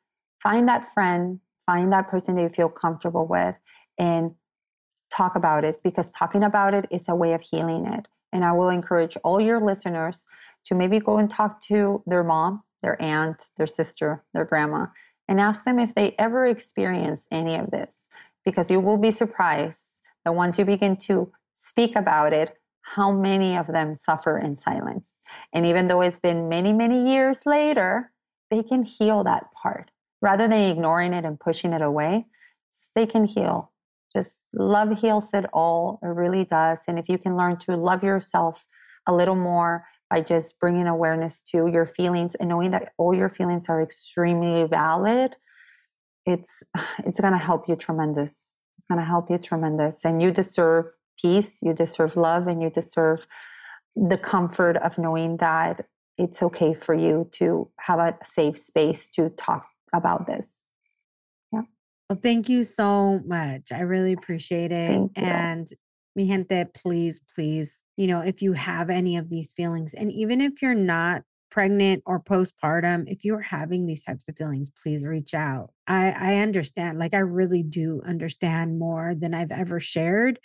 find 0.41 0.67
that 0.69 0.87
friend, 0.87 1.41
find 1.65 1.91
that 1.91 2.07
person 2.07 2.35
that 2.35 2.41
you 2.43 2.49
feel 2.49 2.69
comfortable 2.69 3.27
with, 3.27 3.55
and 3.97 4.31
talk 5.11 5.35
about 5.35 5.65
it 5.65 5.83
because 5.83 6.09
talking 6.09 6.43
about 6.43 6.73
it 6.73 6.85
is 6.89 7.07
a 7.09 7.15
way 7.15 7.33
of 7.33 7.41
healing 7.41 7.85
it. 7.85 8.07
And 8.31 8.43
I 8.45 8.53
will 8.53 8.69
encourage 8.69 9.17
all 9.23 9.39
your 9.39 9.59
listeners 9.59 10.25
to 10.65 10.73
maybe 10.73 10.99
go 10.99 11.17
and 11.17 11.29
talk 11.29 11.61
to 11.63 12.01
their 12.07 12.23
mom, 12.23 12.63
their 12.81 12.99
aunt, 13.01 13.43
their 13.57 13.67
sister, 13.67 14.23
their 14.33 14.45
grandma, 14.45 14.87
and 15.27 15.39
ask 15.39 15.65
them 15.65 15.79
if 15.79 15.93
they 15.93 16.15
ever 16.17 16.45
experienced 16.45 17.27
any 17.29 17.55
of 17.55 17.71
this. 17.71 18.07
Because 18.45 18.71
you 18.71 18.79
will 18.79 18.97
be 18.97 19.11
surprised 19.11 20.01
that 20.23 20.33
once 20.33 20.57
you 20.57 20.65
begin 20.65 20.95
to 20.97 21.31
speak 21.53 21.95
about 21.95 22.33
it, 22.33 22.57
how 22.84 23.11
many 23.11 23.55
of 23.57 23.68
them 23.68 23.95
suffer 23.95 24.38
in 24.38 24.55
silence. 24.55 25.19
And 25.53 25.65
even 25.65 25.88
though 25.88 26.01
it's 26.01 26.19
been 26.19 26.49
many, 26.49 26.73
many 26.73 27.11
years 27.11 27.45
later, 27.45 28.11
they 28.51 28.61
can 28.61 28.84
heal 28.84 29.23
that 29.23 29.45
part 29.53 29.89
rather 30.22 30.47
than 30.47 30.61
ignoring 30.61 31.14
it 31.14 31.26
and 31.26 31.39
pushing 31.39 31.73
it 31.73 31.81
away. 31.81 32.27
They 32.95 33.05
can 33.05 33.26
heal. 33.26 33.72
Just 34.15 34.49
love 34.53 34.99
heals 34.99 35.34
it 35.34 35.45
all. 35.51 35.99
It 36.03 36.07
really 36.07 36.45
does. 36.45 36.81
And 36.88 36.99
if 36.99 37.10
you 37.10 37.18
can 37.18 37.35
learn 37.35 37.57
to 37.60 37.76
love 37.76 38.03
yourself 38.03 38.68
a 39.07 39.14
little 39.14 39.35
more 39.35 39.85
by 40.10 40.22
just 40.22 40.60
bringing 40.60 40.88
awareness 40.88 41.41
to 41.41 41.68
your 41.68 41.85
feelings 41.88 42.35
and 42.35 42.49
knowing 42.49 42.72
that 42.72 42.93
all 42.97 43.14
your 43.14 43.30
feelings 43.30 43.68
are 43.69 43.81
extremely 43.81 44.68
valid, 44.68 45.35
it's 46.26 46.64
it's 46.99 47.19
going 47.19 47.34
to 47.34 47.39
help 47.39 47.68
you 47.68 47.76
tremendous. 47.76 48.55
It's 48.77 48.85
going 48.85 48.99
to 48.99 49.05
help 49.05 49.30
you 49.30 49.38
tremendous. 49.38 50.05
And 50.05 50.22
you 50.22 50.31
deserve 50.31 50.85
peace, 51.22 51.60
you 51.61 51.73
deserve 51.73 52.15
love, 52.18 52.48
and 52.48 52.61
you 52.61 52.69
deserve 52.69 53.27
the 53.95 54.18
comfort 54.18 54.77
of 54.77 54.98
knowing 54.98 55.38
that 55.38 55.85
it's 56.18 56.41
okay 56.44 56.73
for 56.73 56.94
you 56.94 57.30
to 57.34 57.69
have 57.80 57.99
a 57.99 58.18
safe 58.23 58.57
space 58.57 59.10
to 59.10 59.30
talk 59.30 59.68
about 59.94 60.27
this. 60.27 60.65
Yeah. 61.52 61.61
Well, 62.10 62.19
thank 62.22 62.49
you 62.49 62.64
so 62.64 63.22
much. 63.26 63.72
I 63.72 63.80
really 63.81 64.14
appreciate 64.14 64.72
it. 64.72 65.10
And 65.15 65.68
mi 66.15 66.27
gente, 66.27 66.65
please, 66.73 67.19
please, 67.34 67.84
you 67.98 68.07
know, 68.07 68.19
if 68.19 68.41
you 68.41 68.53
have 68.53 68.90
any 68.90 69.18
of 69.18 69.30
these 69.30 69.53
feelings, 69.53 69.94
and 69.94 70.11
even 70.11 70.41
if 70.41 70.61
you're 70.61 70.76
not 70.76 71.23
pregnant 71.49 72.02
or 72.07 72.19
postpartum, 72.19 73.03
if 73.07 73.23
you're 73.23 73.40
having 73.40 73.85
these 73.85 74.03
types 74.03 74.27
of 74.27 74.35
feelings, 74.35 74.72
please 74.72 75.06
reach 75.06 75.35
out. 75.35 75.72
I, 75.88 76.10
I 76.10 76.35
understand, 76.38 76.98
like, 76.98 77.14
I 77.14 77.19
really 77.19 77.61
do 77.61 78.02
understand 78.07 78.80
more 78.80 79.14
than 79.15 79.35
I've 79.35 79.52
ever 79.52 79.80
shared. 79.80 80.40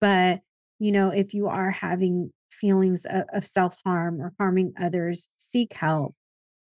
But, 0.00 0.40
you 0.78 0.92
know, 0.92 1.10
if 1.10 1.34
you 1.34 1.48
are 1.48 1.70
having 1.70 2.32
feelings 2.50 3.06
of, 3.06 3.24
of 3.32 3.46
self 3.46 3.78
harm 3.84 4.20
or 4.20 4.32
harming 4.38 4.74
others, 4.80 5.30
seek 5.36 5.72
help. 5.72 6.14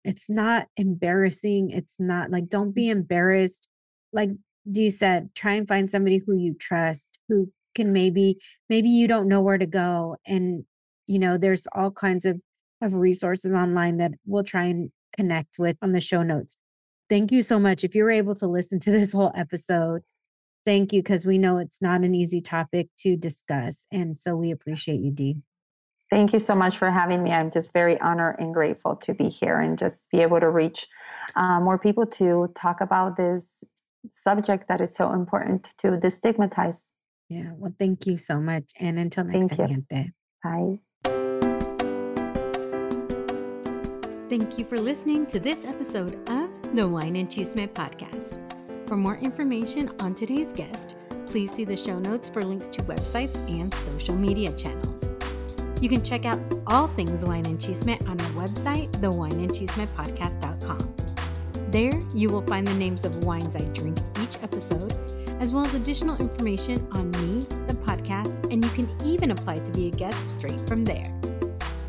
It's 0.04 0.30
not 0.30 0.68
embarrassing. 0.78 1.72
It's 1.72 1.96
not 2.00 2.30
like, 2.30 2.48
don't 2.48 2.72
be 2.72 2.90
embarrassed. 2.90 3.68
Like 4.14 4.30
Di 4.70 4.90
said, 4.90 5.30
try 5.36 5.54
and 5.54 5.68
find 5.68 5.90
somebody 5.90 6.22
who 6.26 6.38
you 6.38 6.56
trust, 6.60 7.20
who 7.28 7.52
can 7.74 7.92
maybe, 7.92 8.38
maybe 8.70 8.90
you 8.90 9.08
don't 9.08 9.28
know 9.28 9.42
where 9.42 9.58
to 9.58 9.66
go. 9.66 10.18
And, 10.26 10.64
you 11.08 11.20
know, 11.20 11.38
there's 11.38 11.68
all 11.74 11.92
kinds 11.92 12.26
of 12.26 12.40
of 12.82 12.94
resources 12.94 13.52
online 13.52 13.98
that 13.98 14.12
we'll 14.26 14.44
try 14.44 14.66
and 14.66 14.92
connect 15.16 15.58
with 15.60 15.78
on 15.82 15.92
the 15.92 16.02
show 16.02 16.24
notes. 16.24 16.58
Thank 17.10 17.32
you 17.32 17.42
so 17.42 17.60
much. 17.60 17.84
If 17.84 17.96
you 17.96 18.04
were 18.04 18.12
able 18.12 18.36
to 18.36 18.48
listen 18.48 18.80
to 18.80 18.92
this 18.92 19.12
whole 19.12 19.32
episode, 19.36 20.02
thank 20.66 20.92
you 20.92 21.02
because 21.02 21.26
we 21.26 21.38
know 21.38 21.58
it's 21.58 21.82
not 21.82 22.02
an 22.02 22.14
easy 22.16 22.42
topic 22.42 22.90
to 23.00 23.16
discuss. 23.16 23.86
And 23.92 24.18
so 24.18 24.36
we 24.36 24.52
appreciate 24.52 25.00
you, 25.00 25.12
Di. 25.12 25.38
Thank 26.12 26.34
you 26.34 26.40
so 26.40 26.54
much 26.54 26.78
for 26.78 26.92
having 26.92 27.24
me. 27.24 27.32
I'm 27.32 27.50
just 27.50 27.74
very 27.74 28.00
honored 28.00 28.36
and 28.40 28.54
grateful 28.54 28.96
to 28.98 29.14
be 29.14 29.28
here 29.28 29.60
and 29.60 29.78
just 29.78 30.12
be 30.12 30.22
able 30.22 30.40
to 30.40 30.50
reach 30.50 30.88
uh, 31.36 31.60
more 31.60 31.80
people 31.80 32.06
to 32.06 32.52
talk 32.56 32.80
about 32.80 33.18
this 33.18 33.64
subject 34.10 34.68
that 34.68 34.82
is 34.82 34.96
so 34.96 35.14
important 35.14 35.72
to 35.80 35.88
destigmatize. 35.88 36.90
Yeah. 37.28 37.52
Well, 37.56 37.74
thank 37.80 38.06
you 38.06 38.18
so 38.18 38.40
much. 38.40 38.72
And 38.80 39.00
until 39.00 39.24
next 39.24 39.48
thank 39.48 39.60
time, 39.60 39.70
you. 39.70 39.76
gente. 39.76 40.12
Bye. 40.44 40.80
Thank 44.30 44.58
you 44.60 44.66
for 44.66 44.78
listening 44.78 45.26
to 45.28 45.40
this 45.40 45.64
episode 45.66 46.14
of 46.30 46.76
the 46.76 46.88
Wine 46.88 47.16
and 47.16 47.32
Cheese 47.32 47.48
Chisme 47.48 47.68
podcast. 47.70 48.45
For 48.88 48.96
more 48.96 49.18
information 49.18 49.90
on 50.00 50.14
today's 50.14 50.54
guest, 50.54 50.94
please 51.26 51.52
see 51.52 51.66
the 51.66 51.76
show 51.76 51.98
notes 51.98 52.30
for 52.30 52.44
links 52.44 52.68
to 52.68 52.84
websites 52.84 53.36
and 53.50 53.74
social 53.74 54.14
media 54.16 54.52
channels. 54.52 55.10
You 55.82 55.90
can 55.90 56.04
check 56.04 56.24
out 56.24 56.40
all 56.68 56.88
things 56.88 57.26
Wine 57.26 57.48
and 57.48 57.58
Chisme 57.58 58.00
on 58.08 58.22
our 58.22 58.30
website, 58.48 58.92
thewineandchismepodcast.com. 59.02 60.94
There, 61.72 62.00
you 62.14 62.30
will 62.30 62.44
find 62.44 62.68
the 62.68 62.76
names 62.76 63.06
of 63.06 63.26
wines 63.26 63.56
I 63.56 63.62
drink 63.74 63.98
each 64.22 64.38
episode, 64.44 64.94
as 65.40 65.52
well 65.52 65.66
as 65.66 65.74
additional 65.74 66.16
information 66.18 66.78
on 66.92 67.10
me, 67.12 67.40
the 67.66 67.76
podcast, 67.88 68.52
and 68.54 68.64
you 68.64 68.70
can 68.72 68.88
even 69.04 69.32
apply 69.32 69.60
to 69.60 69.72
be 69.72 69.88
a 69.88 69.92
guest 69.92 70.38
straight 70.38 70.62
from 70.68 70.86
there. 70.86 71.12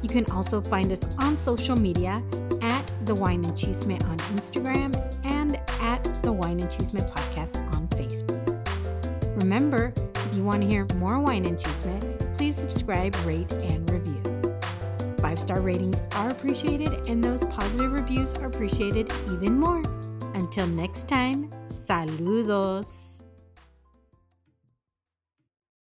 You 0.00 0.08
can 0.08 0.24
also 0.30 0.62
find 0.62 0.90
us 0.90 1.04
on 1.18 1.36
social 1.36 1.76
media 1.76 2.22
at 2.62 2.90
The 3.04 3.14
Wine 3.14 3.44
and 3.44 3.54
Chisme 3.54 4.02
on 4.08 4.16
Instagram 4.34 4.94
and 5.46 5.60
at 5.80 6.02
The 6.22 6.32
Wine 6.32 6.60
and 6.60 6.68
Chisme 6.68 7.08
Podcast 7.08 7.56
on 7.76 7.86
Facebook. 7.88 9.40
Remember, 9.42 9.92
if 9.96 10.36
you 10.36 10.42
want 10.42 10.62
to 10.62 10.68
hear 10.68 10.86
more 10.96 11.20
Wine 11.20 11.46
and 11.46 11.56
Chisme, 11.56 12.36
please 12.36 12.56
subscribe, 12.56 13.14
rate, 13.24 13.52
and 13.64 13.88
review. 13.90 14.22
Five 15.18 15.38
star 15.38 15.60
ratings 15.60 16.02
are 16.12 16.30
appreciated, 16.30 17.08
and 17.08 17.22
those 17.22 17.44
positive 17.44 17.92
reviews 17.92 18.32
are 18.34 18.46
appreciated 18.46 19.12
even 19.30 19.58
more. 19.58 19.82
Until 20.34 20.66
next 20.66 21.08
time, 21.08 21.50
saludos. 21.68 23.05